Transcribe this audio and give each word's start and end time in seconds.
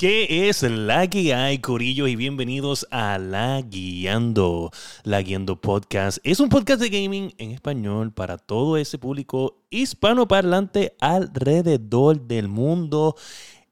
¿Qué 0.00 0.48
es 0.48 0.62
la 0.62 1.10
que 1.10 1.34
hay, 1.34 1.58
Corillo? 1.58 2.06
Y 2.06 2.16
bienvenidos 2.16 2.86
a 2.90 3.18
La 3.18 3.60
Guiando. 3.60 4.70
La 5.04 5.20
Guiando 5.20 5.60
Podcast 5.60 6.16
es 6.24 6.40
un 6.40 6.48
podcast 6.48 6.80
de 6.80 6.88
gaming 6.88 7.34
en 7.36 7.50
español 7.50 8.10
para 8.10 8.38
todo 8.38 8.78
ese 8.78 8.96
público 8.96 9.60
hispanoparlante 9.68 10.96
alrededor 11.00 12.18
del 12.22 12.48
mundo. 12.48 13.14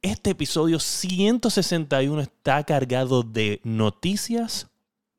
Este 0.02 0.28
episodio 0.28 0.78
161 0.80 2.20
está 2.20 2.62
cargado 2.64 3.22
de 3.22 3.62
noticias, 3.64 4.68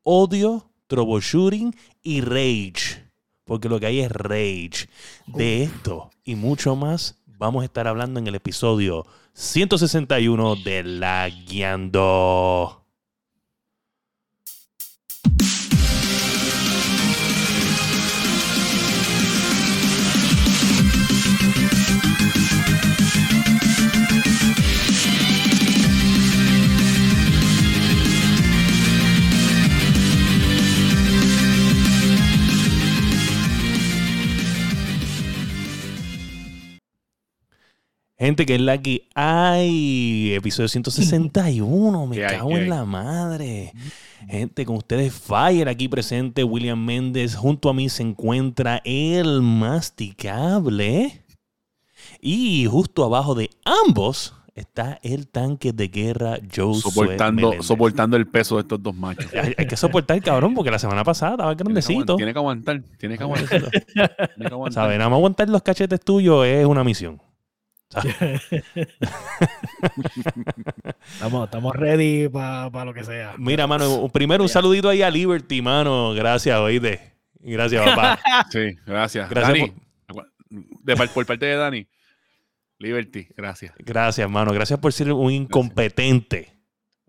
odio, 0.04 0.70
troubleshooting 0.86 1.74
y 2.04 2.20
rage. 2.20 3.10
Porque 3.42 3.68
lo 3.68 3.80
que 3.80 3.86
hay 3.86 3.98
es 3.98 4.12
rage. 4.12 4.88
De 5.26 5.64
esto 5.64 6.10
y 6.22 6.36
mucho 6.36 6.76
más 6.76 7.19
vamos 7.40 7.62
a 7.62 7.64
estar 7.64 7.88
hablando 7.88 8.20
en 8.20 8.26
el 8.26 8.34
episodio 8.34 9.06
161 9.32 10.56
de 10.56 10.84
La 10.84 11.26
Guiando. 11.28 12.79
Gente, 38.20 38.44
que 38.44 38.56
es 38.56 38.60
la 38.60 38.76
que 38.76 39.08
hay. 39.14 40.34
Episodio 40.34 40.68
161. 40.68 42.06
Me 42.06 42.20
cago 42.20 42.50
en 42.50 42.68
la 42.68 42.84
madre. 42.84 43.72
Gente, 44.28 44.66
con 44.66 44.76
ustedes, 44.76 45.14
Fire 45.14 45.70
aquí 45.70 45.88
presente. 45.88 46.44
William 46.44 46.84
Méndez. 46.84 47.34
Junto 47.34 47.70
a 47.70 47.72
mí 47.72 47.88
se 47.88 48.02
encuentra 48.02 48.82
el 48.84 49.40
masticable. 49.40 51.24
Y 52.20 52.66
justo 52.66 53.04
abajo 53.04 53.34
de 53.34 53.48
ambos 53.64 54.34
está 54.54 54.98
el 55.02 55.26
tanque 55.26 55.72
de 55.72 55.88
guerra 55.88 56.36
Joe 56.54 56.74
soportando, 56.74 57.62
soportando 57.62 58.18
el 58.18 58.26
peso 58.26 58.56
de 58.56 58.62
estos 58.62 58.82
dos 58.82 58.94
machos. 58.94 59.32
Hay, 59.32 59.66
que 59.66 59.78
soportar, 59.78 60.20
cabrón, 60.20 60.52
porque 60.52 60.70
la 60.70 60.78
semana 60.78 61.04
pasada 61.04 61.32
estaba 61.32 61.54
grandecito. 61.54 62.16
Tiene 62.16 62.34
que 62.34 62.38
aguantar, 62.38 62.82
tiene 62.98 63.16
que 63.16 63.22
aguantar. 63.22 63.70
Tiene 63.70 64.20
que 64.36 64.44
aguantar. 64.52 64.74
¿Sabes? 64.74 64.98
Nada 64.98 65.08
más 65.08 65.16
aguantar 65.16 65.48
los 65.48 65.62
cachetes 65.62 66.00
tuyos 66.00 66.44
es 66.44 66.66
una 66.66 66.84
misión. 66.84 67.18
estamos, 71.12 71.44
estamos 71.44 71.74
ready 71.74 72.28
para 72.28 72.84
lo 72.84 72.94
que 72.94 73.02
sea. 73.04 73.34
Mira, 73.36 73.66
mano, 73.66 74.08
primero 74.12 74.44
un 74.44 74.48
saludito 74.48 74.88
ahí 74.88 75.02
a 75.02 75.10
Liberty, 75.10 75.60
mano. 75.60 76.14
Gracias, 76.14 76.56
oíste. 76.58 77.16
Gracias, 77.40 77.84
papá. 77.84 78.18
Sí, 78.50 78.76
gracias. 78.86 79.28
Gracias 79.28 79.70
de, 80.82 80.96
por 80.96 81.26
parte 81.26 81.46
de 81.46 81.56
Dani. 81.56 81.86
Liberty, 82.78 83.28
gracias. 83.36 83.74
Gracias, 83.78 84.24
hermano. 84.24 84.52
Gracias 84.52 84.78
por 84.78 84.92
ser 84.92 85.12
un 85.12 85.30
incompetente 85.30 86.59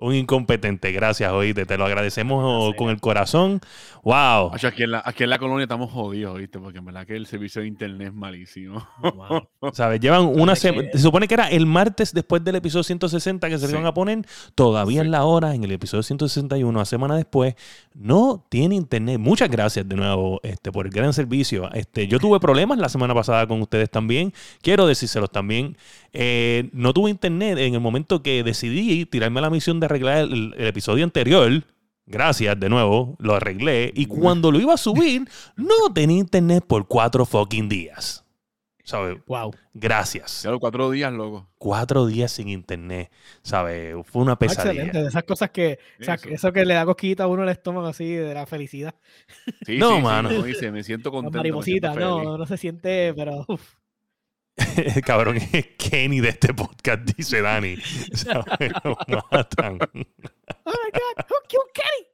un 0.01 0.15
incompetente. 0.15 0.91
Gracias, 0.91 1.31
oíste. 1.31 1.65
Te 1.65 1.77
lo 1.77 1.85
agradecemos 1.85 2.75
con 2.75 2.89
el 2.89 2.99
corazón. 2.99 3.61
¡Wow! 4.03 4.51
Aquí 4.53 4.83
en, 4.83 4.91
la, 4.91 5.03
aquí 5.05 5.23
en 5.23 5.29
la 5.29 5.37
colonia 5.37 5.63
estamos 5.63 5.91
jodidos, 5.91 6.37
¿viste? 6.39 6.57
Porque 6.57 6.79
en 6.79 6.85
verdad 6.85 7.05
que 7.05 7.15
el 7.15 7.27
servicio 7.27 7.61
de 7.61 7.67
internet 7.67 8.07
es 8.07 8.13
malísimo. 8.13 8.87
¿Sabes? 9.73 9.99
Llevan 9.99 10.25
una 10.25 10.55
semana. 10.55 10.89
Se 10.91 10.99
supone 10.99 11.27
que 11.27 11.35
era 11.35 11.49
el 11.49 11.67
martes 11.67 12.13
después 12.13 12.43
del 12.43 12.55
episodio 12.55 12.83
160 12.83 13.47
que 13.47 13.59
se 13.59 13.67
le 13.67 13.73
iban 13.73 13.85
a 13.85 13.93
poner. 13.93 14.25
Todavía 14.55 15.01
en 15.01 15.11
la 15.11 15.23
hora, 15.23 15.53
en 15.53 15.63
el 15.63 15.71
episodio 15.71 16.01
161, 16.01 16.67
una 16.67 16.85
semana 16.85 17.15
después, 17.15 17.53
no 17.93 18.43
tiene 18.49 18.75
internet. 18.75 19.19
Muchas 19.19 19.51
gracias 19.51 19.87
de 19.87 19.95
nuevo 19.95 20.39
este, 20.41 20.71
por 20.71 20.87
el 20.87 20.91
gran 20.91 21.13
servicio. 21.13 21.71
Este, 21.73 22.07
yo 22.07 22.19
tuve 22.19 22.39
problemas 22.39 22.79
la 22.79 22.89
semana 22.89 23.13
pasada 23.13 23.45
con 23.45 23.61
ustedes 23.61 23.91
también. 23.91 24.33
Quiero 24.63 24.87
decírselos 24.87 25.29
también. 25.31 25.77
Eh, 26.13 26.69
no 26.73 26.91
tuve 26.91 27.11
internet 27.11 27.59
en 27.59 27.75
el 27.75 27.79
momento 27.79 28.23
que 28.23 28.43
decidí 28.43 29.05
tirarme 29.05 29.39
a 29.39 29.43
la 29.43 29.49
misión 29.49 29.79
de 29.79 29.90
arreglar 29.91 30.17
el, 30.23 30.53
episodio 30.57 31.03
anterior. 31.03 31.63
Gracias, 32.05 32.59
de 32.59 32.69
nuevo, 32.69 33.15
lo 33.19 33.35
arreglé. 33.35 33.91
Y 33.95 34.07
cuando 34.07 34.51
lo 34.51 34.59
iba 34.59 34.73
a 34.73 34.77
subir, 34.77 35.27
no 35.55 35.93
tenía 35.93 36.17
internet 36.17 36.65
por 36.67 36.87
cuatro 36.87 37.25
fucking 37.25 37.69
días. 37.69 38.25
¿Sabes? 38.83 39.19
Wow. 39.27 39.53
Gracias. 39.73 40.43
Ya 40.43 40.57
cuatro 40.57 40.89
días, 40.91 41.13
loco. 41.13 41.47
Cuatro 41.57 42.05
días 42.07 42.31
sin 42.31 42.49
internet. 42.49 43.11
¿Sabes? 43.41 43.95
Fue 44.05 44.21
una 44.21 44.37
pesadilla. 44.37 44.71
Excelente. 44.71 45.01
De 45.01 45.07
esas 45.07 45.23
cosas 45.23 45.51
que. 45.51 45.79
Eso. 45.99 46.51
que 46.51 46.65
le 46.65 46.73
da 46.73 46.85
cosquita 46.85 47.23
a 47.23 47.27
uno 47.27 47.43
el 47.43 47.49
estómago 47.49 47.87
así 47.87 48.11
de 48.13 48.33
la 48.33 48.45
felicidad. 48.45 48.95
Sí, 49.65 49.77
no, 49.77 50.01
mano. 50.01 50.29
me 50.29 50.83
siento 50.83 51.11
contento. 51.11 51.37
mariposita, 51.37 51.93
no, 51.93 52.37
no 52.37 52.45
se 52.45 52.57
siente, 52.57 53.13
pero. 53.15 53.45
El 53.47 53.57
cabrón 55.05 55.37
es 55.37 55.67
Kenny 55.77 56.19
de 56.19 56.29
este 56.29 56.53
podcast, 56.53 57.03
dice 57.15 57.41
Dani. 57.41 57.75
Lo 59.07 59.25
matan. 59.31 59.79
Oh 59.81 60.71
my 60.71 60.91
God, 60.91 61.25
who 61.29 61.35
killed 61.47 61.71
Kenny? 61.73 62.07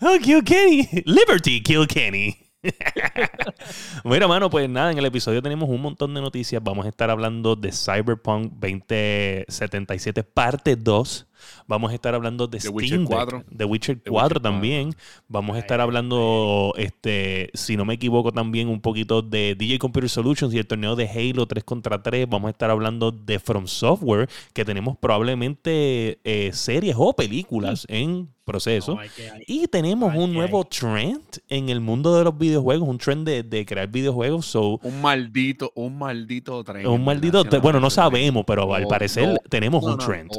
Who 0.00 0.18
killed 0.20 0.46
Kenny? 0.46 1.02
Liberty 1.06 1.62
killed 1.62 1.88
Kenny. 1.88 2.36
Mira, 4.04 4.28
mano, 4.28 4.48
pues 4.48 4.68
nada, 4.68 4.92
en 4.92 4.98
el 4.98 5.06
episodio 5.06 5.42
tenemos 5.42 5.68
un 5.68 5.82
montón 5.82 6.14
de 6.14 6.20
noticias. 6.20 6.62
Vamos 6.62 6.86
a 6.86 6.88
estar 6.88 7.10
hablando 7.10 7.56
de 7.56 7.72
Cyberpunk 7.72 8.52
2077, 8.52 10.22
parte 10.22 10.76
2. 10.76 11.26
Vamos 11.66 11.92
a 11.92 11.94
estar 11.94 12.14
hablando 12.14 12.46
de, 12.46 12.60
Steam 12.60 12.74
Witcher 12.74 13.04
4. 13.04 13.44
de 13.50 13.64
Witcher 13.64 14.02
4 14.02 14.40
también. 14.40 14.94
Vamos 15.28 15.56
a 15.56 15.58
estar 15.58 15.80
hablando, 15.80 16.74
este, 16.76 17.50
si 17.54 17.76
no 17.76 17.84
me 17.84 17.94
equivoco, 17.94 18.32
también 18.32 18.68
un 18.68 18.80
poquito 18.80 19.22
de 19.22 19.54
DJ 19.54 19.78
Computer 19.78 20.08
Solutions 20.08 20.54
y 20.54 20.58
el 20.58 20.66
torneo 20.66 20.96
de 20.96 21.08
Halo 21.08 21.46
3 21.46 21.64
contra 21.64 22.02
3. 22.02 22.28
Vamos 22.28 22.48
a 22.48 22.50
estar 22.50 22.70
hablando 22.70 23.12
de 23.12 23.38
From 23.38 23.66
Software, 23.66 24.28
que 24.52 24.64
tenemos 24.64 24.96
probablemente 24.98 26.18
eh, 26.24 26.50
series 26.52 26.96
o 26.98 27.14
películas 27.14 27.86
en 27.88 28.31
proceso. 28.52 28.98
y 29.46 29.66
tenemos 29.66 30.14
un 30.14 30.32
nuevo 30.32 30.64
trend 30.64 31.22
en 31.48 31.68
el 31.70 31.80
mundo 31.80 32.16
de 32.16 32.24
los 32.24 32.36
videojuegos, 32.36 32.88
un 32.88 32.98
trend 32.98 33.26
de, 33.26 33.66
crear 33.66 33.88
videojuegos. 33.88 34.54
un 34.54 35.00
maldito, 35.00 35.72
un 35.74 35.98
maldito 35.98 36.62
trend. 36.62 36.86
Un 36.86 37.04
maldito, 37.04 37.44
bueno, 37.60 37.80
no 37.80 37.90
sabemos, 37.90 38.44
pero 38.46 38.72
al 38.74 38.86
parecer 38.86 39.38
tenemos 39.48 39.82
un 39.84 39.98
trend. 39.98 40.30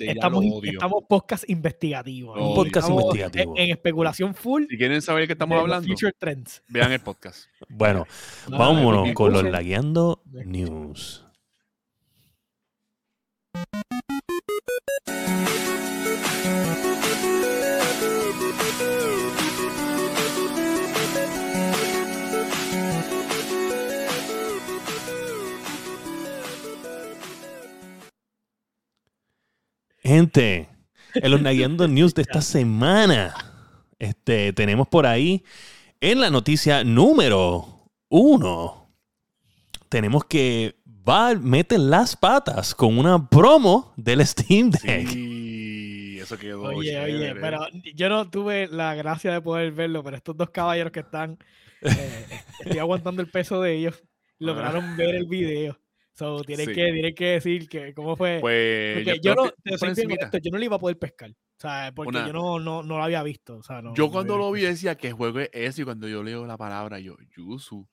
estamos, 0.00 0.44
estamos 0.62 1.04
podcast 1.08 1.48
investigativos. 1.48 2.38
Un 2.40 2.54
podcast 2.54 2.88
investigativo. 2.88 3.54
En, 3.56 3.70
especulación 3.70 4.34
full. 4.34 4.64
Si 4.68 4.76
quieren 4.76 5.02
saber 5.02 5.26
qué 5.26 5.34
estamos 5.34 5.60
hablando, 5.60 5.94
trends. 6.18 6.62
vean 6.68 6.92
el 6.92 7.00
podcast. 7.00 7.44
bueno, 7.68 8.06
vámonos 8.48 9.12
con 9.12 9.32
los 9.32 9.44
Lagueando 9.44 10.22
News. 10.24 11.24
Gente, 30.08 30.70
en 31.16 31.30
los 31.30 31.42
Nagueando 31.42 31.86
News 31.88 32.14
de 32.14 32.22
esta 32.22 32.40
semana, 32.40 33.34
este, 33.98 34.54
tenemos 34.54 34.88
por 34.88 35.04
ahí 35.04 35.44
en 36.00 36.22
la 36.22 36.30
noticia 36.30 36.82
número 36.82 37.90
uno, 38.08 38.90
tenemos 39.90 40.24
que 40.24 40.76
Valve 40.86 41.42
mete 41.44 41.76
las 41.76 42.16
patas 42.16 42.74
con 42.74 42.96
una 42.96 43.28
promo 43.28 43.92
del 43.98 44.26
Steam 44.26 44.70
Deck. 44.70 45.08
Sí, 45.08 46.18
eso 46.18 46.38
quedó. 46.38 46.62
Oye, 46.62 46.98
oye, 46.98 47.34
pero 47.34 47.66
yo 47.94 48.08
no 48.08 48.30
tuve 48.30 48.66
la 48.68 48.94
gracia 48.94 49.30
de 49.30 49.42
poder 49.42 49.72
verlo, 49.72 50.02
pero 50.02 50.16
estos 50.16 50.34
dos 50.34 50.48
caballeros 50.48 50.90
que 50.90 51.00
están, 51.00 51.36
eh, 51.82 52.26
estoy 52.60 52.78
aguantando 52.78 53.20
el 53.20 53.30
peso 53.30 53.60
de 53.60 53.74
ellos, 53.74 54.02
lograron 54.38 54.96
ver 54.96 55.16
el 55.16 55.26
video. 55.26 55.78
So, 56.18 56.42
tienen, 56.42 56.74
que, 56.74 57.14
que 57.14 57.24
decir 57.26 57.68
que 57.68 57.94
cómo 57.94 58.16
fue. 58.16 58.38
Pues, 58.40 59.06
yo, 59.22 59.36
no, 59.36 59.44
yo 59.46 60.50
no 60.50 60.58
le 60.58 60.64
iba 60.64 60.74
a 60.74 60.80
poder 60.80 60.98
pescar. 60.98 61.30
O 61.30 61.60
sea, 61.60 61.92
porque 61.94 62.18
yo 62.18 62.32
no, 62.32 62.58
no, 62.58 62.82
no, 62.82 62.96
lo 62.98 63.04
había 63.04 63.22
visto. 63.22 63.58
O 63.58 63.62
sea, 63.62 63.82
no, 63.82 63.94
yo 63.94 64.10
cuando 64.10 64.36
lo 64.36 64.50
vi 64.50 64.62
decía 64.62 64.96
que 64.96 65.12
juego 65.12 65.38
es 65.38 65.50
ese 65.52 65.82
y 65.82 65.84
cuando 65.84 66.08
yo 66.08 66.24
leo 66.24 66.44
la 66.44 66.56
palabra, 66.56 66.98
yo, 66.98 67.14
Yusu. 67.36 67.86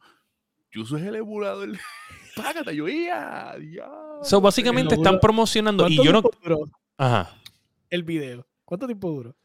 Yusu 0.71 0.97
es 0.97 1.03
el 1.03 1.17
emulador. 1.17 1.69
Págate, 2.35 2.75
yo 2.75 2.87
ya. 2.87 3.55
So, 4.23 4.41
básicamente 4.41 4.95
están 4.95 5.19
promocionando 5.19 5.87
y 5.87 6.03
yo 6.03 6.11
no. 6.11 6.23
Duró 6.41 6.65
Ajá. 6.97 7.39
El 7.91 8.01
video. 8.01 8.47
¿Cuánto 8.63 8.87
tiempo 8.87 9.11
duró? 9.11 9.35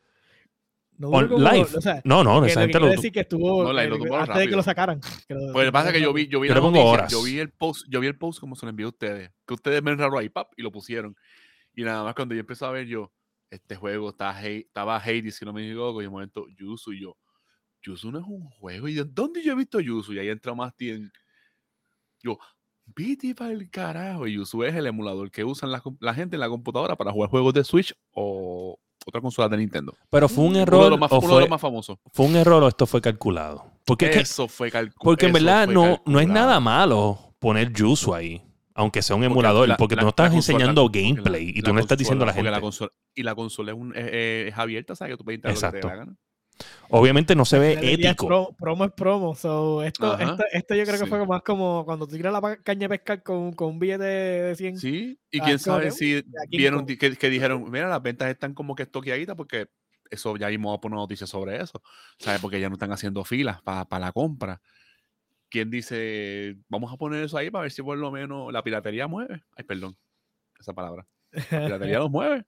No, 1.00 1.23
live. 1.23 1.67
no, 2.05 2.23
no, 2.23 2.44
esa 2.44 2.61
gente 2.61 2.79
lo. 2.79 2.87
decir 2.88 3.11
que 3.11 3.20
estuvo 3.20 3.64
no, 3.64 3.73
live, 3.73 3.88
lo 3.88 4.17
antes 4.17 4.37
de 4.37 4.49
que 4.49 4.56
lo 4.56 4.62
sacaran. 4.62 5.00
Que 5.26 5.32
lo, 5.32 5.50
pues 5.52 5.64
lo 5.64 5.70
que 5.70 5.73
pasa 5.73 5.88
es 5.88 5.94
que 5.94 6.02
yo 6.02 6.12
vi, 6.12 6.29
yo 6.29 6.41
vi, 6.41 6.49
la 6.50 6.56
noticia, 6.56 7.06
yo 7.08 7.23
vi 7.23 7.38
el 7.38 7.50
post, 7.50 7.87
yo 7.88 8.00
vi 8.00 8.06
el 8.06 8.19
post 8.19 8.38
como 8.38 8.55
se 8.55 8.67
lo 8.67 8.70
envió 8.70 8.85
a 8.85 8.91
ustedes, 8.91 9.31
que 9.47 9.55
ustedes 9.55 9.82
me 9.82 9.94
raro 9.94 10.19
ahí, 10.19 10.29
pap, 10.29 10.52
y 10.58 10.62
lo 10.62 10.70
pusieron. 10.70 11.17
Y 11.75 11.85
nada 11.85 12.05
más 12.05 12.14
cuando 12.14 12.35
yo 12.35 12.41
empecé 12.41 12.67
a 12.67 12.70
ver 12.70 12.87
yo, 12.87 13.11
este 13.49 13.76
juego 13.76 14.11
está 14.11 14.38
Hei- 14.43 14.67
estaba 14.67 14.99
Hades, 14.99 15.37
si 15.37 15.44
no 15.47 15.55
me 15.55 15.64
equivoco, 15.64 16.02
y 16.02 16.05
de 16.05 16.11
momento 16.11 16.47
Yuzu 16.50 16.93
y 16.93 17.00
yo, 17.00 17.17
Yuzu 17.81 18.12
no 18.12 18.19
es 18.19 18.26
un 18.26 18.50
juego. 18.50 18.87
¿Y 18.87 18.94
yo, 18.94 19.06
dónde 19.06 19.43
yo 19.43 19.55
he 19.55 19.56
visto 19.56 19.81
Yuzu? 19.81 20.12
Y 20.12 20.19
ahí 20.19 20.29
entra 20.29 20.55
más 20.55 20.75
en 20.81 21.11
yo, 22.23 22.38
vete 22.85 23.35
para 23.35 23.53
el 23.53 23.70
carajo. 23.70 24.26
Y 24.26 24.35
Yuzu 24.35 24.64
es 24.64 24.75
el 24.75 24.87
emulador 24.87 25.31
que 25.31 25.44
usan 25.44 25.73
la, 25.73 25.82
la 26.00 26.12
gente 26.12 26.37
en 26.37 26.41
la 26.41 26.49
computadora 26.50 26.94
para 26.94 27.11
jugar 27.11 27.31
juegos 27.31 27.55
de 27.55 27.64
Switch 27.64 27.94
o 28.11 28.79
otra 29.06 29.20
consola 29.20 29.49
de 29.49 29.56
Nintendo. 29.58 29.94
Pero 30.11 30.29
fue 30.29 30.44
un 30.44 30.50
Uno 30.50 30.56
de 30.58 30.62
error 30.62 30.91
los 30.91 31.00
más, 31.00 31.12
o 31.12 31.19
uno 31.19 31.26
de 31.26 31.32
fue, 31.32 31.41
los 31.43 31.50
más 31.50 31.61
famosos. 31.61 31.99
fue 32.12 32.26
un 32.26 32.37
error 32.37 32.62
o 32.62 32.69
esto 32.69 32.87
fue 32.87 33.00
calculado. 33.00 33.64
Porque, 33.85 34.06
es 34.06 34.11
que- 34.17 34.23
Eso 34.23 34.47
fue 34.49 34.70
calculado. 34.70 35.00
porque 35.02 35.26
en 35.26 35.32
verdad 35.32 35.67
no, 35.69 36.02
no 36.06 36.20
es 36.20 36.29
nada 36.29 36.61
malo 36.61 37.19
poner 37.38 37.73
Yuzu 37.73 38.14
ahí. 38.14 38.43
Aunque 38.75 39.02
sea 39.02 39.17
un 39.17 39.23
Porque 39.23 39.32
emulador, 39.32 39.69
la- 39.69 39.76
porque 39.76 39.94
la- 39.97 40.00
tú 40.02 40.06
no 40.06 40.11
estás 40.11 40.31
consola- 40.31 40.56
enseñando 40.58 40.82
la- 40.85 40.91
gameplay 41.00 41.52
y 41.55 41.61
tú 41.61 41.73
no 41.75 41.81
estás 41.81 41.99
diciendo 41.99 42.25
a 42.25 42.26
la 42.29 42.32
gente. 42.32 42.61
consola- 42.61 42.93
y 43.14 43.23
la 43.23 43.35
consola 43.35 43.73
es, 43.73 43.79
un- 43.79 43.94
es- 43.97 44.11
es- 44.52 44.58
abierta, 44.58 44.94
¿sabes? 44.94 45.14
Que 45.14 45.19
tú 45.19 45.25
puedes 45.25 45.38
instalar 45.44 45.75
lo 45.75 45.81
que 45.81 45.87
te 45.96 46.14
Obviamente 46.90 47.34
no 47.34 47.44
se 47.44 47.58
ve 47.58 47.78
ético. 47.80 48.26
pro- 48.26 48.56
promo 48.58 48.84
es 48.84 48.92
promo. 48.92 49.34
So, 49.34 49.82
esto, 49.82 50.18
esto, 50.18 50.44
esto 50.52 50.74
yo 50.74 50.84
creo 50.84 50.98
que 50.98 51.04
sí. 51.04 51.08
fue 51.10 51.26
más 51.26 51.42
como 51.42 51.84
cuando 51.84 52.06
tú 52.06 52.16
tiras 52.16 52.32
la 52.32 52.40
pa- 52.40 52.56
caña 52.56 52.80
de 52.80 52.88
pescar 52.88 53.22
con, 53.22 53.52
con 53.52 53.68
un 53.68 53.78
billete 53.78 54.04
de 54.04 54.54
100. 54.56 54.78
Sí, 54.78 55.18
y 55.30 55.40
Ah, 55.40 55.44
quién 55.44 55.58
sabe 55.58 55.84
que, 55.86 55.90
si 55.92 56.22
vieron 56.48 56.86
que, 56.86 57.16
que 57.16 57.30
dijeron, 57.30 57.70
mira, 57.70 57.88
las 57.88 58.02
ventas 58.02 58.28
están 58.28 58.54
como 58.54 58.74
que 58.74 58.82
estoqueaditas 58.82 59.36
porque 59.36 59.68
eso 60.10 60.36
ya 60.36 60.48
mismo 60.48 60.68
vamos 60.70 60.78
a 60.78 60.80
poner 60.80 60.96
noticias 60.96 61.30
sobre 61.30 61.60
eso, 61.60 61.80
¿sabes? 62.18 62.40
Porque 62.40 62.60
ya 62.60 62.68
no 62.68 62.74
están 62.74 62.90
haciendo 62.92 63.24
filas 63.24 63.62
para 63.62 63.98
la 64.00 64.10
compra. 64.12 64.60
¿Quién 65.48 65.70
dice, 65.70 66.56
vamos 66.68 66.92
a 66.92 66.96
poner 66.96 67.24
eso 67.24 67.36
ahí 67.36 67.50
para 67.50 67.62
ver 67.62 67.72
si 67.72 67.82
por 67.82 67.96
lo 67.98 68.10
menos 68.10 68.52
la 68.52 68.62
piratería 68.62 69.06
mueve? 69.06 69.42
Ay, 69.56 69.64
perdón, 69.64 69.96
esa 70.58 70.72
palabra. 70.72 71.06
La 71.32 71.64
piratería 71.64 71.98
los 71.98 72.10
mueve. 72.10 72.44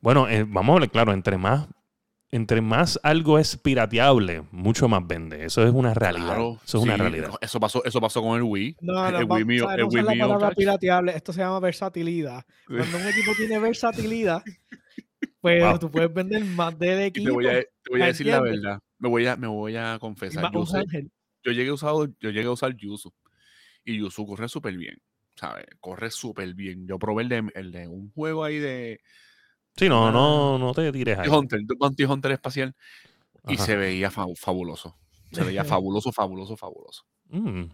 Bueno, 0.00 0.28
eh, 0.28 0.44
vamos 0.46 0.72
a 0.72 0.74
hablar 0.74 0.90
claro, 0.90 1.12
entre 1.12 1.36
más, 1.38 1.68
entre 2.36 2.60
más 2.60 3.00
algo 3.02 3.38
es 3.38 3.56
pirateable, 3.56 4.42
mucho 4.52 4.88
más 4.88 5.04
vende. 5.06 5.44
Eso 5.44 5.66
es 5.66 5.72
una 5.72 5.92
realidad. 5.94 6.26
Claro, 6.26 6.60
eso 6.64 6.78
es 6.78 6.84
una 6.84 6.96
realidad. 6.96 7.30
Eso 7.40 7.58
pasó, 7.58 7.84
eso 7.84 8.00
pasó 8.00 8.22
con 8.22 8.36
el 8.36 8.42
Wii. 8.42 8.76
No, 8.80 8.92
no, 9.10 9.18
el 9.18 9.30
va- 9.30 9.34
Wii 9.36 9.44
mío, 9.44 9.64
¿sabes? 9.64 9.78
el 9.78 9.82
no 9.82 9.88
Wii 9.88 9.94
usar 10.00 10.04
la 10.04 10.12
mío, 10.12 10.22
palabra 10.24 10.48
chacho. 10.48 10.58
pirateable, 10.58 11.12
esto 11.16 11.32
se 11.32 11.40
llama 11.40 11.58
versatilidad. 11.60 12.44
Cuando 12.66 12.96
un 12.98 13.06
equipo 13.08 13.32
tiene 13.36 13.58
versatilidad, 14.14 14.42
pues 15.40 15.62
Wow. 15.62 15.78
tú 15.78 15.90
puedes 15.90 16.12
vender 16.12 16.44
más 16.44 16.78
del 16.78 17.00
Y 17.00 17.04
equipo. 17.04 17.26
te 17.26 17.32
voy 17.32 17.46
a, 17.46 17.50
te 17.60 17.68
voy 17.90 18.00
a 18.00 18.04
¿me 18.04 18.06
decir 18.08 18.26
la 18.26 18.40
verdad. 18.40 18.80
Me 18.98 19.08
voy 19.08 19.26
a, 19.26 19.36
me 19.36 19.46
voy 19.46 19.76
a 19.76 19.98
confesar. 20.00 20.50
sé- 20.66 21.08
yo 21.44 21.52
llegué 21.52 21.70
a 21.70 21.74
usar, 21.74 21.92
yo 22.20 22.30
llegué 22.30 22.46
a 22.46 22.50
usar 22.50 22.74
Yuzu. 22.76 23.12
Y 23.84 23.98
Yuzu 23.98 24.26
corre 24.26 24.48
súper 24.48 24.76
bien. 24.76 24.96
¿Sabes? 25.36 25.66
Corre 25.80 26.10
súper 26.10 26.54
bien. 26.54 26.86
Yo 26.88 26.98
probé 26.98 27.22
el 27.24 27.28
de, 27.28 27.44
el 27.54 27.70
de 27.70 27.86
un 27.88 28.10
juego 28.12 28.42
ahí 28.42 28.58
de 28.58 29.00
Sí, 29.76 29.88
no, 29.88 30.08
Ah. 30.08 30.10
no, 30.12 30.58
no 30.58 30.72
te 30.74 30.90
tires 30.92 31.18
ahí. 31.18 31.28
Hunter, 31.28 31.60
Bounty 31.78 32.04
Hunter 32.04 32.32
espacial. 32.32 32.74
Y 33.46 33.54
Ajá. 33.54 33.64
se 33.64 33.76
veía 33.76 34.10
fa- 34.10 34.26
fabuloso. 34.36 34.96
Se 35.32 35.44
veía 35.44 35.64
fabuloso, 35.64 36.12
fabuloso, 36.12 36.56
fabuloso. 36.56 37.04
Mm, 37.28 37.64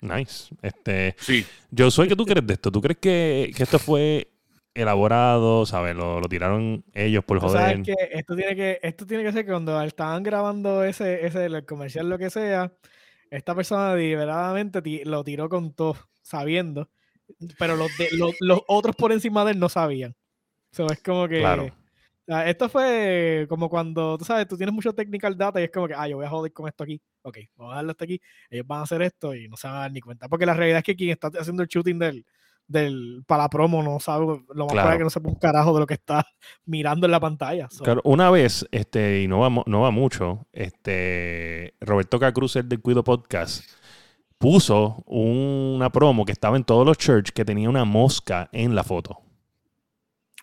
nice. 0.00 0.54
Este, 0.62 1.14
Sí, 1.18 1.44
yo 1.70 1.90
soy 1.90 2.08
que 2.08 2.16
tú 2.16 2.24
crees 2.24 2.46
de 2.46 2.54
esto. 2.54 2.72
¿Tú 2.72 2.80
crees 2.80 2.98
que, 2.98 3.52
que 3.56 3.62
esto 3.62 3.78
fue 3.78 4.30
elaborado, 4.74 5.66
sabes? 5.66 5.94
Lo, 5.94 6.20
lo 6.20 6.28
tiraron 6.28 6.84
ellos 6.94 7.24
por 7.24 7.38
joder. 7.40 7.60
sabes 7.60 7.82
que 7.86 7.94
esto 8.12 8.34
tiene 8.34 8.56
que 8.56 8.80
esto 8.82 9.06
tiene 9.06 9.22
que 9.22 9.32
ser 9.32 9.44
que 9.44 9.50
cuando 9.52 9.80
estaban 9.82 10.22
grabando 10.22 10.82
ese, 10.84 11.26
ese 11.26 11.44
el 11.44 11.64
comercial, 11.64 12.08
lo 12.08 12.18
que 12.18 12.30
sea, 12.30 12.72
esta 13.30 13.54
persona 13.54 13.94
deliberadamente 13.94 14.82
lo 15.04 15.22
tiró 15.24 15.48
con 15.48 15.72
todo, 15.74 15.96
sabiendo, 16.22 16.88
pero 17.58 17.76
los, 17.76 17.96
de- 17.98 18.08
los, 18.12 18.32
los 18.40 18.60
otros 18.66 18.96
por 18.96 19.12
encima 19.12 19.44
de 19.44 19.52
él 19.52 19.58
no 19.58 19.68
sabían. 19.68 20.16
So, 20.86 20.86
es 20.90 21.02
como 21.02 21.28
que 21.28 21.38
Claro. 21.40 21.70
esto 22.46 22.68
fue 22.68 23.46
como 23.48 23.68
cuando, 23.68 24.16
tú 24.18 24.24
sabes, 24.24 24.48
tú 24.48 24.56
tienes 24.56 24.74
mucho 24.74 24.92
technical 24.94 25.36
data 25.36 25.60
y 25.60 25.64
es 25.64 25.70
como 25.70 25.86
que, 25.86 25.94
ah, 25.94 26.08
yo 26.08 26.16
voy 26.16 26.26
a 26.26 26.30
joder 26.30 26.52
con 26.52 26.66
esto 26.68 26.84
aquí. 26.84 27.00
Ok, 27.22 27.38
vamos 27.56 27.72
a 27.74 27.76
darle 27.76 27.90
hasta 27.92 28.04
aquí. 28.04 28.20
Ellos 28.50 28.66
van 28.66 28.80
a 28.80 28.82
hacer 28.82 29.02
esto 29.02 29.34
y 29.34 29.48
no 29.48 29.56
se 29.56 29.66
van 29.66 29.76
a 29.76 29.80
dar 29.80 29.92
ni 29.92 30.00
cuenta. 30.00 30.28
Porque 30.28 30.46
la 30.46 30.54
realidad 30.54 30.78
es 30.78 30.84
que 30.84 30.96
quien 30.96 31.10
está 31.10 31.28
haciendo 31.38 31.62
el 31.62 31.68
shooting 31.68 31.98
del, 31.98 32.24
del 32.66 33.22
para 33.26 33.42
la 33.44 33.48
promo 33.50 33.82
no 33.82 34.00
sabe, 34.00 34.24
lo 34.54 34.64
más 34.64 34.72
Claro. 34.72 34.90
es 34.92 34.96
que 34.98 35.04
no 35.04 35.10
sepa 35.10 35.28
un 35.28 35.34
carajo 35.34 35.74
de 35.74 35.80
lo 35.80 35.86
que 35.86 35.94
está 35.94 36.24
mirando 36.64 37.06
en 37.06 37.12
la 37.12 37.20
pantalla. 37.20 37.68
So, 37.70 37.84
Claro, 37.84 38.00
una 38.04 38.30
vez, 38.30 38.66
este, 38.72 39.20
y 39.22 39.28
no 39.28 39.40
va, 39.40 39.62
no 39.66 39.80
va 39.82 39.90
mucho, 39.90 40.46
este, 40.52 41.74
Roberto 41.80 42.18
Cacruz, 42.18 42.56
el 42.56 42.68
del 42.70 42.80
Cuido 42.80 43.04
Podcast, 43.04 43.64
puso 44.38 45.02
una 45.06 45.90
promo 45.90 46.24
que 46.24 46.32
estaba 46.32 46.56
en 46.56 46.64
todos 46.64 46.86
los 46.86 46.96
church 46.98 47.30
que 47.32 47.44
tenía 47.44 47.68
una 47.68 47.84
mosca 47.84 48.48
en 48.52 48.74
la 48.74 48.82
foto. 48.82 49.20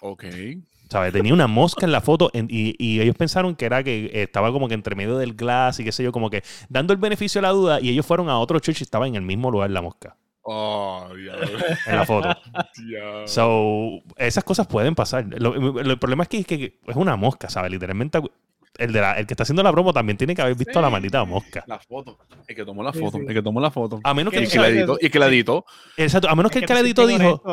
Ok. 0.01 0.25
¿Sabes? 0.89 1.13
Tenía 1.13 1.33
una 1.33 1.47
mosca 1.47 1.85
en 1.85 1.93
la 1.93 2.01
foto 2.01 2.29
en- 2.33 2.47
y, 2.51 2.75
y 2.77 2.99
ellos 2.99 3.15
pensaron 3.15 3.55
que 3.55 3.63
era 3.65 3.81
que 3.81 4.11
estaba 4.13 4.51
como 4.51 4.67
que 4.67 4.73
entre 4.73 4.93
medio 4.93 5.17
del 5.17 5.35
glass 5.35 5.79
y 5.79 5.85
qué 5.85 5.93
sé 5.93 6.03
yo, 6.03 6.11
como 6.11 6.29
que 6.29 6.43
dando 6.67 6.91
el 6.91 6.99
beneficio 6.99 7.39
de 7.39 7.43
la 7.43 7.53
duda 7.53 7.79
y 7.79 7.87
ellos 7.89 8.05
fueron 8.05 8.27
a 8.29 8.37
otro 8.37 8.59
church 8.59 8.81
y 8.81 8.83
estaba 8.83 9.07
en 9.07 9.15
el 9.15 9.21
mismo 9.21 9.49
lugar 9.49 9.69
la 9.71 9.81
mosca, 9.81 10.17
Oh, 10.41 11.07
diablo. 11.15 11.47
en 11.87 11.95
la 11.95 12.05
foto. 12.05 12.35
So, 13.25 14.01
esas 14.17 14.43
cosas 14.43 14.67
pueden 14.67 14.95
pasar. 14.95 15.25
Lo, 15.39 15.53
lo- 15.55 15.79
el 15.79 15.97
problema 15.99 16.23
es 16.23 16.29
que, 16.29 16.43
que 16.43 16.79
es 16.85 16.95
una 16.95 17.15
mosca, 17.15 17.49
¿sabes? 17.49 17.71
Literalmente 17.71 18.19
el, 18.77 18.91
de 18.91 19.01
la- 19.01 19.13
el 19.13 19.25
que 19.27 19.33
está 19.33 19.43
haciendo 19.43 19.63
la 19.63 19.71
promo 19.71 19.93
también 19.93 20.17
tiene 20.17 20.35
que 20.35 20.41
haber 20.41 20.55
visto 20.55 20.81
la 20.81 20.87
Sí. 20.87 20.91
maldita 20.91 21.23
mosca. 21.25 21.63
La 21.67 21.79
foto. 21.79 22.17
El 22.47 22.55
que 22.55 22.65
tomó 22.65 22.83
la 22.83 22.91
foto. 22.93 23.17
sí. 23.17 23.23
El 23.27 23.33
que 23.33 23.41
tomó 23.41 23.61
la 23.61 23.71
foto. 23.71 23.99
A 24.03 24.13
menos 24.13 24.33
que 24.33 24.39
el 24.39 24.49
que 24.49 24.59
la 24.59 24.67
editó. 24.67 24.97
Y 24.99 25.09
que 25.09 25.19
la 25.19 25.27
editó. 25.27 25.65
Exacto, 25.97 26.27
a 26.29 26.35
menos 26.35 26.51
es 26.51 26.53
que 26.53 26.59
el 26.59 26.65
que 26.65 26.73
la 26.73 26.79
editó 26.81 27.07
dijo, 27.07 27.43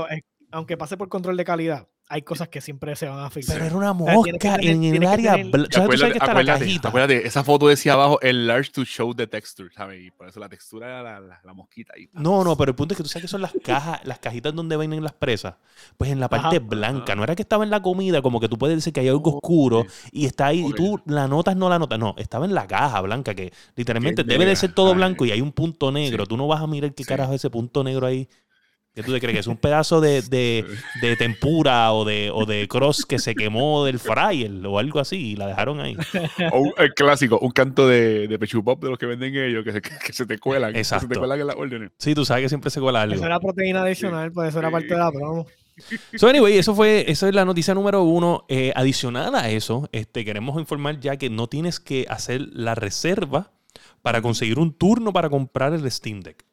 aunque 0.50 0.76
pase 0.76 0.96
por 0.96 1.08
control 1.08 1.36
de 1.36 1.44
calidad, 1.44 1.88
hay 2.10 2.22
cosas 2.22 2.48
que 2.48 2.62
siempre 2.62 2.96
se 2.96 3.06
van 3.06 3.18
a 3.22 3.28
filtrar. 3.28 3.58
pero 3.58 3.66
era 3.66 3.76
una 3.76 3.92
mosca 3.92 4.56
tener- 4.56 4.64
en 4.66 4.82
el 4.82 5.04
área. 5.06 5.34
Acuérdate, 5.34 6.16
acuérdate, 6.18 6.46
cajita. 6.46 6.88
acuérdate, 6.88 7.26
esa 7.26 7.44
foto 7.44 7.68
decía 7.68 7.92
abajo 7.92 8.18
el 8.22 8.46
large 8.46 8.70
to 8.72 8.82
show 8.86 9.14
the 9.14 9.26
texture, 9.26 9.68
¿sabes? 9.76 10.00
Y 10.02 10.10
por 10.10 10.26
eso 10.26 10.40
la 10.40 10.48
textura 10.48 10.86
era 10.86 11.02
la, 11.02 11.20
la, 11.20 11.40
la 11.44 11.52
mosquita 11.52 11.92
ahí. 11.94 12.08
No, 12.14 12.44
no, 12.44 12.56
pero 12.56 12.70
el 12.70 12.74
punto 12.76 12.94
es 12.94 12.96
que 12.96 13.02
tú 13.02 13.10
sabes 13.10 13.24
que 13.24 13.28
son 13.28 13.42
las 13.42 13.52
cajas, 13.62 14.00
las 14.06 14.18
cajitas 14.20 14.54
donde 14.54 14.78
venden 14.78 15.02
las 15.02 15.12
presas. 15.12 15.56
Pues 15.98 16.10
en 16.10 16.18
la 16.18 16.30
parte 16.30 16.56
Ajá. 16.56 16.66
blanca, 16.66 17.04
Ajá. 17.12 17.14
no 17.16 17.24
era 17.24 17.36
que 17.36 17.42
estaba 17.42 17.62
en 17.64 17.68
la 17.70 17.82
comida, 17.82 18.22
como 18.22 18.40
que 18.40 18.48
tú 18.48 18.56
puedes 18.56 18.76
decir 18.78 18.94
que 18.94 19.00
hay 19.00 19.08
algo 19.08 19.30
Oh, 19.32 19.36
oscuro 19.36 19.84
y 20.10 20.24
está 20.24 20.46
ahí 20.46 20.64
y 20.66 20.72
tú 20.72 21.02
la 21.04 21.28
notas, 21.28 21.56
no 21.56 21.68
la 21.68 21.78
notas. 21.78 21.98
No, 21.98 22.14
estaba 22.16 22.46
en 22.46 22.54
la 22.54 22.66
caja 22.66 23.02
blanca, 23.02 23.34
que 23.34 23.52
literalmente 23.76 24.24
Qué 24.24 24.30
debe 24.30 24.46
de 24.46 24.56
ser 24.56 24.72
todo 24.72 24.92
Ay. 24.92 24.94
blanco 24.96 25.26
y 25.26 25.32
hay 25.32 25.42
un 25.42 25.52
punto 25.52 25.92
negro. 25.92 26.24
Sí. 26.24 26.28
Tú 26.30 26.36
no 26.38 26.46
vas 26.46 26.62
a 26.62 26.66
mirar 26.66 26.94
qué 26.94 27.02
Sí. 27.04 27.08
carajo 27.08 27.32
es 27.34 27.40
ese 27.42 27.50
punto 27.50 27.84
negro 27.84 28.06
ahí. 28.06 28.26
¿Qué 28.98 29.04
tú 29.04 29.12
te 29.12 29.20
crees? 29.20 29.34
¿Que 29.34 29.38
es 29.40 29.46
un 29.46 29.56
pedazo 29.56 30.00
de, 30.00 30.22
de, 30.22 30.64
de 31.00 31.16
tempura 31.16 31.92
o 31.92 32.04
de, 32.04 32.32
o 32.34 32.46
de 32.46 32.66
cross 32.66 33.06
que 33.06 33.20
se 33.20 33.36
quemó 33.36 33.84
del 33.84 34.00
fryer 34.00 34.50
o 34.66 34.76
algo 34.80 34.98
así 34.98 35.16
y 35.32 35.36
la 35.36 35.46
dejaron 35.46 35.78
ahí? 35.80 35.96
O 36.52 36.58
un- 36.58 36.72
el 36.78 36.92
clásico, 36.94 37.38
un 37.38 37.52
canto 37.52 37.86
de, 37.86 38.26
de 38.26 38.38
Pechu 38.40 38.64
Pop 38.64 38.82
de 38.82 38.90
los 38.90 38.98
que 38.98 39.06
venden 39.06 39.36
ellos, 39.36 39.62
que 39.62 39.70
se, 39.72 39.80
que 39.80 40.12
se 40.12 40.26
te 40.26 40.38
cuelan. 40.38 40.72
Que 40.72 40.82
se 40.82 40.94
Exacto. 40.96 41.14
te 41.14 41.18
cuelan 41.20 41.38
en 41.40 41.46
las 41.46 41.54
órdenes. 41.56 41.90
Sí, 41.96 42.12
tú 42.12 42.24
sabes 42.24 42.42
que 42.42 42.48
siempre 42.48 42.70
se 42.70 42.80
cuela 42.80 43.02
algo. 43.02 43.14
Eso 43.14 43.24
era 43.24 43.38
proteína 43.38 43.82
adicional, 43.82 44.32
pues 44.32 44.48
eso 44.48 44.58
era 44.58 44.70
parte 44.72 44.88
de 44.88 44.96
la 44.98 45.12
promo. 45.12 45.46
So, 46.16 46.26
anyway, 46.26 46.58
eso 46.58 46.74
fue, 46.74 47.04
esa 47.08 47.28
es 47.28 47.34
la 47.36 47.44
noticia 47.44 47.72
número 47.74 48.02
uno. 48.02 48.44
Eh, 48.48 48.72
adicional 48.74 49.32
a 49.36 49.48
eso, 49.48 49.88
este, 49.92 50.24
queremos 50.24 50.58
informar 50.58 50.98
ya 50.98 51.16
que 51.16 51.30
no 51.30 51.46
tienes 51.46 51.78
que 51.78 52.04
hacer 52.08 52.40
la 52.52 52.74
reserva 52.74 53.52
para 54.02 54.20
conseguir 54.22 54.58
un 54.58 54.72
turno 54.72 55.12
para 55.12 55.30
comprar 55.30 55.72
el 55.74 55.88
Steam 55.88 56.20
Deck. 56.22 56.44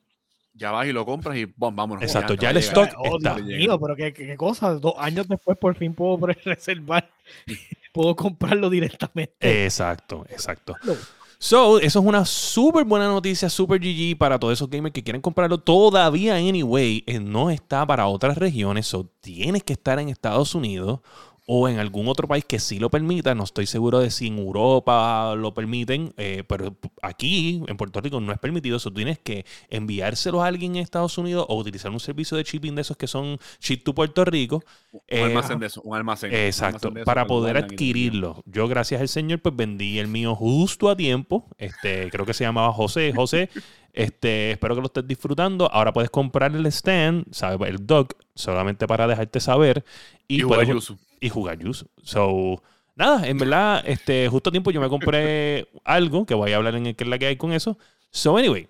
Ya 0.58 0.72
vas 0.72 0.88
y 0.88 0.94
lo 0.94 1.06
compras 1.06 1.38
y 1.38 1.46
bom, 1.46 1.76
vámonos. 1.76 2.04
Exacto, 2.04 2.34
ya 2.34 2.52
el 2.52 2.58
stock 2.58 2.90
Oh, 2.98 3.18
está. 3.18 3.36
Dios 3.36 3.48
mío, 3.48 3.80
pero 3.80 3.96
qué, 3.96 4.14
qué, 4.14 4.38
cosa. 4.38 4.74
Dos 4.76 4.94
años 4.98 5.28
después 5.28 5.58
por 5.58 5.76
fin 5.76 5.94
puedo 5.94 6.26
reservar. 6.46 7.12
puedo 7.94 8.16
comprarlo 8.16 8.70
directamente. 8.70 9.66
Exacto, 9.66 10.26
exacto. 10.30 10.76
No. 10.84 10.94
So, 11.38 11.80
eso 11.80 12.00
es 12.00 12.06
una 12.06 12.26
súper 12.26 12.86
buena 12.86 13.08
noticia, 13.08 13.50
súper 13.50 13.80
GG 13.82 14.18
para 14.18 14.40
todos 14.40 14.54
esos 14.54 14.70
gamers 14.70 14.94
que 14.94 15.04
quieren 15.04 15.22
comprarlo. 15.22 15.60
Todavía, 15.60 16.36
anyway, 16.36 17.04
eh, 17.06 17.20
no 17.20 17.50
está 17.50 17.86
para 17.86 18.08
otras 18.08 18.38
regiones. 18.38 18.88
So, 18.88 19.12
tienes 19.20 19.64
que 19.64 19.74
estar 19.74 20.00
en 20.00 20.10
Estados 20.10 20.56
Unidos 20.56 21.02
o 21.48 21.70
en 21.70 21.78
algún 21.80 22.08
otro 22.08 22.28
país 22.28 22.44
que 22.46 22.60
sí 22.60 22.80
lo 22.80 22.90
permita. 22.90 23.36
No 23.36 23.44
estoy 23.44 23.66
seguro 23.68 24.00
de 24.00 24.10
si 24.12 24.28
en 24.28 24.40
Europa 24.40 25.36
lo 25.36 25.54
permiten, 25.54 26.14
eh, 26.18 26.44
pero 26.48 26.76
aquí 27.02 27.62
en 27.68 27.78
Puerto 27.78 28.02
Rico 28.02 28.20
no 28.20 28.32
es 28.32 28.40
permitido. 28.40 28.80
So, 28.80 28.92
tienes 28.92 29.20
que 29.20 29.46
enviárselos 29.70 30.42
a 30.42 30.48
alguien 30.48 30.76
en 30.76 30.82
Estados 30.84 31.18
Unidos 31.18 31.46
o 31.50 31.58
utilizar 31.58 31.92
un 31.92 32.00
servicio 32.00 32.36
de 32.38 32.44
shipping 32.44 32.76
de 32.76 32.82
esos 32.82 32.98
que 32.98 33.08
son 33.08 33.38
ship 33.62 33.84
to 33.84 33.94
Puerto 33.94 34.26
Rico. 34.26 34.64
Un 34.92 35.02
Eh, 35.08 35.24
almacén 35.24 35.60
de 35.60 35.68
eso, 35.68 35.82
un 35.84 35.96
almacén. 35.96 36.34
un 36.34 36.48
Exacto, 36.48 36.66
almacén 36.66 36.94
de 36.94 37.04
eso 37.04 37.04
para 37.04 37.28
poder 37.28 37.58
adquirirlo. 37.58 38.42
Yo, 38.46 38.68
gracias 38.68 39.02
al 39.02 39.08
Señor, 39.10 39.42
pues 39.42 39.56
vendí 39.56 40.00
el 40.00 40.08
mío 40.08 40.36
justo 40.36 40.90
a 40.90 40.96
tiempo. 40.98 41.48
Este, 41.58 42.10
creo 42.12 42.26
que 42.26 42.34
se 42.34 42.44
llamaba 42.44 42.74
José. 42.74 43.14
José, 43.14 43.50
este, 43.94 44.52
espero 44.52 44.76
que 44.76 44.82
lo 44.82 44.88
estés 44.88 45.08
disfrutando. 45.08 45.72
Ahora 45.72 45.94
puedes 45.94 46.10
comprar 46.10 46.56
el 46.56 46.66
stand, 46.68 47.26
¿sabes? 47.32 47.70
El 47.70 47.86
dock, 47.86 48.14
solamente 48.36 48.88
para 48.88 49.08
dejarte 49.08 49.40
saber. 49.40 49.86
Y, 50.28 50.42
Y 50.42 50.44
puedes-. 50.44 50.96
Y 51.20 51.30
jugar 51.30 51.60
Yuzu. 51.60 51.88
So, 52.04 52.62
nada, 52.96 53.28
en 53.28 53.38
verdad, 53.38 53.84
este, 53.86 54.28
justo 54.30 54.50
a 54.50 54.52
tiempo 54.52 54.72
yo 54.72 54.82
me 54.82 54.90
compré 54.90 55.68
algo 55.84 56.26
que 56.26 56.34
voy 56.34 56.52
a 56.52 56.58
hablar 56.58 56.76
en 56.76 56.86
el 56.88 56.96
que 56.96 57.04
es 57.04 57.10
la 57.10 57.18
que 57.20 57.28
hay 57.28 57.38
con 57.38 57.52
eso. 57.52 57.78
So, 58.12 58.38
anyway, 58.38 58.68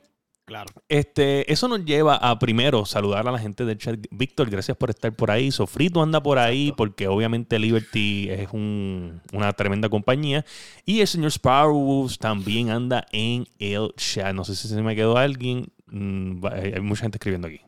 Claro. 0.48 0.72
Este, 0.90 1.52
eso 1.52 1.68
nos 1.68 1.84
lleva 1.86 2.18
a 2.18 2.38
primero 2.38 2.86
saludar 2.86 3.28
a 3.28 3.32
la 3.32 3.40
gente 3.40 3.66
del 3.66 3.80
chat. 3.80 4.00
Víctor, 4.12 4.48
gracias 4.52 4.78
por 4.78 4.92
estar 4.92 5.12
por 5.16 5.32
ahí. 5.32 5.50
Sofrito 5.50 6.04
anda 6.04 6.22
por 6.22 6.38
ahí 6.38 6.72
porque 6.78 7.08
obviamente 7.08 7.58
Liberty 7.58 8.30
es 8.30 8.50
un- 8.52 9.22
una 9.34 9.52
tremenda 9.54 9.90
compañía. 9.90 10.46
Y 10.86 11.02
el 11.02 11.08
señor 11.08 11.32
Sparrows 11.32 12.20
también 12.20 12.70
anda 12.70 13.08
en 13.12 13.48
el 13.58 13.92
chat. 13.98 14.36
No 14.36 14.44
sé 14.44 14.56
si 14.56 14.68
se 14.68 14.80
me 14.84 14.96
quedó 14.96 15.18
alguien. 15.18 15.66
Mm, 15.88 16.46
hay 16.46 16.80
mucha 16.80 17.02
gente 17.02 17.16
escribiendo 17.18 17.48
aquí. 17.48 17.62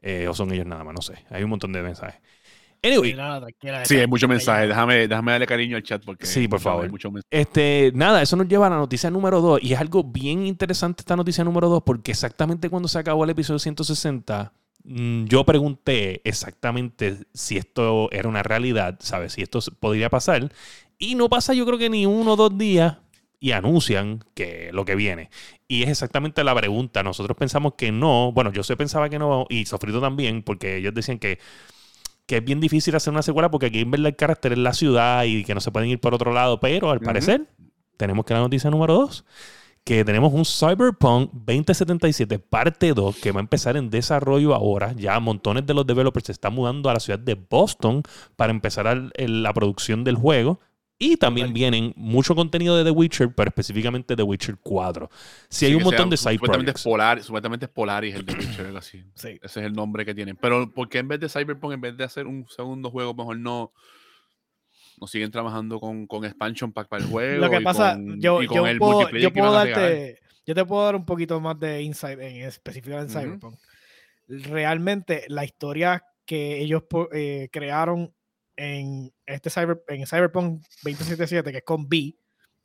Eh, 0.00 0.26
o 0.26 0.32
son 0.32 0.50
ellos 0.54 0.64
nada 0.64 0.82
más, 0.84 0.94
no 0.94 1.02
sé. 1.02 1.22
Hay 1.28 1.42
un 1.42 1.50
montón 1.50 1.70
de 1.74 1.82
mensajes. 1.82 2.18
Anyway, 2.82 3.10
Sí, 3.10 3.16
nada, 3.16 3.40
tranquila, 3.40 3.84
Sí, 3.84 3.94
esa- 3.94 4.00
hay 4.02 4.06
muchos 4.06 4.22
esa- 4.28 4.34
mensajes. 4.34 4.68
Déjame, 4.68 5.08
déjame 5.08 5.32
darle 5.32 5.46
cariño 5.46 5.76
al 5.76 5.82
chat 5.82 6.02
porque. 6.04 6.26
Sí, 6.26 6.48
por 6.48 6.60
favor. 6.60 6.90
Este, 7.30 7.92
nada, 7.94 8.22
eso 8.22 8.36
nos 8.36 8.48
lleva 8.48 8.66
a 8.68 8.70
la 8.70 8.76
noticia 8.76 9.10
número 9.10 9.40
2. 9.40 9.60
Y 9.62 9.72
es 9.74 9.80
algo 9.80 10.02
bien 10.04 10.46
interesante 10.46 11.02
esta 11.02 11.16
noticia 11.16 11.44
número 11.44 11.68
2, 11.68 11.82
porque 11.84 12.10
exactamente 12.12 12.70
cuando 12.70 12.88
se 12.88 12.98
acabó 12.98 13.24
el 13.24 13.30
episodio 13.30 13.58
160, 13.58 14.52
mm, 14.84 15.24
yo 15.26 15.44
pregunté 15.44 16.22
exactamente 16.24 17.18
si 17.34 17.58
esto 17.58 18.08
era 18.12 18.28
una 18.28 18.42
realidad, 18.42 18.96
¿sabes? 19.00 19.34
Si 19.34 19.42
esto 19.42 19.60
podría 19.78 20.08
pasar. 20.08 20.50
Y 20.98 21.14
no 21.14 21.28
pasa, 21.28 21.52
yo 21.54 21.66
creo 21.66 21.78
que 21.78 21.90
ni 21.90 22.06
uno 22.06 22.32
o 22.32 22.36
dos 22.36 22.56
días. 22.56 22.96
Y 23.42 23.52
anuncian 23.52 24.22
que 24.34 24.68
lo 24.72 24.84
que 24.84 24.94
viene. 24.94 25.30
Y 25.66 25.82
es 25.82 25.88
exactamente 25.88 26.44
la 26.44 26.54
pregunta. 26.54 27.02
Nosotros 27.02 27.36
pensamos 27.38 27.72
que 27.74 27.90
no. 27.90 28.32
Bueno, 28.32 28.52
yo 28.52 28.62
sé 28.62 28.76
pensaba 28.76 29.08
que 29.08 29.18
no. 29.18 29.46
Y 29.48 29.64
Sofrito 29.64 29.98
también. 29.98 30.42
Porque 30.42 30.76
ellos 30.76 30.92
decían 30.92 31.18
que 31.18 31.38
que 32.30 32.36
es 32.36 32.44
bien 32.44 32.60
difícil 32.60 32.94
hacer 32.94 33.12
una 33.12 33.22
secuela 33.22 33.50
porque 33.50 33.66
aquí 33.66 33.80
en 33.80 33.90
verdad 33.90 34.06
el 34.06 34.14
carácter 34.14 34.52
es 34.52 34.58
la 34.58 34.72
ciudad 34.72 35.24
y 35.24 35.42
que 35.42 35.52
no 35.52 35.60
se 35.60 35.72
pueden 35.72 35.88
ir 35.88 35.98
por 35.98 36.14
otro 36.14 36.32
lado. 36.32 36.60
Pero 36.60 36.92
al 36.92 37.00
parecer, 37.00 37.48
tenemos 37.96 38.24
que 38.24 38.34
la 38.34 38.38
noticia 38.38 38.70
número 38.70 38.94
2, 38.94 39.24
que 39.82 40.04
tenemos 40.04 40.32
un 40.32 40.44
Cyberpunk 40.44 41.32
2077 41.32 42.38
parte 42.38 42.94
2 42.94 43.16
que 43.16 43.32
va 43.32 43.40
a 43.40 43.42
empezar 43.42 43.76
en 43.76 43.90
desarrollo 43.90 44.54
ahora. 44.54 44.92
Ya 44.92 45.18
montones 45.18 45.66
de 45.66 45.74
los 45.74 45.84
developers 45.84 46.26
se 46.26 46.30
están 46.30 46.54
mudando 46.54 46.88
a 46.88 46.94
la 46.94 47.00
ciudad 47.00 47.18
de 47.18 47.34
Boston 47.34 48.04
para 48.36 48.52
empezar 48.52 49.10
la 49.16 49.52
producción 49.52 50.04
del 50.04 50.14
juego. 50.14 50.60
Y 51.02 51.16
también 51.16 51.54
vienen 51.54 51.94
mucho 51.96 52.34
contenido 52.34 52.76
de 52.76 52.84
The 52.84 52.90
Witcher, 52.90 53.34
pero 53.34 53.48
específicamente 53.48 54.14
The 54.14 54.22
Witcher 54.22 54.58
4. 54.62 55.08
Si 55.48 55.64
hay 55.64 55.74
un 55.74 55.82
montón 55.82 56.08
sea- 56.08 56.10
de 56.10 56.16
side 56.18 56.34
supuestamente 56.34 56.70
es, 56.72 56.74
projects. 56.74 56.84
Polar, 56.84 57.22
supuestamente 57.22 57.64
es 57.64 57.70
Polaris 57.72 58.14
el 58.16 58.26
de 58.26 58.34
Witcher, 58.34 58.66
algo 58.66 58.78
así. 58.78 59.02
Sí. 59.14 59.28
Ese 59.42 59.60
es 59.60 59.66
el 59.66 59.72
nombre 59.72 60.04
que 60.04 60.14
tienen. 60.14 60.36
Pero 60.36 60.70
¿por 60.70 60.90
qué 60.90 60.98
en 60.98 61.08
vez 61.08 61.18
de 61.18 61.30
Cyberpunk, 61.30 61.72
en 61.72 61.80
vez 61.80 61.96
de 61.96 62.04
hacer 62.04 62.26
un 62.26 62.46
segundo 62.50 62.90
juego, 62.90 63.14
mejor 63.14 63.38
no, 63.38 63.72
no 65.00 65.06
siguen 65.06 65.30
trabajando 65.30 65.80
con, 65.80 66.06
con 66.06 66.26
expansion 66.26 66.70
pack 66.70 66.88
para 66.88 67.02
el 67.02 67.08
juego? 67.10 67.40
Lo 67.46 67.50
que 67.50 67.60
y 67.60 67.64
pasa, 67.64 67.94
con- 67.94 68.20
yo, 68.20 68.42
y 68.42 68.46
con 68.46 68.56
yo 68.58 68.66
el 68.66 68.78
puedo, 68.78 69.08
yo 69.10 69.32
puedo 69.32 69.52
darte, 69.52 70.18
yo 70.46 70.54
te 70.54 70.64
puedo 70.66 70.84
dar 70.84 70.96
un 70.96 71.06
poquito 71.06 71.40
más 71.40 71.58
de 71.58 71.80
insight 71.82 72.20
en 72.20 72.42
específico 72.42 72.98
en. 72.98 73.08
Cyberpunk. 73.08 73.54
Realmente 74.28 75.24
la 75.28 75.44
historia 75.46 76.04
que 76.26 76.60
ellos 76.60 76.84
eh, 77.12 77.48
crearon 77.50 78.14
en 78.60 79.12
este 79.26 79.50
Cyber, 79.50 79.82
en 79.88 80.06
Cyberpunk 80.06 80.62
2077, 80.82 81.50
que 81.52 81.58
es 81.58 81.64
con 81.64 81.88
B, 81.88 82.14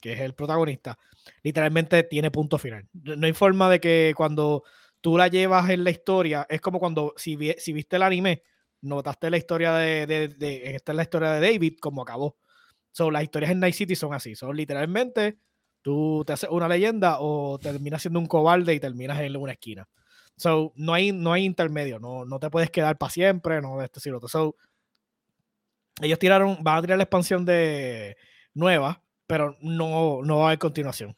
que 0.01 0.13
es 0.13 0.19
el 0.19 0.33
protagonista, 0.33 0.97
literalmente 1.43 2.03
tiene 2.03 2.31
punto 2.31 2.57
final. 2.57 2.87
No 2.93 3.25
hay 3.25 3.33
forma 3.33 3.69
de 3.69 3.79
que 3.79 4.13
cuando 4.15 4.63
tú 5.01 5.17
la 5.17 5.27
llevas 5.27 5.69
en 5.69 5.83
la 5.83 5.91
historia, 5.91 6.45
es 6.49 6.61
como 6.61 6.79
cuando 6.79 7.13
si, 7.17 7.35
vi- 7.35 7.55
si 7.57 7.73
viste 7.73 7.95
el 7.95 8.03
anime, 8.03 8.43
notaste 8.81 9.29
la 9.29 9.37
historia 9.37 9.73
de, 9.75 10.05
de- 10.05 10.27
de- 10.29 10.75
esta 10.75 10.91
es 10.91 10.95
la 10.97 11.03
historia 11.03 11.31
de 11.31 11.51
David, 11.51 11.75
como 11.79 12.01
acabó. 12.03 12.37
So, 12.91 13.11
las 13.11 13.23
historias 13.23 13.51
en 13.51 13.59
Night 13.59 13.75
City 13.75 13.95
son 13.95 14.13
así. 14.13 14.35
Son 14.35 14.55
literalmente, 14.55 15.37
tú 15.81 16.23
te 16.25 16.33
haces 16.33 16.49
una 16.49 16.67
leyenda 16.67 17.17
o 17.19 17.59
terminas 17.59 18.01
siendo 18.01 18.19
un 18.19 18.25
cobarde 18.27 18.73
y 18.73 18.79
terminas 18.79 19.19
en 19.19 19.35
una 19.35 19.53
esquina. 19.53 19.87
So, 20.37 20.73
no 20.75 20.93
hay, 20.93 21.11
no 21.11 21.31
hay 21.33 21.45
intermedio, 21.45 21.99
no, 21.99 22.25
no 22.25 22.39
te 22.39 22.49
puedes 22.49 22.69
quedar 22.71 22.97
para 22.97 23.09
siempre, 23.11 23.61
no 23.61 23.77
de 23.77 23.85
esto 23.85 23.99
y 24.05 24.09
lo 24.09 24.17
otro. 24.17 24.29
So, 24.29 24.55
ellos 26.01 26.19
tiraron, 26.19 26.57
van 26.61 26.77
a 26.77 26.81
tirar 26.81 26.97
la 26.97 27.03
expansión 27.03 27.45
de 27.45 28.17
nueva, 28.53 29.01
pero 29.27 29.57
no, 29.61 30.19
no 30.23 30.37
va 30.39 30.43
a 30.43 30.47
haber 30.47 30.59
continuación. 30.59 31.15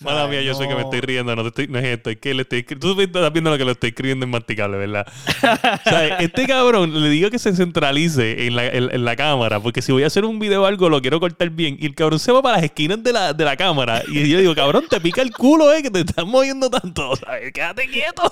O 0.00 0.04
Mala 0.04 0.22
sea, 0.22 0.28
mía, 0.28 0.42
yo 0.42 0.52
sé 0.54 0.64
que 0.64 0.74
me 0.74 0.80
no- 0.80 0.86
estoy 0.86 1.00
riendo, 1.00 1.36
no, 1.36 1.42
te 1.42 1.48
estoy, 1.48 1.68
no 1.68 1.78
es 1.78 1.84
esto, 1.84 2.10
es 2.10 2.16
que 2.16 2.34
le 2.34 2.42
estoy 2.42 2.64
Tú 2.64 3.00
estás 3.00 3.32
viendo 3.32 3.50
lo 3.52 3.56
que 3.58 3.64
lo 3.64 3.70
estoy 3.70 3.90
escribiendo 3.90 4.24
en 4.24 4.30
masticable, 4.30 4.76
¿verdad? 4.78 5.06
O 5.06 5.88
sea, 5.88 6.18
este 6.18 6.44
cabrón 6.48 7.00
le 7.00 7.08
digo 7.08 7.30
que 7.30 7.38
se 7.38 7.54
centralice 7.54 8.48
en 8.48 8.56
la, 8.56 8.66
en- 8.66 8.92
en 8.92 9.04
la 9.04 9.14
cámara, 9.14 9.60
porque 9.60 9.80
si 9.80 9.92
voy 9.92 10.02
a 10.02 10.08
hacer 10.08 10.24
un 10.24 10.40
video 10.40 10.64
o 10.64 10.66
algo, 10.66 10.88
lo 10.88 11.00
quiero 11.00 11.20
cortar 11.20 11.50
bien. 11.50 11.76
Y 11.78 11.86
el 11.86 11.94
cabrón 11.94 12.18
se 12.18 12.32
va 12.32 12.42
para 12.42 12.56
las 12.56 12.64
esquinas 12.64 13.00
de 13.04 13.12
la, 13.12 13.32
de 13.32 13.44
la 13.44 13.56
cámara. 13.56 14.02
Y 14.08 14.28
yo 14.28 14.38
digo, 14.40 14.56
cabrón, 14.56 14.86
te 14.90 15.00
pica 15.00 15.22
el 15.22 15.30
culo, 15.32 15.72
eh, 15.72 15.84
que 15.84 15.90
te 15.90 16.00
estás 16.00 16.26
moviendo 16.26 16.68
tanto. 16.68 17.14
¿sabes? 17.14 17.52
Quédate 17.52 17.86
quieto. 17.88 18.22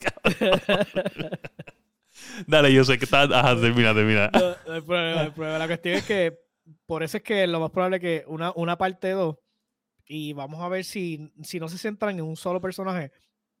Dale, 2.46 2.72
yo 2.72 2.84
sé 2.84 2.98
que 2.98 3.04
estás. 3.04 3.30
Ajá, 3.30 3.60
termina, 3.60 3.94
termina. 3.94 4.30
No, 4.32 4.40
no 4.66 4.72
hay 4.74 4.80
problema, 4.80 5.12
no 5.14 5.20
hay 5.20 5.30
problema. 5.30 5.58
La 5.58 5.66
cuestión 5.66 5.94
es 5.96 6.04
que 6.04 6.38
por 6.86 7.02
eso 7.02 7.16
es 7.18 7.22
que 7.22 7.46
lo 7.46 7.60
más 7.60 7.70
probable 7.70 7.96
es 7.96 8.00
que 8.02 8.24
una, 8.26 8.52
una 8.56 8.76
parte 8.76 9.10
2 9.10 9.36
y 10.06 10.32
vamos 10.32 10.60
a 10.62 10.68
ver 10.68 10.84
si, 10.84 11.32
si 11.42 11.58
no 11.60 11.68
se 11.68 11.78
centran 11.78 12.16
en 12.18 12.24
un 12.24 12.36
solo 12.36 12.60
personaje, 12.60 13.10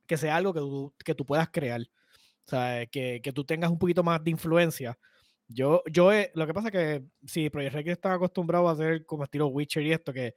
que 0.06 0.16
sea 0.16 0.36
algo 0.36 0.52
que 0.54 0.60
tú, 0.60 0.94
que 1.04 1.14
tú 1.14 1.24
puedas 1.26 1.48
crear. 1.50 1.80
O 1.80 2.48
sea, 2.48 2.86
que, 2.86 3.20
que 3.22 3.32
tú 3.32 3.44
tengas 3.44 3.70
un 3.70 3.78
poquito 3.78 4.02
más 4.04 4.22
de 4.22 4.30
influencia. 4.30 4.96
Yo, 5.48 5.82
yo 5.90 6.12
he- 6.12 6.30
lo 6.34 6.46
que 6.46 6.54
pasa 6.54 6.68
es 6.68 6.72
que 6.72 7.02
si 7.26 7.50
Project 7.50 7.74
Red 7.74 7.88
está 7.88 8.12
acostumbrado 8.12 8.68
a 8.68 8.72
hacer 8.72 9.04
como 9.04 9.24
estilo 9.24 9.48
Witcher 9.48 9.82
y 9.84 9.92
esto, 9.92 10.12
que 10.12 10.34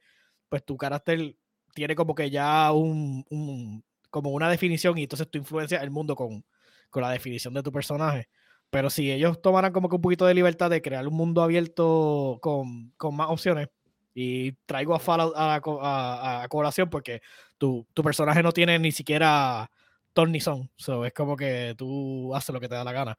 pues 0.48 0.64
tu 0.64 0.76
carácter 0.76 1.36
tiene 1.74 1.94
como 1.94 2.14
que 2.14 2.28
ya 2.30 2.72
un, 2.72 3.24
un- 3.30 3.84
como 4.10 4.30
una 4.30 4.50
definición 4.50 4.98
y 4.98 5.02
entonces 5.04 5.30
tu 5.30 5.38
influencia 5.38 5.78
el 5.78 5.90
mundo 5.90 6.16
con, 6.16 6.44
con 6.90 7.02
la 7.02 7.10
definición 7.10 7.54
de 7.54 7.62
tu 7.62 7.72
personaje. 7.72 8.28
Pero 8.70 8.90
si 8.90 9.10
ellos 9.10 9.40
tomaran 9.42 9.72
como 9.72 9.88
que 9.88 9.96
un 9.96 10.02
poquito 10.02 10.26
de 10.26 10.34
libertad 10.34 10.70
de 10.70 10.82
crear 10.82 11.06
un 11.08 11.14
mundo 11.14 11.42
abierto 11.42 12.38
con, 12.42 12.90
con 12.96 13.16
más 13.16 13.28
opciones, 13.30 13.68
y 14.12 14.52
traigo 14.66 14.94
a 14.94 14.98
Fallout 14.98 15.34
a, 15.36 15.54
a- 15.54 16.42
a 16.42 16.48
colación 16.48 16.90
porque 16.90 17.22
tu, 17.58 17.86
tu 17.94 18.02
personaje 18.02 18.42
no 18.42 18.50
tiene 18.52 18.76
ni 18.78 18.90
siquiera 18.90 19.70
ton 20.12 20.32
ni 20.32 20.40
son. 20.40 20.68
So, 20.76 21.04
es 21.04 21.12
como 21.12 21.36
que 21.36 21.74
tú 21.78 22.34
haces 22.34 22.52
lo 22.52 22.60
que 22.60 22.68
te 22.68 22.74
da 22.74 22.82
la 22.82 22.92
gana 22.92 23.16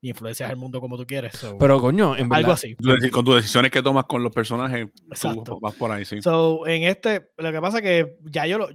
y 0.00 0.08
influencias 0.10 0.50
el 0.50 0.56
mundo 0.56 0.80
como 0.80 0.96
tú 0.98 1.06
quieres. 1.06 1.34
so, 1.36 1.56
Pero 1.58 1.80
coño, 1.80 2.16
en 2.16 2.28
verdad. 2.28 2.38
algo 2.38 2.52
así. 2.52 2.74
Con 3.12 3.24
tus 3.24 3.36
decisiones 3.36 3.70
que 3.70 3.82
tomas 3.82 4.04
con 4.06 4.22
los 4.24 4.32
personajes, 4.32 4.88
Exacto. 5.08 5.42
tú 5.44 5.60
vas 5.60 5.74
por 5.76 5.92
ahí, 5.92 6.04
sí. 6.04 6.20
So, 6.20 6.66
en 6.66 6.82
este, 6.82 7.30
lo 7.38 7.52
que 7.52 7.60
pasa 7.60 7.78
es 7.78 7.82
que 7.84 8.16
ya 8.24 8.44
yo 8.46 8.58
lo, 8.58 8.68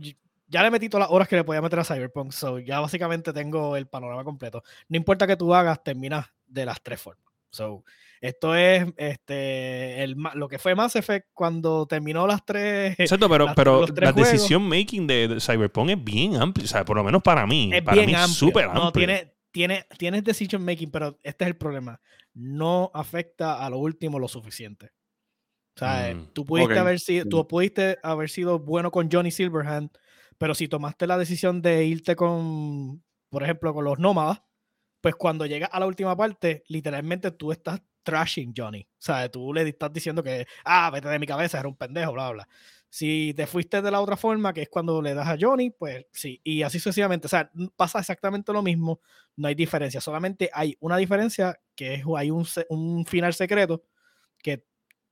ya 0.48 0.64
le 0.64 0.72
metí 0.72 0.90
todas 0.90 1.08
las 1.08 1.14
horas 1.14 1.28
que 1.28 1.36
le 1.36 1.44
podía 1.44 1.62
meter 1.62 1.80
a 1.80 1.84
Cyberpunk. 1.84 2.32
So, 2.32 2.60
ya 2.60 2.80
básicamente 2.80 3.34
tengo 3.34 3.76
el 3.76 3.88
panorama 3.88 4.24
completo. 4.24 4.64
No 4.90 4.98
importa 4.98 5.28
que 5.28 5.36
tú 5.38 5.54
hagas, 5.54 5.84
terminas 5.84 6.26
de 6.48 6.66
las 6.66 6.82
tres 6.82 7.02
formas. 7.02 7.26
So, 7.50 7.84
esto 8.22 8.56
es 8.56 8.86
este, 8.98 10.04
el, 10.04 10.16
lo 10.36 10.48
que 10.48 10.58
fue 10.60 10.74
Mass 10.76 10.96
Effect 10.96 11.28
cuando 11.34 11.86
terminó 11.86 12.26
las 12.28 12.44
tres. 12.46 12.96
Exacto, 13.00 13.30
pero, 13.30 13.46
las- 13.46 13.56
pero 13.56 13.82
los 13.82 13.94
tres 13.94 14.08
la 14.10 14.14
juegos. 14.14 14.32
decisión 14.32 14.68
making 14.68 15.06
de, 15.08 15.28
de 15.28 15.40
Cyberpunk 15.40 15.90
es 15.92 16.04
bien 16.04 16.36
amplia. 16.36 16.66
O 16.66 16.68
sea, 16.68 16.84
por 16.86 16.98
lo 16.98 17.04
menos 17.04 17.22
para 17.22 17.46
mí. 17.46 17.70
es 17.74 17.82
para 17.84 17.96
bien 17.96 18.08
mí 18.12 18.28
súper 18.28 18.66
amplio. 18.66 18.84
No, 18.86 18.92
tiene, 18.92 19.34
tiene, 19.52 19.86
tienes 19.98 20.24
decision 20.24 20.64
making, 20.64 20.92
pero 20.92 21.18
este 21.24 21.44
es 21.46 21.48
el 21.50 21.58
problema. 21.58 22.00
No 22.34 22.92
afecta 22.94 23.66
a 23.66 23.70
lo 23.70 23.78
último 23.80 24.20
lo 24.20 24.28
suficiente. 24.28 24.92
O 25.76 25.80
sea, 25.80 26.14
Mm, 26.14 26.28
tú 26.34 26.44
pudiste 26.46 26.78
haber 26.80 27.00
sido, 27.00 27.26
tú 27.30 27.48
pudiste 27.48 27.98
haber 28.02 28.30
sido 28.30 28.58
bueno 28.60 28.90
con 28.92 29.10
Johnny 29.12 29.30
Silverhand, 29.32 29.92
pero 30.38 30.56
si 30.56 30.68
tomaste 30.68 31.08
la 31.08 31.18
decisión 31.18 31.62
de 31.62 31.86
irte 31.86 32.16
con, 32.16 33.04
por 33.30 33.44
ejemplo, 33.44 33.74
con 33.74 33.86
los 33.86 34.00
nómadas, 34.00 34.42
pues 35.02 35.16
cuando 35.16 35.46
llegas 35.46 35.70
a 35.72 35.80
la 35.80 35.88
última 35.88 36.16
parte, 36.16 36.64
literalmente 36.68 37.32
tú 37.32 37.52
estás 37.52 37.82
trashing 38.04 38.54
Johnny. 38.56 38.88
O 38.90 38.96
sea, 39.00 39.30
tú 39.30 39.54
le 39.54 39.68
estás 39.68 39.92
diciendo 39.92 40.24
que, 40.24 40.48
ah, 40.64 40.90
vete 40.92 41.10
de 41.10 41.20
mi 41.20 41.28
cabeza, 41.28 41.60
era 41.60 41.68
un 41.68 41.76
pendejo, 41.76 42.14
bla, 42.14 42.32
bla. 42.32 42.48
Si 42.90 43.34
te 43.36 43.46
fuiste 43.48 43.82
de 43.82 43.92
la 43.92 44.00
otra 44.00 44.16
forma, 44.16 44.54
que 44.54 44.62
es 44.62 44.70
cuando 44.70 45.02
le 45.02 45.14
das 45.14 45.28
a 45.28 45.38
Johnny, 45.40 45.72
pues 45.72 46.06
sí, 46.12 46.40
y 46.44 46.62
así 46.64 46.80
sucesivamente. 46.80 47.28
O 47.28 47.30
sea, 47.30 47.52
pasa 47.76 48.00
exactamente 48.00 48.54
lo 48.54 48.64
mismo, 48.64 49.02
no 49.36 49.50
hay 49.50 49.56
diferencia. 49.56 50.00
Solamente 50.00 50.50
hay 50.54 50.78
una 50.80 50.98
diferencia, 50.98 51.60
que 51.76 51.96
es 51.96 52.04
hay 52.16 52.32
un, 52.32 52.48
un 52.70 53.06
final 53.06 53.34
secreto 53.34 53.84
que 54.42 54.64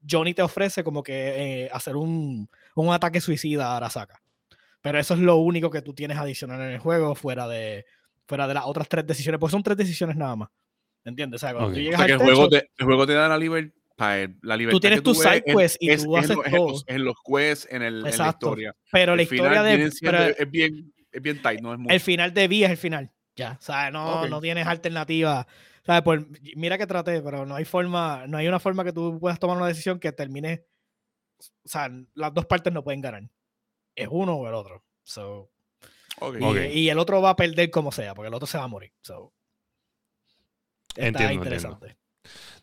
Johnny 0.10 0.34
te 0.34 0.42
ofrece 0.42 0.84
como 0.84 1.04
que 1.04 1.66
eh, 1.66 1.70
hacer 1.74 1.98
un, 1.98 2.50
un 2.76 2.94
ataque 2.94 3.20
suicida 3.20 3.74
a 3.74 3.78
Arasaka. 3.78 4.22
Pero 4.86 5.00
eso 5.00 5.16
es 5.16 5.20
lo 5.20 5.38
único 5.38 5.72
que 5.72 5.82
tú 5.82 5.94
tienes 5.96 6.16
adicional 6.18 6.62
en 6.62 6.72
el 6.74 6.78
juego, 6.80 7.16
fuera 7.16 7.48
de, 7.48 7.86
fuera 8.28 8.48
de 8.48 8.54
las 8.54 8.66
otras 8.66 8.88
tres 8.88 9.06
decisiones, 9.08 9.40
pues 9.40 9.52
son 9.52 9.64
tres 9.64 9.76
decisiones 9.78 10.16
nada 10.16 10.36
más. 10.36 10.50
¿Entiendes? 11.04 11.42
O 11.42 11.46
sea, 11.46 11.54
cuando 11.54 11.70
Ok. 11.70 11.74
tú 11.74 11.80
O 11.80 11.84
llegas 11.84 11.98
sea, 12.00 12.06
que 12.06 12.14
al 12.14 12.20
el 12.22 12.26
juego, 12.26 12.50
te, 12.50 12.70
el 12.78 12.86
juego 12.86 13.08
te 13.08 13.14
da 13.14 13.28
la, 13.28 13.38
liber- 13.40 13.74
pa- 13.96 14.16
la 14.44 14.56
libertad. 14.56 14.80
tienes 14.80 15.00
que 15.00 15.04
tus 15.04 15.18
side 15.20 15.44
en- 15.46 15.58
quests 15.58 15.78
y 15.82 15.90
es- 15.90 16.04
tú 16.04 16.16
es 16.18 16.24
haces 16.26 16.38
en 16.38 16.46
en 16.46 16.52
todo. 16.60 16.70
los- 16.70 16.84
En 16.88 17.04
los 17.04 17.16
quests, 17.26 17.68
en, 17.72 17.82
el, 17.82 18.06
en 18.06 18.18
la 18.18 18.30
historia. 18.30 18.76
pero 18.92 19.16
la 19.16 19.22
El 19.24 19.28
final 19.28 19.46
historia 19.54 19.64
de... 19.64 19.92
pero- 20.02 20.24
es, 20.38 20.52
bien, 20.52 20.94
es 21.12 21.22
bien 21.22 21.42
tight, 21.42 21.62
no 21.62 21.74
es 21.74 21.80
mucho. 21.80 21.94
el 21.94 22.00
final 22.00 22.34
de 22.34 22.46
V 22.46 22.64
es 22.66 22.70
el 22.72 22.78
final. 22.78 23.12
Ya, 23.36 23.58
o 23.60 23.62
sea, 23.64 23.90
no, 23.92 24.22
Ok. 24.22 24.30
no 24.30 24.40
tienes 24.40 24.68
alternativa. 24.68 25.48
O 25.82 25.86
sea, 25.86 26.04
por- 26.04 26.28
mira 26.56 26.78
que 26.78 26.86
traté, 26.88 27.22
pero 27.24 27.46
no 27.46 27.56
hay 27.56 27.66
forma, 27.66 28.26
no 28.28 28.38
hay 28.38 28.48
una 28.48 28.60
forma 28.60 28.84
que 28.84 28.94
tú 28.94 29.20
puedas 29.20 29.40
tomar 29.40 29.58
una 29.58 29.68
decisión 29.68 30.00
que 30.00 30.12
termine. 30.12 30.64
O 31.40 31.68
sea, 31.68 31.90
las 32.14 32.34
dos 32.34 32.46
partes 32.46 32.72
no 32.72 32.84
pueden 32.84 33.02
ganar. 33.02 33.24
Es 33.96 34.08
uno 34.12 34.36
o 34.36 34.48
el 34.48 34.54
otro. 34.54 34.84
So, 35.04 35.52
Ok. 36.20 36.38
Y, 36.74 36.90
el 36.90 37.00
otro 37.00 37.22
va 37.22 37.32
a 37.32 37.36
perder 37.36 37.70
como 37.70 37.92
sea, 37.92 38.14
porque 38.16 38.28
el 38.28 38.34
otro 38.34 38.48
se 38.48 38.58
va 38.58 38.66
a 38.66 38.68
morir. 38.68 38.92
So, 39.02 39.34
está 40.90 41.08
Entiendo, 41.08 41.34
interesante. 41.34 41.98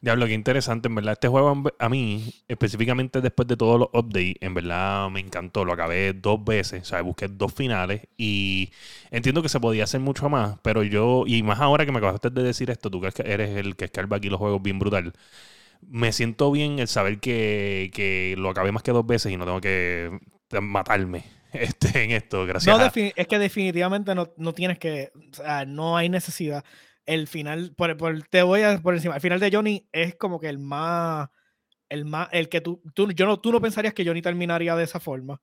Diablo, 0.00 0.26
qué 0.26 0.32
interesante, 0.32 0.88
en 0.88 0.96
verdad. 0.96 1.12
Este 1.12 1.28
juego 1.28 1.62
a 1.78 1.88
mí, 1.88 2.34
específicamente 2.48 3.20
después 3.20 3.46
de 3.46 3.56
todos 3.56 3.78
los 3.78 3.88
updates, 3.92 4.34
en 4.40 4.54
verdad 4.54 5.08
me 5.10 5.20
encantó. 5.20 5.64
Lo 5.64 5.72
acabé 5.72 6.12
dos 6.12 6.42
veces, 6.44 6.82
o 6.82 6.84
sea, 6.84 7.02
busqué 7.02 7.28
dos 7.28 7.52
finales 7.52 8.08
y 8.16 8.72
entiendo 9.12 9.42
que 9.42 9.48
se 9.48 9.60
podía 9.60 9.84
hacer 9.84 10.00
mucho 10.00 10.28
más, 10.28 10.58
pero 10.62 10.82
yo, 10.82 11.24
y 11.26 11.44
más 11.44 11.60
ahora 11.60 11.86
que 11.86 11.92
me 11.92 11.98
acabaste 11.98 12.30
de 12.30 12.42
decir 12.42 12.70
esto, 12.70 12.90
tú 12.90 13.00
que 13.00 13.12
eres 13.24 13.56
el 13.56 13.76
que 13.76 13.84
escarba 13.84 14.16
aquí 14.16 14.28
los 14.28 14.40
juegos 14.40 14.60
bien 14.60 14.80
brutal, 14.80 15.12
me 15.82 16.12
siento 16.12 16.50
bien 16.50 16.80
el 16.80 16.88
saber 16.88 17.20
que, 17.20 17.90
que 17.94 18.34
lo 18.38 18.50
acabé 18.50 18.72
más 18.72 18.82
que 18.82 18.92
dos 18.92 19.06
veces 19.06 19.32
y 19.32 19.36
no 19.36 19.44
tengo 19.44 19.60
que 19.60 20.10
matarme 20.60 21.24
este, 21.52 22.04
en 22.04 22.10
esto, 22.12 22.44
gracias 22.46 22.76
No, 22.78 22.82
a... 22.84 22.92
es 22.94 23.26
que 23.26 23.38
definitivamente 23.38 24.14
no, 24.14 24.32
no 24.36 24.52
tienes 24.52 24.78
que, 24.78 25.10
o 25.32 25.34
sea, 25.34 25.64
no 25.64 25.96
hay 25.96 26.08
necesidad. 26.08 26.64
El 27.04 27.26
final, 27.26 27.74
por, 27.76 27.96
por- 27.96 28.22
te 28.28 28.42
voy 28.42 28.62
a 28.62 28.78
por 28.78 28.94
encima, 28.94 29.14
el 29.16 29.20
final 29.20 29.40
de 29.40 29.50
Johnny 29.52 29.88
es 29.92 30.14
como 30.14 30.38
que 30.38 30.48
el 30.48 30.58
más, 30.58 31.28
el 31.88 32.04
más, 32.04 32.28
el 32.32 32.48
que 32.48 32.60
tú, 32.60 32.80
tú, 32.94 33.10
yo 33.12 33.26
no, 33.26 33.40
tú 33.40 33.50
no 33.52 33.60
pensarías 33.60 33.92
que 33.94 34.04
Johnny 34.06 34.22
terminaría 34.22 34.76
de 34.76 34.84
esa 34.84 35.00
forma. 35.00 35.40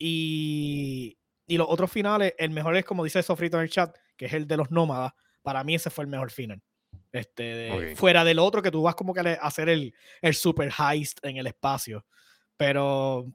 Y, 0.00 1.18
y 1.46 1.56
los 1.56 1.66
otros 1.68 1.90
finales, 1.90 2.34
el 2.38 2.50
mejor 2.50 2.76
es 2.76 2.84
como 2.84 3.04
dice 3.04 3.22
Sofrito 3.22 3.56
en 3.58 3.64
el 3.64 3.70
chat, 3.70 3.94
que 4.16 4.26
es 4.26 4.32
el 4.32 4.46
de 4.46 4.56
los 4.56 4.70
nómadas. 4.70 5.12
Para 5.42 5.64
mí 5.64 5.74
ese 5.74 5.90
fue 5.90 6.04
el 6.04 6.10
mejor 6.10 6.30
final. 6.30 6.60
Este, 7.12 7.42
de- 7.42 7.92
Ok. 7.92 7.96
Fuera 7.98 8.24
del 8.24 8.38
otro 8.38 8.62
que 8.62 8.70
tú 8.70 8.82
vas 8.82 8.94
como 8.94 9.12
que 9.14 9.20
a 9.20 9.32
hacer 9.34 9.68
el, 9.68 9.94
el 10.20 10.34
super 10.34 10.70
heist 10.78 11.18
en 11.24 11.36
el 11.36 11.46
espacio. 11.46 12.04
Pero 12.56 13.26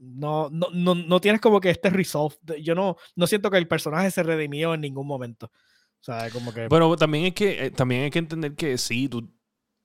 no, 0.00 0.48
no, 0.50 0.68
no, 0.72 0.94
no 0.94 1.20
tienes 1.20 1.40
como 1.40 1.60
que 1.60 1.70
este 1.70 1.90
resolve. 1.90 2.36
Yo 2.62 2.74
no, 2.74 2.96
no 3.14 3.26
siento 3.26 3.50
que 3.50 3.58
el 3.58 3.68
personaje 3.68 4.10
se 4.10 4.22
redimió 4.22 4.74
en 4.74 4.80
ningún 4.80 5.06
momento. 5.06 5.46
O 5.46 6.02
sea, 6.02 6.30
como 6.30 6.52
que. 6.52 6.68
Bueno, 6.68 6.96
también 6.96 7.24
hay 7.24 7.32
que, 7.32 7.66
eh, 7.66 7.70
también 7.70 8.04
hay 8.04 8.10
que 8.10 8.18
entender 8.18 8.54
que 8.54 8.78
sí, 8.78 9.08
tú, 9.08 9.30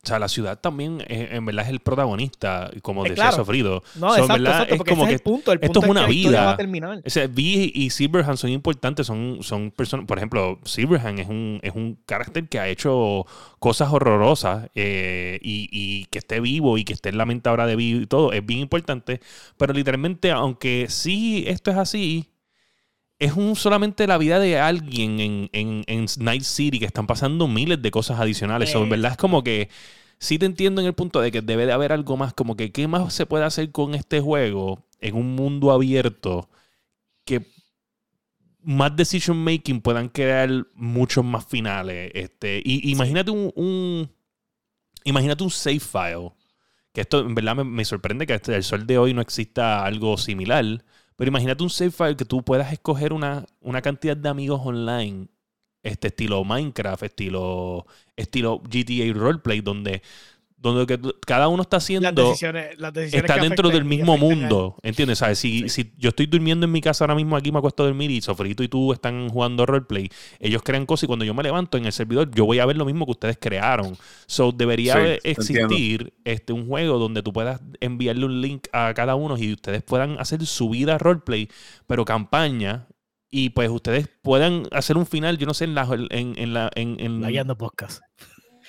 o 0.06 0.08
sea, 0.08 0.20
la 0.20 0.28
ciudad 0.28 0.60
también 0.60 1.02
eh, 1.08 1.30
en 1.32 1.46
verdad 1.46 1.66
es 1.66 1.72
el 1.72 1.80
protagonista, 1.80 2.70
como 2.84 3.06
Eh, 3.06 3.10
decía 3.10 3.24
claro. 3.26 3.38
Sofrido. 3.38 3.84
no, 3.96 4.10
so, 4.10 4.16
en 4.16 4.22
exacto, 4.22 4.44
verdad, 4.44 4.62
exacto, 4.64 4.76
es 4.76 4.90
como 4.90 5.02
ese 5.02 5.10
que 5.10 5.16
es 5.16 5.20
el 5.20 5.24
punto. 5.24 5.52
El 5.52 5.60
esto 5.62 5.80
es 5.84 5.90
una 5.90 6.06
que 6.06 6.12
vida. 6.12 6.58
O 7.06 7.10
sea, 7.10 7.28
Vi 7.28 7.72
y 7.74 7.90
Silverhand 7.90 8.38
son 8.38 8.52
importantes, 8.52 9.08
son, 9.08 9.40
son 9.42 9.72
personas, 9.72 10.06
por 10.06 10.18
ejemplo, 10.18 10.60
Silverhand 10.64 11.20
es 11.20 11.28
un, 11.28 11.60
es 11.64 11.74
un 11.74 11.98
carácter 12.06 12.48
que 12.48 12.60
ha 12.60 12.68
hecho 12.68 13.26
cosas 13.60 13.92
horrorosas 13.92 14.70
eh, 14.76 15.40
y, 15.42 15.68
y 15.72 16.06
que 16.06 16.20
esté 16.20 16.40
vivo 16.40 16.78
y 16.78 16.84
que 16.84 16.94
esté 16.94 17.10
en 17.10 17.18
la 17.18 17.26
mente 17.26 17.50
ahora 17.50 17.66
de 17.66 17.76
vivo 17.76 18.02
y 18.02 18.06
todo, 18.08 18.32
es 18.32 18.46
bien 18.46 18.60
importante, 18.60 19.20
pero 19.58 19.74
literalmente, 19.74 20.32
aunque 20.32 20.86
sí 20.90 21.44
esto 21.48 21.72
es 21.72 21.78
así, 21.78 22.30
es 23.20 23.34
un, 23.34 23.56
solamente 23.56 24.08
la 24.08 24.18
vida 24.18 24.40
de 24.40 24.60
alguien 24.60 25.20
en, 25.20 25.50
en, 25.54 25.84
en 25.88 26.06
Night 26.20 26.44
City 26.44 26.80
que 26.80 26.86
están 26.86 27.08
pasando 27.08 27.48
miles 27.48 27.82
de 27.82 27.92
cosas 27.92 28.20
adicionales. 28.20 28.74
En 28.76 28.90
verdad 28.90 29.12
es 29.12 29.18
como 29.18 29.44
que 29.44 29.70
sí 30.20 30.38
te 30.40 30.46
entiendo 30.46 30.82
en 30.82 30.88
el 30.88 30.94
punto 30.94 31.22
de 31.22 31.32
que 31.32 31.42
debe 31.42 31.66
de 31.66 31.72
haber 31.74 31.92
algo 31.94 32.18
más, 32.18 32.34
como 32.34 32.56
que 32.58 32.72
qué 32.72 32.88
más 32.88 33.14
se 33.14 33.26
puede 33.26 33.46
hacer 33.46 33.72
con 33.72 33.96
este 33.96 34.20
juego 34.20 34.86
en 35.00 35.16
un 35.16 35.36
mundo 35.36 35.72
abierto 35.72 36.50
que 37.26 37.48
más 38.62 38.96
decision 38.96 39.38
making 39.38 39.82
puedan 39.82 40.10
crear 40.10 40.50
muchos 40.74 41.24
más 41.24 41.46
finales. 41.46 42.12
Este, 42.14 42.62
y 42.64 42.92
imagínate 42.92 43.32
un, 43.32 43.52
un- 43.56 44.10
imagínate 45.04 45.44
un 45.44 45.52
save 45.52 45.80
file. 45.80 46.32
Que 46.94 47.02
esto 47.02 47.20
en 47.22 47.36
verdad 47.36 47.56
me, 47.58 47.64
me 47.66 47.86
sorprende 47.86 48.28
que 48.28 48.34
hasta 48.34 48.56
el 48.56 48.64
sol 48.64 48.88
de 48.88 48.98
hoy 48.98 49.14
no 49.14 49.22
exista 49.22 49.86
algo 49.86 50.18
similar. 50.18 50.84
Pero 51.16 51.30
imagínate 51.30 51.64
un 51.64 51.70
save 51.70 51.92
file 51.92 52.18
que 52.18 52.26
tú 52.26 52.44
puedas 52.44 52.72
escoger 52.74 53.14
una, 53.14 53.46
una 53.62 53.82
cantidad 53.82 54.18
de 54.18 54.30
amigos 54.30 54.62
online. 54.64 55.28
Este 55.84 56.08
estilo 56.08 56.44
Minecraft, 56.44 57.04
estilo, 57.04 57.86
estilo 58.16 58.60
GTA 58.60 59.14
Roleplay, 59.14 59.62
donde, 59.62 60.02
donde 60.66 60.86
que 60.98 61.00
cada 61.26 61.48
uno 61.48 61.62
está 61.62 61.78
haciendo 61.78 62.10
Las 62.12 62.16
decisiones, 62.16 62.80
las 62.80 62.94
decisiones 62.94 63.30
está 63.30 63.42
que 63.42 63.48
dentro 63.50 63.70
del 63.70 63.86
mismo 63.86 64.18
mundo, 64.18 64.76
¿entiendes? 64.84 65.20
¿Sabes? 65.20 65.40
Si, 65.40 65.70
si 65.70 65.94
yo 65.98 66.10
estoy 66.10 66.26
durmiendo 66.26 66.66
en 66.66 66.72
mi 66.72 66.82
casa 66.82 67.04
ahora 67.04 67.16
mismo 67.16 67.36
aquí 67.38 67.52
me 67.52 67.60
acuesto 67.60 67.84
a 67.84 67.86
dormir 67.86 68.12
y 68.12 68.22
Sofrito 68.22 68.64
y 68.64 68.68
tú 68.68 68.92
están 68.94 69.30
jugando 69.30 69.66
roleplay, 69.66 70.10
ellos 70.40 70.62
crean 70.64 70.86
cosas 70.86 71.04
y 71.04 71.08
cuando 71.08 71.26
yo 71.26 71.34
me 71.34 71.44
levanto 71.44 71.78
en 71.78 71.86
el 71.86 71.92
servidor 71.94 72.30
yo 72.32 72.46
voy 72.46 72.60
a 72.60 72.66
ver 72.66 72.78
lo 72.78 72.86
mismo 72.86 73.06
que 73.06 73.12
ustedes 73.12 73.38
crearon. 73.40 73.98
So 74.28 74.52
debería 74.52 74.94
Sí, 74.96 75.20
existir 75.24 76.14
este, 76.24 76.54
un 76.54 76.68
juego 76.68 76.98
donde 76.98 77.22
tú 77.24 77.32
puedas 77.34 77.62
enviarle 77.80 78.26
un 78.26 78.42
link 78.42 78.68
a 78.74 78.94
cada 78.94 79.16
uno 79.16 79.38
y 79.38 79.54
ustedes 79.54 79.84
puedan 79.84 80.20
hacer 80.20 80.46
su 80.46 80.70
vida 80.70 80.98
roleplay, 80.98 81.50
pero 81.88 82.06
campaña. 82.06 82.88
Y 83.32 83.50
pues 83.50 83.70
ustedes 83.70 84.08
puedan 84.22 84.64
hacer 84.72 84.96
un 84.98 85.06
final, 85.06 85.38
yo 85.38 85.46
no 85.46 85.54
sé, 85.54 85.66
en 85.66 85.76
la, 85.76 85.88
en, 86.10 86.34
en 86.38 86.54
la, 86.54 86.72
en, 86.76 86.98
en- 87.02 87.22
La 87.22 87.30
guiando 87.30 87.58
podcast. 87.58 88.02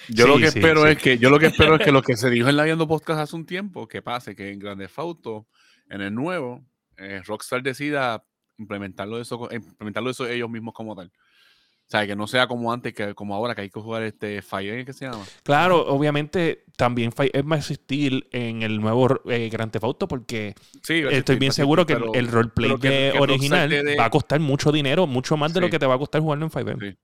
Yo 0.08 0.24
Sí, 0.24 0.30
lo 0.30 0.36
que 0.38 0.50
sí, 0.50 0.58
espero 0.58 0.84
sí. 0.84 0.88
es 0.90 0.98
que 0.98 1.18
yo 1.18 1.30
lo 1.30 1.38
que 1.38 1.46
espero 1.46 1.76
es 1.76 1.84
que 1.84 1.92
lo 1.92 2.02
que 2.02 2.16
se 2.16 2.30
dijo 2.30 2.48
en 2.48 2.56
la 2.56 2.64
Viendo 2.64 2.86
Podcast 2.88 3.20
hace 3.20 3.36
un 3.36 3.46
tiempo 3.46 3.86
que 3.88 4.02
pase 4.02 4.34
que 4.36 4.50
en 4.52 4.58
Grande 4.58 4.88
Auto 4.96 5.46
en 5.88 6.00
el 6.00 6.14
nuevo 6.14 6.64
eh, 6.96 7.22
Rockstar 7.24 7.62
decida 7.62 8.24
implementarlo 8.58 9.20
eso 9.20 9.48
implementarlo 9.52 10.10
eso 10.10 10.26
ellos 10.28 10.48
mismos 10.50 10.74
como 10.74 10.94
tal. 10.96 11.08
O 11.08 11.88
sea, 11.88 12.04
que 12.04 12.16
no 12.16 12.26
sea 12.26 12.48
como 12.48 12.72
antes 12.72 12.92
que 12.94 13.14
como 13.14 13.34
ahora 13.36 13.54
que 13.54 13.60
hay 13.60 13.70
que 13.70 13.78
jugar 13.80 14.02
este 14.02 14.42
Fire 14.42 14.84
¿qué 14.84 14.92
se 14.92 15.04
llama? 15.04 15.24
Claro, 15.44 15.86
obviamente 15.86 16.64
también 16.76 17.12
fa- 17.12 17.26
es 17.32 17.44
más 17.44 17.60
existir 17.60 18.26
en 18.32 18.62
el 18.62 18.80
nuevo 18.80 19.20
eh, 19.30 19.48
Grand 19.52 19.70
Theft 19.70 19.84
Auto 19.84 20.08
porque 20.08 20.54
Sí, 20.82 21.02
va 21.02 21.10
a 21.10 21.12
estoy 21.12 21.36
bien 21.36 21.50
va 21.50 21.52
a 21.52 21.54
seguro 21.54 21.86
que 21.86 21.92
el, 21.92 22.02
el 22.14 22.26
roleplay 22.28 22.70
que- 22.80 23.10
que 23.12 23.18
original 23.20 23.70
va 24.00 24.06
a 24.06 24.10
costar 24.10 24.40
mucho 24.40 24.72
dinero, 24.72 25.06
mucho 25.06 25.36
más 25.36 25.54
de 25.54 25.60
lo 25.60 25.70
que 25.70 25.78
te 25.78 25.86
va 25.86 25.94
a 25.94 25.98
costar 25.98 26.20
jugarlo 26.20 26.44
en 26.46 26.50
5M. 26.50 26.90
Sí. 26.90 26.98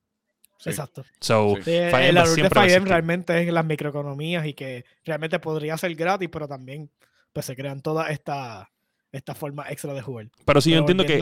Sí. 0.62 0.70
Exacto. 0.70 1.04
So, 1.20 1.56
Sí. 1.64 1.70
5M 1.70 2.08
el 2.08 2.14
valor 2.14 2.28
de 2.28 2.34
siempre 2.34 2.58
va 2.58 2.62
a 2.62 2.64
5M 2.64 2.68
existir. 2.68 2.88
realmente 2.88 3.42
es 3.42 3.52
las 3.52 3.64
microeconomías 3.64 4.46
y 4.46 4.54
que 4.54 4.84
realmente 5.04 5.38
podría 5.38 5.76
ser 5.76 5.94
gratis, 5.94 6.28
pero 6.32 6.46
también 6.48 6.90
pues 7.32 7.46
se 7.46 7.56
crean 7.56 7.80
todas 7.80 8.10
estas 8.10 8.68
esta 9.12 9.34
formas 9.34 9.70
extra 9.70 9.92
de 9.92 10.00
jugar. 10.00 10.30
Pero 10.46 10.60
sí, 10.62 10.70
yo 10.70 10.78
entiendo 10.78 11.04
que 11.04 11.16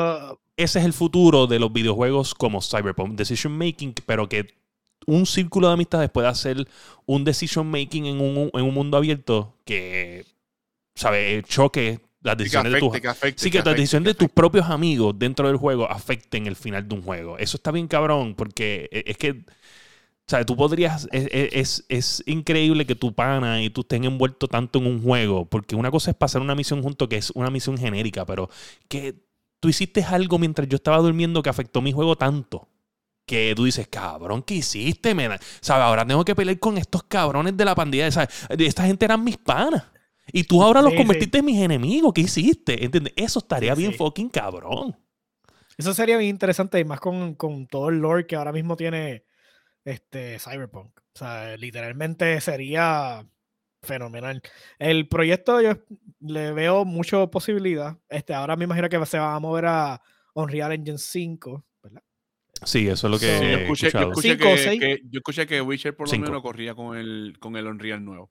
ese 0.56 0.78
es 0.78 0.84
el 0.84 0.92
futuro 0.92 1.46
de 1.48 1.58
los 1.58 1.72
videojuegos 1.72 2.34
como 2.34 2.62
Cyberpunk. 2.62 3.16
Decision 3.16 3.52
making, 3.56 3.94
pero 4.06 4.28
que 4.28 4.54
un 5.06 5.26
círculo 5.26 5.66
de 5.68 5.74
amistades 5.74 6.08
pueda 6.10 6.28
hacer 6.28 6.68
un 7.06 7.24
decision 7.24 7.68
making 7.68 8.06
en 8.06 8.20
un, 8.20 8.50
en 8.52 8.64
un 8.64 8.74
mundo 8.74 8.96
abierto 8.96 9.56
que, 9.64 10.24
¿sabes? 10.94 11.44
Choque 11.46 11.98
las 12.22 12.36
que 12.36 12.42
decisiones 12.44 12.72
de 12.72 12.78
tus 12.80 12.88
afecte, 12.90 13.00
que 13.00 13.08
afecte, 13.08 13.42
Sí, 13.42 13.50
que 13.50 13.58
las 13.58 13.66
afecte, 13.66 13.80
decisiones 13.80 14.04
de 14.04 14.10
afecte. 14.10 14.24
tus 14.26 14.34
propios 14.34 14.66
amigos 14.70 15.18
dentro 15.18 15.46
del 15.48 15.56
juego 15.56 15.90
afecten 15.90 16.46
el 16.46 16.56
final 16.56 16.86
de 16.88 16.94
un 16.94 17.02
juego. 17.02 17.38
Eso 17.38 17.56
está 17.56 17.70
bien 17.72 17.88
cabrón, 17.88 18.34
porque 18.34 18.88
e- 18.92 19.04
es 19.06 19.16
que, 19.16 19.30
o 19.30 20.30
sea, 20.30 20.44
tú 20.46 20.56
podrías, 20.56 21.08
es, 21.12 21.28
es- 21.32 21.84
es 21.88 22.22
increíble 22.26 22.86
que 22.86 22.94
tu 22.94 23.14
pana 23.14 23.62
y 23.62 23.70
tú 23.70 23.80
estén 23.82 24.04
envuelto 24.04 24.48
tanto 24.48 24.78
en 24.78 24.86
un 24.86 25.02
juego, 25.02 25.46
porque 25.46 25.74
una 25.76 25.90
cosa 25.90 26.10
es 26.12 26.16
pasar 26.16 26.42
una 26.42 26.54
misión 26.54 26.82
junto 26.82 27.08
que 27.08 27.16
es 27.16 27.30
una 27.30 27.50
misión 27.50 27.76
genérica, 27.78 28.24
pero 28.26 28.48
que 28.88 29.14
tú 29.60 29.68
hiciste 29.68 30.02
algo 30.04 30.38
mientras 30.38 30.68
yo 30.68 30.76
estaba 30.76 30.98
durmiendo 30.98 31.42
que 31.42 31.50
afectó 31.50 31.80
mi 31.82 31.92
juego 31.92 32.16
tanto. 32.16 32.68
Que 33.26 33.52
tú 33.54 33.64
dices, 33.64 33.86
cabrón, 33.88 34.42
¿qué 34.42 34.54
hiciste? 34.54 35.14
Me 35.14 35.28
¿Sabes? 35.60 35.84
Ahora 35.84 36.04
tengo 36.06 36.24
que 36.24 36.34
pelear 36.34 36.58
con 36.58 36.78
estos 36.78 37.04
cabrones 37.04 37.56
de 37.56 37.64
la 37.64 37.74
pandilla. 37.76 38.10
¿sabes? 38.10 38.28
Esta 38.58 38.84
gente 38.86 39.04
eran 39.04 39.22
mis 39.22 39.36
panas. 39.36 39.84
Y 40.32 40.44
tú 40.44 40.62
ahora 40.62 40.80
los 40.82 40.90
Sí, 40.92 40.96
sí. 40.96 41.02
convertiste 41.02 41.38
en 41.38 41.44
mis 41.44 41.60
enemigos. 41.60 42.12
¿Qué 42.14 42.22
hiciste? 42.22 42.84
¿Entiendes? 42.84 43.12
Eso 43.16 43.38
estaría 43.40 43.74
Sí, 43.74 43.80
bien 43.82 43.92
sí. 43.92 43.98
fucking 43.98 44.28
cabrón. 44.28 44.96
Eso 45.76 45.94
sería 45.94 46.16
bien 46.18 46.30
interesante 46.30 46.78
y 46.78 46.84
más 46.84 47.00
con, 47.00 47.34
con 47.34 47.66
todo 47.66 47.88
el 47.88 47.98
lore 47.98 48.26
que 48.26 48.36
ahora 48.36 48.52
mismo 48.52 48.76
tiene 48.76 49.24
este 49.84 50.38
Cyberpunk. 50.38 50.88
O 51.14 51.18
sea, 51.18 51.56
literalmente 51.56 52.40
sería 52.40 53.26
fenomenal. 53.82 54.42
El 54.78 55.08
proyecto 55.08 55.60
yo 55.62 55.72
le 56.20 56.52
veo 56.52 56.84
mucha 56.84 57.26
posibilidad. 57.28 57.96
Este, 58.10 58.34
ahora 58.34 58.56
me 58.56 58.64
imagino 58.64 58.88
que 58.90 59.06
se 59.06 59.18
va 59.18 59.34
a 59.34 59.40
mover 59.40 59.64
a 59.66 60.02
Unreal 60.34 60.72
Engine 60.72 60.98
5, 60.98 61.64
¿verdad? 61.82 62.02
Sí, 62.64 62.86
eso 62.88 63.06
es 63.06 63.10
lo 63.10 63.18
que 63.18 63.38
So- 63.38 63.42
yo 63.42 63.48
he 63.48 63.62
escuché, 63.62 63.82
yo 63.84 63.88
escuchado. 63.88 64.10
escuché 64.10 64.28
Cinco 64.36 64.48
o 64.48 64.54
que, 64.54 64.58
seis. 64.58 64.80
que- 64.80 65.00
yo 65.04 65.18
escuché 65.18 65.46
que 65.46 65.62
Witcher 65.62 65.96
por 65.96 66.06
lo 66.08 66.10
Cinco. 66.12 66.26
menos 66.26 66.42
corría 66.42 66.74
con 66.74 66.96
el, 66.98 67.36
con 67.40 67.56
el 67.56 67.66
Unreal 67.66 68.04
nuevo. 68.04 68.30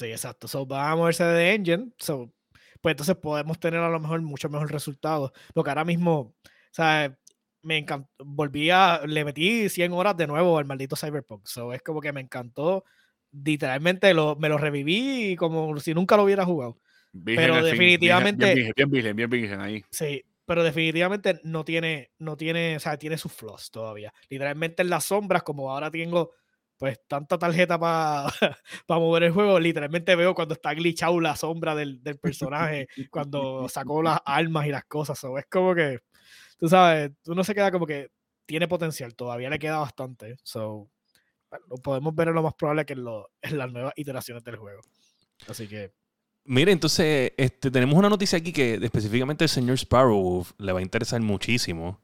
Sí, 0.00 0.06
exacto. 0.06 0.48
So, 0.48 0.66
va 0.66 0.90
a 0.90 0.96
moverse 0.96 1.22
de 1.24 1.52
engine. 1.54 1.92
So, 1.98 2.32
pues 2.80 2.94
entonces 2.94 3.16
podemos 3.16 3.60
tener 3.60 3.80
a 3.80 3.90
lo 3.90 4.00
mejor 4.00 4.22
mucho 4.22 4.48
mejor 4.48 4.72
resultado. 4.72 5.30
Porque 5.52 5.70
ahora 5.70 5.84
mismo, 5.84 6.34
sea, 6.70 7.14
me 7.62 7.76
encantó. 7.76 8.08
Volví 8.24 8.70
a. 8.70 9.02
Le 9.06 9.26
metí 9.26 9.68
100 9.68 9.92
horas 9.92 10.16
de 10.16 10.26
nuevo 10.26 10.56
al 10.58 10.64
maldito 10.64 10.96
Cyberpunk. 10.96 11.46
So, 11.46 11.74
es 11.74 11.82
como 11.82 12.00
que 12.00 12.12
me 12.14 12.22
encantó. 12.22 12.84
Literalmente 13.30 14.14
lo, 14.14 14.36
me 14.36 14.48
lo 14.48 14.56
reviví 14.56 15.36
como 15.36 15.78
si 15.80 15.92
nunca 15.92 16.16
lo 16.16 16.24
hubiera 16.24 16.46
jugado. 16.46 16.78
Virgen 17.12 17.44
Pero 17.44 17.62
definitivamente- 17.62 18.54
Bien, 18.54 18.72
bien, 18.74 18.90
bien, 18.90 19.16
bien 19.16 19.30
virgen 19.30 19.60
ahí. 19.60 19.84
Sí, 19.90 20.24
pero 20.46 20.64
definitivamente 20.64 21.40
no 21.44 21.64
tiene, 21.64 22.10
no 22.18 22.36
tiene, 22.38 22.76
o 22.76 22.80
sea, 22.80 22.96
tiene 22.96 23.18
sus 23.18 23.32
flaws 23.32 23.70
todavía. 23.70 24.12
Literalmente 24.30 24.82
en 24.82 24.88
las 24.90 25.04
sombras, 25.04 25.42
como 25.42 25.70
ahora 25.70 25.90
tengo 25.90 26.32
pues 26.80 26.98
tanta 27.06 27.36
tarjeta 27.38 27.78
para 27.78 28.30
mover 28.88 29.24
el 29.24 29.32
juego, 29.32 29.60
literalmente 29.60 30.16
veo 30.16 30.34
cuando 30.34 30.54
está 30.54 30.72
glitchado 30.72 31.20
la 31.20 31.36
sombra 31.36 31.74
del, 31.74 32.02
del 32.02 32.18
personaje, 32.18 32.88
cuando 33.10 33.68
sacó 33.68 34.02
las 34.02 34.18
armas 34.24 34.66
y 34.66 34.70
las 34.70 34.84
cosas. 34.86 35.18
so, 35.18 35.36
es 35.36 35.44
como 35.50 35.74
que, 35.74 35.98
tú 36.58 36.70
sabes, 36.70 37.10
uno 37.26 37.44
se 37.44 37.54
queda 37.54 37.70
como 37.70 37.84
que 37.84 38.08
tiene 38.46 38.66
potencial, 38.66 39.14
todavía 39.14 39.50
le 39.50 39.58
queda 39.58 39.78
bastante. 39.78 40.36
So, 40.42 40.88
lo 41.68 41.76
podemos 41.76 42.14
ver 42.14 42.28
en 42.28 42.34
lo 42.34 42.42
más 42.42 42.54
probable 42.54 42.86
que 42.86 42.94
en, 42.94 43.04
lo, 43.04 43.28
en 43.42 43.58
las 43.58 43.70
nuevas 43.70 43.92
iteraciones 43.96 44.42
del 44.42 44.56
juego. 44.56 44.80
Así 45.48 45.68
que. 45.68 45.92
Mire, 46.44 46.72
entonces, 46.72 47.32
este, 47.36 47.70
tenemos 47.70 47.98
una 47.98 48.08
noticia 48.08 48.38
aquí 48.38 48.54
que 48.54 48.76
específicamente 48.76 49.44
el 49.44 49.50
señor 49.50 49.76
Sparrow 49.76 50.46
le 50.56 50.72
va 50.72 50.78
a 50.78 50.82
interesar 50.82 51.20
muchísimo. 51.20 52.00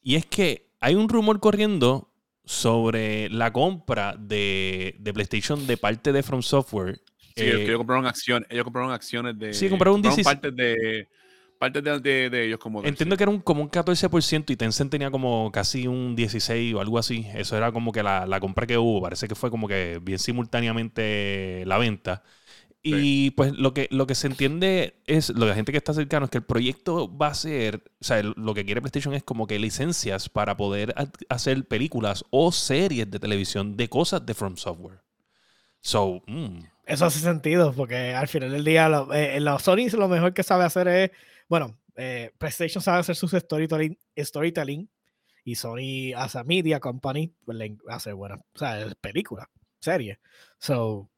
Y 0.00 0.14
es 0.14 0.24
que 0.24 0.70
hay 0.78 0.94
un 0.94 1.08
rumor 1.08 1.40
corriendo 1.40 2.09
sobre 2.50 3.28
la 3.30 3.52
compra 3.52 4.16
de, 4.18 4.96
de 4.98 5.12
PlayStation 5.12 5.66
de 5.66 5.76
parte 5.76 6.12
de 6.12 6.22
From 6.22 6.42
Software. 6.42 7.00
Sí, 7.36 7.44
Eh, 7.46 7.64
ellos 7.64 7.78
compraron 7.78 8.06
acciones, 8.06 8.48
ellos 8.50 8.64
compraron 8.64 8.92
acciones 8.92 9.38
de. 9.38 9.54
Sí, 9.54 9.68
compraron 9.68 9.96
un 9.96 10.02
16 10.02 10.24
partes 10.24 10.54
de. 10.56 11.08
Partes 11.58 11.84
de, 11.84 12.00
de- 12.00 12.30
de 12.30 12.46
ellos 12.46 12.58
como. 12.58 12.82
Entiendo 12.82 13.16
que 13.16 13.22
era 13.24 13.30
un, 13.30 13.40
como 13.40 13.62
un 13.62 13.68
14% 13.68 14.52
y 14.52 14.56
Tencent 14.56 14.90
tenía 14.90 15.10
como 15.10 15.50
casi 15.52 15.86
un 15.86 16.16
16 16.16 16.74
o 16.74 16.80
algo 16.80 16.98
así. 16.98 17.26
Eso 17.34 17.56
era 17.56 17.70
como 17.72 17.92
que 17.92 18.02
la, 18.02 18.26
la 18.26 18.40
compra 18.40 18.66
que 18.66 18.78
hubo. 18.78 19.02
Parece 19.02 19.28
que 19.28 19.34
fue 19.34 19.50
como 19.50 19.68
que 19.68 20.00
bien 20.02 20.18
simultáneamente 20.18 21.62
la 21.66 21.78
venta. 21.78 22.22
Y 22.82 23.32
pues 23.32 23.52
lo 23.52 23.74
que, 23.74 23.88
lo 23.90 24.06
que 24.06 24.14
se 24.14 24.26
entiende 24.26 24.94
es, 25.06 25.28
lo 25.30 25.40
que 25.40 25.46
la 25.46 25.54
gente 25.54 25.72
que 25.72 25.78
está 25.78 25.92
cercano 25.92 26.24
es 26.24 26.30
que 26.30 26.38
el 26.38 26.44
proyecto 26.44 27.14
va 27.14 27.26
a 27.28 27.34
ser, 27.34 27.82
o 28.00 28.04
sea, 28.04 28.22
lo 28.22 28.54
que 28.54 28.64
quiere 28.64 28.80
PlayStation 28.80 29.12
es 29.14 29.22
como 29.22 29.46
que 29.46 29.58
licencias 29.58 30.28
para 30.30 30.56
poder 30.56 30.94
ha- 30.96 31.10
hacer 31.28 31.66
películas 31.68 32.24
o 32.30 32.52
series 32.52 33.10
de 33.10 33.18
televisión 33.18 33.76
de 33.76 33.88
cosas 33.88 34.24
de 34.24 34.32
From 34.34 34.56
Software. 34.56 35.00
So, 35.80 36.22
mm, 36.26 36.60
Eso 36.86 37.04
hace 37.06 37.20
sentido, 37.20 37.72
porque 37.74 38.14
al 38.14 38.28
final 38.28 38.50
del 38.50 38.64
día, 38.64 38.88
lo, 38.88 39.12
eh, 39.12 39.38
lo- 39.40 39.58
Sony 39.58 39.88
lo 39.92 40.08
mejor 40.08 40.32
que 40.34 40.42
sabe 40.42 40.64
hacer 40.64 40.88
es, 40.88 41.10
bueno, 41.48 41.78
eh, 41.96 42.32
PlayStation 42.38 42.82
sabe 42.82 43.00
hacer 43.00 43.14
sus 43.14 43.32
storytelling, 43.32 43.98
storytelling 44.18 44.88
y 45.44 45.54
Sony, 45.54 46.12
as 46.16 46.34
a 46.36 46.44
media 46.44 46.80
company, 46.80 47.34
pues 47.44 47.58
le 47.58 47.76
hace 47.88 48.12
buenas, 48.14 48.40
o 48.54 48.58
sea, 48.58 48.86
películas, 49.00 49.46
series. 49.80 50.18
So, 50.58 51.10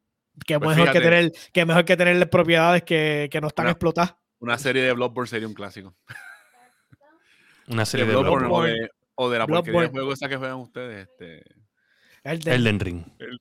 Pues 0.47 0.61
mejor 0.77 0.93
que 0.93 1.01
tener, 1.01 1.33
mejor 1.67 1.85
que 1.85 1.97
tener 1.97 2.31
propiedades 2.31 2.83
que, 2.83 3.29
que 3.31 3.41
no 3.41 3.49
están 3.49 3.67
Una- 3.67 3.73
explotadas. 3.73 4.17
Una 4.39 4.59
serie 4.59 4.83
de 4.83 4.93
Bloodborne 4.93 5.29
sería 5.29 5.47
un 5.47 5.55
clásico. 5.55 5.95
una 7.69 7.85
serie 7.85 8.07
de 8.07 8.13
de 8.13 8.19
Bloodborne, 8.19 8.49
Bloodborne. 8.49 8.73
o, 8.73 8.77
de, 8.83 8.91
o 9.15 9.31
de 9.31 9.39
la 9.39 9.47
porquería 9.47 9.63
de 9.63 9.71
Bloodborne. 9.73 9.91
juego 9.91 10.13
esa 10.13 10.29
que 10.29 10.37
juegan 10.37 10.57
ustedes. 10.57 11.09
Este, 11.09 11.45
El 12.25 12.39
de, 12.41 12.55
Elden 12.55 12.81
Ring. 12.81 13.05
el, 13.19 13.39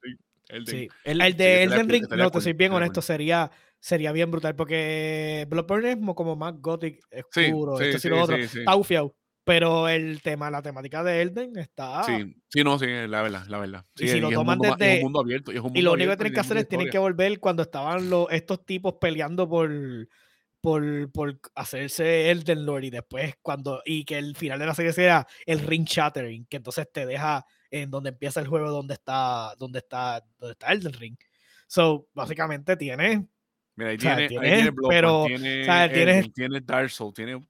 el 0.50 0.66
de- 0.66 0.72
sí. 0.72 0.90
El- 1.04 1.22
El 1.22 1.38
de 1.38 1.64
Elden 1.64 1.90
Ring, 1.90 2.06
no, 2.10 2.30
te 2.32 2.42
soy 2.42 2.54
bien 2.54 2.74
honesto, 2.74 3.02
sería, 3.02 3.50
sería 3.80 4.12
bien 4.12 4.30
brutal, 4.30 4.56
porque 4.56 5.46
Bloodborne 5.50 5.92
es 5.94 5.98
mo- 5.98 6.14
como 6.16 6.36
más 6.36 6.54
gothic, 6.60 7.00
oscuro, 7.12 7.78
sí, 7.78 7.86
esto 7.86 8.00
sí, 8.00 8.10
lo 8.10 8.22
otro, 8.22 8.36
sí, 8.38 8.48
sí. 8.48 8.60
está 8.60 8.76
ufiado. 8.76 9.16
Pero 9.44 9.90
el 9.90 10.22
tema, 10.22 10.52
la 10.52 10.62
temática 10.62 11.04
de 11.04 11.22
Elden 11.22 11.58
está... 11.58 12.04
Sí, 12.04 12.36
sí, 12.48 12.64
no, 12.64 12.78
sí, 12.78 12.86
la 12.86 13.24
verdad, 13.24 13.46
la 13.48 13.58
verdad. 13.58 13.86
Y 13.98 14.08
si 14.08 14.20
lo 14.20 14.30
es 14.30 14.38
un 14.38 14.44
toman 14.44 14.60
mundo 14.60 14.68
y 14.68 14.72
es 14.72 14.78
desde- 14.78 14.96
un 14.98 15.02
mundo 15.02 15.20
abierto. 15.20 15.52
Y, 15.52 15.56
es 15.56 15.62
un 15.62 15.68
Y 15.70 15.72
mundo 15.72 15.82
lo 15.82 15.94
único 15.94 16.12
que 16.12 16.18
tienen 16.18 16.34
que 16.34 16.40
hacer 16.40 16.58
es 16.58 16.68
tienen 16.68 16.90
que 16.90 17.00
volver 17.00 17.40
cuando 17.40 17.64
estaban 17.64 18.10
los, 18.10 18.28
estos 18.32 18.64
tipos 18.66 18.96
peleando 19.02 19.50
por, 19.50 19.72
por, 20.62 21.12
por 21.12 21.40
hacerse 21.56 22.30
Elden 22.30 22.66
Lord 22.66 22.84
y 22.84 22.90
después 22.92 23.34
cuando 23.42 23.82
y 23.84 24.06
que 24.06 24.20
el 24.20 24.36
final 24.36 24.60
de 24.60 24.68
la 24.68 24.76
serie 24.76 24.94
sea 24.94 25.28
el 25.46 25.60
ring 25.60 25.86
shattering, 25.86 26.46
que 26.46 26.58
entonces 26.58 26.88
te 26.94 27.08
deja 27.08 27.44
en 27.72 27.90
donde 27.90 28.10
empieza 28.10 28.40
el 28.42 28.48
juego 28.48 28.70
donde 28.70 28.94
está 28.94 29.56
donde 29.58 29.80
está 29.80 30.24
donde 30.38 30.52
está 30.52 30.72
Elden 30.72 30.94
Ring. 30.94 31.18
So, 31.66 32.08
básicamente 32.14 32.78
tiene 32.78 33.28
Mira, 33.76 33.92
ahí 33.92 33.98
o 33.98 34.02
sea, 34.02 34.16
tiene, 34.18 34.24
ahí 34.24 34.28
tienes, 34.28 34.54
tiene 34.56 34.70
Bloodborne, 34.72 34.96
pero, 34.96 35.26
tiene, 35.26 35.62
o 35.62 35.66
sea, 35.66 36.32
tiene 36.34 36.62
Dark 36.62 36.90
Souls, 36.90 37.14
tiene... 37.14 37.42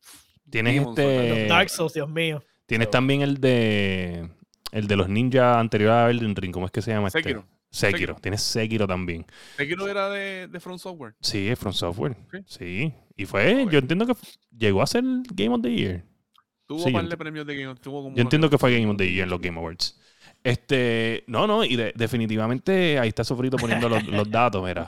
Tienes 0.51 0.75
Demon 0.75 0.89
este. 0.89 1.47
Dark 1.47 1.69
Souls, 1.69 1.93
Dios 1.93 2.09
mío. 2.09 2.43
Tienes 2.67 2.91
también 2.91 3.21
el 3.21 3.39
de. 3.39 4.29
El 4.71 4.87
de 4.87 4.95
los 4.95 5.09
ninjas 5.09 5.57
anterior 5.57 5.91
a 5.91 6.09
Elden 6.09 6.35
Ring. 6.35 6.53
¿Cómo 6.53 6.65
es 6.65 6.71
que 6.71 6.81
se 6.81 6.91
llama 6.91 7.07
este? 7.07 7.19
Sekiro. 7.19 7.45
Sekiro. 7.69 7.97
Sekiro. 7.97 8.15
Tienes 8.21 8.41
Sekiro 8.41 8.87
también. 8.87 9.25
Sekiro 9.57 9.87
era 9.87 10.09
de, 10.09 10.47
de 10.47 10.59
From 10.59 10.77
Software. 10.77 11.15
Sí, 11.21 11.47
es 11.47 11.57
From 11.57 11.73
Software. 11.73 12.15
Sí. 12.31 12.43
Sí. 12.47 12.93
Y 13.17 13.25
fue, 13.25 13.67
yo 13.69 13.79
entiendo 13.79 14.05
que 14.07 14.13
llegó 14.57 14.81
a 14.81 14.87
ser 14.87 15.03
Game 15.33 15.53
of 15.55 15.61
the 15.61 15.73
Year. 15.73 16.03
Tuvo 16.65 16.79
Sí, 16.79 16.85
un 16.87 16.93
yo 16.93 16.99
par 16.99 17.09
de 17.09 17.17
premios 17.17 17.45
de 17.45 17.55
Game 17.55 17.75
tuvo 17.75 18.03
como 18.03 18.15
Yo 18.15 18.21
entiendo 18.21 18.49
que 18.49 18.57
fue 18.57 18.73
Game 18.73 18.89
of 18.89 18.97
the 18.97 19.11
Year 19.11 19.25
en 19.25 19.29
los 19.29 19.41
Game 19.41 19.57
Awards. 19.59 19.99
Este, 20.43 21.23
no, 21.27 21.45
no, 21.45 21.63
y 21.63 21.75
de- 21.75 21.93
definitivamente 21.95 22.97
ahí 22.97 23.09
está 23.09 23.23
Sofrito 23.23 23.57
poniendo 23.57 23.87
los, 23.87 24.03
los 24.07 24.29
datos, 24.29 24.63
mira. 24.63 24.87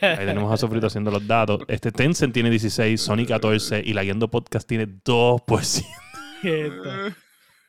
Ahí 0.00 0.26
tenemos 0.26 0.52
a 0.52 0.56
Sofrito 0.56 0.86
haciendo 0.88 1.10
los 1.10 1.26
datos. 1.26 1.60
Este 1.68 1.90
Tencent 1.90 2.34
tiene 2.34 2.50
16, 2.50 3.00
Sony 3.00 3.24
14 3.26 3.82
y 3.84 3.94
la 3.94 4.02
Guiando 4.02 4.28
Podcast 4.30 4.68
tiene 4.68 4.86
2%. 4.86 5.86
Esto. 6.42 7.16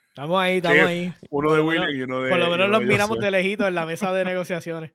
Estamos 0.10 0.42
ahí, 0.42 0.58
estamos 0.58 0.78
Sí, 0.80 0.84
ahí. 0.84 1.14
Uno 1.30 1.54
de 1.54 1.62
Por 1.62 1.66
lo 1.68 1.72
menos- 1.72 1.86
William 1.88 1.90
y 2.00 2.02
uno 2.04 2.22
de... 2.24 2.30
Por 2.32 2.40
lo 2.40 2.50
menos 2.50 2.70
los 2.70 2.84
miramos 2.84 3.20
de 3.20 3.30
lejito 3.32 3.68
en 3.68 3.76
la 3.76 3.86
mesa 3.86 4.12
de 4.14 4.26
negociaciones. 4.26 4.92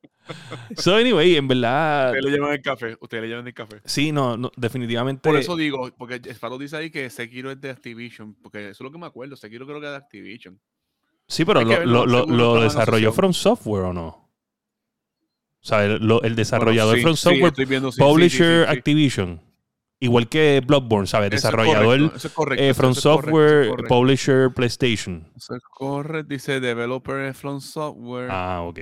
So, 0.77 0.97
anyway, 0.97 1.37
en 1.37 1.47
verdad, 1.49 2.09
Ustedes 2.09 2.25
le 2.25 2.31
llevan 2.33 2.53
el 2.53 2.61
café. 2.63 2.97
Ustedes 3.01 3.23
le 3.23 3.29
llevan 3.29 3.47
el 3.47 3.55
café. 3.55 3.81
sí, 3.85 4.11
no, 4.13 4.37
no, 4.37 4.51
definitivamente. 4.57 5.23
Por 5.29 5.39
eso 5.39 5.55
digo, 5.57 5.91
porque 5.97 6.21
Sparrow 6.35 6.59
dice 6.59 6.77
ahí 6.77 6.91
que 6.91 7.09
Sekiro 7.09 7.51
es 7.53 7.61
de 7.61 7.71
Activision, 7.71 8.35
porque 8.43 8.61
eso 8.71 8.71
es 8.71 8.81
lo 8.81 8.91
que 8.93 8.99
me 8.99 9.07
acuerdo. 9.07 9.37
Sekiro 9.37 9.65
creo 9.65 9.81
que 9.81 9.87
es 9.87 9.93
de 9.93 9.97
Activision. 9.97 10.61
Sí, 11.33 11.45
pero 11.47 11.63
lo, 11.63 12.07
lo- 12.07 12.27
lo- 12.27 12.61
desarrolló. 12.63 13.13
From 13.13 13.33
Software 13.33 13.85
o 13.85 13.93
no. 13.93 14.07
O 14.07 15.65
sea, 15.65 15.85
el, 15.85 16.01
el 16.25 16.37
desarrollador 16.37 16.95
Bueno, 16.97 17.03
From 17.03 17.17
sí, 17.17 17.29
sí, 17.31 17.41
Software, 17.41 17.67
viendo, 17.67 17.91
Publisher. 17.93 18.69
Activision. 18.69 19.41
Igual 20.01 20.29
que 20.29 20.61
Bloodborne, 20.67 21.07
¿sabes? 21.07 21.29
Eso 21.33 21.37
Desarrollador 21.37 21.85
correcto, 21.99 22.17
eso 22.17 22.27
es 22.29 22.35
correcto, 22.35 22.65
eh, 22.65 22.75
From 22.75 22.91
eso 22.91 23.01
Software, 23.01 23.69
correcto. 23.69 23.95
Publisher 23.95 24.51
PlayStation. 24.53 25.31
Eso 25.37 25.55
es 25.55 25.63
correcto, 25.63 26.29
dice 26.29 26.59
developer 26.61 27.33
From 27.35 27.61
Software. 27.61 28.29
Ah, 28.31 28.63
ok. 28.63 28.81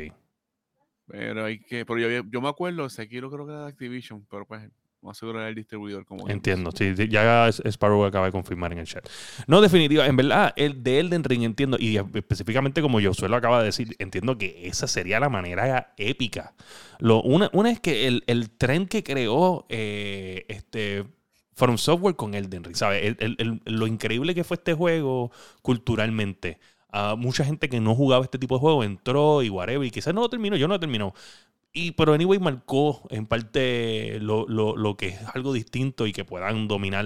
Pero 1.07 1.45
hay 1.45 1.61
que, 1.61 1.85
pero 1.85 1.99
yo, 1.99 2.23
yo 2.31 2.41
me 2.41 2.49
acuerdo, 2.49 2.89
Sekiro 2.89 3.31
creo 3.31 3.47
que 3.47 3.53
era 3.53 3.63
de 3.65 3.69
Activision, 3.69 4.27
pero 4.31 4.47
pues 4.47 4.63
no 5.03 5.15
seguro 5.15 5.39
era 5.41 5.49
el 5.49 5.55
distribuidor 5.55 6.05
como 6.05 6.29
Entiendo. 6.29 6.71
Sí, 6.73 6.93
ya 7.09 7.49
Sparrow 7.49 8.05
acaba 8.05 8.27
de 8.27 8.33
confirmar 8.33 8.73
en 8.73 8.79
el 8.81 8.87
chat. 8.87 9.09
No, 9.47 9.61
definitiva. 9.61 10.07
En 10.07 10.17
verdad, 10.17 10.53
el 10.57 10.83
de 10.83 11.01
Elden 11.01 11.25
Ring 11.25 11.43
entiendo, 11.43 11.77
y 11.81 11.97
específicamente 11.97 12.83
como 12.83 13.01
yo 13.01 13.15
suelo 13.15 13.37
acaba 13.37 13.61
de 13.61 13.67
decir, 13.67 13.97
entiendo 13.99 14.37
que 14.37 14.69
esa 14.69 14.87
sería 14.87 15.19
la 15.21 15.29
manera 15.29 15.95
épica. 15.97 16.55
Lo, 16.99 17.23
una, 17.23 17.49
una 17.53 17.71
es 17.71 17.81
que 17.81 18.07
el, 18.07 18.25
el 18.27 18.51
tren 18.51 18.87
que 18.87 19.03
creó 19.03 19.65
eh, 19.71 20.45
este 20.49 21.05
From 21.55 21.79
Software 21.79 22.17
con 22.17 22.35
Elden 22.35 22.65
Ring, 22.65 22.77
¿sabes? 22.77 23.17
El- 23.19 23.37
el- 23.39 23.61
lo 23.65 23.87
increíble 23.87 24.35
que 24.35 24.45
fue 24.45 24.57
este 24.57 24.75
juego 24.75 25.31
culturalmente. 25.63 26.59
Ah, 26.93 27.15
mucha 27.17 27.45
gente 27.45 27.69
que 27.69 27.81
no 27.81 27.95
jugaba 27.95 28.25
este 28.25 28.39
tipo 28.39 28.57
de 28.57 28.61
juego 28.61 28.83
entró 28.83 29.43
y 29.43 29.49
whatever, 29.49 29.87
y 29.87 29.91
quizás 29.93 30.13
no 30.13 30.23
lo 30.23 30.29
terminó, 30.29 30.57
yo 30.57 30.67
no 30.69 30.75
lo 30.75 30.81
terminó. 30.81 31.15
Y, 31.73 31.93
pero 31.93 32.13
anyway 32.15 32.39
marcó 32.41 33.07
en 33.11 33.27
parte 33.27 34.19
lo, 34.21 34.47
lo- 34.49 34.77
lo 34.77 34.97
que 34.97 35.09
es 35.09 35.21
algo 35.35 35.53
distinto 35.53 36.07
y 36.07 36.13
que 36.13 36.25
puedan 36.25 36.67
dominar, 36.67 37.05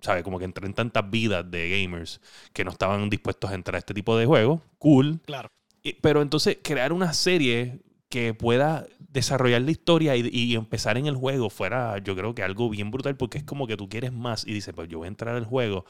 ¿sabes? 0.00 0.22
Como 0.22 0.38
que 0.38 0.46
entren 0.46 0.72
tantas 0.72 1.10
vidas 1.10 1.50
de 1.50 1.68
gamers 1.82 2.20
que 2.54 2.64
no 2.64 2.70
estaban 2.70 3.10
dispuestos 3.10 3.50
a 3.50 3.54
entrar 3.54 3.74
a 3.76 3.78
este 3.80 3.92
tipo 3.94 4.16
de 4.16 4.24
juegos. 4.24 4.60
Cool. 4.78 5.20
Claro. 5.26 5.50
Y- 5.82 5.94
pero 5.94 6.22
entonces 6.22 6.58
crear 6.62 6.92
una 6.94 7.12
serie 7.12 7.80
que 8.08 8.32
pueda 8.32 8.86
desarrollar 8.98 9.60
la 9.60 9.70
historia 9.72 10.16
y, 10.16 10.26
y 10.32 10.54
empezar 10.54 10.96
en 10.96 11.06
el 11.06 11.14
juego 11.16 11.50
fuera, 11.50 11.98
yo 11.98 12.16
creo 12.16 12.34
que 12.34 12.42
algo 12.42 12.70
bien 12.70 12.90
brutal 12.90 13.16
porque 13.16 13.36
es 13.38 13.44
como 13.44 13.66
que 13.66 13.76
tú 13.76 13.90
quieres 13.90 14.12
más 14.12 14.46
y 14.46 14.54
dices, 14.54 14.72
pues 14.74 14.88
yo 14.88 14.98
voy 14.98 15.06
a 15.06 15.08
entrar 15.08 15.36
al 15.36 15.44
juego 15.44 15.84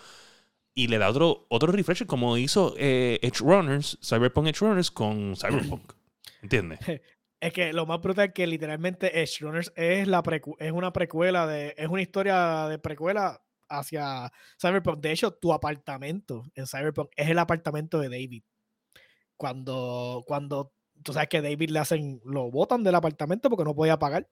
y 0.74 0.88
le 0.88 0.98
da 0.98 1.09
otro, 1.11 1.46
otro 1.48 1.72
refresh 1.72 2.07
como 2.07 2.37
hizo 2.37 2.74
eh, 2.78 3.18
Edge 3.22 3.40
Runners, 3.40 3.98
Cyberpunk 4.02 4.48
Edge 4.48 4.61
Runners 4.61 4.90
con 4.90 5.37
Cyberpunk. 5.37 5.92
¿Entiendes? 6.42 6.81
Es 7.40 7.53
que 7.53 7.72
lo 7.72 7.87
más 7.87 8.01
brutal 8.01 8.27
es 8.29 8.33
que 8.35 8.46
literalmente 8.46 9.20
Edge 9.22 9.38
Runners 9.44 9.72
es, 9.77 10.09
la 10.09 10.22
precu- 10.22 10.57
es 10.59 10.72
una 10.72 10.92
precuela 10.92 11.46
de. 11.46 11.74
Es 11.77 11.88
una 11.88 12.03
historia 12.03 12.66
de 12.68 12.79
precuela 12.79 13.40
hacia 13.68 14.33
Cyberpunk. 14.61 14.98
De 15.01 15.12
hecho, 15.12 15.31
tu 15.33 15.53
apartamento 15.53 16.42
en 16.55 16.66
Cyberpunk 16.66 17.11
es 17.16 17.29
el 17.29 17.38
apartamento 17.38 18.01
de 18.01 18.09
David. 18.09 18.42
Cuando, 19.37 20.24
cuando 20.27 20.72
tú 21.05 21.12
sabes 21.12 21.29
que 21.29 21.40
David 21.40 21.70
le 21.70 21.79
hacen, 21.79 22.20
lo 22.24 22.51
botan 22.51 22.83
del 22.83 22.96
apartamento 22.96 23.48
porque 23.48 23.62
no 23.64 23.74
podía 23.74 23.98
pagar. 24.01 24.27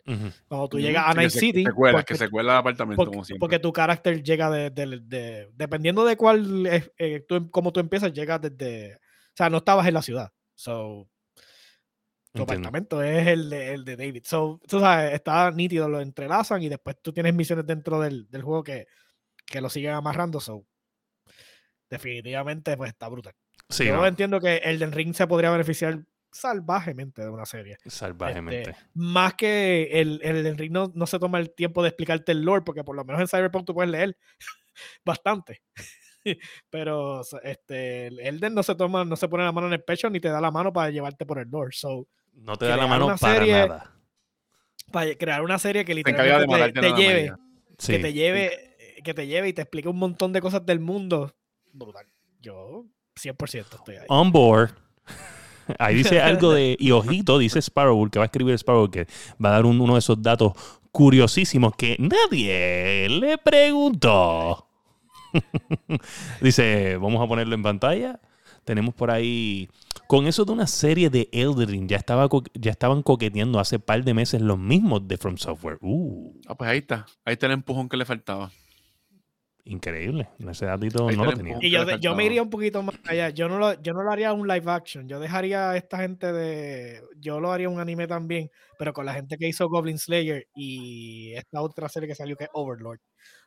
Cuando 0.48 0.68
tú 0.68 0.80
llegas 0.80 1.04
a 1.06 1.12
sí, 1.12 1.16
Night 1.18 1.30
se- 1.30 1.38
City. 1.38 1.64
Secuela, 1.64 1.98
porque- 1.98 2.14
que 2.14 2.18
secuela 2.18 2.52
de 2.54 2.58
apartamento, 2.58 2.96
porque, 2.96 3.14
como 3.14 3.24
siempre. 3.24 3.38
porque 3.40 3.58
tu 3.60 3.72
carácter 3.72 4.20
llega 4.24 4.50
de, 4.50 4.70
de- 4.70 5.00
de- 5.00 5.48
dependiendo 5.54 6.04
de 6.04 6.16
cuál 6.16 6.66
es, 6.66 6.90
eh, 6.98 7.24
tú, 7.28 7.36
em- 7.36 7.48
cómo 7.50 7.72
tú 7.72 7.78
empiezas 7.78 8.12
llegas 8.12 8.40
desde 8.40 8.96
o 8.96 8.98
sea 9.36 9.48
no 9.50 9.58
estabas 9.58 9.86
en 9.86 9.94
la 9.94 10.02
ciudad 10.02 10.32
so 10.54 11.06
Entiendo. 12.42 12.68
apartamento 12.68 13.02
es 13.02 13.26
el 13.26 13.50
de, 13.50 13.74
el 13.74 13.84
de 13.84 13.96
David 13.96 14.22
so 14.24 14.60
tú 14.66 14.80
sabes 14.80 15.14
está 15.14 15.50
nítido 15.50 15.88
lo 15.88 16.00
entrelazan 16.00 16.62
y 16.62 16.68
después 16.68 16.96
tú 17.02 17.12
tienes 17.12 17.34
misiones 17.34 17.66
dentro 17.66 18.00
del, 18.00 18.28
del 18.30 18.42
juego 18.42 18.62
que, 18.62 18.86
que 19.44 19.60
lo 19.60 19.68
siguen 19.68 19.92
amarrando 19.92 20.40
so 20.40 20.64
definitivamente 21.88 22.76
pues 22.76 22.90
está 22.90 23.08
brutal 23.08 23.34
Sí, 23.68 23.84
yo 23.84 23.96
no, 23.96 24.06
entiendo 24.06 24.40
que 24.40 24.58
el 24.58 24.78
del 24.78 24.92
ring 24.92 25.12
se 25.12 25.26
podría 25.26 25.50
beneficiar 25.50 26.00
salvajemente 26.30 27.22
de 27.22 27.30
una 27.30 27.46
serie 27.46 27.78
salvajemente. 27.86 28.70
este, 28.70 28.76
más 28.94 29.34
que 29.34 30.00
el, 30.00 30.20
el 30.22 30.36
Elden 30.36 30.58
Ring 30.58 30.72
no, 30.72 30.92
no 30.94 31.06
se 31.06 31.18
toma 31.18 31.38
el 31.38 31.54
tiempo 31.54 31.82
de 31.82 31.88
explicarte 31.88 32.32
el 32.32 32.42
lore, 32.42 32.62
porque 32.62 32.84
por 32.84 32.94
lo 32.94 33.04
menos 33.04 33.20
en 33.20 33.28
Cyberpunk 33.28 33.66
tú 33.66 33.74
puedes 33.74 33.90
leer 33.90 34.16
bastante. 35.04 35.62
pero 36.70 37.22
este, 37.42 38.08
el 38.08 38.20
Elden 38.20 38.54
no 38.54 38.62
se 38.62 38.74
toma, 38.74 39.04
no 39.04 39.16
se 39.16 39.28
pone 39.28 39.44
la 39.44 39.52
mano 39.52 39.68
en 39.68 39.74
el 39.74 39.82
pecho 39.82 40.10
ni 40.10 40.20
te 40.20 40.28
da 40.28 40.40
la 40.40 40.50
mano 40.50 40.72
para 40.72 40.90
llevarte 40.90 41.24
por 41.26 41.38
el 41.38 41.50
door. 41.50 41.74
So, 41.74 42.06
No 42.36 42.56
te 42.56 42.66
da 42.66 42.76
la 42.76 42.86
mano 42.86 43.16
para 43.18 43.34
serie 43.34 43.52
nada. 43.52 43.92
para 44.92 45.14
crear 45.16 45.42
una 45.42 45.58
serie 45.58 45.84
que 45.84 45.94
literalmente 45.94 46.80
te, 46.80 46.92
lleve. 46.92 47.32
Sí. 47.78 47.92
que 47.92 47.98
te 47.98 48.12
lleve, 48.12 48.76
que 49.02 49.14
te 49.14 49.26
lleve 49.26 49.48
y 49.48 49.52
te 49.52 49.62
explique 49.62 49.88
un 49.88 49.98
montón 49.98 50.32
de 50.32 50.40
cosas 50.40 50.64
del 50.64 50.80
mundo. 50.80 51.34
Brutal. 51.72 52.06
Yo 52.40 52.84
100% 53.16 53.74
estoy 53.74 53.96
ahí. 53.96 54.06
On 54.08 54.30
board. 54.30 54.70
Ahí 55.80 55.96
dice 55.96 56.20
algo 56.20 56.52
de. 56.52 56.76
Y 56.78 56.92
ojito, 56.92 57.38
dice 57.38 57.58
Sparrow, 57.60 58.08
que 58.08 58.20
va 58.20 58.24
a 58.24 58.26
escribir 58.26 58.54
Sparrow, 58.54 58.88
que 58.88 59.06
va 59.44 59.48
a 59.48 59.52
dar 59.52 59.66
un- 59.66 59.80
uno 59.80 59.94
de 59.94 59.98
esos 59.98 60.22
datos 60.22 60.52
curiosísimos 60.92 61.74
que 61.76 61.96
nadie 61.98 63.08
le 63.08 63.36
preguntó. 63.38 64.68
dice, 66.40 66.96
vamos 66.98 67.22
a 67.22 67.26
ponerlo 67.26 67.54
en 67.56 67.62
pantalla. 67.64 68.20
Tenemos 68.64 68.94
por 68.94 69.10
ahí. 69.10 69.68
Con 70.06 70.26
eso 70.26 70.44
de 70.44 70.52
una 70.52 70.66
serie 70.66 71.10
de 71.10 71.28
Elden 71.32 71.68
Ring, 71.68 71.88
ya, 71.88 71.96
estaba 71.96 72.28
ya 72.54 72.70
estaban 72.70 73.02
coqueteando 73.02 73.58
hace 73.58 73.78
par 73.78 74.04
de 74.04 74.14
meses 74.14 74.40
los 74.40 74.58
mismos 74.58 75.06
de 75.08 75.16
From 75.16 75.36
Software. 75.36 75.78
Uh, 75.80 76.32
Ah, 76.46 76.54
pues 76.56 76.70
ahí 76.70 76.78
está. 76.78 77.06
Ahí 77.24 77.32
está 77.32 77.46
el 77.46 77.52
empujón 77.52 77.88
que 77.88 77.96
le 77.96 78.04
faltaba. 78.04 78.50
increíble. 79.64 80.28
Ese 80.38 80.64
datito 80.66 81.08
Ahí 81.08 81.16
no 81.16 81.24
lo 81.24 81.32
tenía. 81.32 81.56
Y 81.60 81.70
yo, 81.70 82.14
me 82.14 82.24
iría 82.24 82.40
un 82.40 82.50
poquito 82.50 82.82
más 82.84 82.94
allá. 83.08 83.30
Yo 83.30 83.48
no, 83.48 83.58
lo, 83.58 83.80
yo 83.82 83.92
no 83.94 84.02
lo 84.04 84.12
haría 84.12 84.32
un 84.32 84.46
live 84.46 84.70
action. 84.70 85.08
Yo 85.08 85.18
dejaría 85.18 85.70
a 85.70 85.76
esta 85.76 85.98
gente 85.98 86.32
de. 86.32 87.02
Yo 87.18 87.40
lo 87.40 87.50
haría 87.50 87.68
un 87.68 87.80
anime 87.80 88.06
también, 88.06 88.48
pero 88.78 88.92
con 88.92 89.06
la 89.06 89.14
gente 89.14 89.36
que 89.36 89.48
hizo 89.48 89.68
Goblin 89.68 89.98
Slayer 89.98 90.46
y 90.54 91.32
esta 91.34 91.60
otra 91.62 91.88
serie 91.88 92.08
que 92.08 92.14
salió 92.14 92.36
que 92.36 92.44
es 92.44 92.50
Overlord. 92.52 93.00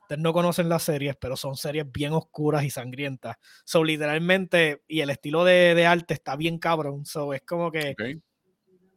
Ustedes 0.09 0.23
no 0.23 0.33
conocen 0.33 0.69
las 0.69 0.81
series, 0.81 1.15
pero 1.17 1.37
son 1.37 1.55
series 1.55 1.85
bien 1.91 2.13
oscuras 2.13 2.63
y 2.63 2.71
sangrientas. 2.71 3.35
So, 3.63 3.83
literalmente, 3.83 4.81
y 4.87 5.01
el 5.01 5.11
estilo 5.11 5.43
de, 5.45 5.75
de 5.75 5.85
arte 5.85 6.15
está 6.15 6.35
bien 6.35 6.57
cabrón. 6.57 7.05
So, 7.05 7.31
es 7.35 7.43
como 7.43 7.71
que 7.71 7.93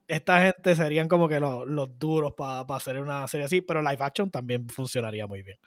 esta 0.08 0.40
gente 0.42 0.74
serían 0.74 1.08
como 1.08 1.28
que 1.28 1.38
los, 1.38 1.66
los 1.66 1.98
duros 1.98 2.32
para 2.34 2.60
hacer 2.62 2.98
una 2.98 3.28
serie 3.28 3.44
así, 3.44 3.60
pero 3.60 3.82
live 3.82 3.98
action 4.00 4.30
también 4.30 4.66
funcionaría 4.70 5.26
muy 5.26 5.42
bien. 5.42 5.58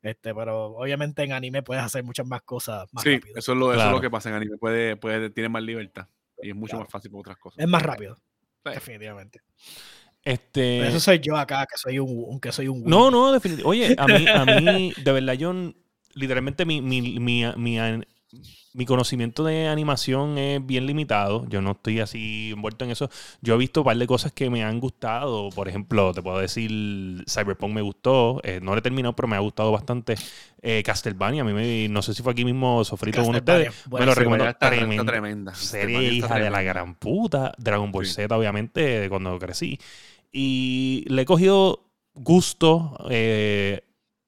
Este, 0.00 0.32
pero 0.32 0.66
obviamente 0.76 1.24
en 1.24 1.32
anime 1.32 1.64
puedes 1.64 1.82
hacer 1.82 2.04
muchas 2.04 2.28
más 2.28 2.42
cosas 2.42 2.86
más 2.92 3.02
Sí, 3.02 3.16
rápido. 3.16 3.36
eso 3.36 3.50
es, 3.52 3.58
lo, 3.58 3.72
eso 3.74 3.84
es 3.86 3.90
lo 3.90 4.00
que 4.00 4.10
pasa 4.10 4.28
en 4.28 4.36
anime. 4.36 4.58
Puede, 4.58 4.94
puede, 4.96 5.28
tiene 5.30 5.48
más 5.48 5.64
libertad. 5.64 6.06
Y 6.40 6.50
es 6.50 6.54
mucho 6.54 6.70
Claro. 6.76 6.84
más 6.84 6.92
fácil 6.92 7.10
por 7.10 7.18
otras 7.18 7.36
cosas. 7.38 7.58
Es 7.58 7.68
más 7.68 7.82
rápido, 7.82 8.14
Sí. 8.64 8.70
definitivamente. 8.70 9.40
Este. 10.24 10.78
Pero 10.78 10.88
eso 10.90 11.00
soy 11.00 11.18
yo 11.20 11.36
acá, 11.36 11.66
que 11.70 11.76
soy 11.76 11.98
un, 11.98 12.40
que 12.40 12.50
soy 12.52 12.68
un 12.68 12.82
No, 12.84 13.10
no, 13.10 13.32
definitivamente. 13.32 13.68
Oye, 13.86 13.94
a 13.98 14.06
mí, 14.06 14.26
a 14.28 14.44
mí, 14.44 14.92
de 15.04 15.12
verdad, 15.12 15.34
yo 15.34 15.52
literalmente 16.14 16.64
mi, 16.64 16.80
mi, 16.80 17.18
mi, 17.20 17.44
mi, 17.56 17.78
mi 18.72 18.86
conocimiento 18.86 19.44
de 19.44 19.68
animación 19.68 20.36
es 20.38 20.64
bien 20.64 20.86
limitado. 20.86 21.46
Yo 21.48 21.60
no 21.60 21.72
estoy 21.72 22.00
así 22.00 22.50
envuelto 22.52 22.84
en 22.84 22.90
eso. 22.90 23.08
Yo 23.40 23.54
he 23.54 23.58
visto 23.58 23.82
un 23.82 23.84
par 23.84 23.96
de 23.96 24.06
cosas 24.06 24.32
que 24.32 24.50
me 24.50 24.64
han 24.64 24.80
gustado. 24.80 25.50
Por 25.50 25.68
ejemplo, 25.68 26.12
te 26.12 26.22
puedo 26.22 26.38
decir, 26.38 27.24
Cyberpunk 27.28 27.72
me 27.72 27.82
gustó. 27.82 28.40
Eh, 28.42 28.58
no 28.62 28.72
lo 28.72 28.78
he 28.78 28.82
terminado, 28.82 29.14
pero 29.14 29.28
me 29.28 29.36
ha 29.36 29.40
gustado 29.40 29.70
bastante. 29.70 30.16
Eh, 30.60 30.82
Castlevania, 30.84 31.42
a 31.42 31.44
mí 31.44 31.52
me, 31.52 31.88
no 31.88 32.00
sé 32.02 32.14
si 32.14 32.22
fue 32.22 32.32
aquí 32.32 32.44
mismo 32.44 32.82
Sofrito 32.84 33.22
con 33.22 33.36
ustedes. 33.36 33.72
bueno, 33.86 34.06
me 34.06 34.10
lo 34.10 34.14
recomendó. 34.14 34.48
Está, 34.48 34.70
Tremenda 34.70 35.04
tremenda. 35.04 35.54
serie 35.54 36.02
hija 36.14 36.34
de 36.34 36.40
la 36.44 36.50
tremenda. 36.50 36.62
gran 36.62 36.94
puta. 36.94 37.52
Dragon 37.58 37.92
Ball 37.92 38.06
Sí. 38.06 38.14
Z, 38.14 38.36
obviamente, 38.36 39.08
cuando 39.08 39.38
crecí. 39.38 39.78
Y 40.36 41.04
le 41.08 41.22
he 41.22 41.24
cogido 41.24 41.92
gusto, 42.12 42.96
eh, 43.08 43.82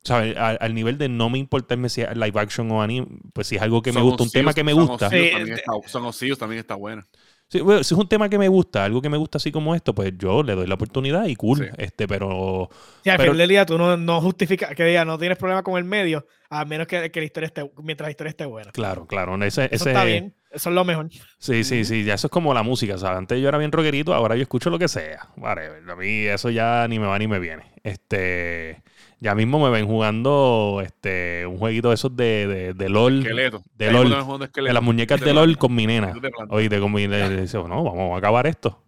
¿sabes? 0.05 0.37
Al, 0.37 0.57
al 0.61 0.73
nivel 0.75 0.99
de 0.99 1.09
no 1.09 1.29
me 1.31 1.39
importarme 1.39 1.89
si 1.89 2.03
es 2.03 2.17
live 2.17 2.39
action 2.41 2.71
o 2.71 2.81
anime, 2.81 3.09
pues 3.33 3.49
si 3.49 3.57
es 3.57 3.63
algo 3.63 3.83
que 3.83 3.93
me 3.93 4.01
gusta, 4.01 4.23
un 4.23 4.31
tema 4.31 4.55
que 4.55 4.63
me 4.63 4.71
Son 4.73 4.87
gusta. 4.87 5.09
Osiris 5.09 5.25
Sí, 5.31 5.33
también 5.37 5.57
está- 5.59 5.73
Son 5.89 6.05
Osiris 6.05 6.39
también 6.39 6.61
está 6.61 6.77
buena. 6.77 7.05
Sí, 7.49 7.61
bueno, 7.61 7.83
si 7.85 7.95
es 7.95 8.01
un 8.01 8.09
tema 8.09 8.29
que 8.29 8.39
me 8.39 8.49
gusta, 8.49 8.85
algo 8.85 9.01
que 9.03 9.09
me 9.09 9.17
gusta 9.17 9.39
así 9.39 9.51
como 9.53 9.75
esto, 9.75 9.95
pues 9.95 10.13
yo 10.19 10.43
le 10.43 10.55
doy 10.57 10.67
la 10.67 10.75
oportunidad 10.75 11.27
y 11.27 11.37
cool. 11.37 11.59
Sí. 11.59 11.65
Este, 11.79 12.07
pero 12.09 12.69
Sí, 13.05 13.11
al 13.11 13.17
pero- 13.19 13.33
final 13.33 13.39
del 13.39 13.49
día 13.49 13.67
tú 13.67 13.79
no, 13.79 13.97
no 13.97 14.21
justificas, 14.21 14.75
que 14.75 14.85
diga, 14.85 15.05
no 15.05 15.19
tienes 15.19 15.39
problema 15.39 15.63
con 15.65 15.77
el 15.77 15.85
medio, 15.85 16.27
a 16.51 16.65
menos 16.65 16.87
que, 16.89 17.11
que 17.11 17.21
la 17.21 17.27
historia 17.27 17.47
esté, 17.49 17.69
mientras 17.83 18.07
la 18.07 18.11
historia 18.13 18.31
esté 18.31 18.47
buena. 18.47 18.71
claro, 18.73 19.07
claro. 19.07 19.35
Ese, 19.45 19.65
Eso 19.67 19.75
ese, 19.75 19.91
está 19.91 20.05
bien, 20.05 20.35
eso 20.57 20.69
es 20.71 20.75
lo 20.75 20.85
mejor. 20.85 21.09
Sí, 21.39 21.63
sí, 21.65 21.85
sí, 21.85 22.05
ya 22.05 22.15
eso 22.15 22.27
es 22.27 22.31
como 22.31 22.53
la 22.53 22.63
música, 22.63 22.99
¿sabes? 22.99 23.19
Antes 23.19 23.41
yo 23.41 23.49
era 23.49 23.59
bien 23.59 23.71
rockerito, 23.73 24.13
ahora 24.15 24.35
yo 24.37 24.43
escucho 24.43 24.71
lo 24.71 24.79
que 24.79 24.89
sea. 24.89 25.29
Whatever. 25.37 25.89
A 25.91 25.97
mí 25.97 26.25
eso 26.27 26.51
ya 26.51 26.87
ni 26.89 26.99
me 26.99 27.07
va 27.07 27.19
ni 27.19 27.29
me 27.29 27.39
viene. 27.39 27.73
Este, 27.85 28.83
ya 29.21 29.35
mismo 29.35 29.63
me 29.63 29.71
ven 29.71 29.87
jugando 29.87 30.83
este 30.85 31.47
un 31.47 31.59
jueguito 31.59 31.89
de 31.91 31.95
esos 31.95 32.17
de, 32.17 32.47
de, 32.47 32.75
de 32.75 32.89
LOL, 32.89 33.21
Esqueleto. 33.21 33.63
de 33.77 33.93
LOL, 33.93 34.11
de 34.55 34.73
las 34.73 34.83
muñecas 34.83 35.21
de 35.21 35.33
LOL 35.33 35.57
con 35.57 35.75
mi 35.75 35.87
nena. 35.87 36.13
Oíste, 36.49 36.81
con 36.81 36.93
mi 36.93 37.07
nena, 37.07 37.29
dice, 37.29 37.59
no, 37.59 37.85
vamos 37.85 38.15
a 38.15 38.19
acabar 38.19 38.47
esto. 38.47 38.83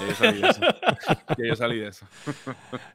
Ya 0.00 0.06
yo 0.08 0.14
salí 0.14 0.40
de 0.40 0.48
eso. 0.48 0.60
Ya 1.38 1.46
yo 1.48 1.56
salí 1.56 1.78
de 1.80 1.88
eso. 1.88 2.06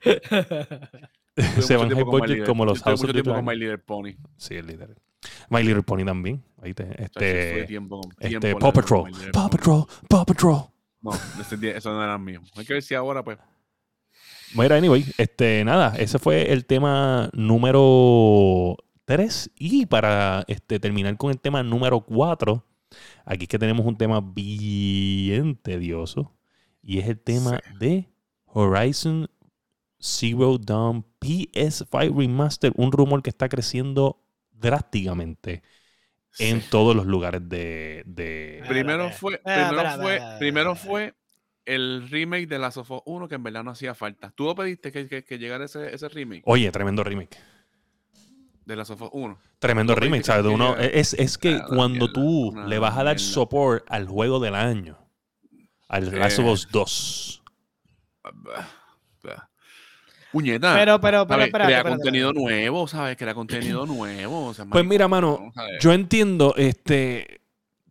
Se 1.62 1.78
van 1.78 1.90
Little- 1.90 2.46
como 2.46 2.66
los 2.66 2.80
yo 2.80 2.84
tuve 2.84 2.92
House 2.92 3.02
of 3.02 3.02
mucho 3.02 3.08
the 3.08 3.14
tiempo 3.14 3.32
con 3.34 3.46
Dragon. 3.46 3.46
My 3.46 3.56
Little 3.56 3.78
Pony. 3.78 4.12
Sí, 4.38 4.56
el 4.56 4.68
líder. 4.68 4.96
My 5.50 5.64
Little 5.64 5.84
Pony 5.84 6.06
también. 6.06 6.44
Chacho, 6.62 6.74
tuve 6.76 7.04
Este, 7.04 7.52
este 7.52 7.64
tiempo 7.68 8.02
Paw 8.60 8.74
Patrol. 8.74 9.12
Paw. 9.34 9.50
Patrol. 9.50 9.86
Paw 10.08 10.26
Patrol. 10.26 10.64
No, 11.02 11.12
ese 11.40 11.78
eso 11.78 11.92
no 11.94 12.04
era 12.04 12.18
mío. 12.18 12.42
Hay 12.56 12.66
que 12.66 12.74
ver 12.74 12.84
si 12.84 12.94
ahora, 12.94 13.24
pues. 13.24 13.38
Bueno, 14.54 14.76
anyway, 14.76 15.06
este, 15.18 15.64
nada, 15.64 15.96
ese 15.98 16.20
fue 16.20 16.52
el 16.52 16.66
tema 16.66 17.30
número 17.34 18.76
3. 19.06 19.52
Y 19.56 19.86
para 19.86 20.44
este, 20.48 20.80
terminar 20.80 21.18
con 21.18 21.32
el 21.32 21.40
tema 21.40 21.64
número 21.64 22.02
4, 22.02 22.64
aquí 23.26 23.44
es 23.46 23.50
que 23.50 23.58
tenemos 23.60 23.86
un 23.86 23.98
tema 23.98 24.22
bien 24.22 25.56
tedioso. 25.56 26.34
Y 26.84 27.00
es 27.00 27.08
el 27.08 27.20
tema 27.20 27.60
Sí. 27.72 27.78
de 27.80 28.10
Horizon 28.46 29.30
Zero 30.00 30.58
Dawn 30.58 31.06
PS5 31.20 32.16
Remaster. 32.18 32.74
Un 32.76 32.92
rumor 32.92 33.22
que 33.24 33.30
está 33.30 33.48
creciendo 33.50 34.20
drásticamente 34.62 35.64
en 36.40 36.62
sí. 36.62 36.68
todos 36.70 36.96
los 36.96 37.06
lugares 37.06 37.42
de... 37.50 38.04
de- 38.06 38.64
Primero 38.68 39.10
fue, 39.10 39.40
primero 39.44 39.90
fue, 40.02 40.22
primero 40.40 40.76
fue 40.76 41.14
el 41.66 42.08
remake 42.10 42.48
de 42.48 42.58
Last 42.60 42.78
of 42.78 42.90
Us 42.92 43.02
1 43.06 43.28
que 43.28 43.36
en 43.36 43.44
verdad 43.44 43.64
no 43.64 43.72
hacía 43.72 43.94
falta. 43.96 44.32
¿Tú 44.32 44.46
lo 44.46 44.56
pediste 44.56 44.92
que, 44.92 45.08
que, 45.08 45.24
que 45.24 45.38
llegara 45.38 45.66
ese, 45.66 45.94
ese 45.94 46.08
remake 46.10 46.44
Oye, 46.46 46.72
tremendo 46.72 47.04
remake. 47.04 47.38
de 48.66 48.76
Last 48.76 48.92
of 48.92 49.02
Us 49.02 49.10
1? 49.12 49.38
Tremendo 49.60 49.94
remake, 49.94 50.24
¿sabes? 50.24 50.46
Uno, 50.46 50.76
es, 50.78 51.14
es 51.14 51.38
que 51.38 51.56
Ah, 51.56 51.58
la 51.70 51.76
cuando 51.76 52.08
mierda, 52.08 52.14
tú 52.14 52.54
le 52.68 52.80
vas 52.80 52.94
a 52.98 53.04
dar 53.04 53.16
mierda. 53.18 53.32
support 53.34 53.84
al 53.90 54.08
juego 54.08 54.40
del 54.40 54.56
año, 54.56 54.98
al 55.90 56.18
Last 56.18 56.40
of 56.40 56.46
Eh. 56.46 56.52
Us 56.52 56.68
2, 56.72 57.44
Puñeta. 60.32 60.74
Pero, 60.76 61.00
pero, 61.02 61.28
pero, 61.28 61.44
espérate, 61.44 61.68
Crea 61.68 61.78
espérate, 61.80 61.90
contenido 61.98 62.30
espérate. 62.30 62.54
nuevo, 62.62 62.88
¿sabes? 62.88 63.18
Crea 63.18 63.34
contenido 63.34 63.86
nuevo. 63.88 64.46
o 64.48 64.54
sea, 64.54 64.66
Pues 64.66 64.86
mira, 64.86 65.08
mano, 65.08 65.52
yo 65.80 65.92
entiendo, 65.94 66.54
este, 66.58 67.42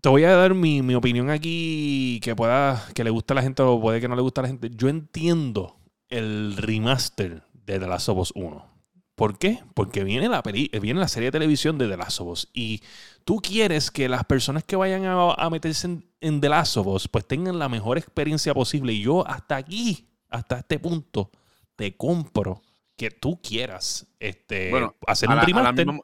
te 0.00 0.08
voy 0.08 0.24
a 0.24 0.34
dar 0.34 0.54
mi, 0.54 0.82
mi 0.82 0.94
opinión 0.94 1.28
aquí 1.30 2.18
que 2.22 2.34
pueda, 2.34 2.84
que 2.94 3.04
le 3.04 3.10
guste 3.10 3.32
a 3.32 3.36
la 3.36 3.42
gente 3.42 3.62
o 3.62 3.80
puede 3.80 4.00
que 4.00 4.08
no 4.08 4.16
le 4.16 4.22
guste 4.22 4.40
a 4.40 4.42
la 4.42 4.48
gente. 4.48 4.70
Yo 4.74 4.88
entiendo 4.88 5.76
el 6.08 6.56
remaster 6.56 7.42
de 7.66 7.78
The 7.78 7.86
Last 7.86 8.08
of 8.08 8.18
Us 8.18 8.32
1. 8.34 8.66
¿Por 9.14 9.36
qué? 9.38 9.60
Porque 9.74 10.02
viene 10.02 10.28
la, 10.30 10.42
peli- 10.42 10.70
viene 10.80 10.98
la 10.98 11.08
serie 11.08 11.26
de 11.26 11.32
televisión 11.32 11.76
de 11.76 11.86
The 11.88 11.96
Last 11.98 12.20
of 12.22 12.28
Us 12.28 12.48
y 12.54 12.80
tú 13.24 13.36
quieres 13.36 13.90
que 13.90 14.08
las 14.08 14.24
personas 14.24 14.64
que 14.64 14.76
vayan 14.76 15.04
a, 15.04 15.32
a 15.34 15.50
meterse 15.50 15.86
en, 15.88 16.06
en 16.22 16.40
The 16.40 16.48
Last 16.48 16.78
of 16.78 16.86
Us 16.86 17.06
pues 17.06 17.26
tengan 17.26 17.58
la 17.58 17.68
mejor 17.68 17.98
experiencia 17.98 18.54
posible. 18.54 18.94
Y 18.94 19.02
yo 19.02 19.26
hasta 19.28 19.56
aquí, 19.56 20.06
hasta 20.30 20.60
este 20.60 20.78
punto, 20.78 21.30
te 21.80 21.96
compro 21.96 22.62
que 22.96 23.10
tú 23.10 23.40
quieras 23.42 24.06
este, 24.18 24.70
Bueno, 24.70 24.96
hacer 25.06 25.28
a 25.28 25.34
un 25.34 25.36
la, 25.36 25.42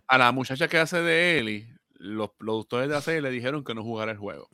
a, 0.09 0.19
la 0.19 0.29
a 0.29 0.33
muchacha 0.33 0.69
que 0.69 0.79
hace 0.79 1.01
de 1.03 1.39
Ellie, 1.39 1.69
los 1.95 2.31
productores 2.33 2.89
de 2.89 3.01
serie 3.03 3.23
le 3.23 3.31
dijeron 3.31 3.65
que 3.65 3.75
no 3.75 3.83
jugara 3.83 4.13
el 4.13 4.19
juego. 4.19 4.49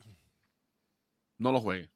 No 1.37 1.51
lo 1.51 1.61
juegue. 1.61 1.91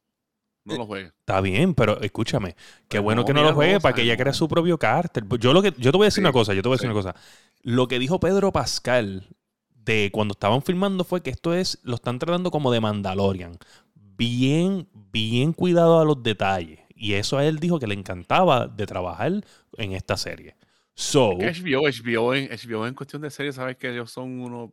No 0.65 0.75
Eh, 0.75 0.77
lo 0.77 0.85
juegue. 0.87 1.13
Está 1.21 1.41
bien, 1.41 1.73
pero 1.75 1.99
escúchame, 2.01 2.55
qué 2.87 3.01
Pues 3.01 3.03
bueno 3.03 3.23
no, 3.23 3.25
que 3.25 3.33
no 3.33 3.43
lo 3.43 3.53
juegue 3.53 3.79
para 3.81 3.93
que 3.93 4.03
ella 4.03 4.17
cree 4.17 4.33
su 4.33 4.47
propio 4.47 4.77
carácter. 4.77 5.25
Yo 5.39 5.53
lo 5.53 5.61
que 5.61 5.73
yo 5.77 5.91
te 5.91 5.97
voy 5.97 6.05
a 6.05 6.09
decir 6.09 6.21
Sí, 6.21 6.23
una 6.23 6.31
cosa, 6.31 6.53
yo 6.53 6.61
te 6.61 6.69
voy 6.69 6.75
a 6.75 6.77
decir 6.77 6.87
sí. 6.87 6.91
una 6.91 6.95
cosa. 7.01 7.15
Lo 7.63 7.87
que 7.87 7.99
dijo 7.99 8.19
Pedro 8.19 8.51
Pascal 8.53 9.27
de 9.75 10.09
cuando 10.13 10.33
estaban 10.33 10.61
filmando 10.63 11.03
fue 11.03 11.21
que 11.21 11.29
esto 11.31 11.53
es 11.53 11.79
lo 11.83 11.95
están 11.95 12.19
tratando 12.19 12.51
como 12.51 12.71
de 12.71 12.81
Mandalorian. 12.81 13.57
Bien, 13.95 14.87
bien 14.93 15.53
cuidado 15.53 15.99
a 15.99 16.05
los 16.05 16.23
detalles. 16.23 16.79
Y 16.97 17.13
eso 17.13 17.37
a 17.37 17.45
él 17.45 17.59
dijo 17.59 17.79
que 17.79 17.87
le 17.87 17.93
encantaba 17.93 18.67
de 18.67 18.85
trabajar 18.87 19.31
en 19.77 19.91
esta 19.93 20.17
serie. 20.17 20.55
So, 20.95 21.33
HBO, 21.37 21.83
HBO, 21.87 22.33
en, 22.33 22.49
HBO 22.49 22.87
en 22.87 22.93
cuestión 22.95 23.21
de 23.21 23.29
series, 23.29 23.55
sabes 23.55 23.77
que 23.77 23.91
ellos 23.91 24.09
son 24.11 24.39
unos. 24.41 24.71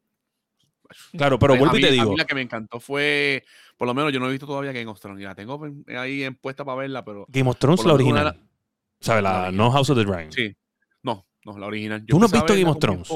claro, 1.16 1.38
pero 1.38 1.56
vuelvo 1.56 1.76
y 1.76 1.80
te 1.82 1.86
mí- 1.90 1.98
a 1.98 2.02
digo, 2.02 2.10
mí 2.12 2.16
la 2.16 2.24
que 2.24 2.34
me 2.34 2.40
encantó 2.40 2.80
fue. 2.80 3.44
Por 3.76 3.86
lo 3.88 3.94
menos 3.94 4.12
yo 4.12 4.20
no 4.20 4.28
he 4.28 4.30
visto 4.30 4.46
todavía 4.46 4.72
Game 4.72 4.86
of 4.90 4.98
Thrones. 5.00 5.20
y 5.20 5.24
La 5.24 5.34
tengo 5.34 5.64
en- 5.66 5.84
ahí 5.98 6.22
en 6.22 6.34
puesta 6.36 6.64
para 6.64 6.78
verla, 6.78 7.04
pero. 7.04 7.26
Game 7.28 7.50
of 7.50 7.58
Thrones 7.58 7.84
la 7.84 7.92
original. 7.94 8.40
¿Sabes? 9.00 9.22
La, 9.22 9.42
la 9.42 9.52
no. 9.52 9.70
House 9.70 9.90
of 9.90 9.98
the 9.98 10.04
Dragon. 10.04 10.32
Sí. 10.32 10.54
No, 11.02 11.26
no, 11.44 11.58
la 11.58 11.66
original. 11.66 12.04
¿Tú 12.06 12.18
no 12.18 12.24
has 12.26 12.32
visto 12.32 12.46
Game 12.54 12.58
verla 12.64 12.70
of 12.72 12.78
Thrones? 12.78 13.08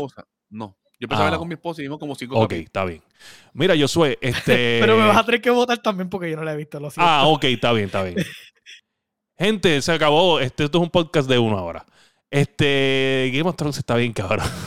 No, 0.50 0.76
Yo 1.00 1.04
empecé 1.06 1.20
a 1.22 1.24
verla 1.26 1.36
Ah. 1.36 1.38
con 1.38 1.48
mi 1.48 1.54
esposa 1.54 1.80
y 1.80 1.84
vimos 1.84 1.98
como 1.98 2.14
cinco 2.16 2.34
Ok, 2.36 2.42
capítulos. 2.42 2.66
está 2.66 2.84
bien. 2.84 3.02
Mira, 3.54 3.74
Josué, 3.78 4.18
este... 4.20 4.80
Pero 4.80 4.96
me 4.98 5.06
vas 5.06 5.16
a 5.18 5.24
tener 5.24 5.40
que 5.40 5.50
votar 5.50 5.78
también 5.78 6.08
porque 6.10 6.28
yo 6.30 6.36
no 6.36 6.42
la 6.44 6.52
he 6.52 6.56
visto, 6.56 6.80
lo 6.80 6.90
siento. 6.90 7.08
Ah, 7.08 7.26
ok, 7.26 7.44
está 7.44 7.72
bien, 7.72 7.86
está 7.86 8.02
bien. 8.02 8.16
Gente, 9.38 9.80
se 9.82 9.92
acabó. 9.92 10.40
Este, 10.40 10.64
esto 10.64 10.78
es 10.78 10.82
un 10.82 10.90
podcast 10.90 11.28
de 11.28 11.38
uno 11.38 11.56
ahora. 11.56 11.86
Este, 12.30 13.30
Game 13.32 13.48
of 13.48 13.56
Thrones 13.56 13.78
está 13.78 13.94
bien, 13.94 14.12
cabrón. 14.12 14.48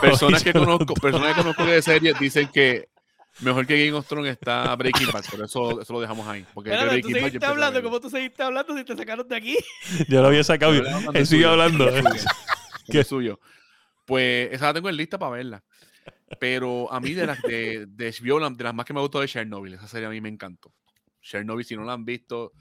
Personas 0.00 0.42
que 0.42 0.52
conozco, 0.52 0.94
personas 0.94 1.34
que 1.34 1.42
conozco 1.42 1.64
de 1.66 1.82
series 1.82 2.18
dicen 2.18 2.48
que 2.48 2.88
mejor 3.40 3.66
que 3.66 3.84
Game 3.84 3.98
of 3.98 4.06
Thrones 4.06 4.32
está 4.32 4.74
Breaking 4.76 5.08
Bad, 5.12 5.24
pero 5.30 5.44
eso, 5.44 5.82
eso 5.82 5.92
lo 5.92 6.00
dejamos 6.00 6.26
ahí. 6.26 6.46
Porque 6.54 6.70
Breaking 6.70 7.02
tú 7.02 7.10
seguiste 7.10 7.44
hablando. 7.44 7.82
¿cómo 7.82 8.00
tú 8.00 8.08
seguiste 8.08 8.42
hablando 8.42 8.76
si 8.76 8.84
te 8.84 8.96
sacaron 8.96 9.28
de 9.28 9.36
aquí? 9.36 9.58
Yo 10.08 10.22
lo 10.22 10.28
había 10.28 10.42
sacado. 10.42 10.72
Él 10.72 11.26
sigue 11.26 11.42
suyo. 11.42 11.50
hablando. 11.50 11.86
¿Qué? 12.90 13.04
suyo. 13.04 13.38
Pues 14.06 14.52
esa 14.52 14.66
la 14.66 14.74
tengo 14.74 14.88
en 14.88 14.96
lista 14.96 15.18
para 15.18 15.32
verla. 15.32 15.62
Pero 16.38 16.90
a 16.90 17.00
mí 17.00 17.12
de 17.12 17.26
las 17.26 17.42
de, 17.42 17.86
de 17.86 18.10
HBO, 18.10 18.50
de 18.50 18.64
las 18.64 18.74
más 18.74 18.86
que 18.86 18.94
me 18.94 19.00
gustó 19.00 19.20
de 19.20 19.28
Chernobyl, 19.28 19.74
esa 19.74 19.88
serie 19.88 20.06
a 20.06 20.10
mí 20.10 20.20
me 20.20 20.28
encantó. 20.28 20.72
Chernobyl, 21.30 21.64
si 21.64 21.76
no 21.76 21.84
la 21.84 21.92
han 21.92 22.04
visto, 22.04 22.52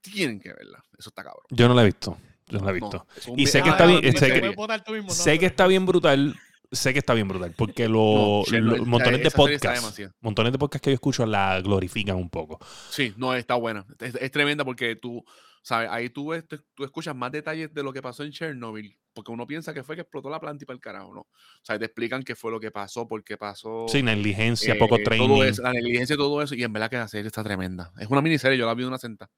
tienen 0.00 0.40
que 0.40 0.52
verla. 0.52 0.82
Eso 0.98 1.10
está 1.10 1.22
cabrón. 1.22 1.44
Yo 1.50 1.68
no 1.68 1.74
la 1.74 1.82
he 1.82 1.86
visto. 1.86 2.18
Yo 2.48 2.58
no 2.58 2.64
la 2.66 2.70
he 2.72 2.74
visto. 2.74 3.06
Y 3.36 3.46
sé 3.46 3.62
que 3.62 3.68
ah, 3.70 3.72
está 3.72 3.86
bien- 3.86 4.02
sé 4.02 5.38
que- 5.38 5.46
está 5.46 5.66
bien 5.66 5.86
brutal. 5.86 6.34
Sé 6.72 6.92
que 6.92 6.98
está 6.98 7.14
bien 7.14 7.28
brutal. 7.28 7.54
Porque 7.56 7.88
lo, 7.88 8.40
No, 8.40 8.42
Chernobyl, 8.44 8.80
lo- 8.80 8.86
montones 8.86 9.22
de 9.22 9.30
podcasts. 9.30 10.02
Montones 10.20 10.52
de 10.52 10.58
podcasts 10.58 10.84
que 10.84 10.90
yo 10.90 10.94
escucho 10.94 11.24
la 11.24 11.60
glorifican 11.60 12.16
un 12.16 12.28
poco. 12.28 12.58
Sí, 12.90 13.14
no, 13.16 13.32
está 13.34 13.54
buena. 13.54 13.86
Es, 14.00 14.16
es 14.16 14.30
tremenda 14.30 14.64
porque 14.64 14.96
tú, 14.96 15.24
¿sabes? 15.62 15.88
Ahí 15.90 16.10
tú, 16.10 16.32
tú 16.74 16.84
escuchas 16.84 17.14
más 17.14 17.30
detalles 17.32 17.72
de 17.72 17.82
lo 17.82 17.92
que 17.92 18.02
pasó 18.02 18.24
en 18.24 18.32
Chernobyl, 18.32 18.98
porque 19.14 19.32
uno 19.32 19.46
piensa 19.46 19.72
que 19.72 19.82
fue 19.82 19.94
que 19.94 20.02
explotó 20.02 20.28
la 20.28 20.40
planta 20.40 20.64
y 20.64 20.66
para 20.66 20.74
el 20.74 20.80
carajo, 20.80 21.14
¿no? 21.14 21.20
O 21.20 21.28
sea, 21.62 21.78
te 21.78 21.86
explican 21.86 22.22
qué 22.22 22.34
fue 22.34 22.50
lo 22.50 22.60
que 22.60 22.70
pasó, 22.70 23.06
por 23.08 23.22
qué 23.24 23.36
pasó. 23.36 23.86
Sí, 23.88 24.02
negligencia, 24.02 24.74
eh, 24.74 24.78
poco 24.78 24.96
todo 24.96 25.04
training. 25.04 25.42
eso, 25.44 25.62
la 25.62 25.72
negligencia 25.72 26.14
y 26.14 26.16
todo 26.16 26.42
eso, 26.42 26.54
y 26.54 26.64
en 26.64 26.72
verdad 26.72 26.90
que 26.90 26.96
la 26.96 27.08
serie 27.08 27.28
está 27.28 27.42
tremenda. 27.42 27.92
Es 27.98 28.08
una 28.08 28.20
miniserie, 28.20 28.58
yo 28.58 28.66
la 28.66 28.74
vi 28.74 28.82
de 28.82 28.88
una 28.88 28.98
senta. 28.98 29.30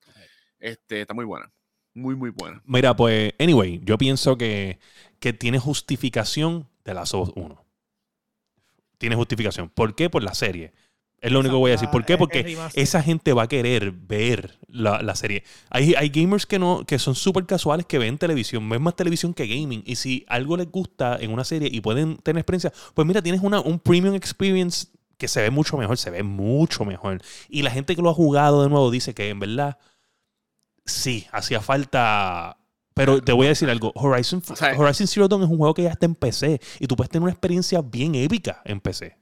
Este, 0.59 1.03
está 1.03 1.15
muy 1.15 1.25
buena. 1.25 1.53
Muy, 1.95 2.15
muy 2.17 2.31
buena. 2.31 2.61
Mira, 2.67 2.97
pues, 2.97 3.33
anyway, 3.39 3.81
yo 3.85 3.97
pienso 3.97 4.37
que, 4.37 4.79
que 5.19 5.33
tiene 5.33 5.59
justificación 5.59 6.69
de 6.85 6.95
la 6.95 7.07
SOS 7.07 7.33
1. 7.35 7.65
Tiene 8.99 9.17
justificación. 9.17 9.69
¿Por 9.71 9.95
qué? 9.95 10.11
Por 10.11 10.23
la 10.23 10.35
serie. 10.35 10.73
Es 11.21 11.33
lo 11.33 11.41
único 11.41 11.55
que 11.55 11.59
voy 11.59 11.71
a 11.71 11.75
decir. 11.75 11.89
¿Por 11.91 12.05
qué? 12.05 12.13
Esa- 12.15 12.19
Porque 12.19 12.43
esa 12.83 13.03
gente 13.03 13.33
va 13.33 13.45
a 13.45 13.49
querer 13.49 13.91
ver 13.91 14.59
la, 14.69 15.03
la 15.03 15.17
serie. 15.17 15.43
Hay, 15.71 15.95
hay 15.95 16.11
gamers 16.11 16.47
que 16.47 16.59
no 16.59 16.85
que 16.87 16.99
son 16.99 17.15
súper 17.15 17.47
casuales 17.47 17.87
que 17.87 17.99
ven 17.99 18.19
televisión, 18.19 18.69
ven 18.69 18.83
más 18.83 18.95
televisión 18.97 19.33
que 19.35 19.47
gaming. 19.47 19.83
Y 19.87 19.97
si 19.97 20.25
algo 20.29 20.57
les 20.57 20.71
gusta 20.71 21.17
en 21.21 21.33
una 21.33 21.45
serie 21.45 21.69
y 21.73 21.81
pueden 21.81 22.19
tener 22.19 22.41
experiencia, 22.41 22.73
pues 22.95 23.07
mira, 23.09 23.23
tienes 23.23 23.41
una, 23.43 23.61
un 23.61 23.79
premium 23.81 24.15
experience 24.15 24.89
que 25.17 25.27
se 25.29 25.41
ve 25.41 25.51
mucho 25.51 25.77
mejor, 25.79 25.97
se 25.97 26.11
ve 26.11 26.23
mucho 26.23 26.85
mejor. 26.85 27.23
Y 27.49 27.63
la 27.63 27.71
gente 27.71 27.97
que 27.97 28.03
lo 28.03 28.11
ha 28.11 28.15
jugado 28.15 28.63
de 28.63 28.69
nuevo 28.69 28.91
dice 28.91 29.15
que 29.15 29.31
en 29.31 29.41
verdad 29.41 29.79
sí, 30.85 31.27
hacía 31.33 31.61
falta. 31.61 32.59
Pero 32.95 33.23
te 33.23 33.33
voy 33.33 33.47
a 33.47 33.51
decir 33.51 33.69
algo, 33.69 33.93
Horizon, 33.95 34.43
O 34.49 34.57
sea, 34.57 34.69
Horizon 34.79 35.07
Zero 35.07 35.29
Dawn 35.29 35.43
es 35.43 35.49
un 35.51 35.59
juego 35.59 35.75
que 35.75 35.83
ya 35.83 35.91
está 35.91 36.07
en 36.07 36.15
PC 36.15 36.61
y 36.81 36.87
tú 36.87 36.97
puedes 36.97 37.11
tener 37.11 37.23
una 37.25 37.33
experiencia 37.33 37.83
bien 37.83 38.15
épica 38.15 38.63
en 38.65 38.81
PC. 38.81 39.17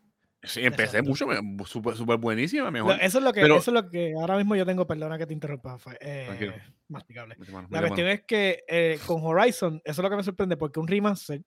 Sí, 0.45 0.61
empecé 0.65 0.99
Exacto. 0.99 1.09
mucho, 1.09 1.67
súper 1.67 1.97
súper 1.97 2.19
buenísima, 2.19 2.69
eso, 3.01 3.19
es 3.19 3.25
lo 3.25 3.33
que, 3.33 3.41
Pero- 3.41 3.57
eso 3.57 3.71
es 3.71 3.75
lo 3.75 3.89
que 3.91 4.15
ahora 4.15 4.37
mismo 4.37 4.57
yo 4.57 4.67
tengo, 4.67 4.87
perdona 4.87 5.19
que 5.19 5.27
te 5.27 5.33
interrumpa, 5.33 5.79
fue, 5.79 5.97
eh, 6.01 6.53
masticable. 6.89 7.37
Mano, 7.51 7.69
La 7.71 7.81
cuestión 7.81 8.09
es 8.09 8.23
que 8.25 8.65
eh, 8.69 8.99
con 9.07 9.21
Horizon, 9.23 9.81
eso 9.85 10.01
es 10.01 10.05
lo 10.05 10.11
que 10.11 10.17
me 10.17 10.23
sorprende, 10.23 10.57
porque 10.57 10.81
un 10.81 10.89
remaster, 10.89 11.43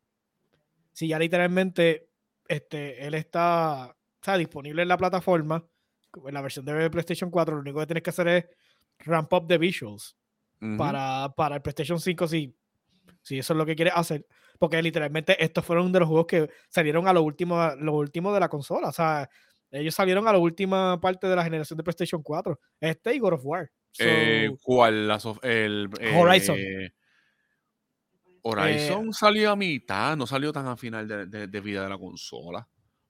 si 0.94 1.08
ya 1.08 1.20
literalmente 1.20 2.10
este, 2.48 3.06
él 3.06 3.14
está 3.14 3.96
sea, 4.22 4.38
disponible 4.38 4.82
en 4.82 4.88
la 4.88 4.98
plataforma, 4.98 5.64
en 6.26 6.34
la 6.34 6.42
versión 6.42 6.66
de 6.66 6.90
PlayStation 6.90 7.30
4, 7.30 7.56
lo 7.56 7.62
único 7.62 7.80
que 7.80 7.88
tienes 7.88 8.04
que 8.04 8.10
hacer 8.10 8.28
es 8.28 8.46
ramp 9.00 9.32
up 9.34 9.48
the 9.48 9.58
visuals 9.58 10.18
para, 10.78 11.32
para 11.36 11.56
el 11.58 11.62
PlayStation 11.62 12.00
5 12.00 12.28
si, 12.28 12.56
si 13.22 13.40
eso 13.40 13.54
es 13.54 13.58
lo 13.58 13.66
que 13.66 13.76
quieres 13.76 13.94
hacer. 13.96 14.26
Porque 14.60 14.82
literalmente 14.82 15.42
estos 15.44 15.64
fueron 15.66 15.92
de 15.92 16.00
los 16.00 16.08
juegos 16.08 16.26
que 16.28 16.50
salieron 16.70 17.08
a 17.08 17.14
lo 17.14 17.22
último, 17.22 17.70
lo 17.80 17.94
último 17.96 18.34
de 18.34 18.40
la 18.40 18.50
consola. 18.50 18.90
O 18.90 18.92
sea, 18.92 19.30
ellos 19.70 19.94
salieron 19.94 20.28
a 20.28 20.32
la 20.32 20.40
última 20.40 21.00
parte 21.00 21.28
de 21.28 21.36
la 21.36 21.44
generación 21.44 21.78
de 21.78 21.84
PlayStation 21.84 22.24
4. 22.24 22.60
Este 22.80 23.14
y 23.14 23.20
God 23.20 23.34
of 23.34 23.42
War. 23.46 23.70
So, 23.92 24.04
Eh, 24.06 24.50
¿Cuál? 24.64 25.08
La 25.08 25.20
sof- 25.20 25.40
el, 25.44 25.90
Horizon. 26.16 26.58
eh, 26.58 26.92
Horizon 28.44 29.14
salió 29.14 29.52
a 29.52 29.56
mitad, 29.56 30.16
no 30.16 30.26
salió 30.26 30.54
tan 30.54 30.68
a 30.68 30.78
final 30.78 31.08
de, 31.08 31.26
de- 31.26 31.48
de 31.48 31.62
vida 31.62 31.84
de 31.84 31.90
la 31.90 31.98
consola. 31.98 32.68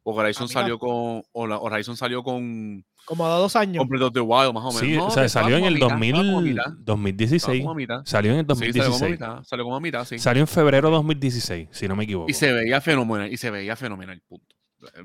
O 0.10 0.14
Horizon 0.14 0.48
salió 0.48 0.80
con. 0.80 1.22
Horizon 1.34 1.98
salió 1.98 2.24
con. 2.24 2.86
como 3.04 3.26
a 3.26 3.30
dos 3.38 3.58
años. 3.58 3.82
con 3.82 3.90
Breath 3.90 4.04
of 4.04 4.14
the 4.14 4.22
Wild, 4.22 4.54
más 4.54 4.64
o 4.64 4.68
menos. 4.68 4.80
Sí, 4.80 4.96
No, 4.96 5.08
o 5.08 5.12
sea, 5.12 5.28
salió 5.28 5.58
en 5.58 5.66
el 5.66 5.74
mitad, 5.74 5.88
estaba 5.88 6.00
como 6.00 6.16
a 6.16 6.32
2000, 6.34 6.54
mitad, 6.54 6.66
estaba 6.68 6.86
2016. 6.86 7.60
como 7.62 7.72
a 7.72 7.76
mitad. 7.76 8.02
Salió 8.06 8.32
en 8.32 8.38
el 8.40 8.46
Sí, 8.46 8.56
salió 8.56 8.74
como 8.74 8.86
a 8.86 8.88
2016. 8.88 9.12
mitad. 9.12 9.44
Salió 9.44 9.64
como 9.66 9.76
a 9.76 9.80
mitad, 9.82 10.06
sí. 10.06 10.20
Salió 10.20 10.42
en 10.42 10.48
febrero 10.48 10.88
de 10.88 10.96
2016, 10.96 11.68
si 11.72 11.88
no 11.90 11.96
me 11.98 12.06
equivoco. 12.06 12.30
Y 12.30 12.34
se 12.34 12.54
veía 12.54 12.80
fenomenal. 12.80 13.32
Y 13.34 13.36
se 13.36 13.52
veía 13.52 13.76
fenomenal, 13.76 14.22
punto. 14.28 14.56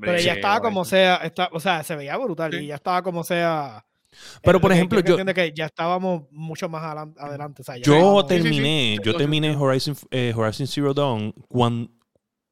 Pero 0.01 0.19
ya 0.19 0.35
Eh, 0.35 0.37
estaba 0.37 0.61
como 0.61 0.85
sea, 0.85 1.17
está, 1.17 1.49
o 1.53 1.59
sea, 1.59 1.83
se 1.83 1.97
veía 1.97 2.17
brutal 2.17 2.53
Sí. 2.53 2.59
y 2.59 2.67
ya 2.69 2.77
estaba 2.77 3.03
como 3.03 3.25
sea. 3.25 3.85
Pero, 4.43 4.59
eh, 4.59 4.61
por 4.61 4.71
ejemplo, 4.71 5.01
yo- 5.01 5.19
es 5.19 5.35
que 5.35 5.53
ya 5.53 5.67
estábamos 5.67 6.25
mucho 6.31 6.69
más 6.69 6.83
adelan- 6.85 7.15
adelante. 7.19 7.63
o 7.63 7.65
sea, 7.65 7.77
ya 7.77 7.83
Yo 7.83 8.21
sí, 8.21 8.35
sí. 8.37 8.43
terminé, 8.43 8.99
yo 9.03 9.13
Sí, 9.13 9.19
terminé 9.19 9.51
sí. 9.53 9.57
Horizon, 9.59 9.97
eh, 10.13 10.33
Horizon 10.37 10.67
Zero 10.69 10.95
Dawn 10.95 11.33
cuan- 11.49 11.91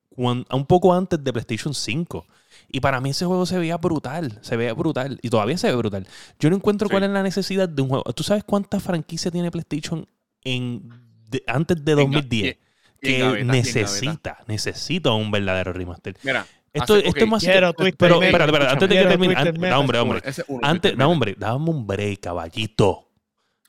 cuan- 0.09 0.45
un 0.51 0.67
poco 0.67 0.93
antes 0.93 1.23
de 1.23 1.33
PlayStation 1.33 1.73
5. 1.75 2.25
Y 2.73 2.81
para 2.81 3.01
mí 3.01 3.11
ese 3.11 3.25
juego 3.27 3.47
se 3.47 3.59
veía 3.59 3.77
brutal, 3.79 4.39
se 4.43 4.57
veía 4.57 4.73
brutal. 4.75 5.19
Y 5.23 5.29
todavía 5.31 5.59
se 5.59 5.69
ve 5.69 5.77
brutal. 5.77 6.07
Yo 6.39 6.51
no 6.51 6.57
encuentro 6.57 6.87
Sí. 6.89 6.93
cuál 6.93 7.03
es 7.05 7.11
la 7.11 7.23
necesidad 7.23 7.69
de 7.69 7.83
un 7.83 7.89
juego. 7.89 8.05
¿Tú 8.13 8.23
sabes 8.23 8.45
cuántas 8.45 8.83
franquicias 8.83 9.33
tiene 9.33 9.51
PlayStation 9.51 10.07
en, 10.45 10.89
de- 11.29 11.43
antes 11.47 11.85
de 11.85 11.93
En 11.93 11.99
ga- 11.99 12.03
2010? 12.13 12.45
y 12.45 12.49
en 12.49 12.57
que 13.01 13.19
gaveta, 13.19 13.45
necesita, 13.53 14.39
necesita 14.47 15.11
un 15.13 15.31
verdadero 15.31 15.73
remaster. 15.73 16.17
Mira, 16.23 16.47
Esto, 16.73 16.95
hace- 16.95 17.09
esto 17.09 17.25
es 17.25 17.29
más... 17.29 17.43
Quiero 17.43 17.73
pero, 17.75 17.89
espérate, 18.23 18.45
espérate, 18.53 18.73
antes 18.73 18.89
de 18.89 18.95
que 18.95 19.05
termine... 19.07 19.35
Twisted 19.35 19.55
an- 19.65 19.71
no, 19.71 19.81
hombre, 19.81 19.99
hombre. 19.99 20.23
uno, 20.49 20.61
Antes, 20.63 20.95
hombre, 21.01 21.35
dame 21.37 21.71
un 21.71 21.87
break, 21.87 22.21
caballito. 22.21 23.09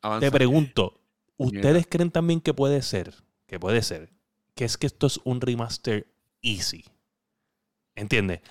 Avanza. 0.01 0.27
Te 0.27 0.31
pregunto. 0.31 0.99
¿ustedes 1.37 1.87
creen 1.89 2.11
también 2.11 2.39
que 2.39 2.53
puede 2.53 2.81
ser, 2.83 3.15
que 3.47 3.59
puede 3.59 3.81
ser, 3.81 4.11
que 4.53 4.63
es 4.65 4.77
que 4.77 4.85
esto 4.85 5.07
es 5.07 5.19
un 5.23 5.41
remaster 5.41 6.05
easy? 6.43 6.85
¿Entiendes? 7.95 8.41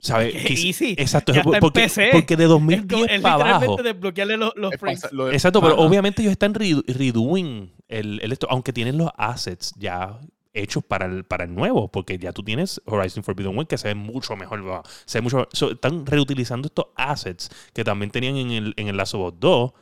¿Sabes? 0.00 0.32
Que 0.32 0.54
Quis- 0.54 0.64
easy, 0.68 0.94
Exacto, 0.96 1.32
ya 1.32 1.40
está 1.40 1.56
en 1.56 1.60
porque, 1.60 1.80
PC. 1.80 2.10
porque 2.12 2.36
de 2.36 2.44
Es, 2.44 2.48
como- 2.50 2.66
2010 2.70 3.10
es 3.10 3.20
para 3.20 3.34
abajo. 3.34 3.52
literalmente 3.60 3.82
desbloquearle 3.82 4.36
los, 4.36 4.52
los 4.56 4.72
Es 4.72 4.80
frames. 4.80 5.00
pasa- 5.02 5.14
lo 5.14 5.26
de- 5.26 5.32
Exacto, 5.34 5.60
pero 5.60 5.76
obviamente 5.78 6.22
ellos 6.22 6.32
están 6.32 6.54
redo- 6.54 6.84
redoing 6.86 7.72
el, 7.88 8.20
el 8.22 8.32
esto, 8.32 8.46
aunque 8.50 8.72
tienen 8.72 8.96
los 8.96 9.10
assets 9.16 9.72
ya 9.76 10.18
hechos 10.54 10.82
para 10.84 11.06
el, 11.06 11.24
para 11.24 11.44
el 11.44 11.54
nuevo, 11.54 11.88
porque 11.88 12.16
ya 12.18 12.32
tú 12.32 12.42
tienes 12.42 12.80
Horizon 12.84 13.22
Forbidden 13.24 13.56
West 13.56 13.70
que 13.70 13.78
se 13.78 13.88
ve 13.88 13.94
mucho 13.94 14.34
mejor. 14.36 14.82
Se 15.04 15.18
ve 15.18 15.22
mucho, 15.22 15.48
so, 15.52 15.72
están 15.72 16.06
reutilizando 16.06 16.66
estos 16.66 16.86
assets 16.96 17.50
que 17.72 17.82
también 17.84 18.10
tenían 18.10 18.36
en 18.36 18.50
el, 18.52 18.74
en 18.76 18.88
el 18.88 18.96
Last 18.96 19.14
of 19.14 19.32
Us 19.32 19.40
2, 19.40 19.72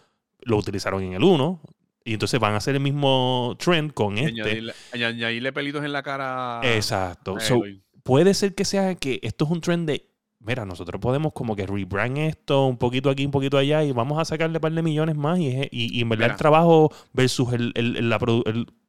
lo 0.43 0.57
utilizaron 0.57 1.03
en 1.03 1.13
el 1.15 1.23
1, 1.25 1.61
y 2.05 2.13
entonces 2.15 2.39
van 2.41 2.55
a 2.55 2.57
hacer 2.59 2.75
el 2.75 2.81
mismo 2.81 3.55
trend 3.59 3.93
con 3.93 4.17
y 4.17 4.25
este. 4.27 4.41
añadirle, 4.43 4.75
añadirle 4.93 5.53
pelitos 5.53 5.85
en 5.85 5.93
la 5.93 6.03
cara. 6.03 6.61
Exacto. 6.63 7.37
a 7.37 7.41
So. 7.41 7.61
Puede 8.07 8.33
ser 8.35 8.55
que 8.55 8.65
sea 8.65 8.95
que 8.95 9.19
esto 9.23 9.45
es 9.45 9.51
un 9.51 9.61
trend 9.61 9.89
de, 9.89 10.09
mira, 10.39 10.65
nosotros 10.65 11.01
podemos 11.01 11.33
como 11.33 11.57
que 11.57 11.67
rebrand 11.67 12.19
esto 12.19 12.67
un 12.67 12.79
poquito 12.79 13.11
aquí, 13.11 13.27
un 13.27 13.33
poquito 13.33 13.59
allá 13.59 13.83
y 13.85 13.93
vamos 13.93 14.19
a 14.19 14.25
sacarle 14.25 14.59
un 14.59 14.61
par 14.63 14.73
de 14.73 14.83
millones 14.83 15.17
más 15.17 15.39
y, 15.39 15.49
y, 15.49 15.99
y 15.99 16.01
en 16.01 16.09
verdad 16.09 16.27
Mira. 16.27 16.35
el 16.35 16.39
trabajo 16.39 16.91
versus 17.13 17.53
el, 17.53 17.73
el, 17.75 17.97
el- 17.97 18.09
la 18.09 18.19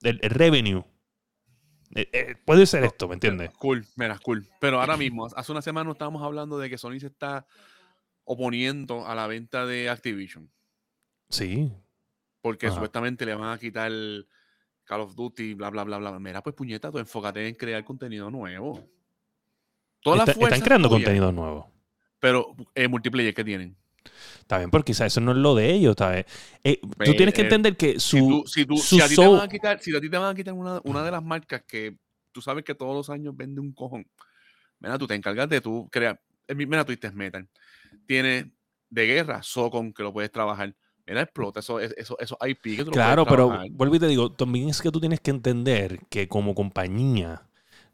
el- 0.03 0.19
revenue. 0.19 0.84
Eh, 1.95 2.10
eh, 2.13 2.36
puede 2.45 2.65
ser 2.65 2.84
esto, 2.84 3.08
¿me 3.08 3.15
entiendes? 3.15 3.49
Cool, 3.58 3.86
mira, 3.95 4.19
cool. 4.19 4.45
Pero 4.60 4.80
ahora 4.80 4.97
mismo, 4.97 5.25
hace 5.36 5.51
una 5.51 5.62
semana 5.62 5.89
estábamos 5.91 6.22
hablando 6.22 6.59
de 6.59 6.70
que 6.70 6.78
Sony 6.78 6.99
se 6.99 7.07
está 7.07 7.47
oponiendo 8.24 9.07
a 9.07 9.15
la 9.15 9.26
venta 9.26 9.65
de 9.65 9.89
Activision. 9.89 10.51
Sí. 11.30 11.72
Porque 12.41 12.68
Ajá. 12.68 12.76
supuestamente 12.76 13.26
le 13.26 13.36
van 13.36 13.51
a 13.53 13.57
quitar 13.57 13.91
Call 14.84 15.01
of 15.01 15.15
Duty, 15.15 15.53
bla, 15.55 15.70
bla, 15.70 15.86
bla, 15.86 15.97
bla. 15.97 16.20
Mira, 16.20 16.43
pues 16.43 16.55
puñeta, 16.55 16.91
tú 16.91 16.99
enfócate 16.99 17.47
en 17.47 17.55
crear 17.55 17.84
contenido 17.84 18.30
nuevo. 18.30 18.84
Están 20.16 20.62
creando 20.62 20.89
contenido 20.89 21.32
nuevo. 21.32 21.70
Pero 22.20 22.55
el 22.76 22.89
multiplayer 22.89 23.34
que 23.34 23.43
tienen. 23.43 23.76
Está 24.39 24.58
bien, 24.60 24.72
porque 24.72 24.91
quizás 24.91 25.08
eso 25.08 25.22
no 25.22 25.32
es 25.32 25.38
lo 25.38 25.55
de 25.55 25.74
ellos, 25.74 25.95
¿sabes? 25.97 26.26
Eh, 26.64 26.80
tú 27.03 27.14
tienes 27.16 27.34
que 27.34 27.41
eh, 27.41 27.45
entender 27.45 27.76
que 27.76 27.93
Si, 27.99 28.20
su... 28.20 28.28
tú, 28.28 28.43
si, 28.47 28.66
tú- 28.66 28.78
su 28.78 28.95
si 28.95 29.01
a 29.01 29.10
ti 29.10 29.18
te 29.18 29.28
van 29.28 29.41
a 29.41 29.47
quitar, 29.47 29.80
si 29.82 29.95
a 29.95 29.99
ti 30.01 30.10
te 30.10 30.18
van 30.18 30.32
a 30.32 30.36
quitar 30.36 30.53
una, 30.53 30.80
una 30.84 31.03
de 31.03 31.12
las 31.12 31.24
marcas 31.24 31.64
que 31.68 31.97
tú 32.32 32.41
sabes 32.41 32.64
que 32.64 32.76
todos 32.76 32.95
los 32.95 33.10
años 33.10 33.36
vende 33.36 33.60
un 33.62 33.74
cojón, 33.74 34.05
mira, 34.80 34.97
tú 34.97 35.08
te 35.08 35.16
encargas 35.16 35.49
de 35.49 35.62
tú 35.62 35.89
crear. 35.91 36.20
eh, 36.47 36.55
mi- 36.55 36.66
Mira, 36.66 36.86
Twisted 36.86 37.14
Metal. 37.14 37.47
Tiene 38.05 38.51
de 38.89 39.05
guerra, 39.08 39.43
Socon, 39.43 39.93
que 39.93 40.03
lo 40.03 40.14
puedes 40.14 40.32
trabajar. 40.32 40.76
Mira, 41.08 41.22
explota 41.24 41.62
eso, 41.62 41.80
eso, 41.80 42.18
eso 42.20 42.38
IP 42.47 42.78
que 42.78 42.84
tú 42.86 42.91
lo 42.91 42.97
Claro, 42.97 43.26
puedes 43.26 43.30
pero 43.30 43.49
vuelvo 43.72 43.95
y 43.95 43.99
te 43.99 44.08
digo, 44.08 44.32
también 44.32 44.70
es 44.70 44.82
que 44.82 44.91
tú 44.91 44.99
tienes 44.99 45.20
que 45.22 45.32
entender 45.32 46.01
que 46.10 46.28
como 46.28 46.55
compañía, 46.55 47.47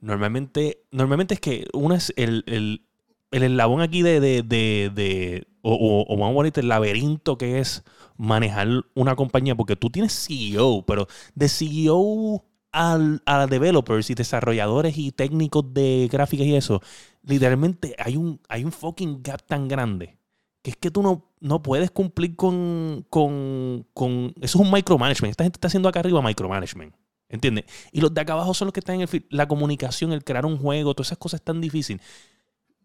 normalmente, 0.03 0.83
normalmente 0.91 1.35
es 1.35 1.39
que 1.39 1.65
uno 1.73 1.95
es 1.95 2.13
el, 2.17 2.43
el, 2.47 2.85
el 3.31 3.43
eslabón 3.43 3.81
aquí 3.81 4.01
de, 4.01 4.19
de, 4.19 4.43
de, 4.43 5.47
o, 5.61 5.73
o, 5.73 6.13
o 6.13 6.17
vamos 6.17 6.51
el 6.55 6.67
laberinto 6.67 7.37
que 7.37 7.59
es 7.59 7.83
manejar 8.17 8.67
una 8.95 9.15
compañía, 9.15 9.55
porque 9.55 9.75
tú 9.75 9.89
tienes 9.89 10.27
CEO, 10.27 10.85
pero 10.85 11.07
de 11.35 11.47
CEO 11.49 12.45
al, 12.71 13.21
a 13.25 13.47
developers 13.47 14.09
y 14.09 14.15
desarrolladores 14.15 14.97
y 14.97 15.11
técnicos 15.11 15.73
de 15.73 16.09
gráficas 16.11 16.47
y 16.47 16.55
eso, 16.55 16.81
literalmente 17.23 17.95
hay 17.97 18.17
un, 18.17 18.41
hay 18.49 18.65
un 18.65 18.71
fucking 18.73 19.23
gap 19.23 19.41
tan 19.47 19.67
grande 19.67 20.17
que 20.61 20.71
es 20.71 20.77
que 20.77 20.91
tú 20.91 21.01
no, 21.03 21.29
no 21.41 21.61
puedes 21.61 21.91
cumplir 21.91 22.35
con, 22.37 23.05
con, 23.09 23.85
con... 23.93 24.33
Eso 24.41 24.59
es 24.59 24.65
un 24.65 24.71
micromanagement. 24.71 25.31
Esta 25.31 25.43
gente 25.43 25.57
está 25.57 25.67
haciendo 25.67 25.89
acá 25.89 25.99
arriba 25.99 26.21
micromanagement. 26.21 26.95
¿Entiendes? 27.33 27.65
Y 27.91 27.99
los 27.99 28.13
de 28.13 28.21
acá 28.21 28.33
abajo 28.33 28.53
son 28.53 28.67
los 28.67 28.73
que 28.73 28.79
están 28.79 28.95
en 28.95 29.01
el... 29.01 29.07
fi- 29.07 29.25
La 29.31 29.47
comunicación, 29.47 30.13
el 30.13 30.23
crear 30.23 30.45
un 30.45 30.57
juego, 30.57 30.93
todas 30.93 31.07
esas 31.07 31.17
cosas 31.17 31.41
tan 31.41 31.59
difíciles. 31.61 31.99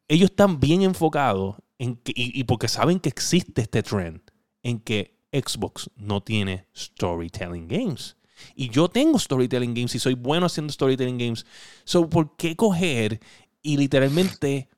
Ellos 0.08 0.30
están 0.30 0.58
bien 0.58 0.80
enfocados 0.80 1.56
en 1.78 2.00
y 2.06 2.42
porque 2.44 2.66
saben 2.66 2.98
que 2.98 3.10
existe 3.10 3.60
este 3.60 3.82
trend 3.82 4.22
en 4.62 4.80
que 4.80 5.18
Xbox 5.30 5.90
no 5.96 6.22
tiene 6.22 6.64
storytelling 6.74 7.68
games. 7.68 8.16
Y 8.54 8.70
yo 8.70 8.88
tengo 8.88 9.18
storytelling 9.18 9.74
games 9.74 9.94
y 9.94 9.98
soy 9.98 10.14
bueno 10.14 10.46
haciendo 10.46 10.72
storytelling 10.72 11.18
games. 11.18 11.44
So, 11.84 12.08
¿por 12.08 12.34
qué 12.36 12.56
coger 12.56 13.20
y 13.62 13.76
literalmente 13.76 14.70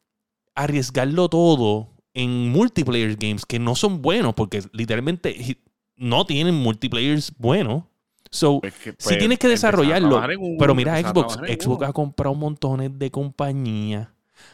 arriesgarlo 0.56 1.28
todo 1.28 1.90
en 2.12 2.48
multiplayer 2.50 3.14
games 3.14 3.46
que 3.46 3.60
no 3.60 3.76
son 3.76 4.02
buenos? 4.02 4.34
Porque 4.34 4.64
literalmente 4.72 5.58
no 5.94 6.26
tienen 6.26 6.56
multiplayers 6.56 7.32
buenos. 7.38 7.84
So, 8.30 8.60
Pues 8.60 8.74
que, 8.74 8.90
si 8.90 8.96
pues, 9.02 9.18
tienes 9.18 9.38
que 9.38 9.48
desarrollarlo, 9.48 10.22
pero 10.58 10.74
mira, 10.74 11.00
Xbox, 11.00 11.34
Xbox 11.34 11.88
ha 11.88 11.92
comprado 11.92 12.34
montones 12.34 12.96
de 12.98 13.10
compañías. 13.10 14.08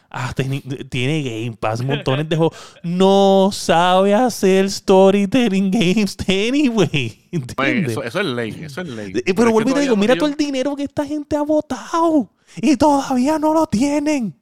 Ah, 0.09 0.33
tiene, 0.33 0.61
tiene 0.89 1.21
Game 1.21 1.57
Pass, 1.57 1.83
montones 1.83 2.27
de 2.27 2.37
juegos. 2.37 2.57
No 2.81 3.49
sabe 3.51 4.13
hacer 4.13 4.69
storytelling 4.69 5.69
games 5.69 6.17
anyway. 6.27 7.27
¿Entiendes? 7.31 7.91
eso, 7.91 8.03
eso 8.03 8.19
es 8.19 8.25
ley, 8.25 8.57
eso 8.63 8.81
es 8.81 8.87
ley. 8.87 9.13
Eh, 9.25 9.33
Pero 9.33 9.51
vuelvo 9.51 9.71
y 9.71 9.73
te 9.73 9.81
digo, 9.81 9.95
mira 9.95 10.15
todo 10.15 10.29
el 10.29 10.35
dinero 10.35 10.75
que 10.75 10.83
esta 10.83 11.05
gente 11.05 11.35
ha 11.35 11.41
votado 11.41 12.31
y 12.61 12.77
todavía 12.77 13.37
no 13.37 13.53
lo 13.53 13.67
tienen. 13.67 14.39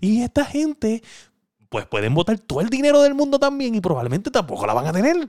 Y 0.00 0.22
esta 0.22 0.44
gente, 0.44 1.02
pues 1.68 1.86
pueden 1.86 2.14
votar 2.14 2.38
todo 2.38 2.60
el 2.60 2.68
dinero 2.68 3.00
del 3.02 3.14
mundo 3.14 3.38
también 3.38 3.74
y 3.74 3.80
probablemente 3.80 4.30
tampoco 4.30 4.66
la 4.66 4.74
van 4.74 4.86
a 4.86 4.92
tener. 4.92 5.28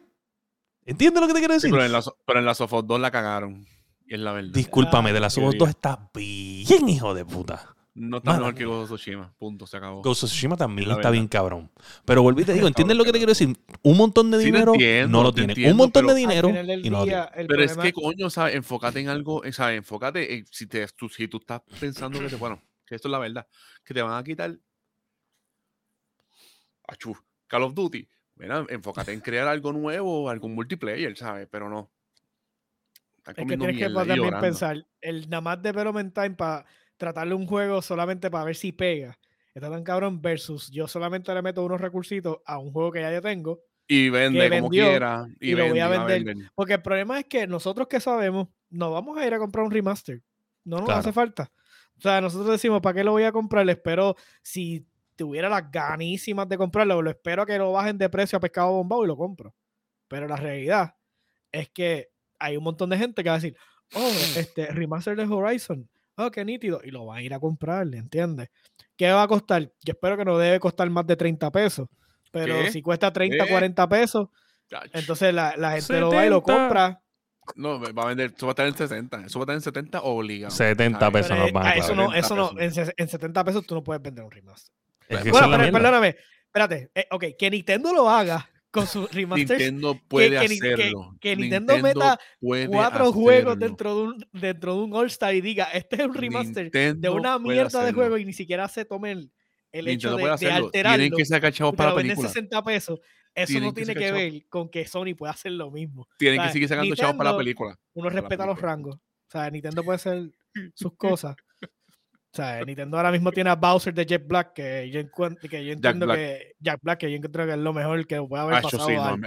¿Entiendes 0.87 1.21
lo 1.21 1.27
que 1.27 1.33
te 1.33 1.39
quiero 1.39 1.53
Sí, 1.53 1.57
decir? 1.67 1.71
pero 1.71 1.85
en 1.85 1.91
la, 1.91 2.01
so- 2.01 2.17
pero 2.25 2.39
en 2.39 2.45
la 2.45 2.55
Sofos 2.55 2.87
2 2.87 2.99
la 2.99 3.11
cagaron. 3.11 3.65
Y 4.07 4.13
es 4.15 4.19
la 4.21 4.31
verdad. 4.31 4.51
Discúlpame, 4.53 5.11
de 5.13 5.19
las 5.19 5.35
qué 5.35 5.41
Us 5.41 5.49
bien. 5.49 5.59
2 5.59 5.69
está 5.69 6.09
bien, 6.13 6.89
hijo 6.89 7.13
de 7.13 7.25
puta. 7.25 7.75
No 7.93 8.17
está 8.17 8.29
Mala 8.31 8.39
mejor 8.41 8.55
que. 8.55 8.65
Ghost 8.65 8.91
of 8.91 8.99
Tsushima. 8.99 9.33
Punto, 9.37 9.65
se 9.67 9.75
acabó. 9.75 10.01
Ghost 10.03 10.23
of 10.23 10.29
Tsushima 10.29 10.55
también 10.55 10.87
La 10.87 10.95
está 10.95 11.09
bien 11.09 11.27
cabrón. 11.27 11.71
Pero 12.05 12.21
volví 12.21 12.43
y 12.43 12.45
te 12.45 12.53
digo, 12.53 12.67
¿entiendes 12.67 12.95
lo 12.95 13.03
que 13.03 13.11
te 13.11 13.17
quiero 13.17 13.31
decir? 13.31 13.57
Un 13.81 13.97
montón 13.97 14.29
de 14.31 14.37
Sí, 14.39 14.45
dinero 14.45 14.73
entiendo, 14.73 15.17
no 15.17 15.23
lo 15.23 15.33
tiene. 15.33 15.53
Un 15.71 15.77
montón 15.77 16.07
de 16.07 16.13
dinero 16.15 16.49
y 16.49 16.89
no 16.89 17.03
día, 17.05 17.29
Pero 17.35 17.63
es 17.63 17.75
que, 17.75 17.91
coño, 17.91 18.29
¿sabes? 18.29 18.55
Enfócate 18.55 18.99
en 19.01 19.09
algo, 19.09 19.41
¿sabes? 19.51 19.79
Enfócate 19.79 20.35
en, 20.37 20.45
si, 20.45 20.67
te, 20.67 20.87
tú, 20.89 21.09
si 21.09 21.27
tú 21.27 21.37
estás 21.37 21.61
pensando 21.79 22.19
que 22.19 22.29
te, 22.29 22.35
bueno, 22.37 22.61
que 22.85 22.95
esto 22.95 23.07
es 23.07 23.11
la 23.11 23.19
verdad, 23.19 23.45
que 23.83 23.93
te 23.95 24.01
van 24.03 24.13
a 24.13 24.23
quitar, 24.23 24.55
achú, 26.87 27.15
Call 27.47 27.63
of 27.63 27.73
Duty, 27.73 28.07
mira, 28.37 28.65
enfócate 28.69 29.13
en 29.13 29.19
crear 29.19 29.47
algo 29.47 29.73
nuevo, 29.73 30.29
algún 30.29 30.55
multiplayer, 30.55 31.15
¿sabes? 31.17 31.47
Pero 31.49 31.69
no. 31.69 31.91
Están 33.17 33.33
Es 33.33 33.35
que 33.35 33.41
comiendo 33.41 33.65
tienes 33.65 33.87
que 33.87 33.93
también 33.93 34.39
pensar, 34.39 34.85
el 35.01 35.29
nada 35.29 35.41
más 35.41 35.61
development 35.61 36.13
time 36.13 36.31
para 36.31 36.65
tratarle 36.97 37.33
un 37.35 37.45
juego 37.45 37.81
solamente 37.81 38.31
para 38.31 38.45
ver 38.45 38.55
si 38.55 38.71
pega, 38.71 39.17
está 39.53 39.69
tan 39.69 39.83
cabrón 39.83 40.21
versus 40.21 40.71
yo 40.71 40.87
solamente 40.87 41.33
le 41.33 41.41
meto 41.41 41.63
unos 41.63 41.81
recursitos 41.81 42.37
a 42.45 42.57
un 42.57 42.71
juego 42.71 42.91
que 42.91 43.01
ya 43.01 43.11
yo 43.11 43.21
tengo. 43.21 43.59
Y 43.87 44.09
vende 44.09 44.49
como 44.49 44.63
vendió 44.63 44.89
quiera. 44.89 45.27
Y, 45.39 45.51
y 45.51 45.55
lo 45.55 45.69
voy 45.69 45.79
a 45.79 45.87
vender. 45.87 46.23
vender. 46.23 46.51
Porque 46.55 46.73
el 46.73 46.81
problema 46.81 47.19
es 47.19 47.25
que 47.25 47.47
nosotros 47.47 47.87
que 47.87 47.99
sabemos, 47.99 48.49
no 48.69 48.91
vamos 48.91 49.17
a 49.17 49.25
ir 49.25 49.33
a 49.33 49.39
comprar 49.39 49.65
un 49.65 49.71
remaster. 49.71 50.21
No 50.65 50.77
nos 50.77 50.85
Claro. 50.85 50.99
hace 50.99 51.13
falta. 51.13 51.51
O 51.97 52.01
sea, 52.01 52.19
nosotros 52.21 52.51
decimos, 52.51 52.81
¿para 52.81 52.95
qué 52.95 53.03
lo 53.03 53.11
voy 53.13 53.23
a 53.23 53.31
comprar? 53.31 53.65
Le 53.65 53.71
espero, 53.71 54.15
si 54.41 54.85
tuviera 55.17 55.49
las 55.49 55.69
ganísimas 55.69 56.47
de 56.47 56.57
comprarlo, 56.57 57.01
lo 57.01 57.09
espero 57.09 57.45
que 57.45 57.57
lo 57.57 57.73
bajen 57.73 57.97
de 57.97 58.09
precio 58.09 58.37
a 58.37 58.39
pescado 58.39 58.71
bombado 58.71 59.03
y 59.03 59.07
lo 59.07 59.17
compro. 59.17 59.53
Pero 60.07 60.27
la 60.27 60.37
realidad 60.37 60.95
es 61.51 61.69
que 61.69 62.09
hay 62.39 62.55
un 62.55 62.63
montón 62.63 62.89
de 62.89 62.97
gente 62.97 63.23
que 63.23 63.29
va 63.29 63.35
a 63.35 63.39
decir, 63.39 63.57
oh, 63.93 64.09
este 64.37 64.67
remaster 64.67 65.17
de 65.17 65.23
Horizon, 65.23 65.89
oh, 66.15 66.31
qué 66.31 66.45
nítido, 66.45 66.79
y 66.83 66.91
lo 66.91 67.05
van 67.05 67.17
a 67.17 67.21
ir 67.21 67.33
a 67.33 67.39
comprar, 67.39 67.87
¿entiendes? 67.93 68.49
¿Qué 68.95 69.11
va 69.11 69.23
a 69.23 69.27
costar? 69.27 69.63
Yo 69.83 69.91
espero 69.91 70.15
que 70.17 70.25
no 70.25 70.37
debe 70.37 70.59
costar 70.59 70.89
más 70.89 71.05
de 71.05 71.15
30 71.15 71.51
pesos. 71.51 71.87
Pero 72.31 72.55
¿Qué? 72.63 72.71
si 72.71 72.81
cuesta 72.81 73.11
30, 73.11 73.45
¿Qué? 73.45 73.49
40 73.51 73.89
pesos, 73.89 74.29
entonces 74.93 75.33
la, 75.33 75.55
la 75.57 75.71
gente 75.73 75.99
lo 75.99 76.11
va 76.11 76.25
y 76.25 76.29
lo 76.29 76.39
70. 76.39 76.41
compra. 76.41 77.01
No, 77.55 77.79
va 77.79 78.03
a 78.03 78.07
vender, 78.07 78.33
eso 78.35 78.45
va 78.45 78.51
a 78.51 78.53
estar 78.53 78.67
en 78.67 78.75
60. 78.75 79.25
Eso 79.25 79.39
va 79.39 79.43
a 79.43 79.45
estar 79.45 79.55
en 79.55 79.61
70 79.61 80.01
obligado. 80.01 80.51
70 80.51 80.99
¿sabes? 80.99 81.13
pesos. 81.13 81.29
Pero, 81.29 81.41
nos 81.41 81.49
eh, 81.49 81.53
van 81.53 81.65
a 81.65 81.69
ah, 81.69 81.75
eso 81.75 81.95
no, 81.95 82.13
eso 82.13 82.35
no, 82.35 82.49
70 82.49 82.63
en, 82.65 82.73
se- 82.73 82.93
en 82.97 83.07
70 83.07 83.43
pesos 83.45 83.65
tú 83.65 83.75
no 83.75 83.83
puedes 83.83 84.01
vender 84.01 84.25
un 84.25 84.31
remaster. 84.31 84.75
Es 85.09 85.23
que 85.23 85.31
Bueno, 85.31 85.47
pero, 85.57 85.71
perdóname, 85.71 86.15
espérate, 86.45 86.91
eh, 86.95 87.07
ok, 87.11 87.25
que 87.37 87.49
Nintendo 87.49 87.93
lo 87.93 88.09
haga 88.09 88.49
con 88.71 88.85
sus 88.87 89.09
remasters, 89.13 89.59
Nintendo 89.59 89.99
puede 90.07 90.29
que 90.31 90.47
que- 90.59 90.73
hacerlo. 90.73 91.17
que 91.19 91.35
Nintendo 91.35 91.77
meta 91.79 92.19
puede 92.39 92.67
cuatro 92.67 93.13
juegos 93.13 93.51
hacerlo. 93.55 93.67
dentro 93.67 93.95
de 93.95 94.01
un 94.03 94.29
dentro 94.33 94.75
de 94.75 94.81
un 94.81 94.93
All 94.93 95.07
Star 95.07 95.33
y 95.33 95.41
diga, 95.41 95.65
este 95.73 95.95
es 95.97 96.03
un 96.05 96.13
remaster 96.13 96.69
de 96.71 96.85
Nintendo 96.85 97.15
una 97.15 97.39
puede 97.39 97.55
mierda 97.55 97.85
de 97.85 97.93
juego 97.93 98.17
y 98.17 98.25
ni 98.25 98.33
siquiera 98.33 98.67
se 98.67 98.85
tome 98.85 99.11
el, 99.13 99.31
el 99.71 99.87
hecho 99.87 100.09
Nintendo 100.09 100.37
de, 100.37 100.45
de 100.47 100.51
alterarlo. 100.51 100.97
Tienen 100.97 101.17
que 101.17 101.25
sacar 101.25 101.53
chavos 101.53 101.75
para 101.75 101.89
la 101.91 101.95
película. 101.95 102.27
60 102.27 102.63
pesos. 102.63 102.99
Eso 103.33 103.47
Tienen 103.51 103.69
no 103.69 103.73
que 103.73 103.85
tiene 103.85 103.93
que 103.99 104.07
chavos. 104.07 104.21
ver 104.21 104.45
con 104.49 104.69
que 104.69 104.87
Sony 104.87 105.13
pueda 105.15 105.31
hacer 105.31 105.51
lo 105.51 105.69
mismo. 105.69 106.07
Tienen 106.17 106.41
que 106.41 106.49
seguir 106.49 106.67
sacando 106.67 106.95
chavos 106.95 107.15
para 107.15 107.29
la 107.31 107.37
Nintendo- 107.37 107.37
película. 107.37 107.79
Uno 107.93 108.09
respeta 108.09 108.45
los 108.47 108.59
rangos. 108.59 108.95
O 108.95 109.29
sea, 109.31 109.49
Nintendo 109.51 109.83
puede 109.83 109.95
hacer 109.97 110.31
sus 110.73 110.93
cosas. 110.95 111.35
O 112.33 112.35
sea, 112.37 112.63
Nintendo 112.65 112.97
ahora 112.97 113.11
mismo 113.11 113.31
tiene 113.31 113.49
a 113.49 113.55
Bowser 113.55 113.93
de 113.93 114.05
Jack 114.05 114.27
Black, 114.27 114.53
que 114.53 114.89
yo, 114.91 114.99
encuent- 114.99 115.39
que 115.49 115.65
yo 115.65 115.73
entiendo 115.73 116.05
Black. 116.05 116.17
que 116.19 116.51
Jack 116.59 116.79
Black, 116.83 116.99
que 116.99 117.09
yo 117.09 117.17
encuentro 117.17 117.45
que 117.45 117.51
es 117.53 117.57
lo 117.57 117.73
mejor 117.73 118.05
que 118.05 118.21
puede 118.21 118.43
haber 118.43 118.55
Ah, 118.57 118.61
pasado. 118.61 118.85
sí, 118.85 118.93
no, 118.95 119.03
al- 119.03 119.19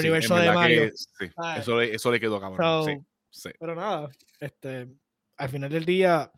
sí. 0.00 0.06
universo 0.08 0.34
de 0.36 0.46
que 0.48 0.52
Mario. 0.54 0.90
sí. 0.94 1.26
Eso, 1.58 1.78
le, 1.78 1.94
eso 1.94 2.10
le 2.10 2.18
quedó 2.20 2.40
cabrón. 2.40 2.58
So, 2.58 2.84
sí, 2.90 2.96
sí. 3.30 3.50
Pero 3.60 3.74
nada, 3.74 4.08
este, 4.40 4.88
al 5.36 5.48
final 5.48 5.70
del 5.70 5.84
día 5.84 6.32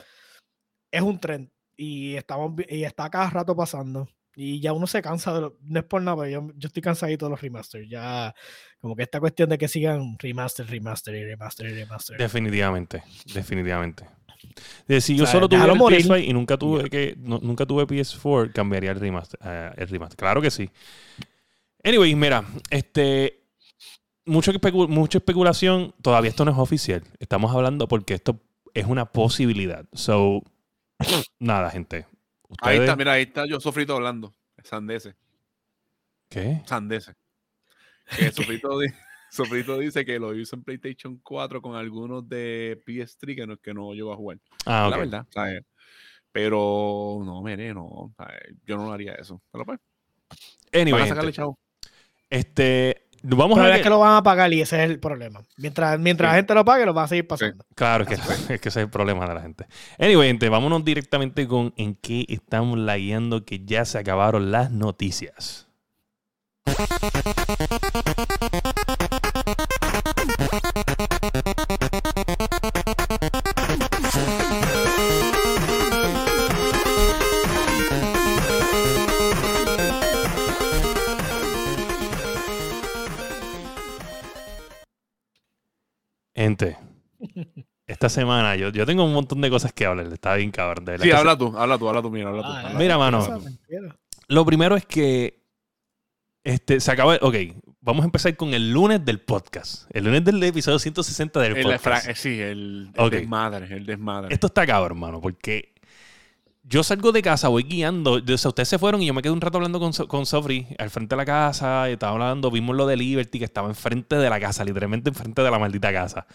es 0.90 1.00
un 1.02 1.18
trend 1.20 1.50
y 1.76 2.16
estamos 2.16 2.52
y 2.68 2.82
está 2.84 3.08
cada 3.08 3.30
rato 3.30 3.56
pasando. 3.56 4.08
Y 4.34 4.60
ya 4.60 4.72
uno 4.72 4.86
se 4.86 5.00
cansa 5.02 5.32
de 5.34 5.40
lo- 5.40 5.56
no 5.62 5.80
es 5.80 5.86
por 5.86 6.02
nada, 6.02 6.18
pero 6.22 6.28
yo, 6.30 6.52
yo 6.56 6.66
estoy 6.66 6.82
cansadito 6.82 7.26
de 7.26 7.30
los 7.30 7.40
remasters. 7.40 7.88
Ya, 7.88 8.34
como 8.80 8.94
que 8.94 9.02
esta 9.04 9.18
cuestión 9.18 9.48
de 9.48 9.56
que 9.58 9.66
sigan 9.66 10.16
remaster, 10.18 10.66
remaster 10.66 11.14
y 11.14 11.24
remaster 11.24 11.66
y 11.66 11.74
remaster. 11.74 12.18
Definitivamente, 12.18 13.02
definitivamente. 13.34 14.04
De, 14.86 15.00
si 15.00 15.16
yo 15.16 15.24
O 15.24 15.26
sea, 15.26 15.34
solo 15.34 15.48
déjalo 15.48 15.72
el 15.74 15.78
morir. 15.78 16.00
PS5 16.06 16.24
y 16.26 16.32
nunca 16.32 16.56
tuve 16.56 16.88
que 16.90 17.14
no- 17.18 17.38
nunca 17.42 17.66
tuve 17.66 17.86
PS4, 17.86 18.52
cambiaría 18.52 18.90
el 18.92 19.00
remaster, 19.00 19.38
eh, 19.44 19.70
el 19.76 19.88
remaster. 19.88 20.16
Claro 20.16 20.40
que 20.42 20.50
sí. 20.50 20.70
Anyway, 21.84 22.14
mira, 22.14 22.44
este 22.70 23.44
mucho 24.24 24.52
especu- 24.52 24.88
mucha 24.88 25.18
especulación, 25.18 25.94
todavía 26.02 26.30
esto 26.30 26.44
no 26.44 26.50
es 26.52 26.58
oficial. 26.58 27.02
Estamos 27.18 27.54
hablando 27.54 27.88
porque 27.88 28.14
esto 28.14 28.40
es 28.74 28.84
una 28.86 29.06
posibilidad. 29.06 29.84
So 29.92 30.42
nada, 31.38 31.70
gente. 31.70 32.06
Ahí 32.60 32.78
está, 32.78 32.96
mira, 32.96 33.12
ahí 33.12 33.22
está 33.22 33.46
yo 33.46 33.60
sofrito 33.60 33.94
hablando. 33.94 34.34
Sandese. 34.64 35.14
¿Qué? 36.28 36.60
Sandese. 36.66 37.14
Que 38.16 38.32
Sofrito, 38.32 38.78
Sofrito 39.30 39.78
dice 39.78 40.04
que 40.04 40.18
lo 40.18 40.34
hizo 40.34 40.56
en 40.56 40.62
PlayStation 40.64 41.18
4 41.22 41.60
con 41.62 41.76
algunos 41.76 42.28
de 42.28 42.80
PS3 42.86 43.34
que 43.36 43.46
no, 43.46 43.56
que 43.58 43.74
no 43.74 43.92
llegó 43.94 44.12
a 44.12 44.16
jugar. 44.16 44.38
Ah, 44.66 44.88
La 44.90 44.96
verdad, 44.96 45.26
¿sabes? 45.30 45.62
Pero 46.32 47.20
no, 47.24 47.42
mire, 47.42 47.72
no. 47.74 48.12
¿sabes? 48.16 48.40
Yo 48.64 48.76
no 48.76 48.92
haría 48.92 49.14
eso. 49.14 49.40
Pero 49.50 49.64
pues, 49.64 49.78
van 50.72 50.82
Anyway, 50.82 51.02
a 51.02 51.06
sacarle 51.08 51.32
chavo. 51.32 51.58
este 52.30 53.04
vamos 53.22 53.56
Pero 53.56 53.66
a 53.66 53.68
es 53.70 53.74
ver 53.76 53.82
que 53.82 53.88
lo 53.90 53.98
van 53.98 54.16
a 54.16 54.22
pagar 54.22 54.52
y 54.52 54.60
ese 54.60 54.84
es 54.84 54.90
el 54.90 55.00
problema. 55.00 55.42
Mientras, 55.56 55.98
mientras 55.98 56.28
Sí. 56.28 56.32
la 56.32 56.36
gente 56.36 56.54
lo 56.54 56.64
pague, 56.64 56.86
lo 56.86 56.94
van 56.94 57.06
a 57.06 57.08
seguir 57.08 57.26
pasando. 57.26 57.64
Claro, 57.74 58.04
es 58.04 58.10
que, 58.10 58.14
es 58.54 58.60
que 58.60 58.68
ese 58.68 58.80
es 58.80 58.84
el 58.84 58.90
problema 58.90 59.26
de 59.26 59.34
la 59.34 59.40
gente. 59.42 59.66
Anyway, 59.98 60.28
gente, 60.28 60.48
vámonos 60.48 60.84
directamente 60.84 61.48
con 61.48 61.72
en 61.76 61.94
qué 61.96 62.24
estamos 62.28 62.78
lagueando 62.78 63.44
que 63.44 63.64
ya 63.64 63.84
se 63.84 63.98
acabaron 63.98 64.50
las 64.52 64.70
noticias. 64.70 65.66
Gente, 86.48 86.78
esta 87.86 88.08
semana 88.08 88.56
yo, 88.56 88.70
yo 88.70 88.86
tengo 88.86 89.04
un 89.04 89.12
montón 89.12 89.42
de 89.42 89.50
cosas 89.50 89.70
que 89.74 89.84
hablar. 89.84 90.06
Está 90.06 90.34
bien 90.34 90.50
cabrón. 90.50 90.86
de 90.86 90.98
Sí, 90.98 91.10
habla 91.10 91.36
tú, 91.36 91.54
habla 91.54 91.76
tú, 91.76 91.88
habla 91.90 92.00
tú, 92.00 92.10
mira, 92.10 92.30
habla 92.30 92.42
tú. 92.42 92.48
Ah, 92.48 92.58
habla 92.60 92.72
tú. 92.72 92.78
Mira, 92.78 92.96
mano. 92.96 93.42
Lo 94.28 94.46
primero 94.46 94.74
es 94.74 94.86
que 94.86 95.42
este, 96.44 96.80
se 96.80 96.90
acaba. 96.90 97.18
Ok, 97.20 97.34
vamos 97.82 98.02
a 98.02 98.06
empezar 98.06 98.34
con 98.34 98.54
el 98.54 98.72
lunes 98.72 99.04
del 99.04 99.20
podcast. 99.20 99.90
El 99.90 100.04
lunes 100.04 100.24
del 100.24 100.42
episodio 100.42 100.78
160 100.78 101.38
del 101.38 101.56
El, 101.56 101.62
podcast. 101.64 101.84
fra- 101.84 101.98
eh, 102.10 102.14
sí, 102.14 102.40
el, 102.40 102.92
desmadre, 103.10 103.76
el 103.76 103.84
desmadre. 103.84 104.32
Esto 104.32 104.46
está 104.46 104.66
cabrón, 104.66 104.96
hermano, 104.96 105.20
porque 105.20 105.74
yo 106.68 106.82
salgo 106.82 107.12
de 107.12 107.22
casa, 107.22 107.48
voy 107.48 107.62
guiando. 107.62 108.12
O 108.22 108.38
sea, 108.38 108.50
ustedes 108.50 108.68
se 108.68 108.78
fueron 108.78 109.02
y 109.02 109.06
yo 109.06 109.14
me 109.14 109.22
quedé 109.22 109.32
un 109.32 109.40
rato 109.40 109.56
hablando 109.58 109.80
con, 109.80 109.92
con 109.92 110.26
Sofri 110.26 110.66
al 110.78 110.90
frente 110.90 111.14
de 111.14 111.16
la 111.18 111.24
casa. 111.24 111.88
y 111.88 111.94
Estaba 111.94 112.12
hablando, 112.12 112.50
vimos 112.50 112.76
lo 112.76 112.86
de 112.86 112.96
Liberty, 112.96 113.38
que 113.38 113.44
estaba 113.46 113.68
enfrente 113.68 114.16
de 114.16 114.28
la 114.28 114.38
casa, 114.38 114.64
literalmente 114.64 115.08
enfrente 115.10 115.40
de 115.42 115.50
la 115.50 115.58
maldita 115.58 115.92
casa. 115.92 116.26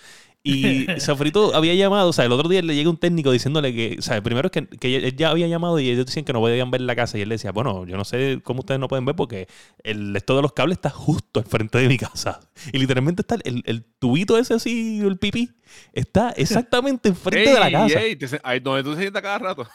Y 0.46 0.88
Sofrito 1.00 1.56
había 1.56 1.74
llamado, 1.76 2.10
o 2.10 2.14
sea, 2.14 2.26
el 2.26 2.32
otro 2.32 2.50
día 2.50 2.62
le 2.62 2.76
llega 2.76 2.90
un 2.90 2.98
técnico 2.98 3.32
diciéndole 3.32 3.74
que, 3.74 3.96
o 4.00 4.02
sea, 4.02 4.22
primero 4.24 4.48
es 4.48 4.52
que, 4.52 4.68
que 4.68 4.96
él 4.98 5.16
ya 5.16 5.30
había 5.30 5.48
llamado 5.48 5.80
y 5.80 5.90
ellos 5.90 6.06
decían 6.06 6.26
que 6.26 6.34
no 6.34 6.40
podían 6.40 6.70
ver 6.72 6.82
la 6.82 6.96
casa. 6.96 7.18
Y 7.18 7.22
él 7.22 7.30
le 7.30 7.36
decía, 7.36 7.52
bueno, 7.52 7.86
yo 7.86 7.96
no 7.96 8.04
sé 8.04 8.42
cómo 8.44 8.62
ustedes 8.62 8.80
no 8.80 8.88
pueden 8.88 9.06
ver 9.06 9.16
porque 9.16 9.48
el 9.84 10.16
esto 10.16 10.36
de 10.36 10.42
los 10.42 10.52
cables 10.54 10.78
está 10.80 10.90
justo 10.90 11.40
al 11.40 11.46
frente 11.46 11.78
de 11.78 11.88
mi 11.88 11.98
casa. 11.98 12.40
Y 12.74 12.80
literalmente 12.80 13.22
está 13.22 13.36
el, 13.44 13.62
el 13.66 13.84
tubito 14.00 14.38
ese 14.38 14.56
así, 14.56 15.00
el 15.00 15.18
pipí, 15.18 15.52
está 15.94 16.32
exactamente 16.32 17.10
enfrente 17.10 17.54
de 17.54 17.60
la 17.60 17.68
Ey, 17.68 17.72
casa. 17.74 18.02
ey, 18.02 18.16
te 18.16 18.28
se- 18.28 18.42
ahí 18.44 18.60
donde 18.60 18.84
tú 18.84 18.96
te 18.96 19.00
sientas 19.02 19.22
cada 19.22 19.38
rato. 19.38 19.68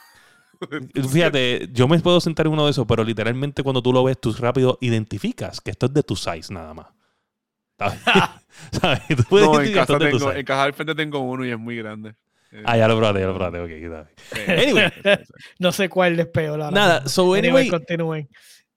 Fíjate, 1.12 1.68
yo 1.72 1.88
me 1.88 1.98
puedo 2.00 2.20
sentar 2.20 2.46
en 2.46 2.52
uno 2.52 2.64
de 2.64 2.70
esos, 2.72 2.86
pero 2.86 3.04
literalmente 3.04 3.62
cuando 3.62 3.82
tú 3.82 3.92
lo 3.92 4.04
ves, 4.04 4.20
tú 4.20 4.32
rápido 4.32 4.78
identificas 4.80 5.60
que 5.60 5.70
esto 5.70 5.86
es 5.86 5.94
de 5.94 6.02
tu 6.02 6.16
size 6.16 6.52
nada 6.52 6.74
más. 6.74 6.86
¿Sabes? 7.78 8.00
Tú 9.16 9.24
puedes 9.28 9.48
No, 9.48 9.60
en 9.60 9.72
identificar 9.72 9.72
que 9.72 9.78
esto 9.80 9.94
casa, 9.94 9.94
es 9.94 10.00
de 10.00 10.08
tu 10.08 10.18
tengo, 10.18 10.30
size. 10.30 10.40
en 10.40 10.44
casa 10.46 10.62
al 10.64 10.72
frente 10.74 10.94
tengo 10.94 11.20
uno 11.20 11.44
y 11.46 11.50
es 11.50 11.58
muy 11.58 11.76
grande. 11.76 12.14
Eh, 12.50 12.62
Ah, 12.64 12.76
ya 12.76 12.88
lo 12.88 12.96
probé, 12.98 13.20
ya 13.20 13.26
lo 13.26 13.34
probé. 13.36 13.60
Ok, 13.60 13.70
está 13.70 14.08
bien. 14.32 14.50
eh, 14.50 14.62
Anyway. 14.64 14.92
No 15.58 15.70
sé 15.72 15.88
cuál 15.88 16.18
es 16.18 16.26
peor. 16.26 16.60
ahora 16.60 16.70
Nada, 16.70 17.08
so 17.08 17.34
anyway, 17.34 17.68
continúen. 17.68 18.28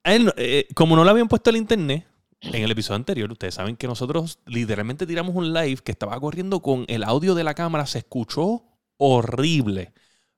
a 0.04 0.14
él, 0.14 0.32
eh, 0.36 0.68
como 0.74 0.94
no 0.96 1.04
le 1.04 1.10
habían 1.10 1.28
puesto 1.28 1.50
el 1.50 1.56
internet 1.56 2.06
en 2.42 2.62
el 2.62 2.70
episodio 2.70 2.96
anterior, 2.96 3.30
ustedes 3.32 3.54
saben 3.54 3.76
que 3.76 3.86
nosotros 3.86 4.38
literalmente 4.46 5.06
tiramos 5.06 5.34
un 5.34 5.52
live 5.52 5.78
que 5.82 5.92
estaba 5.92 6.18
corriendo 6.20 6.60
con 6.60 6.84
el 6.88 7.02
audio 7.04 7.34
de 7.34 7.44
la 7.44 7.54
cámara, 7.54 7.86
se 7.86 7.98
escuchó 7.98 8.64
horrible. 8.98 9.92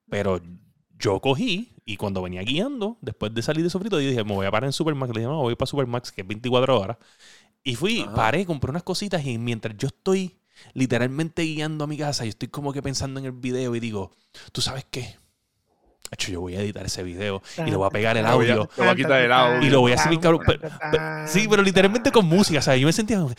Pero 0.08 0.40
yo 0.98 1.20
cogí 1.20 1.74
y 1.84 1.96
cuando 1.96 2.22
venía 2.22 2.42
guiando, 2.42 2.98
después 3.00 3.34
de 3.34 3.42
salir 3.42 3.62
de 3.62 3.70
Sofrito, 3.70 4.00
yo 4.00 4.08
dije, 4.08 4.24
me 4.24 4.34
voy 4.34 4.46
a 4.46 4.50
parar 4.50 4.68
en 4.68 4.72
Supermax. 4.72 5.12
Le 5.14 5.20
dije, 5.20 5.30
no, 5.30 5.40
voy 5.40 5.54
para 5.54 5.66
Supermax, 5.66 6.12
que 6.12 6.22
es 6.22 6.26
24 6.26 6.80
horas. 6.80 6.96
Y 7.62 7.76
fui, 7.76 8.00
Ajá. 8.00 8.14
paré, 8.14 8.46
compré 8.46 8.70
unas 8.70 8.82
cositas 8.82 9.24
y 9.24 9.38
mientras 9.38 9.76
yo 9.76 9.88
estoy 9.88 10.36
literalmente 10.72 11.42
guiando 11.42 11.84
a 11.84 11.86
mi 11.86 11.96
casa, 11.96 12.24
yo 12.24 12.30
estoy 12.30 12.48
como 12.48 12.72
que 12.72 12.82
pensando 12.82 13.20
en 13.20 13.26
el 13.26 13.32
video 13.32 13.74
y 13.74 13.80
digo, 13.80 14.12
¿tú 14.52 14.60
sabes 14.60 14.86
qué? 14.90 15.16
Hecho, 16.10 16.30
yo 16.30 16.40
voy 16.40 16.54
a 16.54 16.60
editar 16.60 16.84
ese 16.86 17.02
video 17.02 17.42
y 17.58 17.70
le 17.70 17.76
voy 17.76 17.86
a 17.86 17.90
pegar 17.90 18.16
el 18.16 18.24
audio. 18.26 18.66
te 18.74 18.82
voy 18.82 18.90
a 18.90 18.94
quitar 18.94 19.20
el 19.22 19.32
audio. 19.32 19.66
Y 19.66 19.70
lo 19.70 19.80
voy 19.80 19.92
a 19.92 19.94
hacer, 19.96 20.18
cabrón. 20.20 20.42
Pero- 20.46 20.60
pero- 20.92 21.26
sí, 21.26 21.46
pero 21.50 21.62
literalmente 21.62 22.12
con 22.12 22.26
música. 22.26 22.60
O 22.60 22.62
sea, 22.62 22.76
yo 22.76 22.86
me 22.86 22.92
sentía 22.92 23.18
como. 23.18 23.32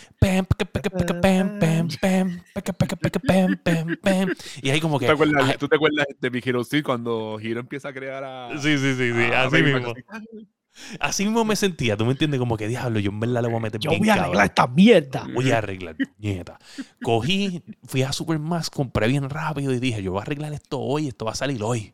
Y 4.62 4.70
ahí 4.70 4.80
como 4.82 4.96
¿Tú 4.96 5.00
que. 5.02 5.06
te, 5.08 5.12
acuerdas, 5.14 5.44
ay, 5.50 5.56
¿Tú 5.60 5.68
te 5.68 5.76
acuerdas 5.76 6.06
de 6.20 6.30
mi 6.32 6.42
Hero 6.44 6.64
Steel 6.64 6.84
cuando 6.84 7.40
Hiro 7.42 7.60
empieza 7.60 7.90
a 7.90 7.94
crear 7.94 8.24
a. 8.24 8.50
sí, 8.62 8.78
sí, 8.78 8.96
sí, 8.96 9.12
sí. 9.14 9.22
a 9.34 9.44
Así 9.44 9.62
mismo. 9.64 9.94
así? 11.00 11.24
Mismo 11.26 11.46
me 11.46 11.56
sentía. 11.56 11.96
¿Tú 11.96 12.06
me 12.06 12.12
entiendes? 12.12 12.40
Como 12.40 12.58
que 12.58 12.68
diablo, 12.68 13.00
yo 13.00 13.12
en 13.12 13.20
verdad 13.20 13.42
le 13.42 13.48
voy 13.48 13.58
a 13.58 13.62
meter 13.62 13.80
Yo 13.80 13.90
bien 13.92 14.02
voy 14.02 14.10
a 14.10 14.14
cabrón. 14.16 14.26
arreglar 14.32 14.46
esta 14.48 14.68
mierda. 14.68 15.28
Voy 15.34 15.52
a 15.52 15.58
arreglar, 15.60 15.96
nieta. 16.18 16.60
Cogí, 17.02 17.64
fui 17.86 18.04
a 18.04 18.12
Supermax, 18.12 18.70
compré 18.70 19.08
bien 19.08 19.30
rápido 19.30 19.72
y 19.72 19.80
dije, 19.80 20.02
yo 20.04 20.12
voy 20.12 20.20
a 20.20 20.24
arreglar 20.24 20.54
esto 20.54 20.80
hoy, 20.80 21.08
esto 21.08 21.26
va 21.26 21.32
a 21.32 21.36
salir 21.36 21.62
hoy. 21.64 21.94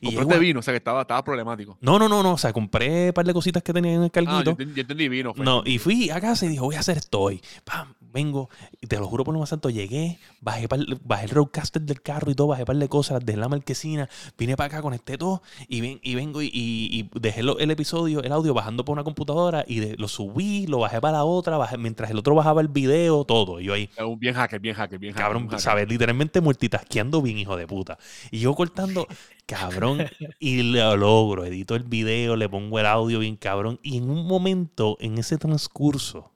Y 0.00 0.14
Compraste 0.14 0.38
vino, 0.38 0.60
o 0.60 0.62
sea 0.62 0.72
que 0.72 0.78
estaba, 0.78 1.02
estaba 1.02 1.22
problemático. 1.22 1.76
No, 1.80 1.98
no, 1.98 2.08
no, 2.08 2.22
no. 2.22 2.32
O 2.32 2.38
sea, 2.38 2.52
compré 2.52 3.08
un 3.08 3.12
par 3.12 3.26
de 3.26 3.32
cositas 3.34 3.62
que 3.62 3.72
tenía 3.72 3.92
en 3.94 4.00
el 4.02 4.06
Ah, 4.06 4.10
carguito. 4.10 4.42
yo, 4.44 4.56
enten- 4.56 4.74
yo 4.74 4.80
entendí 4.82 5.08
vino. 5.08 5.34
fue. 5.34 5.44
No, 5.44 5.62
y 5.64 5.78
fui 5.78 6.10
a 6.10 6.20
casa 6.20 6.46
y 6.46 6.48
dije, 6.48 6.60
voy 6.60 6.76
a 6.76 6.80
hacer 6.80 6.96
esto 6.96 7.20
hoy. 7.20 7.40
Pam, 7.64 7.94
vengo, 8.12 8.48
y 8.80 8.86
te 8.86 8.96
lo 8.98 9.06
juro 9.06 9.22
por 9.24 9.34
lo 9.34 9.40
más 9.40 9.50
santo, 9.50 9.70
llegué, 9.70 10.18
bajé, 10.40 10.66
par- 10.68 10.80
bajé 11.04 11.26
el 11.26 11.30
roadcaster 11.30 11.80
del 11.82 12.02
carro 12.02 12.30
y 12.30 12.34
todo, 12.34 12.48
bajé 12.48 12.62
un 12.62 12.66
par 12.66 12.76
de 12.76 12.88
cosas, 12.88 13.12
las 13.18 13.26
dejé 13.26 13.34
en 13.36 13.40
la 13.40 13.48
marquesina, 13.48 14.08
vine 14.36 14.56
para 14.56 14.66
acá, 14.66 14.82
conecté 14.82 15.16
todo 15.16 15.42
y, 15.68 15.80
ven, 15.80 16.00
y 16.02 16.14
vengo 16.16 16.42
y, 16.42 16.46
y- 16.46 16.88
y 17.00 17.10
dejé 17.20 17.42
lo- 17.44 17.58
el 17.60 17.70
episodio, 17.70 18.20
el 18.22 18.32
audio 18.32 18.52
bajando 18.52 18.84
por 18.84 18.94
una 18.94 19.04
computadora 19.04 19.64
y 19.68 19.78
de- 19.80 19.96
lo 19.96 20.08
subí, 20.08 20.66
lo 20.66 20.78
bajé 20.78 21.00
para 21.00 21.18
la 21.18 21.24
otra, 21.24 21.56
bajé, 21.56 21.78
mientras 21.78 22.10
el 22.10 22.18
otro 22.18 22.34
bajaba 22.34 22.60
el 22.62 22.68
video, 22.68 23.24
todo. 23.24 23.60
Y 23.60 23.64
yo 23.66 23.74
ahí, 23.74 23.88
bien 24.18 24.34
hacker, 24.34 24.58
bien 24.60 24.74
hacker, 24.74 24.98
bien 24.98 25.12
hacker. 25.12 25.24
cabrón, 25.26 25.44
hacker. 25.44 25.60
¿sabes? 25.60 25.88
Literalmente 25.88 26.40
multitasqueando 26.40 27.22
bien, 27.22 27.38
hijo 27.38 27.56
de 27.56 27.66
puta. 27.68 27.96
Y 28.32 28.40
yo 28.40 28.54
cortando, 28.54 29.06
cabrón, 29.50 30.06
y 30.38 30.62
lo 30.62 30.96
logro, 30.96 31.44
edito 31.44 31.74
el 31.74 31.82
video, 31.82 32.36
le 32.36 32.48
pongo 32.48 32.78
el 32.78 32.86
audio 32.86 33.18
bien 33.18 33.36
cabrón. 33.36 33.80
Y 33.82 33.98
en 33.98 34.08
un 34.08 34.26
momento, 34.26 34.96
en 35.00 35.18
ese 35.18 35.38
transcurso, 35.38 36.32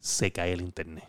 se 0.00 0.32
cae 0.32 0.52
el 0.52 0.62
internet. 0.62 1.04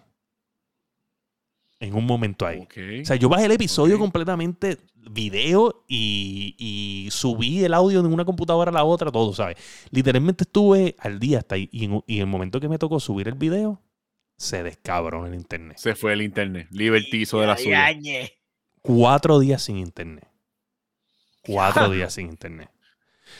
En 1.80 1.96
un 1.96 2.06
momento 2.06 2.46
ahí. 2.46 2.68
O 3.02 3.06
sea, 3.06 3.16
yo 3.16 3.30
bajé 3.30 3.46
el 3.46 3.52
episodio 3.52 3.98
completamente 3.98 4.78
video 4.96 5.84
y, 5.88 6.56
y 6.58 7.10
subí 7.12 7.64
el 7.64 7.74
audio 7.74 8.02
de 8.02 8.08
una 8.08 8.24
computadora 8.24 8.70
a 8.72 8.74
la 8.74 8.84
otra, 8.84 9.12
todo, 9.12 9.34
¿sabes? 9.34 9.58
Literalmente 9.92 10.44
estuve 10.44 10.96
al 11.00 11.20
día 11.20 11.40
hasta 11.40 11.56
ahí. 11.56 11.70
Y 11.72 11.86
en, 11.86 12.04
y 12.08 12.16
en 12.16 12.22
el 12.22 12.28
momento 12.28 12.60
que 12.60 12.70
me 12.70 12.78
tocó 12.78 13.00
subir 13.00 13.28
el 13.28 13.36
video, 13.36 13.82
se 14.38 14.64
descabrón 14.64 15.28
el 15.28 15.36
internet. 15.36 15.78
Se 15.78 15.96
fue 15.96 16.14
el 16.14 16.22
internet. 16.22 16.68
Liberty 16.72 17.22
hizo 17.22 17.40
de 17.42 17.48
la 17.48 17.58
suya. 17.58 17.90
Cuatro 18.82 19.40
días 19.40 19.62
sin 19.62 19.78
internet. 19.78 20.33
Cuatro 21.46 21.90
días 21.90 22.14
sin 22.14 22.28
internet. 22.30 22.70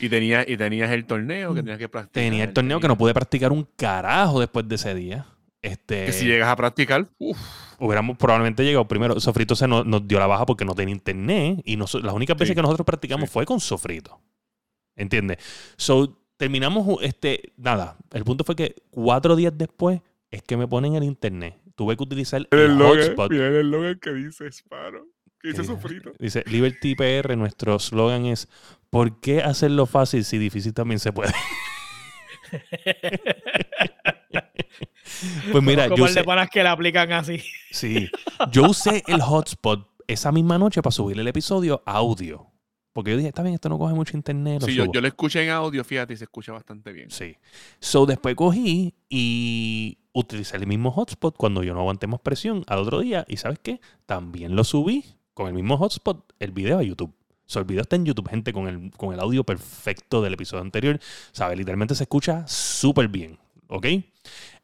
Y 0.00 0.08
tenías, 0.08 0.44
y 0.48 0.56
tenías 0.56 0.90
el 0.90 1.06
torneo 1.06 1.54
que 1.54 1.60
tenías 1.62 1.78
que 1.78 1.88
practicar. 1.88 2.12
Tenía 2.24 2.44
el 2.44 2.52
torneo 2.52 2.80
que 2.80 2.88
no 2.88 2.98
pude 2.98 3.14
practicar 3.14 3.52
un 3.52 3.66
carajo 3.76 4.40
después 4.40 4.66
de 4.68 4.74
ese 4.74 4.94
día. 4.94 5.26
Este, 5.62 6.04
Que 6.06 6.12
si 6.12 6.26
llegas 6.26 6.48
a 6.48 6.56
practicar, 6.56 7.08
uff. 7.18 7.38
hubiéramos 7.78 8.18
probablemente 8.18 8.64
llegado 8.64 8.86
primero. 8.86 9.18
Sofrito 9.20 9.54
se 9.56 9.66
nos, 9.66 9.86
nos 9.86 10.06
dio 10.06 10.18
la 10.18 10.26
baja 10.26 10.44
porque 10.44 10.64
no 10.64 10.74
tenía 10.74 10.94
internet. 10.94 11.60
Y 11.64 11.76
noso- 11.76 12.00
las 12.02 12.12
únicas 12.14 12.36
veces 12.36 12.50
Sí, 12.50 12.54
que 12.56 12.62
nosotros 12.62 12.84
practicamos 12.84 13.28
sí. 13.30 13.32
fue 13.32 13.46
con 13.46 13.60
Sofrito. 13.60 14.20
¿Entiendes? 14.96 15.38
So, 15.76 16.18
terminamos, 16.36 16.98
este, 17.02 17.52
nada. 17.56 17.96
El 18.12 18.24
punto 18.24 18.44
fue 18.44 18.56
que 18.56 18.74
cuatro 18.90 19.36
días 19.36 19.52
después 19.56 20.00
es 20.30 20.42
que 20.42 20.56
me 20.56 20.66
ponen 20.68 20.96
el 20.96 21.04
internet. 21.04 21.56
Tuve 21.76 21.96
que 21.96 22.02
utilizar 22.02 22.46
el, 22.50 22.78
hotspot. 22.78 23.32
el 23.32 23.70
logo 23.70 23.98
que 24.00 24.12
dice 24.12 24.50
Sparo. 24.52 25.06
Dice 25.44 25.64
sofrito. 25.64 26.12
Dice 26.18 26.42
Liberty 26.46 26.94
PR, 26.94 27.36
nuestro 27.36 27.78
slogan 27.78 28.26
es 28.26 28.48
¿Por 28.94 29.18
qué 29.18 29.42
hacerlo 29.42 29.86
fácil 29.86 30.24
si 30.24 30.38
difícil 30.38 30.72
también 30.72 31.00
se 31.00 31.12
puede? 31.12 31.32
pues 35.50 35.64
mira, 35.64 35.88
como 35.88 35.96
yo 35.96 36.06
el 36.06 36.14
de 36.14 36.20
usé, 36.20 36.24
panas 36.24 36.48
que 36.48 36.62
le 36.62 36.68
aplican 36.68 37.10
así. 37.10 37.42
sí, 37.72 38.08
yo 38.52 38.70
usé 38.70 39.02
el 39.08 39.20
hotspot 39.20 39.90
esa 40.06 40.30
misma 40.30 40.58
noche 40.58 40.80
para 40.80 40.92
subir 40.92 41.18
el 41.18 41.26
episodio 41.26 41.82
a 41.84 41.94
audio. 41.94 42.52
Porque 42.92 43.10
yo 43.10 43.16
dije, 43.16 43.30
está 43.30 43.42
bien, 43.42 43.56
esto 43.56 43.68
no 43.68 43.80
coge 43.80 43.94
mucho 43.94 44.16
internet. 44.16 44.60
lo 44.60 44.68
Sí, 44.68 44.76
yo, 44.76 44.84
subo". 44.84 44.94
yo 44.94 45.00
lo 45.00 45.08
escuché 45.08 45.42
en 45.42 45.50
audio, 45.50 45.82
fíjate, 45.82 46.12
y 46.12 46.16
se 46.16 46.22
escucha 46.22 46.52
bastante 46.52 46.92
bien. 46.92 47.10
Sí. 47.10 47.36
So 47.80 48.06
después 48.06 48.36
cogí 48.36 48.94
y 49.08 49.98
utilicé 50.12 50.56
el 50.56 50.68
mismo 50.68 50.92
hotspot 50.92 51.36
cuando 51.36 51.64
yo 51.64 51.74
no 51.74 51.80
aguanté 51.80 52.06
más 52.06 52.20
presión 52.20 52.62
al 52.68 52.78
otro 52.78 53.00
día. 53.00 53.24
Y 53.26 53.38
¿sabes 53.38 53.58
qué? 53.60 53.80
También 54.06 54.54
lo 54.54 54.62
subí 54.62 55.04
con 55.34 55.48
el 55.48 55.54
mismo 55.54 55.76
hotspot, 55.76 56.32
el 56.38 56.52
video 56.52 56.78
a 56.78 56.82
YouTube. 56.82 57.12
So, 57.46 57.58
el 57.58 57.66
video 57.66 57.82
está 57.82 57.96
en 57.96 58.06
YouTube, 58.06 58.28
gente, 58.28 58.52
con 58.52 58.68
el, 58.68 58.90
con 58.96 59.12
el 59.12 59.20
audio 59.20 59.44
perfecto 59.44 60.22
del 60.22 60.34
episodio 60.34 60.62
anterior. 60.62 60.98
¿Sabes? 61.32 61.58
Literalmente 61.58 61.94
se 61.94 62.04
escucha 62.04 62.46
súper 62.46 63.08
bien. 63.08 63.38
¿Ok? 63.68 63.86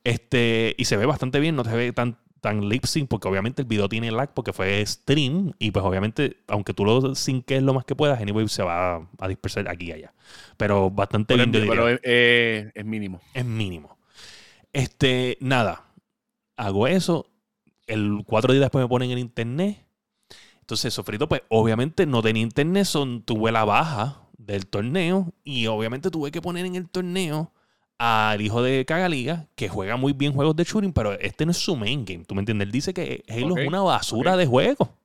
Este, 0.03 0.75
y 0.79 0.85
se 0.87 0.97
ve 0.97 1.05
bastante 1.05 1.41
bien, 1.41 1.57
no 1.57 1.65
se 1.65 1.77
ve 1.77 1.93
tan, 1.93 2.17
tan 2.41 2.69
lip 2.69 2.85
sync, 2.85 3.09
porque 3.09 3.29
obviamente 3.29 3.63
el 3.63 3.69
video 3.69 3.89
tiene 3.89 4.11
lag 4.11 4.33
porque 4.33 4.53
fue 4.53 4.85
stream. 4.87 5.53
Y 5.59 5.73
pues 5.73 5.85
obviamente, 5.85 6.39
aunque 6.47 6.73
tú 6.73 6.85
lo 6.85 7.15
synques 7.15 7.63
lo 7.63 7.75
más 7.75 7.85
que 7.85 7.95
puedas, 7.95 8.21
anyway 8.21 8.49
se 8.49 8.63
va 8.63 9.07
a, 9.19 9.29
dispersar 9.29 9.69
aquí 9.69 9.89
y 9.89 9.93
allá. 9.93 10.15
Pero 10.57 10.91
bastante 10.91 11.35
Pero, 11.35 11.51
bien, 11.51 11.67
yo 11.67 11.89
es, 11.89 12.01
pero 12.01 12.71
es 12.75 12.85
mínimo. 12.85 13.21
es 13.35 13.45
mínimo. 13.45 13.99
Este, 14.73 15.37
nada. 15.41 15.85
Hago 16.57 16.87
eso. 16.87 17.27
El 17.87 18.23
cuatro 18.25 18.53
días 18.53 18.63
después 18.63 18.83
me 18.83 18.89
ponen 18.89 19.11
en 19.11 19.19
internet. 19.19 19.85
Entonces, 20.71 20.95
Sofrito, 20.95 21.29
pues 21.29 21.43
obviamente 21.49 22.07
no 22.07 22.23
tenía 22.23 22.45
internet, 22.45 22.85
son, 22.85 23.23
tuve 23.23 23.51
la 23.51 23.65
baja 23.65 24.21
del 24.39 24.69
torneo 24.69 25.33
y 25.43 25.67
obviamente 25.67 26.13
tuve 26.13 26.31
que 26.31 26.41
poner 26.41 26.65
en 26.65 26.77
el 26.77 26.89
torneo 26.89 27.51
al 27.99 28.41
hijo 28.41 28.63
de 28.63 28.85
Cagaliga, 28.85 29.49
que 29.57 29.69
juega 29.69 29.97
muy 29.97 30.13
bien 30.13 30.33
juegos 30.33 30.55
de 30.55 30.63
shooting, 30.63 30.93
pero 30.93 31.19
este 31.19 31.45
no 31.45 31.51
es 31.51 31.57
su 31.57 31.75
main 31.75 32.05
game. 32.05 32.25
¿Tú 32.25 32.37
me 32.37 32.43
entiendes? 32.43 32.67
Él 32.67 32.71
dice 32.71 32.95
que 32.95 33.25
Halo 33.29 33.57
es 33.57 33.67
una 33.67 33.81
basura 33.81 34.37
de 34.37 34.47
juego. 34.47 34.97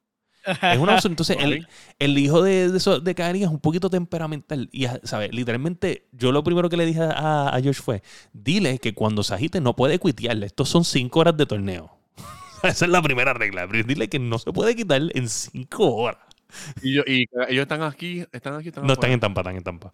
Es 0.45 0.77
una 0.77 0.93
basura. 0.93 1.13
Entonces, 1.13 1.37
el, 1.41 1.67
el 1.97 2.17
hijo 2.19 2.43
de, 2.43 2.69
de, 2.69 2.99
de 3.01 3.15
Cagaliga 3.15 3.47
es 3.47 3.51
un 3.51 3.59
poquito 3.59 3.89
temperamental. 3.89 4.69
Y, 4.71 4.85
¿sabes? 5.01 5.33
Literalmente, 5.33 6.05
yo 6.11 6.31
lo 6.31 6.43
primero 6.43 6.69
que 6.69 6.77
le 6.77 6.85
dije 6.85 7.01
a, 7.01 7.49
a 7.49 7.59
Josh 7.63 7.81
fue, 7.81 8.03
dile 8.33 8.77
que 8.77 8.93
cuando 8.93 9.23
se 9.23 9.33
agite 9.33 9.61
no 9.61 9.75
puede 9.75 9.97
cuitearle. 9.97 10.45
Estos 10.45 10.69
son 10.69 10.85
cinco 10.85 11.21
horas 11.21 11.35
de 11.35 11.47
torneo. 11.47 11.94
Esa 12.71 12.85
es 12.85 12.91
la 12.91 13.01
primera 13.01 13.33
regla. 13.33 13.67
Dile 13.67 14.07
que 14.09 14.19
no 14.19 14.37
se 14.39 14.51
puede 14.51 14.75
quitar 14.75 15.01
en 15.13 15.29
cinco 15.29 15.95
horas. 15.95 16.19
Y, 16.81 16.93
yo, 16.95 17.03
y 17.05 17.27
ellos 17.49 17.63
están 17.63 17.81
aquí, 17.83 18.23
están 18.31 18.55
aquí, 18.55 18.69
están 18.69 18.85
No 18.85 18.93
están 18.93 19.11
en 19.11 19.19
Tampa, 19.19 19.41
están 19.41 19.55
en 19.57 19.63
Tampa. 19.63 19.91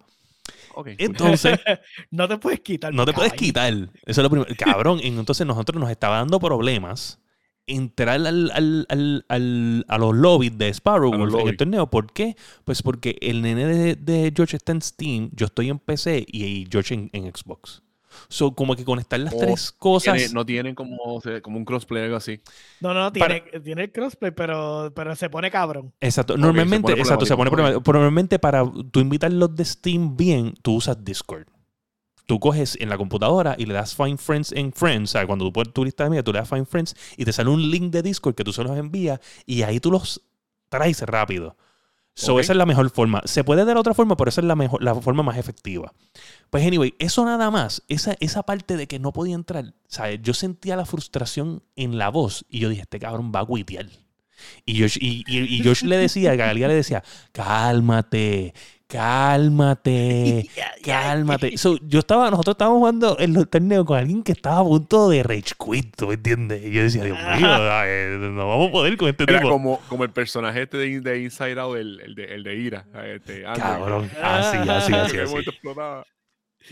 Entonces, 0.98 1.58
no 2.10 2.28
te 2.28 2.38
puedes 2.38 2.60
quitar. 2.60 2.92
no 2.94 3.04
te 3.04 3.12
puedes 3.12 3.32
quitar. 3.34 3.72
Eso 3.72 3.90
es 4.06 4.18
lo 4.18 4.30
primero. 4.30 4.54
Cabrón, 4.56 5.00
entonces 5.02 5.46
nosotros 5.46 5.80
nos 5.80 5.90
estaba 5.90 6.16
dando 6.18 6.38
problemas 6.40 7.18
entrar 7.66 8.08
al, 8.08 8.26
al- 8.50 8.86
al- 8.88 9.24
al- 9.28 9.84
a 9.88 9.98
los 9.98 10.14
lobbies 10.16 10.56
de 10.58 10.68
Sparrow 10.74 11.10
Wolf 11.10 11.32
en 11.34 11.48
el 11.48 11.56
torneo. 11.56 11.88
¿Por 11.90 12.12
qué? 12.12 12.36
Pues 12.64 12.82
porque 12.82 13.16
el 13.20 13.40
nene 13.42 13.66
de, 13.66 13.94
de 13.94 14.32
George 14.34 14.56
está 14.56 14.72
en 14.72 14.82
Steam, 14.82 15.30
yo 15.32 15.46
estoy 15.46 15.68
en 15.70 15.78
PC 15.78 16.24
y, 16.26 16.44
y 16.44 16.68
George 16.70 16.94
en, 16.94 17.10
en 17.12 17.32
Xbox. 17.32 17.82
So, 18.28 18.54
como 18.54 18.74
que 18.76 18.84
conectar 18.84 19.18
las 19.20 19.34
Oh, 19.34 19.38
tres 19.38 19.72
cosas. 19.72 20.16
Tiene- 20.16 20.32
no 20.34 20.44
tienen 20.46 20.74
como, 20.74 20.96
o 21.02 21.20
sea, 21.20 21.40
como 21.40 21.58
un 21.58 21.64
crossplay 21.64 22.02
o 22.02 22.04
algo 22.06 22.16
así. 22.16 22.40
No, 22.80 22.92
no, 22.94 23.12
Para- 23.12 23.42
tiene, 23.42 23.60
tiene 23.60 23.82
el 23.84 23.92
crossplay, 23.92 24.30
pero, 24.32 24.92
pero 24.94 25.14
se 25.16 25.28
pone 25.30 25.50
cabrón. 25.50 25.92
Exacto. 26.00 26.34
se 26.34 26.40
Normalmente, 26.40 26.90
pone 26.92 27.00
exacto, 27.00 27.26
se 27.26 27.36
pone 27.36 27.50
problemático. 27.50 27.92
Normalmente 27.92 28.38
para 28.38 28.64
tú 28.90 29.00
invitar 29.00 29.32
los 29.32 29.54
de 29.54 29.64
Steam 29.64 30.16
bien, 30.16 30.54
tú 30.62 30.74
usas 30.76 31.04
Discord. 31.04 31.46
Tú 32.26 32.38
coges 32.38 32.78
en 32.80 32.88
la 32.88 32.96
computadora 32.96 33.56
y 33.58 33.66
le 33.66 33.74
das 33.74 33.94
Find 33.96 34.18
Friends 34.18 34.52
en 34.52 34.72
Friends. 34.72 35.10
O 35.10 35.12
sea, 35.12 35.26
cuando 35.26 35.44
tú 35.44 35.52
pones 35.52 35.72
tu 35.74 35.84
lista 35.84 36.04
de 36.04 36.10
media, 36.10 36.22
tú 36.22 36.32
le 36.32 36.38
das 36.38 36.48
Find 36.48 36.66
Friends 36.66 36.94
y 37.16 37.24
te 37.24 37.32
sale 37.32 37.50
un 37.50 37.70
link 37.70 37.92
de 37.92 38.00
Discord 38.02 38.34
que 38.36 38.44
tú 38.44 38.52
se 38.52 38.62
los 38.62 38.76
envías 38.78 39.18
y 39.44 39.62
ahí 39.62 39.80
tú 39.80 39.90
los 39.90 40.22
traes 40.68 41.00
rápido. 41.02 41.56
So, 42.14 42.38
esa 42.40 42.52
es 42.52 42.56
la 42.58 42.66
mejor 42.66 42.90
forma. 42.90 43.22
Se 43.24 43.42
puede 43.42 43.64
de 43.64 43.72
la 43.74 43.80
otra 43.80 43.94
forma, 43.94 44.16
pero 44.16 44.28
esa 44.28 44.42
es 44.42 44.46
la, 44.46 44.54
mejor, 44.54 44.82
la 44.82 44.94
forma 44.94 45.22
más 45.22 45.38
efectiva. 45.38 45.94
Pues, 46.50 46.66
anyway, 46.66 46.94
eso 46.98 47.24
nada 47.24 47.50
más, 47.50 47.82
esa, 47.88 48.16
esa 48.20 48.42
parte 48.42 48.76
de 48.76 48.86
que 48.86 48.98
no 48.98 49.12
podía 49.12 49.34
entrar, 49.34 49.74
¿sabes? 49.88 50.20
Yo 50.22 50.34
sentía 50.34 50.76
la 50.76 50.84
frustración 50.84 51.62
en 51.74 51.96
la 51.96 52.10
voz 52.10 52.44
y 52.50 52.58
yo 52.60 52.68
dije, 52.68 52.82
este 52.82 52.98
cabrón 52.98 53.32
va 53.34 53.40
a 53.40 53.46
guitear. 53.46 53.86
Y 54.66 54.80
Josh, 54.80 54.98
y, 55.00 55.24
y- 55.26 55.56
y 55.56 55.64
Josh 55.64 55.84
le 55.84 55.96
decía, 55.96 56.34
Galía 56.34 56.68
le 56.68 56.74
decía, 56.74 57.02
cálmate, 57.32 58.54
cálmate, 58.92 60.46
cálmate. 60.84 61.56
So, 61.56 61.78
yo 61.82 62.00
estaba, 62.00 62.30
nosotros 62.30 62.54
estábamos 62.54 62.78
jugando 62.80 63.16
el 63.18 63.48
torneo 63.48 63.84
con 63.86 63.98
alguien 63.98 64.22
que 64.22 64.32
estaba 64.32 64.60
a 64.60 64.64
punto 64.64 65.08
de 65.08 65.22
rage 65.22 65.54
quit, 65.58 65.96
¿tú 65.96 66.08
me 66.08 66.14
entiendes? 66.14 66.62
Y 66.62 66.72
yo 66.72 66.82
decía, 66.82 67.04
Dios 67.04 67.16
mío, 67.16 67.48
ay, 67.50 68.18
no 68.18 68.46
vamos 68.46 68.68
a 68.68 68.72
poder 68.72 68.96
con 68.98 69.08
este 69.08 69.24
Era 69.24 69.38
tipo. 69.38 69.50
como, 69.50 69.80
como 69.88 70.04
el 70.04 70.10
personaje 70.10 70.62
este 70.62 70.76
de, 70.76 71.00
de 71.00 71.22
Inside 71.22 71.58
Out, 71.58 71.78
el, 71.78 72.00
el 72.00 72.14
de, 72.14 72.24
el 72.34 72.42
de 72.42 72.54
Ira. 72.56 72.84
Este. 73.06 73.42
Cabrón, 73.42 74.10
así, 74.22 74.58
así, 74.58 74.92
así, 74.92 75.18
así. 75.18 75.36
explotaba. 75.38 76.04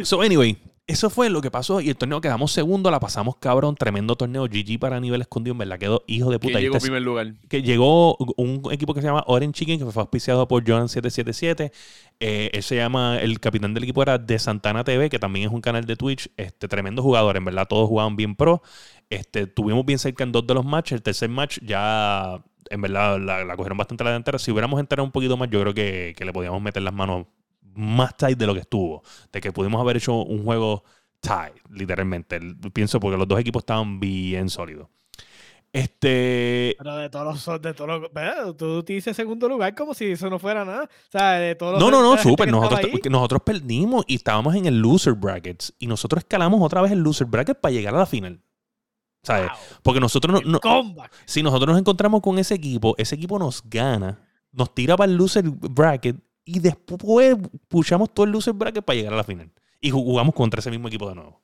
So, 0.03 0.21
anyway, 0.21 0.57
eso 0.91 1.09
fue 1.09 1.31
lo 1.31 1.41
que 1.41 1.51
pasó 1.51 1.81
y 1.81 1.89
el 1.89 1.97
torneo 1.97 2.21
quedamos 2.21 2.51
segundo, 2.53 2.91
la 2.91 2.99
pasamos 2.99 3.37
cabrón, 3.37 3.77
tremendo 3.77 4.17
torneo, 4.17 4.47
GG 4.47 4.79
para 4.81 4.99
nivel 4.99 5.21
escondido, 5.21 5.53
en 5.53 5.59
verdad 5.59 5.79
quedó 5.79 6.03
hijo 6.07 6.31
de 6.31 6.39
Que 6.39 6.49
puta. 6.49 6.59
Y 6.59 6.63
llegó 6.65 6.77
en 6.77 6.83
primer 6.83 7.03
lugar. 7.03 7.35
que 7.49 7.63
llegó 7.63 8.17
un 8.17 8.63
equipo 8.73 8.93
que 8.93 9.01
se 9.01 9.07
llama 9.07 9.23
Orange 9.27 9.61
Chicken, 9.61 9.79
que 9.79 9.87
fue 9.87 10.01
auspiciado 10.01 10.49
por 10.49 10.65
Joan777. 10.65 11.71
Eh, 12.19 12.51
él 12.53 12.63
se 12.63 12.77
llama, 12.77 13.19
el 13.21 13.39
capitán 13.41 13.73
del 13.73 13.85
equipo 13.85 14.03
era 14.03 14.19
de 14.19 14.39
Santana 14.39 14.85
TV, 14.85 15.09
que 15.09 15.19
también 15.19 15.49
es 15.49 15.55
un 15.55 15.61
canal 15.61 15.85
de 15.85 15.97
Twitch. 15.97 16.29
Este, 16.37 16.69
tremendo 16.69 17.03
jugador, 17.03 17.37
en 17.37 17.45
verdad, 17.45 17.67
todos 17.69 17.89
jugaban 17.89 18.17
bien 18.17 18.35
pro. 18.35 18.63
Este, 19.11 19.47
tuvimos 19.47 19.87
bien 19.87 19.99
cerca 19.99 20.25
en 20.25 20.33
dos 20.33 20.47
de 20.47 20.55
los 20.55 20.65
matches. 20.65 20.97
El 20.97 21.03
tercer 21.03 21.29
match 21.29 21.59
ya, 21.63 22.43
en 22.69 22.81
verdad, 22.81 23.19
la, 23.21 23.45
la 23.45 23.57
cogieron 23.57 23.79
bastante 23.79 24.03
a 24.03 24.07
la 24.07 24.11
delantera. 24.11 24.39
Si 24.39 24.51
hubiéramos 24.51 24.81
entrado 24.81 25.05
un 25.05 25.13
poquito 25.13 25.37
más, 25.37 25.49
yo 25.51 25.61
creo 25.61 25.73
que, 25.73 26.15
que 26.17 26.25
le 26.25 26.33
podíamos 26.33 26.61
meter 26.61 26.83
las 26.83 26.93
manos 26.95 27.27
más 27.75 28.17
tight 28.17 28.39
de 28.39 28.47
lo 28.47 28.55
que 28.55 28.61
estuvo. 28.61 29.03
De 29.33 29.41
que 29.41 29.53
pudimos 29.53 29.81
haber 29.81 29.97
hecho 29.97 30.15
un 30.15 30.45
juego 30.45 30.85
tight, 31.21 31.55
literalmente. 31.71 32.41
Pienso 32.73 33.01
porque 33.01 33.17
los 33.17 33.29
dos 33.29 33.39
equipos 33.41 33.63
estaban 33.63 34.01
bien 34.01 34.49
sólidos. 34.49 34.89
Este. 35.73 36.75
Pero 36.79 36.97
de 36.97 37.11
todos 37.11 37.47
los. 37.47 37.63
De 37.63 37.75
todos 37.75 38.01
los 38.01 38.13
¿verdad? 38.13 38.55
tú 38.55 38.83
te 38.83 38.95
dices 38.95 39.17
segundo 39.17 39.49
lugar 39.49 39.75
como 39.75 39.95
si 39.95 40.07
eso 40.07 40.29
no 40.29 40.39
fuera 40.39 40.65
nada. 40.65 40.85
O 40.85 41.11
sea, 41.11 41.33
de 41.35 41.55
todos 41.55 41.75
los. 41.75 41.81
No, 41.81 41.91
no, 41.91 42.03
no, 42.03 42.21
súper. 42.21 42.51
Nosotros, 42.51 42.81
nosotros 43.09 43.43
perdimos 43.45 44.05
y 44.09 44.17
estábamos 44.17 44.55
en 44.57 44.67
el 44.67 44.81
loser 44.81 45.15
brackets. 45.15 45.73
Y 45.79 45.87
nosotros 45.87 46.25
escalamos 46.25 46.61
otra 46.61 46.83
vez 46.83 46.91
el 46.91 46.99
loser 47.01 47.29
bracket 47.29 47.61
para 47.61 47.73
llegar 47.73 47.95
a 47.95 47.99
la 47.99 48.07
final. 48.07 48.41
¿Sabes? 49.23 49.49
Wow, 49.49 49.59
Porque 49.83 50.01
nosotros 50.01 50.43
no, 50.45 50.59
no- 50.63 50.95
si 51.27 51.43
nosotros 51.43 51.69
nos 51.69 51.79
encontramos 51.79 52.23
con 52.23 52.39
ese 52.39 52.55
equipo, 52.55 52.95
ese 52.97 53.15
equipo 53.17 53.39
nos 53.39 53.63
gana, 53.69 54.19
nos 54.51 54.75
tira 54.75 54.97
para 54.97 55.13
el 55.13 55.19
loser 55.19 55.45
bracket 55.51 56.17
y 56.57 56.61
después 56.61 57.37
pushamos 57.69 58.13
todo 58.13 58.25
el 58.27 58.33
loser 58.33 58.55
bracket 58.55 58.85
para 58.85 58.97
llegar 58.97 59.15
a 59.15 59.17
la 59.17 59.25
final. 59.25 59.51
Y 59.81 59.91
ju- 59.91 60.03
jugamos 60.05 60.35
contra 60.35 60.61
ese 60.61 60.71
mismo 60.71 60.89
equipo 60.89 61.09
de 61.09 61.15
nuevo. 61.15 61.41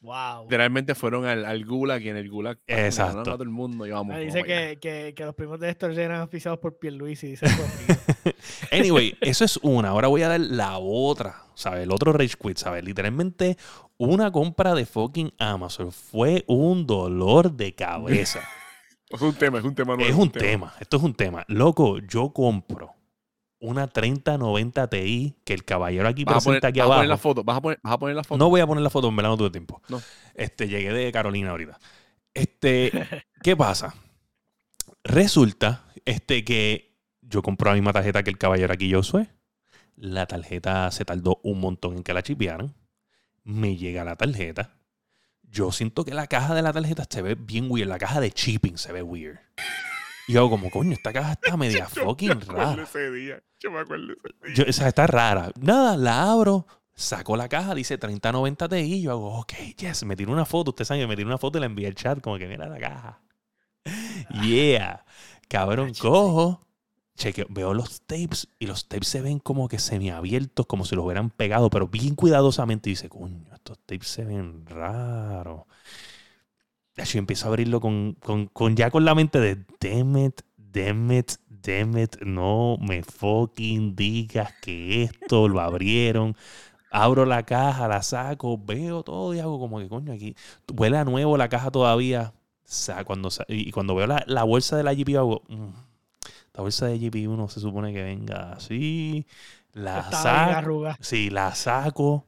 Wow. 0.00 0.42
Literalmente 0.44 0.94
fueron 0.94 1.24
al, 1.24 1.44
al 1.46 1.64
Gulag 1.64 2.02
y 2.02 2.10
en 2.10 2.16
el 2.16 2.28
Gulag 2.30 2.58
Exacto. 2.66 3.20
a 3.20 3.22
todo 3.24 3.42
el 3.42 3.48
mundo. 3.48 3.86
Y 3.86 3.90
vamos, 3.90 4.14
Ah, 4.14 4.18
dice 4.18 4.44
que, 4.44 4.78
que, 4.80 5.14
que 5.16 5.24
los 5.24 5.34
primos 5.34 5.58
de 5.58 5.70
estos 5.70 5.96
eran 5.96 6.20
auspiciados 6.20 6.58
por 6.60 6.78
Pierluisi. 6.78 7.28
Dice 7.28 7.46
Rodrigo. 7.48 8.00
Anyway, 8.72 9.16
eso 9.20 9.44
es 9.44 9.56
una. 9.62 9.88
Ahora 9.88 10.08
voy 10.08 10.22
a 10.22 10.28
dar 10.28 10.40
la 10.40 10.78
otra, 10.78 11.42
¿sabes? 11.54 11.82
El 11.84 11.92
otro 11.92 12.12
Rage 12.12 12.36
Quit, 12.40 12.58
¿sabes? 12.58 12.84
Literalmente, 12.84 13.56
una 13.96 14.30
compra 14.30 14.74
de 14.74 14.84
fucking 14.84 15.32
Amazon 15.38 15.90
fue 15.92 16.44
un 16.46 16.86
dolor 16.86 17.52
de 17.52 17.74
cabeza. 17.74 18.40
Es 19.08 19.20
un 19.22 19.34
tema, 19.34 19.58
es 19.58 19.64
un 19.64 19.72
tema 19.72 19.94
nuevo. 19.94 20.10
es 20.10 20.16
un 20.18 20.30
tema. 20.32 20.74
Esto 20.80 20.96
es 20.96 21.02
un 21.04 21.14
tema. 21.14 21.44
Loco, 21.46 22.00
yo 22.00 22.30
compro 22.32 22.95
una 23.58 23.86
3090 23.86 24.88
Ti 24.88 25.36
que 25.44 25.54
el 25.54 25.64
caballero 25.64 26.08
aquí 26.08 26.24
Vas 26.24 26.36
a 26.36 26.40
poner, 26.40 26.60
presenta 26.60 26.68
aquí 26.68 26.80
vas 26.80 26.86
a 26.86 26.94
poner 26.94 27.08
la 27.08 27.14
abajo. 27.14 27.22
foto. 27.22 27.44
Vas 27.44 27.56
a 27.56 27.60
poner, 27.60 27.80
vas 27.82 27.92
a 27.92 27.98
poner 27.98 28.16
la 28.16 28.24
foto. 28.24 28.38
No 28.38 28.50
voy 28.50 28.60
a 28.60 28.66
poner 28.66 28.82
la 28.82 28.90
foto, 28.90 29.08
en 29.08 29.16
verdad 29.16 29.30
no 29.30 29.36
tuve 29.36 29.50
tiempo. 29.50 29.82
No. 29.88 30.00
Este, 30.34 30.68
llegué 30.68 30.92
de 30.92 31.10
Carolina 31.12 31.50
ahorita. 31.50 31.78
Este, 32.34 32.92
¿qué 33.42 33.56
pasa? 33.56 33.94
Resulta 35.04 35.84
este, 36.04 36.44
que 36.44 36.96
yo 37.22 37.42
compro 37.42 37.70
la 37.70 37.74
misma 37.74 37.92
tarjeta 37.92 38.22
que 38.22 38.30
el 38.30 38.38
caballero 38.38 38.72
aquí 38.72 38.88
yo 38.88 39.02
soy. 39.02 39.28
La 39.96 40.26
tarjeta 40.26 40.90
se 40.90 41.04
tardó 41.04 41.40
un 41.42 41.60
montón 41.60 41.96
en 41.96 42.02
que 42.02 42.12
la 42.12 42.22
chipearan. 42.22 42.74
Me 43.44 43.76
llega 43.76 44.04
la 44.04 44.16
tarjeta. 44.16 44.74
Yo 45.42 45.72
siento 45.72 46.04
que 46.04 46.12
la 46.12 46.26
caja 46.26 46.54
de 46.54 46.62
la 46.62 46.72
tarjeta 46.72 47.06
se 47.08 47.22
ve 47.22 47.34
bien 47.34 47.70
weird. 47.70 47.88
La 47.88 47.98
caja 47.98 48.20
de 48.20 48.30
shipping 48.30 48.76
se 48.76 48.92
ve 48.92 49.02
weird. 49.02 49.38
Y 50.28 50.32
yo 50.32 50.40
hago 50.40 50.50
como, 50.50 50.70
coño, 50.70 50.92
esta 50.92 51.12
caja 51.12 51.32
está 51.32 51.56
media 51.56 51.88
Yo 51.94 52.02
me 52.02 52.06
fucking 52.06 52.30
acuerdo 52.32 52.52
rara. 52.52 52.82
ese 52.82 53.10
día. 53.10 53.42
Yo 53.60 53.70
me 53.70 53.78
acuerdo 53.80 54.12
ese 54.12 54.46
día. 54.46 54.54
Yo, 54.54 54.64
o 54.68 54.72
sea, 54.72 54.88
está 54.88 55.06
rara. 55.06 55.52
Nada, 55.60 55.96
la 55.96 56.30
abro, 56.30 56.66
saco 56.94 57.36
la 57.36 57.48
caja, 57.48 57.74
dice 57.74 57.98
3090 57.98 58.68
Ti. 58.68 59.02
Yo 59.02 59.12
hago, 59.12 59.40
ok, 59.40 59.52
yes, 59.76 60.04
me 60.04 60.16
tiro 60.16 60.32
una 60.32 60.44
foto. 60.44 60.70
Usted 60.70 60.84
sabe, 60.84 61.06
me 61.06 61.16
tiro 61.16 61.28
una 61.28 61.38
foto 61.38 61.58
y 61.58 61.60
la 61.60 61.66
envié 61.66 61.86
al 61.86 61.94
chat, 61.94 62.20
como 62.20 62.38
que 62.38 62.46
mira 62.48 62.68
la 62.68 62.78
caja. 62.78 63.20
Yeah. 64.42 65.04
Cabrón, 65.48 65.92
cojo. 65.94 66.62
Chequeo, 67.16 67.46
veo 67.48 67.72
los 67.72 68.02
tapes 68.02 68.48
y 68.58 68.66
los 68.66 68.88
tapes 68.88 69.08
se 69.08 69.22
ven 69.22 69.38
como 69.38 69.68
que 69.68 69.78
semiabiertos, 69.78 70.66
como 70.66 70.84
si 70.84 70.94
los 70.94 71.04
hubieran 71.06 71.30
pegado, 71.30 71.70
pero 71.70 71.88
bien 71.88 72.14
cuidadosamente. 72.14 72.90
Y 72.90 72.92
dice, 72.92 73.08
coño, 73.08 73.54
estos 73.54 73.78
tapes 73.86 74.08
se 74.08 74.24
ven 74.24 74.66
raros. 74.66 75.62
Yo 77.04 77.18
empiezo 77.18 77.46
a 77.46 77.48
abrirlo 77.48 77.80
con, 77.80 78.14
con, 78.22 78.46
con- 78.46 78.74
ya 78.76 78.90
con 78.90 79.04
la 79.04 79.14
mente 79.14 79.38
de 79.38 79.64
damn 79.80 80.16
it, 80.16 80.40
damn 80.56 81.10
it, 81.12 81.32
damn 81.48 81.96
it, 81.98 82.16
no 82.22 82.78
me 82.80 83.02
fucking 83.02 83.94
digas 83.94 84.52
que 84.62 85.02
esto 85.04 85.48
lo 85.48 85.60
abrieron. 85.60 86.34
Abro 86.90 87.26
la 87.26 87.44
caja, 87.44 87.88
la 87.88 88.02
saco, 88.02 88.58
veo 88.64 89.02
todo 89.02 89.34
y 89.34 89.40
hago 89.40 89.58
como 89.58 89.78
que 89.78 89.88
coño 89.88 90.12
aquí. 90.12 90.34
Huele 90.74 90.96
a 90.98 91.04
nuevo 91.04 91.36
la 91.36 91.48
caja 91.48 91.70
todavía. 91.70 92.32
Cuando, 93.04 93.28
y 93.48 93.70
cuando 93.72 93.94
veo 93.94 94.06
la, 94.06 94.24
la 94.26 94.42
bolsa 94.44 94.76
de 94.76 94.82
la 94.82 94.92
GPU 94.94 95.18
hago, 95.18 95.42
"Mm, 95.48 95.68
esta 96.46 96.62
bolsa 96.62 96.86
de 96.86 96.98
GPU 96.98 97.36
no 97.36 97.48
se 97.48 97.60
supone 97.60 97.92
que 97.92 98.02
venga 98.02 98.52
así. 98.54 99.26
La 99.72 99.98
saco. 100.22 100.50
Sí, 101.00 101.28
la 101.30 101.54
saco. 101.54 102.26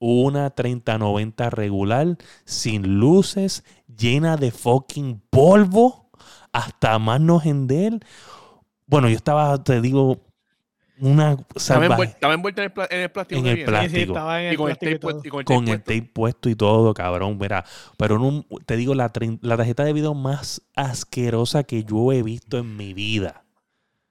Una 0.00 0.50
3090 0.50 1.50
regular, 1.50 2.16
sin 2.44 3.00
luces, 3.00 3.64
llena 3.98 4.36
de 4.36 4.50
fucking 4.50 5.20
polvo, 5.30 6.10
hasta 6.52 6.98
manos 6.98 7.44
en 7.46 7.66
él. 7.70 8.00
Bueno, 8.86 9.08
yo 9.08 9.16
estaba, 9.16 9.62
te 9.62 9.80
digo, 9.82 10.24
una 11.00 11.36
salvaje 11.54 12.04
estaba 12.04 12.34
envuelta 12.34 12.62
en 12.62 12.66
el, 12.66 12.72
pla- 12.72 12.88
en 12.90 13.00
el 13.02 13.10
plástico. 13.10 13.38
En 13.40 13.46
el 13.46 13.54
viene. 13.56 13.70
Sí, 13.70 13.76
sí, 13.76 13.88
plástico. 13.90 14.12
estaba 14.14 14.42
en 14.42 14.52
Y 14.52 14.56
con 14.56 14.68
el 14.70 14.76
y 14.76 14.78
tape 14.78 14.98
puesto. 14.98 15.22
y 15.24 15.30
con 15.30 15.40
el 15.40 15.44
tape 15.44 15.54
con 15.54 15.68
el 15.68 15.80
puesto. 15.80 15.92
tape 15.92 16.12
puesto 16.12 16.48
y 16.48 16.54
todo, 16.56 16.94
cabrón. 16.94 17.38
Mira, 17.38 17.64
pero 17.96 18.16
en 18.16 18.22
un, 18.22 18.46
te 18.66 18.76
digo, 18.76 18.94
la, 18.94 19.12
la 19.42 19.56
tarjeta 19.56 19.84
de 19.84 19.92
video 19.92 20.14
más 20.14 20.62
asquerosa 20.74 21.64
que 21.64 21.84
yo 21.84 22.12
he 22.12 22.22
visto 22.22 22.58
en 22.58 22.76
mi 22.76 22.94
vida. 22.94 23.44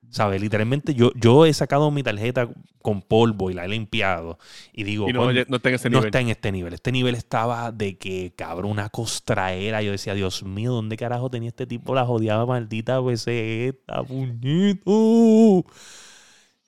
¿Sabes? 0.09 0.41
Literalmente 0.41 0.93
yo, 0.95 1.11
yo 1.15 1.45
he 1.45 1.53
sacado 1.53 1.91
mi 1.91 2.01
tarjeta 2.01 2.49
con 2.81 3.01
polvo 3.01 3.51
y 3.51 3.53
la 3.53 3.65
he 3.65 3.67
limpiado. 3.67 4.39
Y 4.71 4.83
digo, 4.83 5.09
Y 5.09 5.13
no, 5.13 5.19
"Coño, 5.25 5.43
no 5.49 5.57
está 5.57 5.69
en 5.69 5.75
ese 5.75 5.89
no 5.89 5.97
nivel. 5.97 6.07
está 6.07 6.21
en 6.21 6.29
este 6.29 6.51
nivel. 6.51 6.73
Este 6.73 6.91
nivel 6.93 7.13
estaba 7.15 7.71
de 7.73 7.97
que, 7.97 8.33
cabrón, 8.35 8.71
una 8.71 8.89
costraera. 8.89 9.81
Yo 9.81 9.91
decía, 9.91 10.13
Dios 10.13 10.43
mío, 10.43 10.71
¿dónde 10.71 10.95
carajo 10.95 11.29
tenía 11.29 11.49
este 11.49 11.67
tipo 11.67 11.93
la 11.93 12.05
jodida 12.05 12.45
maldita 12.45 13.03
PC 13.05 13.67
esta, 13.67 14.01
puñito? 14.03 15.65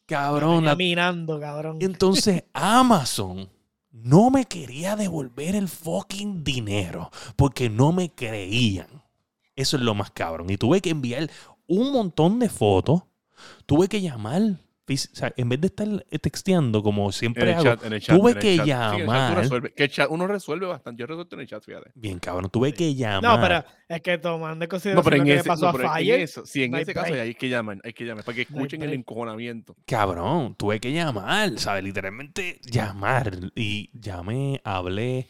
Cabrón, 0.05 0.55
Venía 0.57 0.69
la- 0.71 0.75
minando, 0.75 1.39
cabrón. 1.39 1.77
y 1.79 1.85
entonces 1.85 2.43
Amazon 2.53 3.47
no 3.91 4.31
me 4.31 4.45
quería 4.45 4.95
devolver 4.95 5.55
el 5.55 5.67
fucking 5.67 6.43
dinero 6.43 7.11
porque 7.35 7.69
no 7.69 7.91
me 7.91 8.09
creían. 8.13 8.87
Eso 9.55 9.77
es 9.77 9.83
lo 9.83 9.93
más 9.93 10.11
cabrón. 10.11 10.49
Y 10.49 10.57
tuve 10.57 10.81
que 10.81 10.89
enviar 10.89 11.29
un 11.67 11.91
montón 11.91 12.39
de 12.39 12.49
fotos. 12.49 13.03
Tuve 13.65 13.87
que 13.87 14.01
llamar. 14.01 14.41
o 14.91 14.97
sea, 14.97 15.31
en 15.37 15.49
vez 15.49 15.61
de 15.61 15.67
estar 15.67 15.87
texteando 16.21 16.81
como 16.81 17.11
En 17.13 17.13
siempre 17.13 17.43
el 17.51 17.57
hago, 17.57 17.63
chat, 17.63 17.83
en 17.85 17.93
el 17.93 18.01
chat. 18.01 18.15
tuve 18.17 18.31
en 18.31 18.37
el 18.37 18.41
que 18.41 18.55
chat. 18.57 18.65
Sí, 18.89 18.95
en 18.95 19.01
el 19.01 19.11
chat 19.11 19.25
tú 19.27 19.33
llamar. 19.33 19.37
resuelves- 19.37 19.73
que 19.75 19.83
el 19.83 19.89
chat 19.91 20.07
uno 20.09 20.25
resuelve 20.27 20.65
bastante. 20.65 20.99
Yo 21.01 21.05
resuelto 21.07 21.35
en 21.35 21.41
el 21.41 21.47
chat, 21.47 21.63
fíjate. 21.63 21.91
bien 21.93 22.17
cabrón, 22.19 22.49
tuve 22.49 22.73
que 22.73 22.95
llamar. 22.95 23.21
No, 23.21 23.39
pero 23.39 23.63
es 23.87 24.01
que 24.01 24.17
tomando 24.17 24.65
en 24.65 24.69
consideración 24.69 24.95
No, 24.95 25.03
pero 25.03 25.15
en 25.23 25.29
lo 25.29 25.43
que 25.43 25.47
pasó 25.47 25.65
no, 25.65 25.69
a 25.69 25.73
pero 25.73 25.89
Fire, 25.93 26.19
eso, 26.21 26.45
sí, 26.45 26.63
en 26.63 26.71
no 26.71 26.77
ese 26.79 26.93
caso 26.93 27.13
hay 27.13 27.35
que 27.35 27.49
llamar, 27.49 27.79
hay 27.83 27.93
que 27.93 28.03
llamar, 28.05 28.23
para 28.23 28.35
que 28.35 28.47
No 28.49 28.57
escuchen 28.57 28.81
el 28.81 28.93
encojonamiento. 28.93 29.75
Cabrón, 29.85 30.55
tuve 30.55 30.79
que 30.79 30.91
llamar, 30.91 31.59
¿sabes? 31.59 31.83
Literalmente 31.83 32.59
llamar. 32.63 33.39
Y 33.55 33.91
llamé, 33.93 34.59
hablé, 34.63 35.27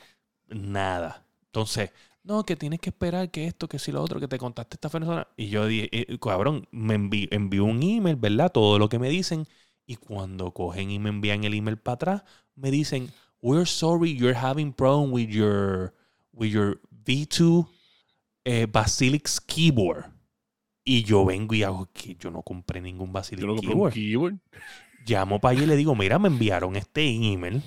nada. 0.48 1.26
Entonces, 1.48 1.92
no, 2.24 2.44
que 2.46 2.56
tienes 2.56 2.80
que 2.80 2.90
esperar 2.90 3.32
que 3.32 3.46
esto, 3.46 3.68
que 3.68 3.80
si 3.80 3.92
lo 3.92 4.02
otro, 4.02 4.20
que 4.20 4.28
te 4.28 4.38
contaste 4.38 4.76
esta 4.76 4.90
persona. 4.90 5.28
Y 5.38 5.50
yo 5.50 5.66
dije, 5.66 5.90
eh, 5.92 6.18
cabrón, 6.20 6.68
me 6.72 6.98
envi- 6.98 7.28
envió 7.32 7.66
un 7.66 7.82
email, 7.82 8.16
¿verdad? 8.16 8.52
Todo 8.52 8.78
lo 8.78 8.90
que 8.90 9.00
me 9.00 9.10
dicen. 9.10 9.48
Y 9.86 9.96
cuando 9.96 10.54
cogen 10.54 10.92
y 10.92 11.00
me 11.00 11.10
envían 11.10 11.44
el 11.44 11.54
email 11.56 11.78
para 11.78 11.96
atrás, 11.96 12.24
me 12.56 12.70
dicen, 12.72 13.10
we're 13.42 13.66
sorry 13.66 14.16
you're 14.16 14.38
having 14.38 14.72
problem 14.72 15.12
with 15.12 15.30
your, 15.30 15.94
with 16.34 16.50
your 16.52 16.80
V2 17.06 17.68
eh, 18.46 18.68
keyboard. 19.48 20.06
Y 20.84 21.04
yo 21.04 21.26
vengo 21.26 21.56
y 21.56 21.64
hago 21.64 21.88
que 21.94 22.16
yo 22.16 22.32
no 22.32 22.42
compré 22.44 22.82
ningún 22.82 23.12
Basilix 23.14 23.42
Yo 23.42 23.48
lo 23.48 23.56
compré 23.56 23.70
keyboard 23.70 23.94
un 23.94 23.94
keyboard. 23.94 24.36
llamo 25.06 25.40
para 25.40 25.52
allá 25.54 25.64
y 25.64 25.68
le 25.68 25.76
digo, 25.76 25.96
mira, 25.96 26.20
me 26.20 26.28
enviaron 26.28 26.76
este 26.76 27.08
email, 27.10 27.62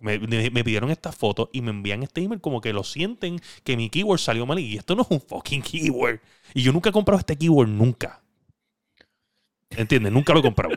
me, 0.00 0.18
me- 0.18 0.50
me 0.50 0.64
pidieron 0.64 0.90
esta 0.90 1.12
foto 1.12 1.50
y 1.52 1.62
me 1.62 1.70
envían 1.70 2.02
este 2.02 2.22
email 2.22 2.40
como 2.40 2.60
que 2.60 2.72
lo 2.72 2.84
sienten 2.84 3.40
que 3.64 3.76
mi 3.76 3.90
keyword 3.90 4.18
salió 4.18 4.46
mal 4.46 4.58
y 4.58 4.76
esto 4.76 4.94
no 4.94 5.02
es 5.02 5.08
un 5.10 5.20
fucking 5.20 5.62
keyword. 5.62 6.20
Y 6.54 6.62
yo 6.62 6.72
nunca 6.72 6.90
he 6.90 6.92
comprado 6.92 7.18
este 7.18 7.36
keyword, 7.36 7.68
nunca. 7.68 8.22
¿Entiendes? 9.70 10.12
Nunca 10.12 10.32
lo 10.32 10.40
he 10.40 10.42
comprado. 10.42 10.74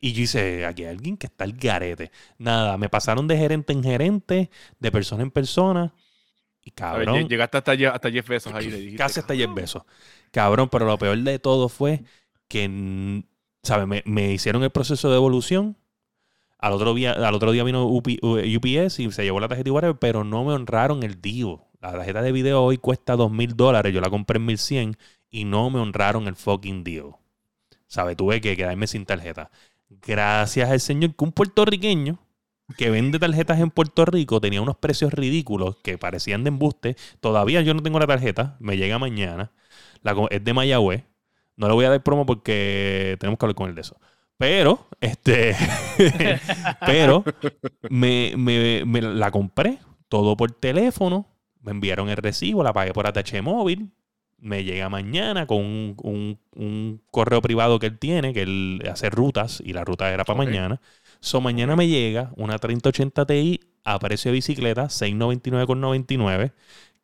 Y 0.00 0.12
yo 0.12 0.22
hice, 0.22 0.66
aquí 0.66 0.82
hay 0.84 0.90
alguien 0.90 1.16
que 1.16 1.26
está 1.26 1.44
al 1.44 1.54
garete. 1.54 2.10
Nada, 2.38 2.76
me 2.76 2.88
pasaron 2.90 3.26
de 3.26 3.38
gerente 3.38 3.72
en 3.72 3.82
gerente, 3.82 4.50
de 4.78 4.92
persona 4.92 5.22
en 5.22 5.30
persona. 5.30 5.94
Y 6.62 6.70
ver, 6.70 6.74
cabrón, 6.74 7.16
lle- 7.16 7.28
llegaste 7.28 7.58
hasta, 7.58 7.76
Jeff- 7.76 7.94
hasta 7.94 8.10
Jeff 8.10 8.28
Bezos 8.28 8.52
ahí 8.54 8.70
le 8.70 8.76
dijiste. 8.78 8.96
Casi 8.98 9.20
hasta 9.20 9.34
10 9.34 9.46
"Cabrón". 9.46 9.62
besos. 9.62 9.82
Cabrón, 10.30 10.68
pero 10.70 10.86
lo 10.86 10.98
peor 10.98 11.18
de 11.18 11.38
todo 11.38 11.68
fue 11.70 12.04
que, 12.48 13.24
¿sabes? 13.62 13.86
Me, 13.86 14.02
me 14.06 14.32
hicieron 14.32 14.62
el 14.64 14.70
proceso 14.70 15.10
de 15.10 15.16
evolución. 15.16 15.78
Al 16.64 16.72
otro 16.72 16.94
día, 16.94 17.12
al 17.12 17.34
otro 17.34 17.52
día 17.52 17.62
vino 17.62 17.86
UP- 17.86 18.18
UPS 18.22 18.98
y 19.02 19.12
se 19.12 19.22
llevó 19.22 19.38
la 19.38 19.48
tarjeta 19.48 19.68
y 19.68 19.94
pero 20.00 20.24
no 20.24 20.44
me 20.46 20.54
honraron 20.54 21.02
el 21.02 21.20
DIO. 21.20 21.62
La 21.82 21.92
tarjeta 21.92 22.22
de 22.22 22.32
video 22.32 22.62
hoy 22.62 22.78
cuesta 22.78 23.16
dos 23.16 23.30
mil 23.30 23.54
dólares. 23.54 23.92
Yo 23.92 24.00
la 24.00 24.08
compré 24.08 24.38
en 24.38 24.46
1100 24.46 24.96
y 25.28 25.44
no 25.44 25.68
me 25.68 25.78
honraron 25.78 26.26
el 26.26 26.36
fucking 26.36 26.82
DIO. 26.82 27.18
¿Sabes? 27.86 28.16
Tuve 28.16 28.40
que 28.40 28.56
quedarme 28.56 28.86
sin 28.86 29.04
tarjeta. 29.04 29.50
Gracias 29.90 30.70
al 30.70 30.80
señor 30.80 31.14
que 31.14 31.24
un 31.26 31.32
puertorriqueño 31.32 32.18
que 32.78 32.88
vende 32.88 33.18
tarjetas 33.18 33.60
en 33.60 33.70
Puerto 33.70 34.06
Rico 34.06 34.40
tenía 34.40 34.62
unos 34.62 34.78
precios 34.78 35.12
ridículos 35.12 35.76
que 35.82 35.98
parecían 35.98 36.44
de 36.44 36.48
embuste. 36.48 36.96
Todavía 37.20 37.60
yo 37.60 37.74
no 37.74 37.82
tengo 37.82 37.98
la 37.98 38.06
tarjeta, 38.06 38.56
me 38.58 38.78
llega 38.78 38.98
mañana. 38.98 39.52
La, 40.02 40.16
es 40.30 40.42
de 40.42 40.54
Mayagüez. 40.54 41.04
No 41.56 41.68
le 41.68 41.74
voy 41.74 41.84
a 41.84 41.90
dar 41.90 42.02
promo 42.02 42.24
porque 42.24 43.16
tenemos 43.20 43.38
que 43.38 43.44
hablar 43.44 43.54
con 43.54 43.68
él 43.68 43.74
de 43.74 43.82
eso. 43.82 43.98
Pero, 44.36 44.86
este, 45.00 45.54
pero 46.84 47.24
me, 47.88 48.34
me- 48.36 48.84
me 48.84 49.02
la 49.02 49.30
compré 49.30 49.78
todo 50.08 50.36
por 50.36 50.52
teléfono. 50.52 51.26
Me 51.62 51.70
enviaron 51.72 52.08
el 52.10 52.16
recibo, 52.16 52.62
la 52.62 52.72
pagué 52.72 52.92
por 52.92 53.06
ATH 53.06 53.42
móvil. 53.42 53.90
Me 54.38 54.64
llega 54.64 54.88
mañana 54.90 55.46
con 55.46 55.58
un, 55.58 55.96
un- 56.02 56.40
un 56.54 57.02
correo 57.10 57.40
privado 57.42 57.78
que 57.78 57.86
él 57.86 57.98
tiene, 57.98 58.34
que 58.34 58.42
él 58.42 58.82
hace 58.90 59.08
rutas 59.10 59.62
y 59.64 59.72
la 59.72 59.84
ruta 59.84 60.12
era 60.12 60.24
para 60.24 60.36
mañana. 60.36 60.80
So, 61.20 61.40
mañana 61.40 61.76
me 61.76 61.88
llega 61.88 62.32
una 62.36 62.58
3080 62.58 63.24
Ti 63.26 63.60
a 63.84 63.98
precio 63.98 64.30
de 64.30 64.34
bicicleta, 64.34 64.90
699,99. 64.90 66.52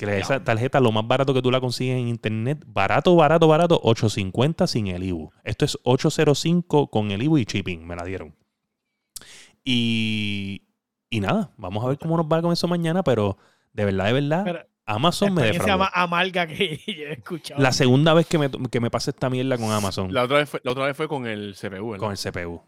Que 0.07 0.17
es 0.19 0.25
esa 0.25 0.43
tarjeta 0.43 0.81
lo 0.81 0.93
más 0.93 1.07
barato 1.07 1.35
que 1.35 1.43
tú 1.43 1.51
la 1.51 1.61
consigues 1.61 1.99
en 1.99 2.09
internet. 2.09 2.65
Barato, 2.67 3.15
barato, 3.17 3.47
barato, 3.49 3.79
850 3.83 4.67
sin 4.67 4.87
el 4.87 5.03
IBU. 5.03 5.31
Esto 5.45 5.65
es 5.67 5.79
805 5.85 6.89
con 6.89 7.11
el 7.11 7.23
IBU 7.23 7.39
y 7.39 7.45
shipping, 7.45 7.87
me 7.87 7.97
la 7.97 8.05
dieron. 8.05 8.35
Y, 9.65 10.63
y 11.11 11.21
nada, 11.21 11.51
vamos 11.57 11.85
a 11.85 11.89
ver 11.89 11.99
cómo 11.99 12.17
nos 12.17 12.27
va 12.27 12.41
con 12.41 12.53
eso 12.53 12.67
mañana, 12.67 13.03
pero 13.03 13.37
de 13.73 13.85
verdad, 13.85 14.07
de 14.07 14.13
verdad, 14.15 14.45
Pero 14.45 14.67
Amazon 14.87 15.35
me 15.35 15.43
defraudó. 15.43 15.79
más 15.79 15.91
amarga 15.93 16.47
que 16.47 16.79
yo 16.87 17.07
he 17.07 17.13
escuchado. 17.13 17.61
La 17.61 17.73
segunda 17.73 18.15
vez 18.15 18.27
que 18.27 18.39
me, 18.39 18.51
que 18.51 18.81
me 18.81 18.91
pasa 18.91 19.11
esta 19.11 19.29
mierda 19.29 19.59
con 19.59 19.71
Amazon, 19.71 20.13
La 20.13 20.25
otra, 20.25 20.39
vez 20.39 20.49
fue, 20.49 20.61
la 20.65 20.73
otra 20.73 20.87
vez 20.87 20.97
fue 20.97 21.09
con 21.09 21.27
el 21.27 21.55
CPU, 21.55 21.91
¿verdad? 21.91 21.99
con 21.99 22.11
el 22.13 22.19
CPU. 22.19 22.63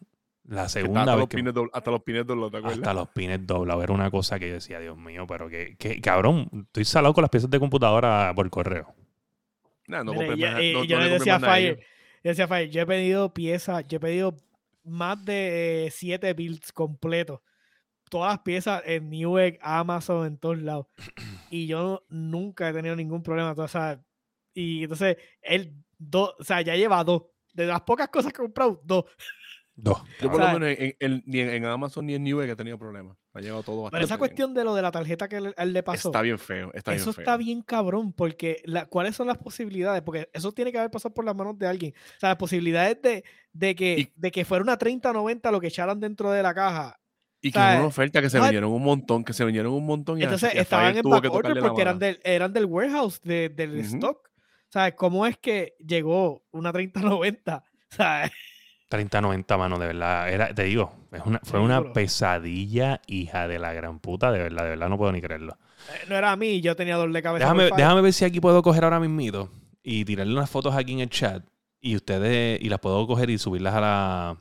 La 0.44 0.68
segunda 0.68 1.00
hasta, 1.02 1.12
vez 1.14 1.20
los 1.20 1.28
que... 1.28 1.36
pines 1.36 1.54
dobl- 1.54 1.70
hasta 1.72 1.90
los 1.90 2.02
pines 2.02 2.26
doblados, 2.26 2.50
¿te 2.52 2.58
acuerdas? 2.58 2.78
Hasta 2.78 2.94
los 2.94 3.08
pines 3.10 3.46
doblados. 3.46 3.84
Era 3.84 3.92
una 3.92 4.10
cosa 4.10 4.38
que 4.38 4.48
yo 4.48 4.54
decía, 4.54 4.80
Dios 4.80 4.96
mío, 4.96 5.24
pero 5.26 5.48
que, 5.48 5.76
que- 5.76 6.00
cabrón, 6.00 6.48
estoy 6.66 6.84
salado 6.84 7.14
con 7.14 7.22
las 7.22 7.30
piezas 7.30 7.48
de 7.50 7.60
computadora 7.60 8.32
por 8.34 8.48
correo. 8.50 8.94
Nah, 9.86 10.02
no 10.02 10.12
Mira, 10.12 10.26
compré 10.26 10.40
y- 10.68 10.72
más- 10.74 10.82
no- 10.82 10.84
yo 10.84 10.98
no 10.98 11.04
le 11.04 11.10
decía 11.10 11.36
a 11.36 11.40
Fire, 11.40 11.78
yo 12.24 12.28
decía 12.30 12.48
Fire, 12.48 12.70
yo 12.70 12.82
he 12.82 12.86
pedido 12.86 13.32
piezas, 13.34 13.84
yo 13.86 13.96
he 13.96 14.00
pedido 14.00 14.36
más 14.84 15.24
de 15.24 15.92
7 15.94 16.32
builds 16.34 16.72
completos. 16.72 17.40
Todas 18.10 18.32
las 18.34 18.40
piezas 18.42 18.82
en 18.84 19.08
Newegg, 19.10 19.58
Amazon, 19.62 20.26
en 20.26 20.36
todos 20.38 20.58
lados. 20.58 20.86
Y 21.50 21.66
yo 21.66 22.04
nunca 22.08 22.68
he 22.68 22.72
tenido 22.72 22.94
ningún 22.96 23.22
problema. 23.22 23.52
o 23.56 23.68
sea, 23.68 24.02
y 24.52 24.82
entonces, 24.82 25.16
él, 25.40 25.72
dos, 25.98 26.34
o 26.38 26.44
sea, 26.44 26.60
ya 26.62 26.74
lleva 26.76 27.02
dos. 27.04 27.22
De 27.54 27.64
las 27.66 27.80
pocas 27.82 28.08
cosas 28.08 28.32
que 28.32 28.42
he 28.42 28.44
comprado, 28.44 28.80
dos. 28.84 29.04
Dos. 29.74 30.02
Yo 30.20 30.30
por 30.30 30.40
O 30.40 30.44
sea, 30.44 30.52
lo 30.52 30.60
menos 30.60 30.78
en, 30.78 30.94
en- 31.00 31.22
ni 31.24 31.40
en, 31.40 31.48
en 31.48 31.64
Amazon 31.64 32.04
ni 32.06 32.14
en 32.14 32.22
Newegg 32.24 32.50
he 32.50 32.56
tenido 32.56 32.78
problemas. 32.78 33.16
Ha 33.32 33.40
llegado 33.40 33.62
todo 33.62 33.88
Pero 33.90 34.04
esa 34.04 34.14
bien. 34.14 34.18
cuestión 34.18 34.54
de 34.54 34.64
lo 34.64 34.74
de 34.74 34.82
la 34.82 34.90
tarjeta 34.90 35.28
que 35.28 35.36
él, 35.36 35.54
él 35.56 35.72
le 35.72 35.82
pasó. 35.82 36.08
Está 36.08 36.20
bien 36.20 36.38
feo, 36.38 36.70
está 36.74 36.94
eso 36.94 37.06
bien 37.06 37.14
feo. 37.14 37.22
está 37.22 37.36
bien 37.38 37.62
cabrón, 37.62 38.12
porque 38.12 38.60
la- 38.66 38.84
¿cuáles 38.86 39.16
son 39.16 39.28
las 39.28 39.38
posibilidades? 39.38 40.02
Porque 40.02 40.28
eso 40.34 40.52
tiene 40.52 40.72
que 40.72 40.78
haber 40.78 40.90
pasado 40.90 41.14
por 41.14 41.24
las 41.24 41.34
manos 41.34 41.58
de 41.58 41.66
alguien. 41.66 41.94
O 41.96 42.20
sea, 42.20 42.28
las 42.30 42.36
posibilidades 42.38 43.00
de, 43.00 43.24
de, 43.52 43.74
que, 43.74 43.98
Y- 43.98 44.12
de 44.14 44.30
que 44.30 44.44
fuera 44.44 44.62
una 44.62 44.78
30-90 44.78 45.50
lo 45.50 45.60
que 45.60 45.68
echaran 45.68 45.98
dentro 45.98 46.30
de 46.30 46.42
la 46.42 46.52
caja. 46.52 46.98
Y 47.40 47.50
que 47.50 47.58
o 47.58 47.62
sea, 47.62 47.70
hubo 47.72 47.78
una 47.78 47.88
oferta 47.88 48.20
que 48.20 48.28
se 48.30 48.36
what? 48.38 48.44
vendieron 48.44 48.70
un 48.72 48.82
montón, 48.84 49.24
que 49.24 49.32
se 49.32 49.44
vendieron 49.44 49.72
un 49.72 49.86
montón. 49.86 50.18
Y 50.18 50.22
a- 50.22 50.24
Entonces 50.24 50.54
estaban 50.54 50.94
en 50.96 51.02
tuvo 51.02 51.20
que 51.20 51.28
back 51.28 51.36
order 51.38 51.62
porque 51.62 51.82
eran 51.82 51.98
del, 51.98 52.20
eran 52.24 52.52
del 52.52 52.66
warehouse, 52.66 53.20
de- 53.22 53.48
del 53.48 53.78
stock. 53.80 54.28
¿Sabes? 54.68 54.94
¿Cómo 54.94 55.26
es 55.26 55.38
que 55.38 55.74
llegó 55.78 56.44
una 56.50 56.72
30-90? 56.72 57.62
¿Sabes? 57.88 58.30
30-90, 58.92 59.58
mano, 59.58 59.78
de 59.78 59.86
verdad. 59.86 60.28
Era, 60.30 60.54
te 60.54 60.64
digo, 60.64 60.94
es 61.10 61.22
una, 61.24 61.40
fue 61.42 61.60
una 61.60 61.92
pesadilla, 61.92 63.00
hija 63.06 63.48
de 63.48 63.58
la 63.58 63.72
gran 63.72 63.98
puta, 63.98 64.30
de 64.30 64.38
verdad, 64.38 64.64
de 64.64 64.70
verdad, 64.70 64.88
no 64.88 64.98
puedo 64.98 65.12
ni 65.12 65.20
creerlo. 65.20 65.56
Eh, 65.92 66.06
No 66.08 66.16
era 66.16 66.32
a 66.32 66.36
mí, 66.36 66.60
yo 66.60 66.76
tenía 66.76 66.96
dolor 66.96 67.12
de 67.14 67.22
cabeza. 67.22 67.44
Déjame, 67.44 67.70
déjame 67.76 68.00
ver 68.02 68.12
si 68.12 68.24
aquí 68.24 68.40
puedo 68.40 68.62
coger 68.62 68.84
ahora 68.84 69.00
mismito 69.00 69.50
y 69.82 70.04
tirarle 70.04 70.32
unas 70.32 70.50
fotos 70.50 70.74
aquí 70.76 70.92
en 70.92 71.00
el 71.00 71.10
chat 71.10 71.44
y 71.80 71.96
ustedes, 71.96 72.60
y 72.60 72.68
las 72.68 72.78
puedo 72.78 73.06
coger 73.06 73.30
y 73.30 73.38
subirlas 73.38 73.74
a 73.74 73.80
la, 73.80 74.36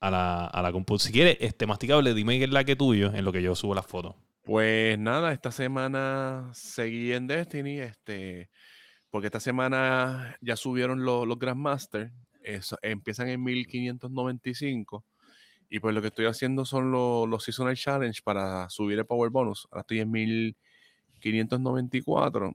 a 0.00 0.10
la, 0.10 0.46
a 0.46 0.62
la 0.62 0.72
compu. 0.72 0.98
Si 0.98 1.10
quieres, 1.12 1.38
este, 1.40 1.66
masticable, 1.66 2.12
dime 2.12 2.38
qué 2.38 2.44
es 2.44 2.50
la 2.50 2.64
que 2.64 2.76
tuyo 2.76 3.12
en 3.14 3.24
lo 3.24 3.32
que 3.32 3.42
yo 3.42 3.54
subo 3.54 3.74
las 3.74 3.86
fotos. 3.86 4.14
Pues 4.42 4.98
nada, 4.98 5.32
esta 5.32 5.50
semana 5.50 6.50
seguí 6.52 7.14
en 7.14 7.26
Destiny, 7.26 7.78
este, 7.78 8.50
porque 9.08 9.28
esta 9.28 9.40
semana 9.40 10.36
ya 10.42 10.56
subieron 10.56 11.02
los, 11.06 11.26
los 11.26 11.38
Grandmaster, 11.38 12.10
empiezan 12.82 13.28
en 13.28 13.42
1595, 13.42 15.04
y 15.70 15.80
pues 15.80 15.94
lo 15.94 16.00
que 16.02 16.08
estoy 16.08 16.26
haciendo 16.26 16.64
son 16.64 16.90
los, 16.92 17.28
los 17.28 17.42
Seasonal 17.44 17.76
Challenge 17.76 18.20
para 18.22 18.68
subir 18.70 18.98
el 18.98 19.06
Power 19.06 19.30
Bonus. 19.30 19.66
Ahora 19.70 19.80
estoy 19.80 20.00
en 20.00 20.10
1594, 20.10 22.52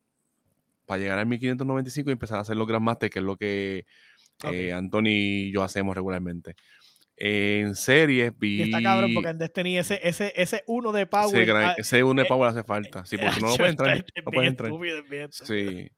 para 0.86 1.00
llegar 1.02 1.20
a 1.20 1.26
1595 1.26 2.10
y 2.10 2.14
empezar 2.14 2.38
a 2.38 2.42
hacer 2.42 2.56
los 2.56 2.68
Grandmaster, 2.68 3.10
que 3.10 3.20
es 3.20 3.26
lo 3.26 3.36
que 3.38 3.86
Ok. 4.44 4.54
eh, 4.54 4.74
Anthony 4.74 5.08
y 5.10 5.52
yo 5.52 5.64
hacemos 5.64 5.96
regularmente. 5.96 6.56
En 7.18 7.76
series 7.76 8.32
vi... 8.40 8.60
Y 8.60 8.62
está 8.64 8.82
cabrón 8.82 9.14
porque 9.14 9.30
en 9.30 9.38
Destiny 9.38 9.78
ese, 9.78 10.00
ese, 10.02 10.32
ese 10.36 10.64
uno 10.68 10.92
de 10.94 11.06
Power. 11.06 11.36
Ese, 11.36 11.46
gran- 11.46 11.70
ah, 11.72 11.76
ese 11.78 12.02
uno 12.04 12.22
de 12.22 12.26
eh, 12.26 12.30
Power 12.30 12.50
hace 12.50 12.64
falta. 12.64 13.06
Sí, 13.06 13.18
porque 13.18 13.40
no, 13.42 13.48
no 13.48 13.50
Acho, 13.50 13.58
puede 13.58 13.70
entrar. 13.72 13.98
No 13.98 14.04
puede 14.32 14.40
bien 14.40 14.46
entrar. 14.54 14.72
estúpido. 14.72 15.04
Sí. 15.32 15.90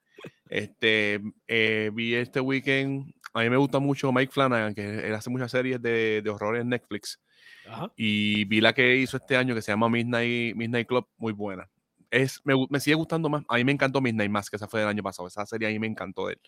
Este, 0.49 1.21
eh, 1.47 1.91
vi 1.93 2.15
este 2.15 2.39
weekend. 2.41 3.13
A 3.33 3.41
mí 3.41 3.49
me 3.49 3.57
gusta 3.57 3.79
mucho 3.79 4.11
Mike 4.11 4.31
Flanagan, 4.31 4.73
que 4.73 5.07
él 5.07 5.13
hace 5.15 5.29
muchas 5.29 5.51
series 5.51 5.81
de, 5.81 6.21
de 6.23 6.29
horror 6.29 6.57
en 6.57 6.69
Netflix. 6.69 7.19
Ajá. 7.67 7.91
Y 7.95 8.45
vi 8.45 8.59
la 8.61 8.73
que 8.73 8.97
hizo 8.97 9.17
este 9.17 9.37
año 9.37 9.55
que 9.55 9.61
se 9.61 9.71
llama 9.71 9.87
Midnight, 9.89 10.55
Midnight 10.55 10.87
Club, 10.87 11.07
muy 11.17 11.31
buena. 11.33 11.69
Es, 12.09 12.41
me, 12.43 12.53
me 12.69 12.79
sigue 12.81 12.95
gustando 12.95 13.29
más. 13.29 13.43
A 13.47 13.55
mí 13.55 13.63
me 13.63 13.71
encantó 13.71 14.01
Midnight 14.01 14.29
más, 14.31 14.49
que 14.49 14.57
esa 14.57 14.67
fue 14.67 14.81
del 14.81 14.89
año 14.89 15.01
pasado. 15.03 15.27
Esa 15.27 15.45
serie 15.45 15.67
a 15.69 15.71
mí 15.71 15.79
me 15.79 15.87
encantó 15.87 16.27
de 16.27 16.33
él. 16.33 16.41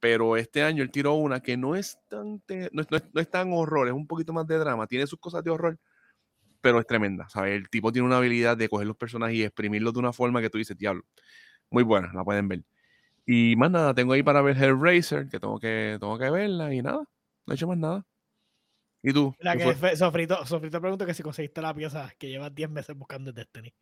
Pero 0.00 0.36
este 0.36 0.62
año 0.62 0.82
él 0.82 0.90
tiró 0.90 1.14
una 1.14 1.40
que 1.40 1.56
no 1.56 1.76
es 1.76 1.98
tan, 2.08 2.40
te- 2.40 2.70
no, 2.72 2.82
no 2.90 2.96
es- 2.96 3.04
no 3.12 3.20
es 3.20 3.30
tan 3.30 3.52
horror, 3.52 3.86
es 3.88 3.94
un 3.94 4.06
poquito 4.06 4.32
más 4.32 4.46
de 4.46 4.58
drama. 4.58 4.86
Tiene 4.86 5.06
sus 5.06 5.18
cosas 5.20 5.44
de 5.44 5.50
horror, 5.50 5.78
pero 6.60 6.80
es 6.80 6.86
tremenda. 6.86 7.28
¿sabes? 7.28 7.54
El 7.54 7.68
tipo 7.68 7.92
tiene 7.92 8.06
una 8.06 8.16
habilidad 8.16 8.56
de 8.56 8.68
coger 8.68 8.86
los 8.86 8.96
personajes 8.96 9.36
y 9.36 9.44
exprimirlos 9.44 9.92
de 9.92 10.00
una 10.00 10.12
forma 10.12 10.40
que 10.40 10.50
tú 10.50 10.58
dices, 10.58 10.76
diablo. 10.76 11.04
Muy 11.70 11.84
buena, 11.84 12.10
la 12.14 12.24
pueden 12.24 12.48
ver. 12.48 12.62
Y 13.26 13.54
más 13.56 13.70
nada, 13.70 13.94
tengo 13.94 14.12
ahí 14.12 14.22
para 14.22 14.42
ver 14.42 14.56
Hellraiser, 14.56 15.28
que 15.28 15.38
tengo 15.40 15.58
que, 15.58 15.96
tengo 16.00 16.18
que 16.18 16.30
verla 16.30 16.72
y 16.74 16.82
nada. 16.82 17.04
No 17.46 17.52
he 17.52 17.54
hecho 17.54 17.68
más 17.68 17.78
nada. 17.78 18.04
¿Y 19.02 19.12
tú? 19.12 19.34
La 19.40 19.56
¿Qué 19.56 19.64
que 19.64 19.72
fue? 19.74 19.96
Sofrito, 19.96 20.46
Sofrito 20.46 20.80
pregunta 20.80 21.06
que 21.06 21.14
si 21.14 21.22
conseguiste 21.22 21.60
la 21.60 21.74
pieza 21.74 22.12
que 22.18 22.28
llevas 22.28 22.54
10 22.54 22.70
meses 22.70 22.96
buscando 22.96 23.30
en 23.30 23.36
Destiny. 23.36 23.74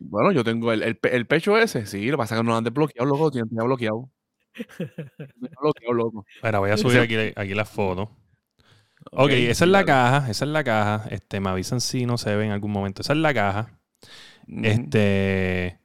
Bueno, 0.00 0.30
yo 0.32 0.44
tengo 0.44 0.72
el, 0.72 0.82
el, 0.82 0.96
pe- 0.96 1.14
el 1.16 1.26
pecho 1.26 1.58
ese, 1.58 1.86
sí, 1.86 2.08
lo 2.10 2.16
pasa 2.18 2.36
que 2.36 2.42
no 2.42 2.50
lo 2.50 2.56
han 2.56 2.64
desbloqueado, 2.64 3.08
loco, 3.08 3.30
tiene 3.30 3.48
tenía 3.48 3.64
bloqueado. 3.64 4.10
Bloqueado, 5.60 5.92
loco. 5.92 6.26
Mira, 6.42 6.58
voy 6.58 6.70
a 6.70 6.76
subir 6.76 7.00
aquí, 7.00 7.16
aquí 7.34 7.54
las 7.54 7.68
fotos. 7.68 8.08
Ok, 9.12 9.30
esa 9.30 9.64
es 9.64 9.70
la 9.70 9.84
caja. 9.84 10.20
caja, 10.20 10.30
esa 10.30 10.44
es 10.44 10.50
la 10.50 10.64
caja. 10.64 11.08
Este, 11.10 11.40
me 11.40 11.50
avisan 11.50 11.80
si 11.80 12.06
no 12.06 12.18
se 12.18 12.34
ve 12.36 12.44
en 12.46 12.52
algún 12.52 12.72
momento. 12.72 13.02
Esa 13.02 13.12
es 13.12 13.18
la 13.18 13.32
caja. 13.34 13.80
Este, 14.62 15.78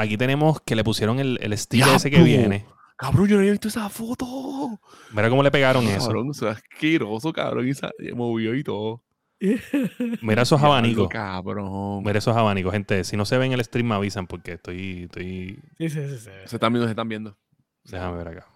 aquí 0.00 0.16
tenemos 0.16 0.60
que 0.60 0.74
le 0.74 0.84
pusieron 0.84 1.18
el, 1.20 1.38
el 1.42 1.56
sticker 1.56 1.88
ese 1.94 2.10
que 2.10 2.22
viene. 2.22 2.64
Cabrón, 2.96 3.28
yo 3.28 3.34
no 3.36 3.40
había 3.40 3.52
visto 3.52 3.68
esa 3.68 3.88
foto. 3.88 4.78
Mira 5.12 5.30
cómo 5.30 5.42
le 5.42 5.50
pegaron 5.50 5.84
eso. 5.86 6.06
Cabrón, 6.06 6.30
eso 6.30 6.50
es 6.50 6.56
asqueroso, 6.58 7.32
cabrón. 7.32 7.66
Y 7.68 7.74
se 7.74 7.88
movió 8.14 8.54
y 8.54 8.62
todo. 8.62 9.02
Mira 10.20 10.42
esos 10.42 10.60
abanicos. 10.62 11.08
Cabrón. 11.08 12.02
Mira 12.04 12.18
esos 12.18 12.36
abanicos, 12.36 12.72
gente. 12.72 13.04
Si 13.04 13.16
no 13.16 13.24
se 13.24 13.38
ve 13.38 13.46
en 13.46 13.52
el 13.52 13.64
stream, 13.64 13.86
me 13.88 13.94
avisan 13.94 14.26
porque 14.26 14.52
estoy. 14.52 15.04
estoy... 15.04 15.58
Sí, 15.78 15.88
sí, 15.88 16.08
sí. 16.10 16.18
sí. 16.18 16.30
Se 16.44 16.56
están 16.56 16.72
viendo, 16.74 16.86
se 16.86 16.90
están 16.90 17.08
viendo. 17.08 17.38
Déjame 17.84 18.18
ver 18.18 18.28
acá. 18.28 18.46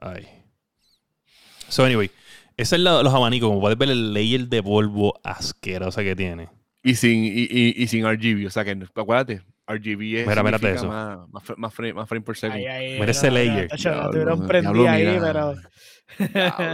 Ahí. 0.00 0.28
So, 1.68 1.84
anyway. 1.84 2.10
Ese 2.56 2.76
es 2.76 2.82
la- 2.82 3.02
los 3.02 3.12
abanicos. 3.12 3.48
Como 3.48 3.60
puedes 3.60 3.76
ver, 3.76 3.90
el 3.90 4.12
layer 4.14 4.46
de 4.46 4.62
polvo 4.62 5.18
asquerosa 5.24 6.04
que 6.04 6.14
tiene. 6.14 6.50
Y 6.84 6.94
sin, 6.94 7.24
y, 7.24 7.48
y, 7.50 7.74
y 7.76 7.86
sin 7.88 8.04
RGB. 8.06 8.46
O 8.46 8.50
sea 8.50 8.64
que, 8.64 8.78
acuérdate, 8.94 9.42
RGB 9.66 10.18
es 10.20 10.26
Mira, 10.26 10.42
significa 10.42 10.70
eso. 10.70 10.88
Más, 10.88 11.18
más, 11.30 11.42
más 11.58 11.74
frame, 11.74 11.94
más 11.94 12.08
frame 12.08 12.24
per 12.24 12.36
second. 12.36 12.56
Ahí, 12.58 12.66
ahí, 12.66 13.00
Mira 13.00 13.10
ese 13.12 13.28
no, 13.28 13.32
no, 13.32 13.38
layer. 13.38 13.68
no 13.70 14.10
tuvieron 14.10 14.88
ahí, 14.88 15.06
mira. 15.06 15.20
pero. 15.20 15.54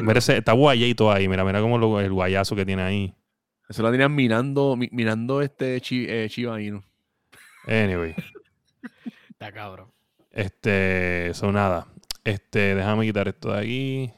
Mira, 0.03 0.19
ese, 0.19 0.39
está 0.39 0.53
guayito 0.53 1.11
ahí. 1.13 1.29
Mira, 1.29 1.45
mira 1.45 1.61
cómo 1.61 1.79
lo- 1.79 2.01
el 2.01 2.13
guayazo 2.13 2.57
que 2.57 2.67
tiene 2.67 2.83
ahí. 2.83 3.15
Eso 3.69 3.83
lo 3.83 3.91
tenían 3.93 4.13
minando, 4.15 4.75
mi- 4.77 4.89
minando 4.91 5.41
este 5.43 5.81
chi, 5.81 6.05
eh, 6.09 6.27
Chiba 6.29 6.61
Inu. 6.61 6.83
Anyway. 7.69 8.15
Está 9.31 9.53
cabrón. 9.53 9.93
Este. 10.33 11.29
Eso 11.31 11.53
nada. 11.53 11.87
Este, 12.25 12.75
déjame 12.75 13.07
quitar 13.07 13.29
esto 13.29 13.53
de 13.53 13.59
aquí. 13.61 14.13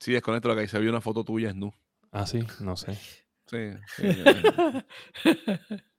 Sí, 0.00 0.12
desconecto 0.12 0.48
lo 0.48 0.54
que 0.54 0.62
ahí 0.62 0.68
se 0.68 0.78
vio 0.78 0.90
una 0.90 1.00
foto 1.00 1.24
tuya, 1.24 1.50
es 1.50 1.54
nu. 1.54 1.72
Ah, 2.10 2.26
sí, 2.26 2.40
no 2.60 2.76
sé. 2.76 2.94
Sí, 3.46 3.70
sí. 3.96 4.02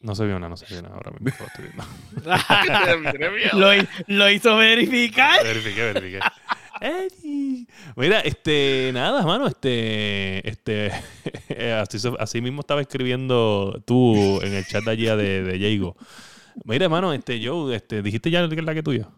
No 0.00 0.14
se 0.14 0.24
vio 0.24 0.38
nada, 0.38 0.48
no 0.48 0.56
se 0.56 0.66
vio 0.66 0.80
nada. 0.82 0.94
Ahora 0.94 1.10
mismo 1.18 1.38
lo 1.40 1.46
estoy 1.46 1.64
viendo. 1.66 3.58
lo, 3.58 3.74
hi- 3.74 3.88
lo 4.06 4.30
hizo 4.30 4.56
verificar. 4.56 5.42
verifiqué, 5.44 5.92
verifiqué. 5.92 6.20
Eddie. 6.80 7.66
Mira, 7.96 8.20
este, 8.20 8.90
nada, 8.94 9.22
mano, 9.26 9.46
este, 9.46 10.48
este, 10.48 10.90
así, 11.82 11.98
se- 11.98 12.14
así 12.18 12.40
mismo 12.40 12.60
estaba 12.60 12.80
escribiendo 12.80 13.82
tú 13.86 14.40
en 14.42 14.54
el 14.54 14.64
chat 14.66 14.82
de 14.84 14.90
allí 14.90 15.04
de, 15.04 15.42
de 15.42 15.52
Diego. 15.58 15.96
Mira, 16.64 16.84
hermano, 16.86 17.12
este, 17.12 17.38
Joe, 17.46 17.74
este, 17.76 18.00
dijiste 18.02 18.30
ya 18.30 18.48
que 18.48 18.54
es 18.54 18.64
la 18.64 18.74
que 18.74 18.82
tuya. 18.82 19.08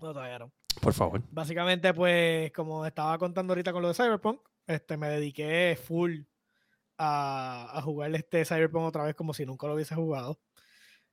No, 0.00 0.12
todavía 0.12 0.38
no. 0.38 0.50
Por 0.80 0.92
favor. 0.94 1.22
Básicamente, 1.30 1.92
pues, 1.92 2.50
como 2.52 2.84
estaba 2.86 3.18
contando 3.18 3.52
ahorita 3.52 3.72
con 3.72 3.82
lo 3.82 3.88
de 3.88 3.94
Cyberpunk, 3.94 4.40
este, 4.66 4.96
me 4.96 5.08
dediqué 5.08 5.78
full 5.86 6.20
a, 6.98 7.70
a 7.72 7.82
jugar 7.82 8.14
este 8.14 8.44
Cyberpunk 8.44 8.84
otra 8.84 9.04
vez 9.04 9.14
como 9.14 9.34
si 9.34 9.46
nunca 9.46 9.66
lo 9.66 9.74
hubiese 9.74 9.94
jugado. 9.94 10.40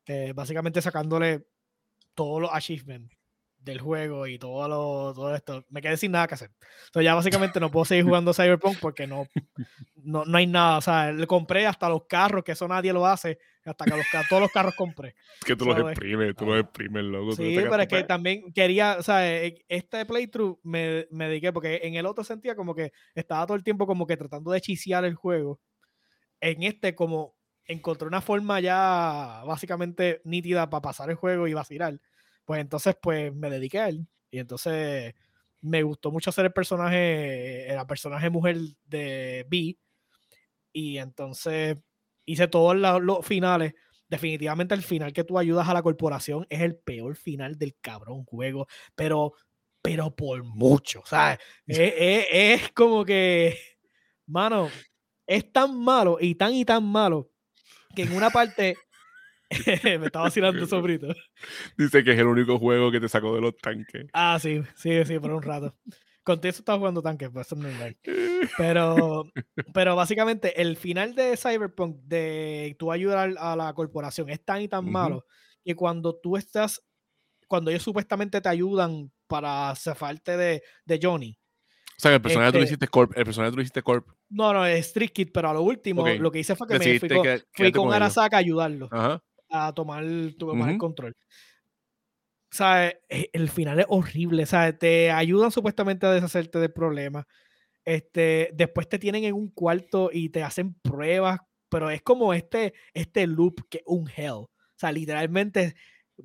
Eh, 0.08 0.34
básicamente 0.34 0.82
sacándole 0.82 1.46
todos 2.16 2.42
los 2.42 2.52
achievements 2.54 3.16
del 3.64 3.80
juego 3.80 4.26
y 4.26 4.40
todo, 4.40 4.68
lo, 4.68 5.14
todo 5.14 5.36
esto. 5.36 5.64
Me 5.70 5.82
quedé 5.82 5.96
sin 5.98 6.12
nada 6.12 6.28
que 6.28 6.34
hacer. 6.34 6.52
Entonces 6.88 7.06
ya 7.06 7.14
básicamente 7.14 7.60
no 7.60 7.70
puedo 7.70 7.86
seguir 7.86 8.06
jugando 8.06 8.34
Cyberpunk 8.34 8.80
porque 8.80 9.06
no, 9.06 9.28
no, 9.96 10.26
no 10.26 10.38
hay 10.38 10.48
nada. 10.48 10.78
O 10.78 10.82
sea, 10.82 11.12
le 11.12 11.28
compré 11.28 11.68
hasta 11.68 11.88
los 11.88 12.06
carros, 12.08 12.44
que 12.44 12.54
eso 12.54 12.68
nadie 12.68 12.92
lo 12.92 13.06
hace. 13.06 13.38
Hasta 13.64 13.86
que 13.86 13.92
los, 13.92 14.06
todos 14.28 14.42
los 14.42 14.52
carros 14.52 14.74
compré. 14.76 15.14
que 15.46 15.56
tú 15.56 15.66
los 15.66 15.78
los 15.78 15.92
exprimes, 15.92 16.36
tú 16.36 16.46
los 16.48 16.62
exprimes, 16.62 17.04
loco. 17.04 17.34
Sí, 17.34 17.56
pero 17.56 17.80
es 17.80 17.88
que 17.88 18.04
también 18.04 18.52
quería, 18.54 18.98
o 18.98 19.04
sea, 19.04 19.32
eh, 19.32 19.64
este 19.68 20.04
playthrough 20.08 20.60
me, 20.64 21.08
me 21.12 21.28
dediqué 21.28 21.54
porque 21.54 21.82
en 21.84 21.94
el 21.94 22.08
otro 22.08 22.24
sentía 22.24 22.56
como 22.56 22.74
que 22.74 22.92
estaba 23.14 23.46
todo 23.46 23.56
el 23.56 23.64
tiempo 23.64 23.86
como 23.86 24.08
que 24.08 24.18
tratando 24.18 24.50
de 24.50 24.62
chisear 24.62 25.06
el 25.06 25.14
juego. 25.14 25.60
En 26.42 26.64
este 26.64 26.96
como 26.96 27.36
encontré 27.66 28.08
una 28.08 28.22
forma 28.22 28.60
ya 28.60 29.44
básicamente 29.46 30.22
nítida 30.26 30.70
para 30.70 30.82
pasar 30.82 31.10
el 31.10 31.16
juego 31.16 31.48
y 31.48 31.54
vacilar. 31.54 32.00
Pues 32.46 32.60
entonces 32.62 32.96
pues 33.02 33.34
me 33.34 33.50
dediqué 33.50 33.80
a 33.80 33.90
él. 33.90 34.08
Y 34.32 34.40
entonces 34.40 35.14
me 35.62 35.84
gustó 35.84 36.12
mucho 36.12 36.32
hacer 36.32 36.46
el 36.46 36.54
personaje, 36.54 37.72
el 37.72 37.86
personaje 37.88 38.30
mujer 38.30 38.58
de 38.86 39.46
B. 39.50 39.78
Y 40.74 40.98
entonces 40.98 41.78
hice 42.26 42.48
todos 42.48 42.76
la- 42.78 43.00
los 43.00 43.26
finales 43.26 43.74
definitivamente 44.08 44.76
el 44.76 44.84
final 44.84 45.14
que 45.14 45.24
tú 45.24 45.38
ayudas 45.40 45.70
a 45.70 45.74
la 45.74 45.82
corporación 45.84 46.46
es 46.50 46.62
el 46.62 46.76
peor 46.76 47.16
final 47.16 47.58
del 47.58 47.76
cabrón 47.80 48.26
juego, 48.26 48.68
pero, 48.96 49.34
pero 49.82 50.14
por 50.16 50.44
mucho, 50.44 51.02
¿sabes? 51.06 51.40
es, 51.66 51.80
es- 51.80 52.28
es 52.64 52.72
como 52.74 53.06
que, 53.06 53.58
mano, 54.28 54.70
es 55.36 55.52
tan 55.52 55.78
malo 55.78 56.18
y 56.20 56.36
tan 56.36 56.54
y 56.54 56.66
tan 56.66 56.84
malo 56.84 57.30
que 57.96 58.04
en 58.04 58.14
una 58.14 58.30
parte 58.30 58.76
me 60.00 60.06
estaba 60.06 60.26
vacilando 60.26 60.66
sobrito. 60.66 61.08
Dice 61.78 62.04
que 62.04 62.12
es 62.12 62.20
el 62.20 62.28
único 62.28 62.58
juego 62.58 62.92
que 62.92 63.00
te 63.00 63.10
sacó 63.10 63.36
de 63.36 63.42
los 63.42 63.58
tanques. 63.58 64.08
Ah, 64.14 64.38
sí, 64.42 64.62
sí, 64.76 65.04
sí, 65.06 65.20
por 65.20 65.32
un 65.32 65.42
rato. 65.42 65.76
Contigo 66.24 66.52
estaba 66.52 66.78
jugando 66.78 67.02
tanques, 67.02 67.30
pues 67.34 67.48
eso 67.48 67.56
no 67.56 67.68
es. 67.68 67.96
Pero, 68.58 69.26
pero 69.74 69.96
básicamente 69.96 70.62
el 70.62 70.76
final 70.78 71.14
de 71.16 71.38
Cyberpunk 71.38 71.98
de 72.04 72.76
tú 72.80 72.92
ayudar 72.92 73.36
a 73.38 73.56
la 73.56 73.74
corporación 73.74 74.30
es 74.30 74.44
tan 74.44 74.62
y 74.62 74.68
tan 74.68 74.90
malo 74.90 75.26
que 75.64 75.76
cuando 75.76 76.16
tú 76.20 76.38
estás, 76.38 76.82
cuando 77.48 77.70
ellos 77.72 77.84
supuestamente 77.84 78.42
te 78.42 78.50
ayudan 78.50 79.12
para 79.28 79.74
zafarte 79.76 80.38
de, 80.38 80.64
de 80.86 81.00
Johnny. 81.02 81.38
O 81.98 82.02
sea, 82.02 82.12
que 82.12 82.16
el 82.16 82.22
personaje 82.22 82.52
tú 82.52 82.58
lo 82.58 82.64
Este- 82.64 82.74
hiciste 82.74 82.88
corp. 82.88 83.12
El 83.16 83.26
personaje 83.26 83.52
tú 83.52 83.58
lo 83.58 83.62
hiciste 83.62 83.84
corp. 83.84 84.08
No, 84.32 84.54
no, 84.54 84.66
es 84.66 84.88
Street 84.88 85.12
Kid, 85.12 85.30
pero 85.34 85.50
a 85.50 85.54
lo 85.54 85.62
último 85.62 86.02
Ok. 86.04 86.10
lo 86.20 86.32
que 86.32 86.40
hice 86.40 86.56
fue 86.56 86.66
que 86.68 86.74
me 86.76 86.80
fui 86.80 86.92
Decidiste 86.94 87.16
con, 87.16 87.24
que- 87.24 87.44
fui 87.52 87.72
con 87.72 87.86
con. 87.88 87.94
Arasaka 87.94 88.38
a 88.38 88.40
ayudarlo 88.40 88.88
Ajá. 88.92 89.22
a 89.50 89.74
tomar, 89.74 90.04
tomar 90.40 90.70
el 90.70 90.76
Ujú. 90.76 90.78
control. 90.80 91.14
O 92.52 92.56
sea, 92.56 92.90
e- 93.10 93.30
el 93.34 93.50
final 93.50 93.80
es 93.80 93.86
horrible. 93.90 94.46
Sea, 94.46 94.78
te 94.78 95.12
ayudan 95.12 95.52
supuestamente 95.52 96.06
a 96.06 96.12
deshacerte 96.12 96.60
del 96.60 96.72
problema. 96.74 97.28
Este, 97.86 98.50
después 98.54 98.88
te 98.90 99.00
tienen 99.00 99.24
en 99.24 99.34
un 99.34 99.50
cuarto 99.52 100.10
y 100.14 100.30
te 100.30 100.44
hacen 100.44 100.76
pruebas, 100.76 101.40
pero 101.70 101.90
es 101.90 102.02
como 102.02 102.34
este, 102.34 102.74
este 102.94 103.26
loop 103.28 103.68
que 103.70 103.82
un 103.86 104.10
hell. 104.16 104.32
O 104.32 104.50
sea, 104.76 104.92
literalmente 104.92 105.76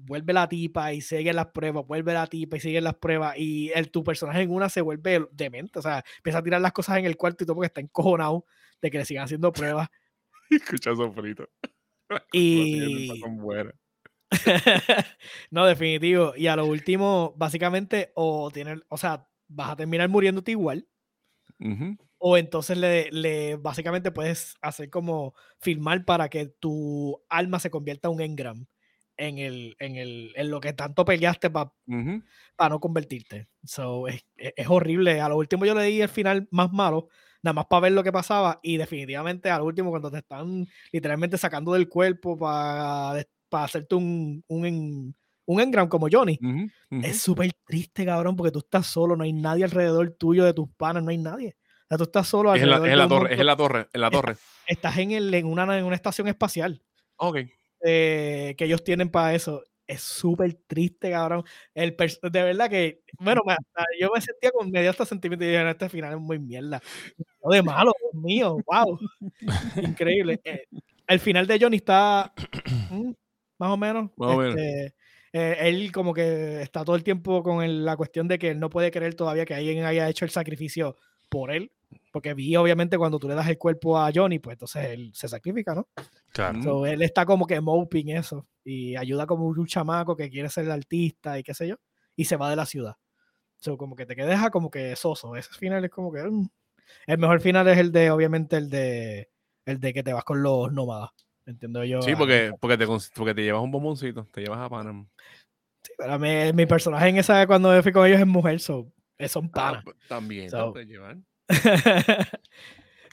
vuelve 0.01 0.33
la 0.33 0.49
tipa 0.49 0.93
y 0.93 1.01
sigue 1.01 1.33
las 1.33 1.47
pruebas, 1.47 1.87
vuelve 1.87 2.13
la 2.13 2.27
tipa 2.27 2.57
y 2.57 2.61
sigue 2.61 2.81
las 2.81 2.95
pruebas 2.95 3.37
y 3.37 3.71
el, 3.75 3.91
tu 3.91 4.05
personaje 4.05 4.43
en 4.43 4.51
una 4.51 4.69
se 4.69 4.81
vuelve 4.81 5.27
demente. 5.33 5.79
O 5.79 5.83
sea, 5.83 6.05
empieza 6.19 6.39
a 6.39 6.43
tirar 6.43 6.61
las 6.61 6.73
cosas 6.73 6.99
en 6.99 7.07
el 7.07 7.17
cuarto 7.17 7.45
y 7.45 7.47
todo 7.47 7.57
porque 7.57 7.67
está 7.67 7.81
encojonado 7.81 8.45
de 8.81 8.91
que 8.91 8.99
le 8.99 9.05
sigan 9.05 9.25
haciendo 9.25 9.53
pruebas. 9.53 9.89
Escucha 10.51 10.95
sofrito. 10.95 11.49
Y, 12.33 13.11
no, 15.51 15.67
definitivo. 15.67 16.35
Y 16.37 16.47
a 16.47 16.55
lo 16.55 16.67
último, 16.67 17.35
básicamente, 17.37 18.13
o 18.15 18.49
tiene, 18.53 18.81
o 18.89 18.97
sea, 18.97 19.29
vas 19.49 19.71
a 19.71 19.77
terminar 19.77 20.09
muriéndote 20.09 20.53
igual, 20.53 20.87
o 22.19 22.37
entonces 22.37 22.79
le, 22.79 23.11
le 23.11 23.57
básicamente 23.57 24.13
puedes 24.13 24.57
hacer 24.61 24.89
como 24.89 25.35
filmar 25.59 26.05
para 26.05 26.29
que 26.29 26.47
tu 26.47 27.21
alma 27.29 27.59
se 27.59 27.71
convierta 27.71 28.07
en 28.07 28.15
un 28.15 28.21
engram 28.21 28.67
en 29.17 29.39
el, 29.39 29.77
en 29.79 29.97
el, 29.97 30.33
en 30.37 30.51
lo 30.51 30.61
que 30.61 30.73
tanto 30.73 31.05
peleaste 31.05 31.51
para 31.51 31.73
Ujú. 31.87 32.23
no 32.71 32.81
convertirte. 32.81 33.49
So, 33.65 34.09
es, 34.09 34.25
es- 34.37 34.55
es 34.57 34.67
horrible. 34.69 35.21
A 35.21 35.29
lo 35.29 35.37
último 35.37 35.65
yo 35.65 35.75
le 35.75 35.85
di 35.85 36.01
el 36.01 36.09
final 36.09 36.47
más 36.51 36.73
malo, 36.73 37.09
nada 37.43 37.55
más 37.55 37.67
para 37.67 37.81
ver 37.81 37.93
lo 37.93 38.03
que 38.03 38.13
pasaba, 38.13 38.61
y 38.63 38.77
definitivamente 38.77 39.51
a 39.51 39.59
lo 39.59 39.65
último 39.65 39.91
cuando 39.91 40.11
te 40.11 40.19
están 40.19 40.67
literalmente 40.93 41.39
sacando 41.39 41.73
del 41.73 41.89
cuerpo 41.89 42.37
para, 42.37 43.25
para 43.49 43.65
hacerte 43.65 43.95
un, 43.95 44.45
un, 44.49 45.15
un 45.47 45.61
engram 45.61 45.89
como 45.89 46.09
Johnny. 46.11 46.39
Ujú. 46.43 46.71
Ujú. 46.91 47.07
Es 47.07 47.21
súper 47.21 47.53
triste, 47.67 48.05
cabrón, 48.05 48.37
porque 48.37 48.53
tú 48.53 48.61
estás 48.61 48.87
solo, 48.87 49.17
no 49.17 49.25
hay 49.25 49.33
nadie 49.33 49.65
alrededor 49.65 50.11
tuyo 50.19 50.45
de 50.45 50.55
tus 50.55 50.69
panas, 50.77 51.03
no 51.03 51.11
hay 51.11 51.19
nadie. 51.19 51.57
O 51.85 51.89
sea, 51.89 51.99
tú 51.99 52.05
estás 52.05 52.27
solo 52.27 52.53
Es 52.53 52.63
en 52.63 52.71
la, 52.71 52.77
es 52.89 52.97
la 52.97 53.07
torre, 53.07 53.33
es 53.35 53.39
en 53.41 53.47
la 53.47 53.57
torre, 53.57 53.87
en 53.93 54.01
la 54.01 54.11
torre. 54.11 54.37
Estás 54.67 54.99
en, 54.99 55.13
el, 55.13 55.33
en, 55.33 55.47
una, 55.47 55.79
en 55.79 55.85
una 55.85 55.95
estación 55.95 56.27
espacial 56.27 56.83
Ok. 57.19 57.39
Eh, 57.87 58.55
que 58.59 58.65
ellos 58.65 58.83
tienen 58.85 59.11
para 59.11 59.35
eso. 59.35 59.63
Es 59.87 60.01
súper 60.03 60.53
triste, 60.67 61.11
cabrón. 61.13 61.45
El 61.73 61.97
de 61.97 62.43
verdad 62.43 62.69
que, 62.69 63.03
bueno, 63.21 63.43
me- 63.47 63.55
yo 64.01 64.11
me 64.13 64.21
sentía 64.21 64.51
con 64.51 64.69
medio 64.71 64.91
hasta 64.91 65.07
sentimiento 65.07 65.45
y 65.45 65.49
dije, 65.49 65.63
"No, 65.63 65.71
este 65.71 65.89
final 65.89 66.15
es 66.15 66.19
muy 66.21 66.39
mierda. 66.41 66.83
No 67.45 67.51
de 67.53 67.63
malo, 67.63 67.93
Dios 68.01 68.23
mío, 68.25 68.57
wow. 68.67 68.99
Increíble. 70.01 70.41
Eh, 70.45 70.65
el 71.07 71.21
final 71.21 71.47
de 71.47 71.59
Johnny 71.61 71.77
está. 71.77 72.33
mm, 72.91 73.13
más 73.59 73.71
o 73.71 73.77
menos. 73.77 74.11
Más 74.17 74.35
o 74.35 74.39
menos. 74.39 74.57
Este, 74.57 74.95
eh, 75.33 75.57
él 75.61 75.93
como 75.93 76.13
que 76.13 76.63
está 76.63 76.85
todo 76.85 76.97
el 76.97 77.05
tiempo 77.05 77.43
con 77.45 77.63
el- 77.63 77.85
la 77.85 77.97
cuestión 77.97 78.27
de 78.27 78.39
que 78.41 78.51
él 78.51 78.59
no 78.59 78.71
puede 78.71 78.91
creer 78.91 79.15
todavía 79.15 79.45
que 79.47 79.55
alguien 79.55 79.85
haya 79.85 80.09
hecho 80.09 80.25
el 80.25 80.31
sacrificio 80.33 80.97
por 81.29 81.53
él. 81.53 81.71
Porque 82.13 82.35
vi, 82.35 82.57
obviamente, 82.57 82.99
cuando 82.99 83.19
tú 83.21 83.29
le 83.29 83.35
das 83.37 83.49
el 83.49 83.59
cuerpo 83.59 83.97
a 83.99 84.11
Johnny, 84.13 84.41
pues 84.41 84.55
entonces 84.55 84.85
él 84.87 85.11
se 85.15 85.29
sacrifica, 85.29 85.75
¿no? 85.77 85.87
Claro. 86.37 86.63
So, 86.63 86.87
él 86.87 87.01
está 87.03 87.25
como 87.25 87.47
que 87.47 87.61
moping 87.61 88.09
eso 88.11 88.47
y 88.63 88.95
ayuda 88.97 89.27
como 89.27 89.47
un 89.47 89.67
chamaco 89.67 90.15
que 90.17 90.29
quiere 90.29 90.49
ser 90.51 90.71
artista 90.71 91.39
y 91.39 91.43
qué 91.43 91.55
sé 91.55 91.67
yo, 91.69 91.77
y 92.15 92.25
se 92.27 92.37
va 92.37 92.51
de 92.51 92.57
la 92.57 92.67
ciudad. 92.67 92.95
So, 93.59 93.79
como 93.79 93.97
que 93.97 94.05
te 94.05 94.15
deja 94.15 94.51
como 94.51 94.71
que 94.71 94.95
soso. 94.97 95.35
Ese 95.35 95.53
final 95.55 95.85
es 95.85 95.91
como 95.91 96.13
que. 96.13 96.23
mm. 96.23 96.49
El 97.07 97.19
mejor 97.19 97.41
final 97.41 97.67
es 97.69 97.79
el 97.79 97.91
de, 97.91 98.11
obviamente, 98.11 98.57
el 98.57 98.69
de 98.69 99.31
el 99.65 99.81
de 99.81 99.93
que 99.95 100.03
te 100.03 100.13
vas 100.13 100.25
con 100.25 100.43
los 100.43 100.71
nómadas. 100.73 101.11
Entiendo 101.47 101.83
yo. 101.85 102.03
Sí, 102.03 102.15
porque, 102.17 102.53
porque, 102.61 102.77
te, 102.77 102.87
porque 103.15 103.35
te 103.35 103.43
llevas 103.43 103.63
un 103.63 103.71
bomboncito, 103.73 104.27
te 104.31 104.43
llevas 104.43 104.59
a 104.61 104.69
Panam. 104.69 105.09
sí, 105.83 105.93
pero 105.97 106.19
mi, 106.19 106.53
mi 106.53 106.67
personaje 106.67 107.09
en 107.09 107.17
esa 107.17 107.47
cuando 107.47 107.75
yo 107.75 107.83
fui 107.83 107.93
con 107.93 108.07
ellos 108.07 108.21
es 108.21 108.27
mujer, 108.27 108.61
so, 108.61 108.93
eh, 109.19 109.29
son 109.29 109.47
Ah, 109.47 109.51
panas. 109.55 109.85
pues, 109.85 109.97
también 110.07 110.45
te 110.45 110.51
So- 110.51 110.73
puedes 110.73 110.87
llevar. 110.89 111.17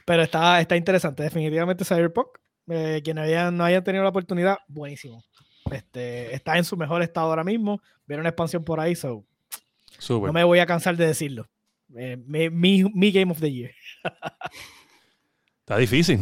pero 0.06 0.24
está, 0.24 0.60
está 0.60 0.76
interesante, 0.76 1.24
definitivamente 1.24 1.86
Cyberpunk. 1.86 2.28
Eh, 2.70 3.02
quienes 3.04 3.26
hayan- 3.26 3.56
no 3.58 3.64
hayan 3.66 3.84
tenido 3.84 4.04
la 4.04 4.10
oportunidad, 4.10 4.58
buenísimo. 4.68 5.24
Este, 5.72 6.34
está 6.36 6.58
en 6.58 6.64
su 6.64 6.78
mejor 6.78 7.02
estado 7.02 7.28
ahora 7.28 7.44
mismo. 7.44 7.82
Viene 8.06 8.22
una 8.22 8.30
expansión 8.30 8.64
por 8.64 8.80
ahí, 8.80 8.96
so 8.96 9.24
Súper. 10.00 10.28
No 10.28 10.34
me 10.34 10.44
voy 10.44 10.60
a 10.60 10.66
cansar 10.66 10.98
de 10.98 11.06
decirlo. 11.08 11.48
Eh, 11.96 12.18
mi, 12.26 12.50
mi- 12.50 12.84
mi 12.94 13.12
Game 13.12 13.32
of 13.32 13.40
the 13.40 13.52
Year. 13.52 13.72
Está 15.60 15.78
difícil. 15.78 16.20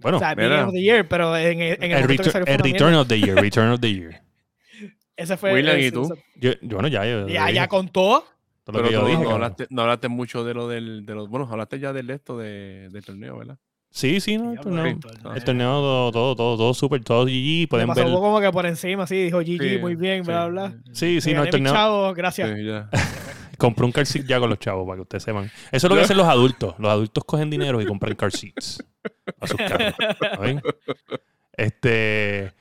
Bueno, 0.00 0.16
o 0.16 0.20
sea, 0.20 0.34
mi 0.34 0.42
mira. 0.42 0.56
Game 0.56 0.68
of 0.68 0.72
the 0.74 0.80
Year, 0.82 1.08
pero 1.08 1.36
en, 1.36 1.60
el- 1.60 1.82
en 1.82 1.92
el, 1.92 1.98
el, 1.98 2.08
retur- 2.08 2.44
el 2.46 2.58
Return 2.58 2.94
of 2.94 3.08
the 3.08 3.20
Year. 3.20 3.36
Return 3.36 3.70
of 3.70 3.80
the 3.80 3.92
Year. 3.94 4.22
Ese 5.16 5.36
fue. 5.36 5.52
William, 5.52 5.76
¿y 5.78 5.82
ese- 5.82 5.92
tú? 5.92 6.08
Yo, 6.36 6.52
yo, 6.62 6.76
bueno, 6.76 6.88
ya. 6.88 7.04
Yo, 7.04 7.26
ya, 7.28 7.50
ya 7.50 7.68
contó. 7.68 8.24
todo 8.64 8.78
lo 8.78 8.84
Pero 8.84 8.84
que 8.88 8.92
yo 8.92 9.00
no, 9.02 9.08
dije. 9.08 9.22
no 9.22 9.30
hablaste, 9.30 9.66
no 9.70 9.82
hablaste 9.82 10.08
mucho 10.08 10.44
de 10.44 10.54
lo 10.54 10.68
del, 10.68 11.04
de 11.06 11.14
los, 11.14 11.28
bueno, 11.28 11.48
hablaste 11.50 11.78
ya 11.80 11.92
del 11.92 12.10
esto 12.10 12.38
de, 12.38 12.88
del 12.90 13.04
torneo, 13.04 13.36
¿verdad? 13.38 13.58
Sí, 13.90 14.20
sí, 14.20 14.36
no, 14.38 14.52
el 14.52 14.60
torneo. 14.60 14.86
entonces, 14.86 15.20
El 15.34 15.44
torneo, 15.44 15.70
todo, 15.80 16.12
todo, 16.12 16.36
todo, 16.36 16.56
todo 16.56 16.74
súper, 16.74 17.02
todo 17.02 17.24
GG. 17.24 17.68
Pueden 17.68 17.86
pasó 17.88 18.04
ver. 18.04 18.12
como 18.12 18.40
que 18.40 18.50
por 18.52 18.66
encima, 18.66 19.06
sí, 19.06 19.24
dijo 19.24 19.38
GG, 19.38 19.58
Sí, 19.60 19.78
muy 19.80 19.96
bien, 19.96 20.24
sí, 20.24 20.30
bla, 20.30 20.46
bla. 20.46 20.72
Sí, 20.92 21.20
sí, 21.20 21.30
Me 21.30 21.36
no, 21.36 21.44
el 21.44 21.50
torneo. 21.50 21.72
chavos, 21.72 22.14
gracias. 22.14 22.50
Sí, 22.56 22.64
ya. 22.64 22.88
Compré 23.58 23.84
un 23.86 23.90
car 23.92 24.06
seat 24.06 24.24
ya 24.26 24.38
con 24.38 24.50
los 24.50 24.58
chavos 24.60 24.86
para 24.86 24.96
que 24.96 25.02
ustedes 25.02 25.24
sepan. 25.24 25.46
Eso 25.72 25.86
es 25.86 25.90
lo 25.90 25.96
que 25.96 26.02
hacen 26.02 26.16
los 26.16 26.28
adultos. 26.28 26.76
Los 26.78 26.90
adultos 26.92 27.24
cogen 27.24 27.50
dinero 27.50 27.80
y 27.80 27.86
compran 27.86 28.14
car 28.14 28.30
seats 28.30 28.84
a 29.40 29.46
sus 29.48 29.56
carros. 29.56 29.94
¿saben? 30.20 30.62
Este. 31.56 32.52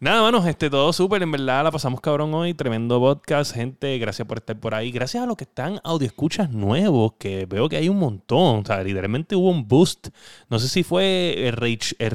Nada, 0.00 0.22
manos, 0.22 0.46
este, 0.46 0.70
todo 0.70 0.92
súper. 0.92 1.22
En 1.24 1.32
verdad 1.32 1.64
la 1.64 1.72
pasamos 1.72 2.00
cabrón 2.00 2.32
hoy. 2.32 2.54
Tremendo 2.54 3.00
podcast, 3.00 3.52
gente. 3.52 3.98
Gracias 3.98 4.28
por 4.28 4.38
estar 4.38 4.56
por 4.56 4.72
ahí. 4.72 4.92
Gracias 4.92 5.24
a 5.24 5.26
los 5.26 5.36
que 5.36 5.42
están 5.42 5.80
escuchas 6.06 6.50
nuevos, 6.50 7.14
que 7.18 7.46
veo 7.46 7.68
que 7.68 7.78
hay 7.78 7.88
un 7.88 7.98
montón. 7.98 8.60
O 8.60 8.64
sea, 8.64 8.80
literalmente 8.84 9.34
hubo 9.34 9.50
un 9.50 9.66
boost. 9.66 10.10
No 10.48 10.60
sé 10.60 10.68
si 10.68 10.84
fue 10.84 11.48
el 11.48 11.52
Rage, 11.52 11.96
el 11.98 12.12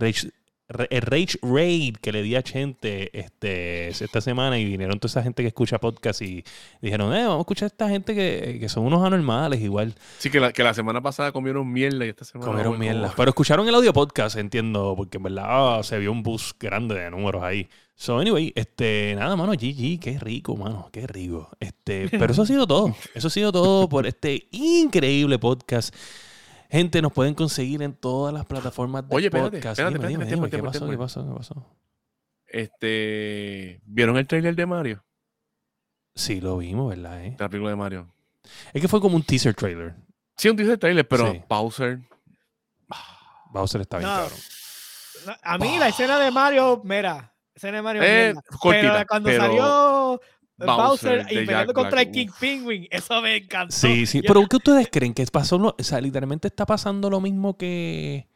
el 0.89 1.01
Rage 1.01 1.37
Raid 1.41 1.97
que 1.97 2.11
le 2.11 2.23
di 2.23 2.35
a 2.35 2.41
gente 2.41 3.09
este, 3.17 3.89
esta 3.89 4.21
semana 4.21 4.57
y 4.57 4.65
vinieron 4.65 4.99
toda 4.99 5.09
esa 5.11 5.23
gente 5.23 5.43
que 5.43 5.47
escucha 5.47 5.79
podcast 5.79 6.21
y 6.21 6.43
dijeron, 6.81 7.13
eh, 7.13 7.23
vamos 7.23 7.37
a 7.37 7.41
escuchar 7.41 7.65
a 7.65 7.67
esta 7.67 7.89
gente 7.89 8.15
que, 8.15 8.57
que 8.59 8.69
son 8.69 8.85
unos 8.85 9.05
anormales 9.05 9.61
igual. 9.61 9.93
Sí, 10.17 10.29
que 10.29 10.39
la, 10.39 10.51
que 10.53 10.63
la 10.63 10.73
semana 10.73 11.01
pasada 11.01 11.31
comieron 11.31 11.71
mierda 11.71 12.05
y 12.05 12.09
esta 12.09 12.25
semana. 12.25 12.47
Comieron 12.49 12.73
como- 12.73 12.79
mierda. 12.83 13.13
Pero 13.15 13.29
escucharon 13.29 13.67
el 13.67 13.75
audio 13.75 13.93
podcast, 13.93 14.37
entiendo, 14.37 14.93
porque 14.95 15.17
en 15.17 15.23
verdad 15.23 15.45
ah, 15.79 15.83
se 15.83 15.99
vio 15.99 16.11
un 16.11 16.23
boost 16.23 16.61
grande 16.61 16.95
de 16.95 17.11
números 17.11 17.43
ahí. 17.43 17.67
So, 17.95 18.17
anyway, 18.17 18.51
este, 18.55 19.13
nada, 19.15 19.35
mano, 19.35 19.51
GG, 19.53 19.99
qué 19.99 20.17
rico, 20.19 20.57
mano, 20.57 20.89
qué 20.91 21.05
rico. 21.05 21.49
Este, 21.59 22.09
pero 22.09 22.31
eso 22.33 22.41
ha 22.41 22.45
sido 22.47 22.65
todo. 22.65 22.95
Eso 23.13 23.27
ha 23.27 23.31
sido 23.31 23.51
todo 23.51 23.87
por 23.87 24.07
este 24.07 24.47
increíble 24.51 25.37
podcast. 25.37 25.93
Gente, 26.73 27.03
nos 27.03 27.13
pueden 27.13 27.35
conseguir 27.35 27.83
en 27.83 27.93
todas 27.93 28.33
las 28.33 28.47
plataformas 28.47 29.07
de 29.07 29.15
Oye, 29.15 29.27
espérate, 29.27 29.57
podcast. 29.57 29.77
espérate, 29.79 29.93
Dime, 29.95 30.07
dime, 30.07 30.23
espérate, 30.23 30.57
dime, 30.57 30.71
¿qué 30.71 30.79
pasó? 30.79 30.89
¿Qué 30.89 30.97
pasó? 30.97 31.23
¿Qué 31.27 31.35
pasó? 31.37 31.77
Este, 32.47 33.79
¿Vieron 33.85 34.17
el 34.17 34.25
trailer 34.25 34.55
de 34.55 34.65
Mario? 34.65 35.05
Sí, 36.15 36.41
lo 36.41 36.57
vimos, 36.57 36.89
¿verdad? 36.89 37.23
eh? 37.25 37.29
De 37.37 37.37
la 37.43 37.47
película 37.49 37.69
de 37.69 37.75
Mario. 37.75 38.11
Es 38.73 38.81
que 38.81 38.87
fue 38.87 38.99
como 38.99 39.15
un 39.15 39.21
teaser 39.21 39.53
trailer. 39.53 39.93
Sí, 40.35 40.49
un 40.49 40.57
teaser 40.57 40.79
trailer, 40.79 41.07
pero 41.07 41.31
Sí. 41.31 41.43
Bowser. 41.47 41.99
Bowser 43.51 43.81
está 43.81 43.99
bien 43.99 44.09
No. 44.09 44.15
cabrón. 44.15 44.39
No, 45.27 45.33
A 45.43 45.57
mí 45.59 45.77
la 45.77 45.89
escena 45.89 46.17
de 46.17 46.31
Mario, 46.31 46.81
mira, 46.83 47.35
escena 47.53 47.77
de 47.77 47.83
Mario, 47.83 48.01
Eh, 48.03 48.33
cortita, 48.59 48.93
pero 48.93 49.05
cuando 49.07 49.29
pero 49.29 49.43
salió 49.43 50.21
Bowser 50.65 51.25
y 51.29 51.35
peleando 51.35 51.73
contra 51.73 52.01
el 52.01 52.11
King 52.11 52.27
uf. 52.29 52.39
Penguin, 52.39 52.87
eso 52.91 53.21
me 53.21 53.37
encantó. 53.37 53.73
Sí, 53.75 54.05
sí. 54.05 54.21
Pero 54.21 54.45
¿qué 54.47 54.57
ustedes 54.57 54.87
creen? 54.91 55.13
¿Que 55.13 55.25
pasó? 55.27 55.57
lo- 55.57 55.75
o 55.77 55.83
sea, 55.83 55.99
literalmente 56.01 56.47
está 56.47 56.65
pasando 56.65 57.09
lo 57.09 57.19
mismo 57.21 57.57
que, 57.57 58.27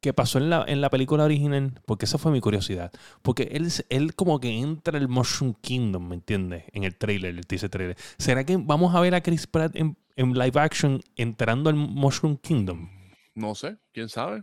que 0.00 0.12
pasó 0.12 0.38
en 0.38 0.50
la, 0.50 0.64
en 0.66 0.80
la 0.80 0.90
película 0.90 1.24
original. 1.24 1.80
Porque 1.86 2.04
esa 2.06 2.18
fue 2.18 2.32
mi 2.32 2.40
curiosidad. 2.40 2.90
Porque 3.22 3.48
él, 3.52 3.68
él 3.88 4.14
como 4.14 4.40
que 4.40 4.58
entra 4.58 4.98
al 4.98 5.08
Mushroom 5.08 5.54
Kingdom, 5.60 6.08
¿me 6.08 6.14
entiendes? 6.16 6.64
En 6.72 6.84
el 6.84 6.96
trailer, 6.96 7.34
el 7.36 7.46
teaser 7.46 7.70
trailer. 7.70 7.96
¿Será 8.18 8.44
que 8.44 8.56
vamos 8.56 8.94
a 8.94 9.00
ver 9.00 9.14
a 9.14 9.22
Chris 9.22 9.46
Pratt 9.46 9.76
en, 9.76 9.96
en 10.16 10.32
live 10.32 10.60
action 10.60 11.00
entrando 11.16 11.70
al 11.70 11.76
Mushroom 11.76 12.36
Kingdom? 12.36 12.88
No 13.34 13.54
sé, 13.54 13.76
quién 13.92 14.08
sabe. 14.08 14.42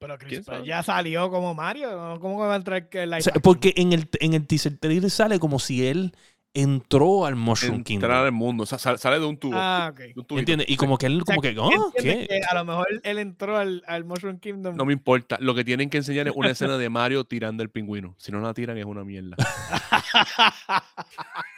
Pero 0.00 0.16
Chris 0.16 0.30
¿Quién 0.30 0.44
Pratt 0.44 0.64
ya 0.64 0.82
salió 0.84 1.28
como 1.28 1.54
Mario. 1.54 2.18
¿Cómo 2.20 2.36
que 2.40 2.46
va 2.46 2.52
a 2.54 2.56
entrar 2.56 2.88
que 2.88 3.04
live 3.04 3.18
O 3.18 3.20
sea, 3.20 3.32
action? 3.32 3.42
porque 3.42 3.74
en 3.76 3.92
el, 3.92 4.08
en 4.20 4.34
el 4.34 4.46
teaser 4.46 4.78
trailer 4.78 5.10
sale 5.10 5.40
como 5.40 5.58
si 5.58 5.84
él 5.86 6.14
entró 6.54 7.24
al 7.26 7.36
Mushroom 7.36 7.76
Entrar 7.76 7.84
Kingdom. 7.84 8.10
al 8.12 8.32
mundo. 8.32 8.62
O 8.64 8.66
sea, 8.66 8.78
sale, 8.78 8.98
sale 8.98 9.20
de 9.20 9.26
un 9.26 9.36
tubo. 9.36 9.52
Ah, 9.56 9.92
ok. 9.92 10.30
¿Entiendes? 10.38 10.68
Y 10.68 10.76
como 10.76 10.98
que 10.98 11.06
él, 11.06 11.20
O 11.22 11.24
sea, 11.24 11.36
como 11.36 11.42
que, 11.42 11.54
¿qué 11.54 11.60
oh? 11.60 11.92
¿qué? 11.96 12.26
Que 12.28 12.40
a 12.48 12.54
lo 12.54 12.64
mejor 12.64 12.86
él 13.02 13.18
entró 13.18 13.56
al, 13.56 13.82
al 13.86 14.04
Mushroom 14.04 14.38
Kingdom. 14.40 14.76
No 14.76 14.84
me 14.84 14.92
importa. 14.92 15.36
Lo 15.40 15.54
que 15.54 15.64
tienen 15.64 15.90
que 15.90 15.98
enseñar 15.98 16.26
es 16.28 16.34
una 16.34 16.50
escena 16.50 16.76
de 16.78 16.88
Mario 16.88 17.24
tirando 17.24 17.62
el 17.62 17.70
pingüino. 17.70 18.14
Si 18.18 18.32
no 18.32 18.40
la 18.40 18.54
tiran 18.54 18.76
es 18.78 18.84
una 18.84 19.04
mierda. 19.04 19.36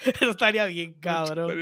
Eso 0.05 0.31
estaría 0.31 0.67
bien, 0.67 0.95
cabrón. 1.01 1.53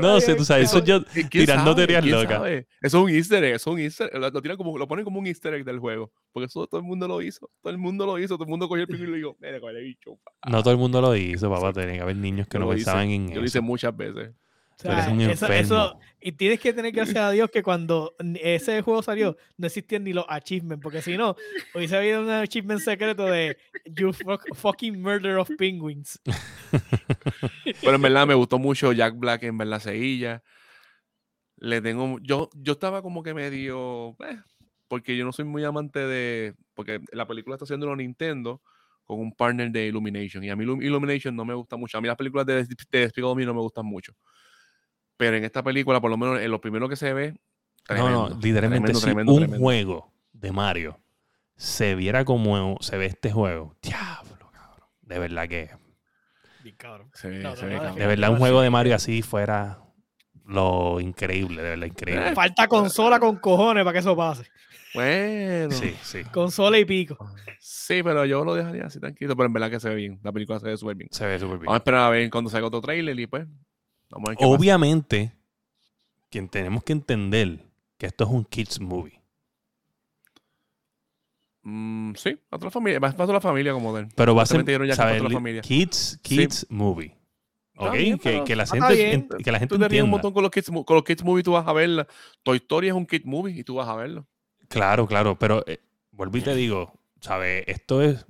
No 0.00 0.20
sé, 0.20 0.34
tú 0.34 0.44
sabes, 0.44 0.68
eso 0.70 0.84
yo 0.84 0.98
¿Y 1.14 1.24
quién 1.24 1.44
tirando 1.44 1.72
sabe? 1.72 1.86
teorías 1.86 2.02
¿Quién 2.02 2.14
locas. 2.16 2.42
Eso 2.48 2.64
es 2.80 2.94
un 2.94 3.10
easter 3.10 3.44
egg, 3.44 3.54
eso 3.56 3.70
es 3.70 3.74
un 3.74 3.80
easter 3.80 4.10
egg. 4.12 4.20
Lo, 4.20 4.30
lo 4.30 4.42
tiran 4.42 4.56
como, 4.56 4.76
lo 4.78 4.88
ponen 4.88 5.04
como 5.04 5.18
un 5.18 5.26
easter 5.26 5.54
egg 5.54 5.64
del 5.64 5.78
juego. 5.78 6.10
Porque 6.32 6.46
eso 6.46 6.66
todo 6.66 6.80
el 6.80 6.86
mundo 6.86 7.06
lo 7.06 7.20
hizo. 7.20 7.50
Todo 7.62 7.70
el 7.72 7.78
mundo 7.78 8.06
lo 8.06 8.18
hizo. 8.18 8.34
Todo 8.36 8.44
el 8.44 8.50
mundo 8.50 8.68
cogió 8.68 8.82
el 8.82 8.88
pingüino 8.88 9.10
y 9.10 9.12
le 9.12 9.18
dijo, 9.18 9.36
mira, 9.40 9.60
coge 9.60 9.78
el 9.78 9.84
bicho. 9.84 10.18
pa". 10.24 10.50
No 10.50 10.62
todo 10.62 10.72
el 10.72 10.78
mundo 10.78 11.00
lo 11.00 11.14
hizo, 11.14 11.50
papá. 11.50 11.72
Tenía 11.72 11.94
que 11.96 12.00
haber 12.00 12.16
niños 12.16 12.48
que 12.48 12.58
no 12.58 12.71
lo 12.72 12.78
hice, 12.78 12.84
pensaban 12.84 13.08
en 13.10 13.32
Yo 13.32 13.40
lo 13.40 13.46
hice 13.46 13.60
muchas 13.60 13.96
veces. 13.96 14.30
O 14.30 14.82
Tú 14.82 14.88
eres 14.90 15.04
sea, 15.04 15.12
un 15.48 15.54
eso- 15.54 15.98
y 16.20 16.32
tienes 16.32 16.58
que 16.58 16.72
tener 16.72 16.90
gracias 16.92 17.18
a 17.18 17.30
Dios 17.30 17.50
que 17.50 17.62
cuando 17.62 18.14
ese 18.40 18.80
juego 18.82 19.02
salió 19.02 19.36
no 19.56 19.66
existían 19.66 20.02
ni 20.04 20.12
los 20.12 20.24
achievements, 20.28 20.82
porque 20.82 21.02
si 21.02 21.16
no, 21.16 21.36
hubiese 21.74 21.96
habido 21.96 22.22
un 22.22 22.30
achievement 22.30 22.80
secreto 22.80 23.26
de 23.26 23.56
You 23.86 24.08
fuck- 24.12 24.54
fucking 24.54 25.00
murder 25.00 25.36
of 25.36 25.50
penguins. 25.58 26.20
Pero 27.80 27.94
en 27.94 28.02
verdad 28.02 28.26
me 28.26 28.34
gustó 28.34 28.58
mucho 28.58 28.92
Jack 28.92 29.16
Black 29.18 29.42
en 29.44 29.58
verdad 29.58 29.80
Sevilla. 29.80 30.42
Le 31.58 31.80
tengo. 31.80 32.18
Yo, 32.20 32.50
yo 32.54 32.72
estaba 32.72 33.02
como 33.02 33.22
que 33.22 33.34
medio. 33.34 34.16
eh, 34.26 34.38
porque 34.88 35.16
yo 35.16 35.24
no 35.24 35.32
soy 35.32 35.44
muy 35.44 35.64
amante 35.64 36.00
de. 36.00 36.54
Porque 36.74 37.00
la 37.12 37.26
película 37.26 37.54
está 37.56 37.64
haciendo 37.64 37.94
Nintendo 37.94 38.62
con 39.04 39.18
un 39.20 39.32
partner 39.34 39.70
de 39.70 39.86
Illumination. 39.86 40.42
Y 40.44 40.50
a 40.50 40.56
mí 40.56 40.64
Illum- 40.64 40.82
Illumination 40.82 41.34
no 41.36 41.44
me 41.44 41.54
gusta 41.54 41.76
mucho. 41.76 41.98
A 41.98 42.00
mí 42.00 42.06
las 42.08 42.16
películas 42.16 42.46
de, 42.46 42.64
de 42.64 42.76
Despicable 43.00 43.34
Me 43.34 43.44
no 43.44 43.54
me 43.54 43.60
gustan 43.60 43.84
mucho. 43.86 44.12
Pero 45.16 45.36
en 45.36 45.44
esta 45.44 45.62
película, 45.62 46.00
por 46.00 46.10
lo 46.10 46.16
menos 46.16 46.40
en 46.40 46.50
lo 46.50 46.60
primero 46.60 46.88
que 46.88 46.96
se 46.96 47.12
ve. 47.12 47.30
no, 47.88 48.10
no, 48.10 48.26
tremendo, 48.26 48.38
literalmente 48.42 48.92
tremendo, 48.92 48.98
si 48.98 49.04
tremendo, 49.04 49.32
un 49.32 49.38
tremendo. 49.38 49.64
juego 49.64 50.12
de 50.32 50.52
Mario 50.52 50.98
se 51.56 51.94
viera 51.94 52.24
como 52.24 52.76
se 52.80 52.96
ve 52.96 53.06
este 53.06 53.30
juego, 53.30 53.76
diablo, 53.82 54.50
cabrón. 54.52 54.88
De 55.02 55.18
verdad 55.18 55.48
que, 55.48 55.70
Bien 56.62 56.76
cabrón. 56.76 57.10
Se 57.14 57.28
ve- 57.28 57.38
No, 57.40 57.54
se 57.56 57.62
no, 57.62 57.68
ve 57.68 57.74
no, 57.76 57.80
cabrón. 57.82 57.98
de 57.98 58.06
verdad 58.06 58.30
un 58.30 58.38
juego 58.38 58.60
de 58.62 58.70
Mario 58.70 58.94
así 58.94 59.22
fuera 59.22 59.78
lo 60.46 61.00
increíble, 61.00 61.62
de 61.62 61.70
verdad 61.70 61.86
increíble. 61.86 62.34
Falta 62.34 62.68
consola 62.68 63.18
con 63.20 63.36
cojones 63.36 63.84
para 63.84 63.92
que 63.92 63.98
eso 64.00 64.16
pase. 64.16 64.44
Bueno. 64.94 65.70
Sí, 65.70 65.94
sí. 66.02 66.24
Consola 66.24 66.78
y 66.78 66.84
pico. 66.84 67.16
Sí, 67.58 68.02
pero 68.02 68.24
yo 68.26 68.44
lo 68.44 68.54
dejaría 68.54 68.86
así 68.86 69.00
tranquilo. 69.00 69.34
Pero 69.36 69.46
en 69.46 69.52
verdad 69.52 69.70
que 69.70 69.80
se 69.80 69.88
ve 69.88 69.94
bien. 69.94 70.20
La 70.22 70.32
película 70.32 70.60
se 70.60 70.66
ve 70.66 70.76
súper 70.76 70.96
bien. 70.96 71.08
Se 71.10 71.24
ve 71.26 71.38
súper 71.38 71.58
bien. 71.58 71.66
Vamos 71.66 71.74
a 71.74 71.78
esperar 71.78 72.00
a 72.00 72.10
ver 72.10 72.30
cuando 72.30 72.50
salga 72.50 72.66
otro 72.66 72.80
trailer 72.80 73.18
y 73.18 73.26
pues. 73.26 73.46
Vamos 74.10 74.28
a 74.28 74.30
ver 74.30 74.38
qué 74.38 74.44
pasa. 74.44 74.54
Obviamente, 74.54 75.32
quien 76.30 76.48
tenemos 76.48 76.84
que 76.84 76.92
entender 76.92 77.64
que 77.96 78.06
esto 78.06 78.24
es 78.24 78.30
un 78.30 78.44
kids 78.44 78.80
movie. 78.80 79.20
Mm, 81.62 82.14
sí, 82.16 82.36
a 82.50 82.56
toda 82.56 82.66
la 82.66 82.70
familia. 82.70 82.98
Va 82.98 83.12
para 83.12 83.24
toda 83.24 83.34
la 83.34 83.40
familia 83.40 83.72
como 83.72 83.94
tal. 83.94 84.08
Pero 84.14 84.34
va 84.34 84.42
a 84.42 84.46
ser. 84.46 84.64
Kids, 85.62 86.18
kids 86.22 86.66
movie. 86.68 87.16
¿Ok? 87.76 87.92
bien, 87.96 88.18
que, 88.18 88.44
que 88.44 88.54
la 88.56 88.66
gente, 88.66 89.26
que 89.42 89.52
la 89.52 89.58
gente 89.58 89.74
Tú 89.74 89.78
te 89.80 89.88
ríes 89.88 90.02
un 90.02 90.06
entienda. 90.08 90.10
montón 90.10 90.32
con 90.32 90.42
los, 90.42 90.50
kids, 90.50 90.70
con 90.84 90.94
los 90.96 91.04
Kids 91.04 91.24
Movie, 91.24 91.42
tú 91.42 91.52
vas 91.52 91.66
a 91.66 91.72
verla. 91.72 92.06
Toy 92.42 92.58
Story 92.58 92.88
es 92.88 92.94
un 92.94 93.06
Kid 93.06 93.22
Movie 93.24 93.58
y 93.58 93.64
tú 93.64 93.76
vas 93.76 93.88
a 93.88 93.96
verlo. 93.96 94.26
Claro, 94.68 95.06
claro, 95.06 95.38
pero 95.38 95.64
eh, 95.66 95.80
vuelvo 96.10 96.36
y 96.38 96.42
te 96.42 96.54
digo, 96.54 96.92
¿sabes? 97.20 97.64
Esto 97.66 98.02
es 98.02 98.26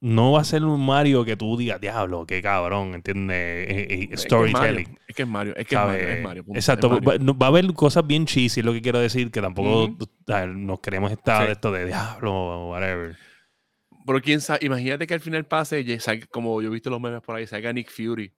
no 0.00 0.32
va 0.32 0.40
a 0.40 0.44
ser 0.44 0.64
un 0.64 0.84
Mario 0.84 1.24
que 1.24 1.36
tú 1.36 1.56
digas, 1.56 1.80
diablo, 1.80 2.26
qué 2.26 2.42
cabrón, 2.42 2.94
¿entiendes? 2.94 3.36
Eh, 3.70 4.08
eh, 4.10 4.16
storytelling. 4.16 4.98
Es 5.06 5.14
que 5.14 5.22
es 5.22 5.28
Mario. 5.28 5.54
Es 5.56 5.64
que 5.64 5.76
es. 5.76 5.80
Mario. 5.80 6.08
Es 6.08 6.22
Mario 6.24 6.44
punto, 6.44 6.58
Exacto. 6.58 6.86
es 6.96 7.02
Mario. 7.04 7.26
Va, 7.26 7.34
va 7.34 7.46
a 7.46 7.48
haber 7.50 7.72
cosas 7.72 8.04
bien 8.04 8.26
cheesy, 8.26 8.60
es 8.60 8.66
lo 8.66 8.72
que 8.72 8.82
quiero 8.82 8.98
decir, 8.98 9.30
que 9.30 9.40
tampoco 9.40 9.84
o 9.84 9.96
sea, 10.26 10.44
nos 10.48 10.80
queremos 10.80 11.12
estar 11.12 11.42
Sí. 11.42 11.46
de 11.46 11.52
esto 11.52 11.70
de 11.70 11.86
diablo, 11.86 12.70
whatever. 12.70 13.16
Pero 14.06 14.20
quién 14.20 14.40
sabe, 14.40 14.66
imagínate 14.66 15.06
que 15.06 15.14
al 15.14 15.20
final 15.20 15.44
pase, 15.44 15.80
y 15.80 15.98
salga- 15.98 16.26
como 16.30 16.60
yo 16.62 16.68
he 16.68 16.72
visto 16.72 16.90
los 16.90 17.00
memes 17.00 17.20
por 17.22 17.36
ahí, 17.36 17.46
salga 17.46 17.72
Nick 17.72 17.90
Fury 17.90 18.32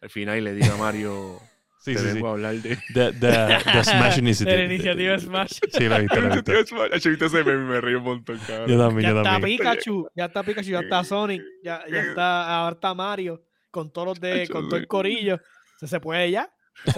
al 0.00 0.10
final 0.10 0.38
y 0.38 0.40
le 0.42 0.54
diga 0.54 0.74
a 0.74 0.76
Mario, 0.76 1.40
Sí, 1.84 1.92
te 1.92 1.98
sí, 1.98 2.06
sí. 2.08 2.14
vengo 2.14 2.28
a 2.28 2.30
hablar 2.32 2.54
de... 2.56 2.76
The, 2.94 3.12
the, 3.12 3.58
the 3.72 3.84
Smash 3.84 4.14
De 4.14 4.20
Initiative. 4.20 4.56
la 4.56 4.64
iniciativa 4.64 5.18
Smash. 5.18 5.50
Sí, 5.70 5.84
he 5.84 5.98
visto, 6.00 6.20
lo 6.20 6.28
he 6.32 6.36
visto. 6.36 6.52
Yo 6.98 7.10
viste 7.10 7.26
ese 7.26 7.44
meme 7.44 7.62
y 7.62 7.66
me 7.66 7.80
río 7.82 7.98
un 7.98 8.04
montón, 8.04 8.38
cabrón. 8.46 8.68
Yo 8.70 8.78
también, 8.78 9.02
Ya 9.02 9.10
yo 9.14 9.18
está 9.20 9.30
también. 9.32 9.58
Pikachu, 9.58 10.08
ya 10.16 10.24
está 10.24 10.42
Pikachu, 10.42 10.70
ya 10.70 10.80
está 10.80 11.04
Sonic, 11.04 11.42
ya, 11.62 11.84
ya 11.90 12.00
está, 12.00 12.56
ahora 12.58 12.74
está 12.74 12.94
Mario, 12.94 13.44
con 13.70 13.92
todos 13.92 14.08
los 14.08 14.20
de, 14.20 14.48
con 14.48 14.66
todo 14.70 14.78
el 14.78 14.86
corillo. 14.86 15.38
Se, 15.78 15.86
se 15.86 16.00
puede 16.00 16.30
ya. 16.30 16.50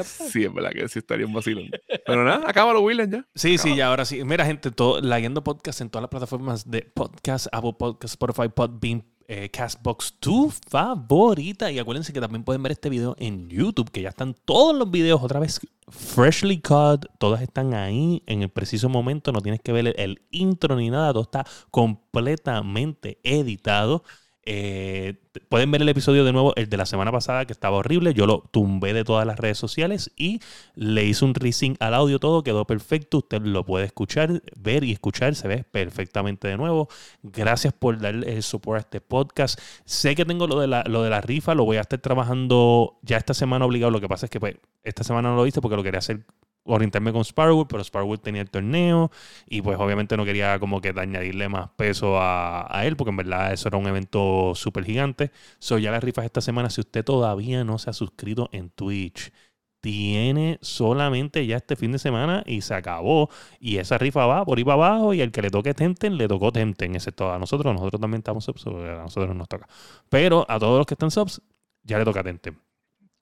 Sí, 0.04 0.44
es 0.44 0.52
verdad 0.52 0.70
que 0.72 0.88
sí 0.88 0.98
estaría 0.98 1.26
un 1.26 1.32
vacilón. 1.32 1.70
Pero 2.06 2.24
nada, 2.24 2.48
acábalo, 2.48 2.80
William, 2.80 3.10
ya. 3.10 3.26
Sí, 3.34 3.58
sí, 3.58 3.76
ya 3.76 3.88
ahora 3.88 4.04
sí. 4.04 4.22
Mira, 4.24 4.44
gente, 4.44 4.70
todo, 4.70 5.00
Laguiendo 5.00 5.42
Podcast 5.44 5.80
en 5.80 5.90
todas 5.90 6.02
las 6.02 6.10
plataformas 6.10 6.70
de 6.70 6.82
podcast, 6.82 7.46
Apple 7.52 7.74
Podcast, 7.78 8.14
Spotify, 8.14 8.48
Podbean, 8.48 9.04
eh, 9.28 9.50
Castbox, 9.50 10.14
tu 10.20 10.52
favorita. 10.70 11.70
Y 11.70 11.78
acuérdense 11.78 12.12
que 12.12 12.20
también 12.20 12.44
pueden 12.44 12.62
ver 12.62 12.72
este 12.72 12.88
video 12.88 13.16
en 13.18 13.48
YouTube, 13.48 13.90
que 13.90 14.02
ya 14.02 14.10
están 14.10 14.34
todos 14.44 14.76
los 14.76 14.90
videos 14.90 15.22
otra 15.22 15.40
vez 15.40 15.60
freshly 15.88 16.60
cut. 16.60 17.06
Todas 17.18 17.42
están 17.42 17.74
ahí 17.74 18.22
en 18.26 18.42
el 18.42 18.48
preciso 18.50 18.88
momento. 18.88 19.32
No 19.32 19.40
tienes 19.40 19.60
que 19.60 19.72
ver 19.72 19.88
el, 19.88 19.94
el 19.98 20.22
intro 20.30 20.76
ni 20.76 20.90
nada. 20.90 21.12
Todo 21.12 21.22
está 21.22 21.44
completamente 21.70 23.18
editado. 23.22 24.04
Eh, 24.48 25.14
pueden 25.48 25.72
ver 25.72 25.82
el 25.82 25.88
episodio 25.88 26.24
de 26.24 26.32
nuevo, 26.32 26.54
el 26.54 26.68
de 26.68 26.76
la 26.76 26.86
semana 26.86 27.10
pasada, 27.10 27.44
que 27.44 27.52
estaba 27.52 27.76
horrible. 27.76 28.14
Yo 28.14 28.26
lo 28.26 28.44
tumbé 28.52 28.92
de 28.92 29.02
todas 29.02 29.26
las 29.26 29.38
redes 29.38 29.58
sociales 29.58 30.12
y 30.16 30.40
le 30.76 31.04
hice 31.04 31.24
un 31.24 31.34
resync 31.34 31.76
al 31.82 31.94
audio, 31.94 32.20
todo 32.20 32.44
quedó 32.44 32.64
perfecto. 32.64 33.18
Usted 33.18 33.42
lo 33.42 33.66
puede 33.66 33.86
escuchar, 33.86 34.42
ver 34.56 34.84
y 34.84 34.92
escuchar, 34.92 35.34
se 35.34 35.48
ve 35.48 35.64
perfectamente 35.64 36.46
de 36.46 36.56
nuevo. 36.56 36.88
Gracias 37.24 37.74
por 37.74 37.98
darle 37.98 38.36
el 38.36 38.42
support 38.44 38.78
a 38.78 38.80
este 38.82 39.00
podcast. 39.00 39.60
Sé 39.84 40.14
que 40.14 40.24
tengo 40.24 40.46
lo 40.46 40.60
de 40.60 40.68
la, 40.68 40.84
lo 40.84 41.02
de 41.02 41.10
la 41.10 41.20
rifa, 41.20 41.54
lo 41.54 41.64
voy 41.64 41.78
a 41.78 41.80
estar 41.80 41.98
trabajando 41.98 42.98
ya 43.02 43.16
esta 43.16 43.34
semana 43.34 43.66
obligado. 43.66 43.90
Lo 43.90 44.00
que 44.00 44.08
pasa 44.08 44.26
es 44.26 44.30
que 44.30 44.38
pues, 44.38 44.56
esta 44.84 45.02
semana 45.02 45.30
no 45.30 45.36
lo 45.36 45.46
hice 45.46 45.60
porque 45.60 45.76
lo 45.76 45.82
quería 45.82 45.98
hacer 45.98 46.24
orientarme 46.66 47.12
con 47.12 47.22
Sparrow, 47.22 47.66
pero 47.68 47.82
Sparrow 47.82 48.16
tenía 48.18 48.42
el 48.42 48.50
torneo 48.50 49.10
y 49.48 49.62
pues 49.62 49.78
obviamente 49.78 50.16
no 50.16 50.24
quería 50.24 50.58
como 50.58 50.80
que 50.80 50.92
añadirle 50.96 51.48
más 51.48 51.70
peso 51.76 52.16
a, 52.20 52.82
él 52.84 52.96
porque 52.96 53.10
en 53.10 53.16
verdad 53.16 53.52
eso 53.52 53.68
era 53.68 53.78
un 53.78 53.86
evento 53.86 54.52
súper 54.54 54.84
gigante. 54.84 55.30
So 55.58 55.78
ya 55.78 55.90
las 55.90 56.02
rifas 56.04 56.24
esta 56.24 56.40
semana, 56.40 56.70
si 56.70 56.80
usted 56.80 57.04
todavía 57.04 57.64
no 57.64 57.78
se 57.78 57.90
ha 57.90 57.92
suscrito 57.92 58.48
en 58.52 58.70
Twitch, 58.70 59.32
tiene 59.80 60.58
solamente 60.62 61.46
ya 61.46 61.56
este 61.58 61.76
fin 61.76 61.92
de 61.92 61.98
semana 61.98 62.42
y 62.46 62.62
se 62.62 62.74
acabó. 62.74 63.30
Y 63.60 63.76
esa 63.78 63.98
rifa 63.98 64.26
va 64.26 64.44
por 64.44 64.58
ahí 64.58 64.64
para 64.64 64.74
abajo 64.74 65.14
y 65.14 65.20
el 65.20 65.30
que 65.30 65.42
le 65.42 65.50
toque 65.50 65.74
Temten, 65.74 66.16
le 66.16 66.26
tocó 66.28 66.50
Temten, 66.52 66.94
excepto 66.96 67.32
a 67.32 67.38
nosotros. 67.38 67.72
Nosotros 67.72 68.00
también 68.00 68.18
estamos 68.18 68.44
subs, 68.44 68.66
a 68.66 68.70
nosotros 69.02 69.36
nos 69.36 69.48
toca. 69.48 69.68
Pero 70.08 70.44
a 70.48 70.58
todos 70.58 70.78
los 70.78 70.86
que 70.86 70.94
están 70.94 71.10
subs, 71.10 71.40
ya 71.84 71.98
le 71.98 72.04
toca 72.04 72.22
Temten. 72.24 72.58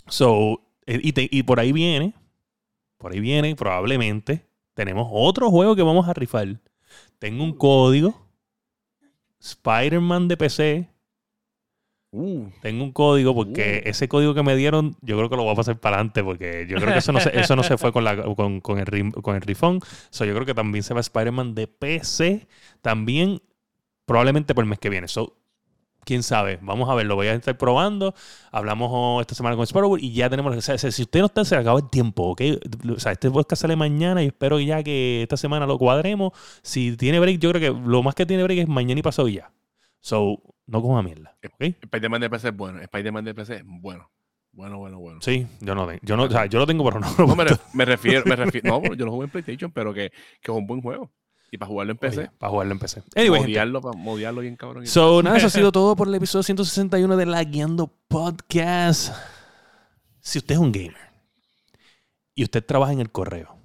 So, 0.08 0.60
eh, 0.86 1.00
y, 1.02 1.12
te- 1.12 1.28
y 1.30 1.42
por 1.42 1.60
ahí 1.60 1.72
viene, 1.72 2.14
por 2.98 3.12
ahí 3.12 3.20
viene, 3.20 3.54
probablemente, 3.56 4.46
tenemos 4.74 5.08
otro 5.12 5.50
juego 5.50 5.76
que 5.76 5.82
vamos 5.82 6.08
a 6.08 6.14
rifar. 6.14 6.60
Tengo 7.18 7.44
un 7.44 7.52
código, 7.52 8.28
Spider-Man 9.40 10.28
de 10.28 10.36
PC, 10.36 10.94
Uh, 12.16 12.48
tengo 12.62 12.84
un 12.84 12.92
código 12.92 13.34
porque 13.34 13.82
Uh. 13.84 13.88
ese 13.88 14.06
código 14.06 14.34
que 14.34 14.44
me 14.44 14.54
dieron, 14.54 14.96
yo 15.00 15.16
creo 15.16 15.28
que 15.28 15.34
lo 15.34 15.42
voy 15.42 15.52
a 15.52 15.56
pasar 15.56 15.80
para 15.80 15.96
adelante 15.96 16.22
porque 16.22 16.64
yo 16.68 16.76
creo 16.76 16.92
que 16.92 17.00
eso 17.00 17.10
no 17.10 17.18
se, 17.18 17.36
eso 17.36 17.56
no 17.56 17.64
se 17.64 17.76
fue 17.76 17.90
con, 17.92 18.04
la, 18.04 18.16
con, 18.36 18.60
con 18.60 18.78
el, 18.78 19.12
con 19.14 19.34
el 19.34 19.42
rifón. 19.42 19.80
So, 20.10 20.24
yo 20.24 20.32
creo 20.32 20.46
que 20.46 20.54
también 20.54 20.84
se 20.84 20.94
va 20.94 21.00
Spider-Man 21.00 21.56
de 21.56 21.66
PC 21.66 22.46
también 22.82 23.42
probablemente 24.06 24.54
por 24.54 24.62
el 24.62 24.70
mes 24.70 24.78
que 24.78 24.90
viene. 24.90 25.08
So, 25.08 25.36
quién 26.04 26.22
sabe, 26.22 26.58
vamos 26.62 26.88
a 26.88 26.94
ver, 26.94 27.06
lo 27.06 27.16
voy 27.16 27.26
a 27.28 27.34
estar 27.34 27.56
probando. 27.56 28.14
Hablamos 28.52 28.90
oh, 28.92 29.20
esta 29.20 29.34
semana 29.34 29.56
con 29.56 29.66
Sparrow 29.66 29.96
y 29.98 30.12
ya 30.12 30.30
tenemos. 30.30 30.56
o 30.56 30.60
sea, 30.60 30.78
si 30.78 31.02
usted 31.02 31.20
no 31.20 31.26
está, 31.26 31.44
se 31.44 31.54
le 31.54 31.62
acaba 31.62 31.78
el 31.78 31.90
tiempo, 31.90 32.24
¿ok? 32.24 32.42
O 32.94 33.00
sea, 33.00 33.12
este 33.12 33.30
podcast 33.30 33.62
sale 33.62 33.76
mañana 33.76 34.22
y 34.22 34.26
espero 34.26 34.60
ya 34.60 34.82
que 34.82 35.22
esta 35.22 35.36
semana 35.36 35.66
lo 35.66 35.78
cuadremos. 35.78 36.32
Si 36.62 36.96
tiene 36.96 37.20
break, 37.20 37.38
yo 37.38 37.50
creo 37.50 37.60
que 37.60 37.80
lo 37.88 38.02
más 38.02 38.14
que 38.14 38.26
tiene 38.26 38.42
break 38.42 38.60
es 38.60 38.68
mañana 38.68 39.00
y 39.00 39.02
pasado 39.02 39.28
y 39.28 39.34
ya. 39.34 39.52
So, 40.00 40.42
no 40.66 40.82
coma 40.82 41.02
mierda, 41.02 41.36
¿ok? 41.44 41.76
Spider-Man 41.82 42.20
de 42.20 42.30
PC 42.30 42.48
es 42.48 42.56
bueno. 42.56 42.80
Spider-Man 42.80 43.24
de 43.24 43.34
PC 43.34 43.56
es 43.56 43.62
bueno. 43.64 44.10
Bueno, 44.52 44.78
bueno, 44.78 45.00
bueno. 45.00 45.20
Sí, 45.20 45.46
yo 45.60 45.74
no, 45.74 45.88
yo 46.02 46.16
no, 46.16 46.24
o 46.24 46.30
sea, 46.30 46.46
yo 46.46 46.60
lo 46.60 46.66
tengo, 46.66 46.84
pero 46.84 47.00
no 47.00 47.08
No, 47.18 47.34
me, 47.34 47.44
me 47.72 47.84
refiero, 47.84 48.22
me 48.24 48.36
refiero. 48.36 48.80
No, 48.80 48.94
yo 48.94 49.04
lo 49.04 49.10
jugué 49.10 49.24
en 49.24 49.30
PlayStation, 49.30 49.72
pero 49.72 49.92
que, 49.92 50.10
que 50.10 50.52
es 50.52 50.56
un 50.56 50.66
buen 50.66 50.80
juego. 50.80 51.10
Y 51.54 51.56
para 51.56 51.68
jugarlo 51.68 51.92
en 51.92 51.98
PC, 51.98 52.18
Oye, 52.18 52.30
para 52.36 52.50
jugarlo 52.50 52.72
en 52.72 52.78
PC. 52.80 53.02
Anyway, 53.14 53.38
gente. 53.38 53.52
modiarlo, 53.52 53.80
para 53.80 53.96
modiarlo 53.96 54.40
bien 54.40 54.56
cabrón. 54.56 54.88
So, 54.88 55.22
nada, 55.22 55.36
eso 55.36 55.46
ha 55.46 55.50
sido 55.50 55.70
todo 55.72 55.94
por 55.94 56.08
el 56.08 56.14
episodio 56.16 56.42
161 56.42 57.16
de 57.16 57.26
La 57.26 57.44
Guiando 57.44 57.96
Podcast. 58.08 59.14
Si 60.18 60.38
usted 60.38 60.56
es 60.56 60.60
un 60.60 60.72
gamer 60.72 60.96
y 62.34 62.42
usted 62.42 62.64
trabaja 62.64 62.92
en 62.92 62.98
el 62.98 63.12
correo 63.12 63.56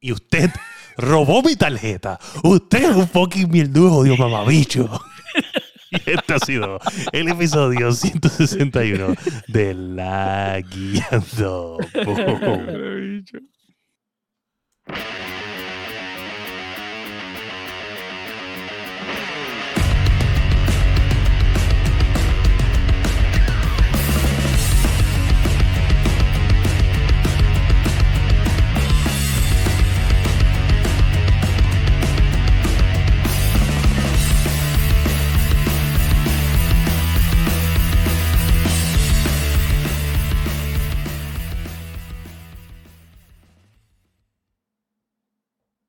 y 0.00 0.12
usted 0.12 0.50
robó 0.98 1.42
mi 1.42 1.56
tarjeta, 1.56 2.20
usted 2.42 2.90
es 2.90 2.94
un 2.94 3.08
fucking 3.08 3.50
mierdujo, 3.50 4.04
Dios 4.04 4.18
mamabicho. 4.18 4.90
Y 5.92 6.10
este 6.10 6.34
ha 6.34 6.38
sido 6.40 6.78
el 7.12 7.28
episodio 7.28 7.90
161 7.90 9.14
de 9.48 9.72
La 9.72 10.60
Guiando. 10.60 11.78
Bicho. 11.94 13.38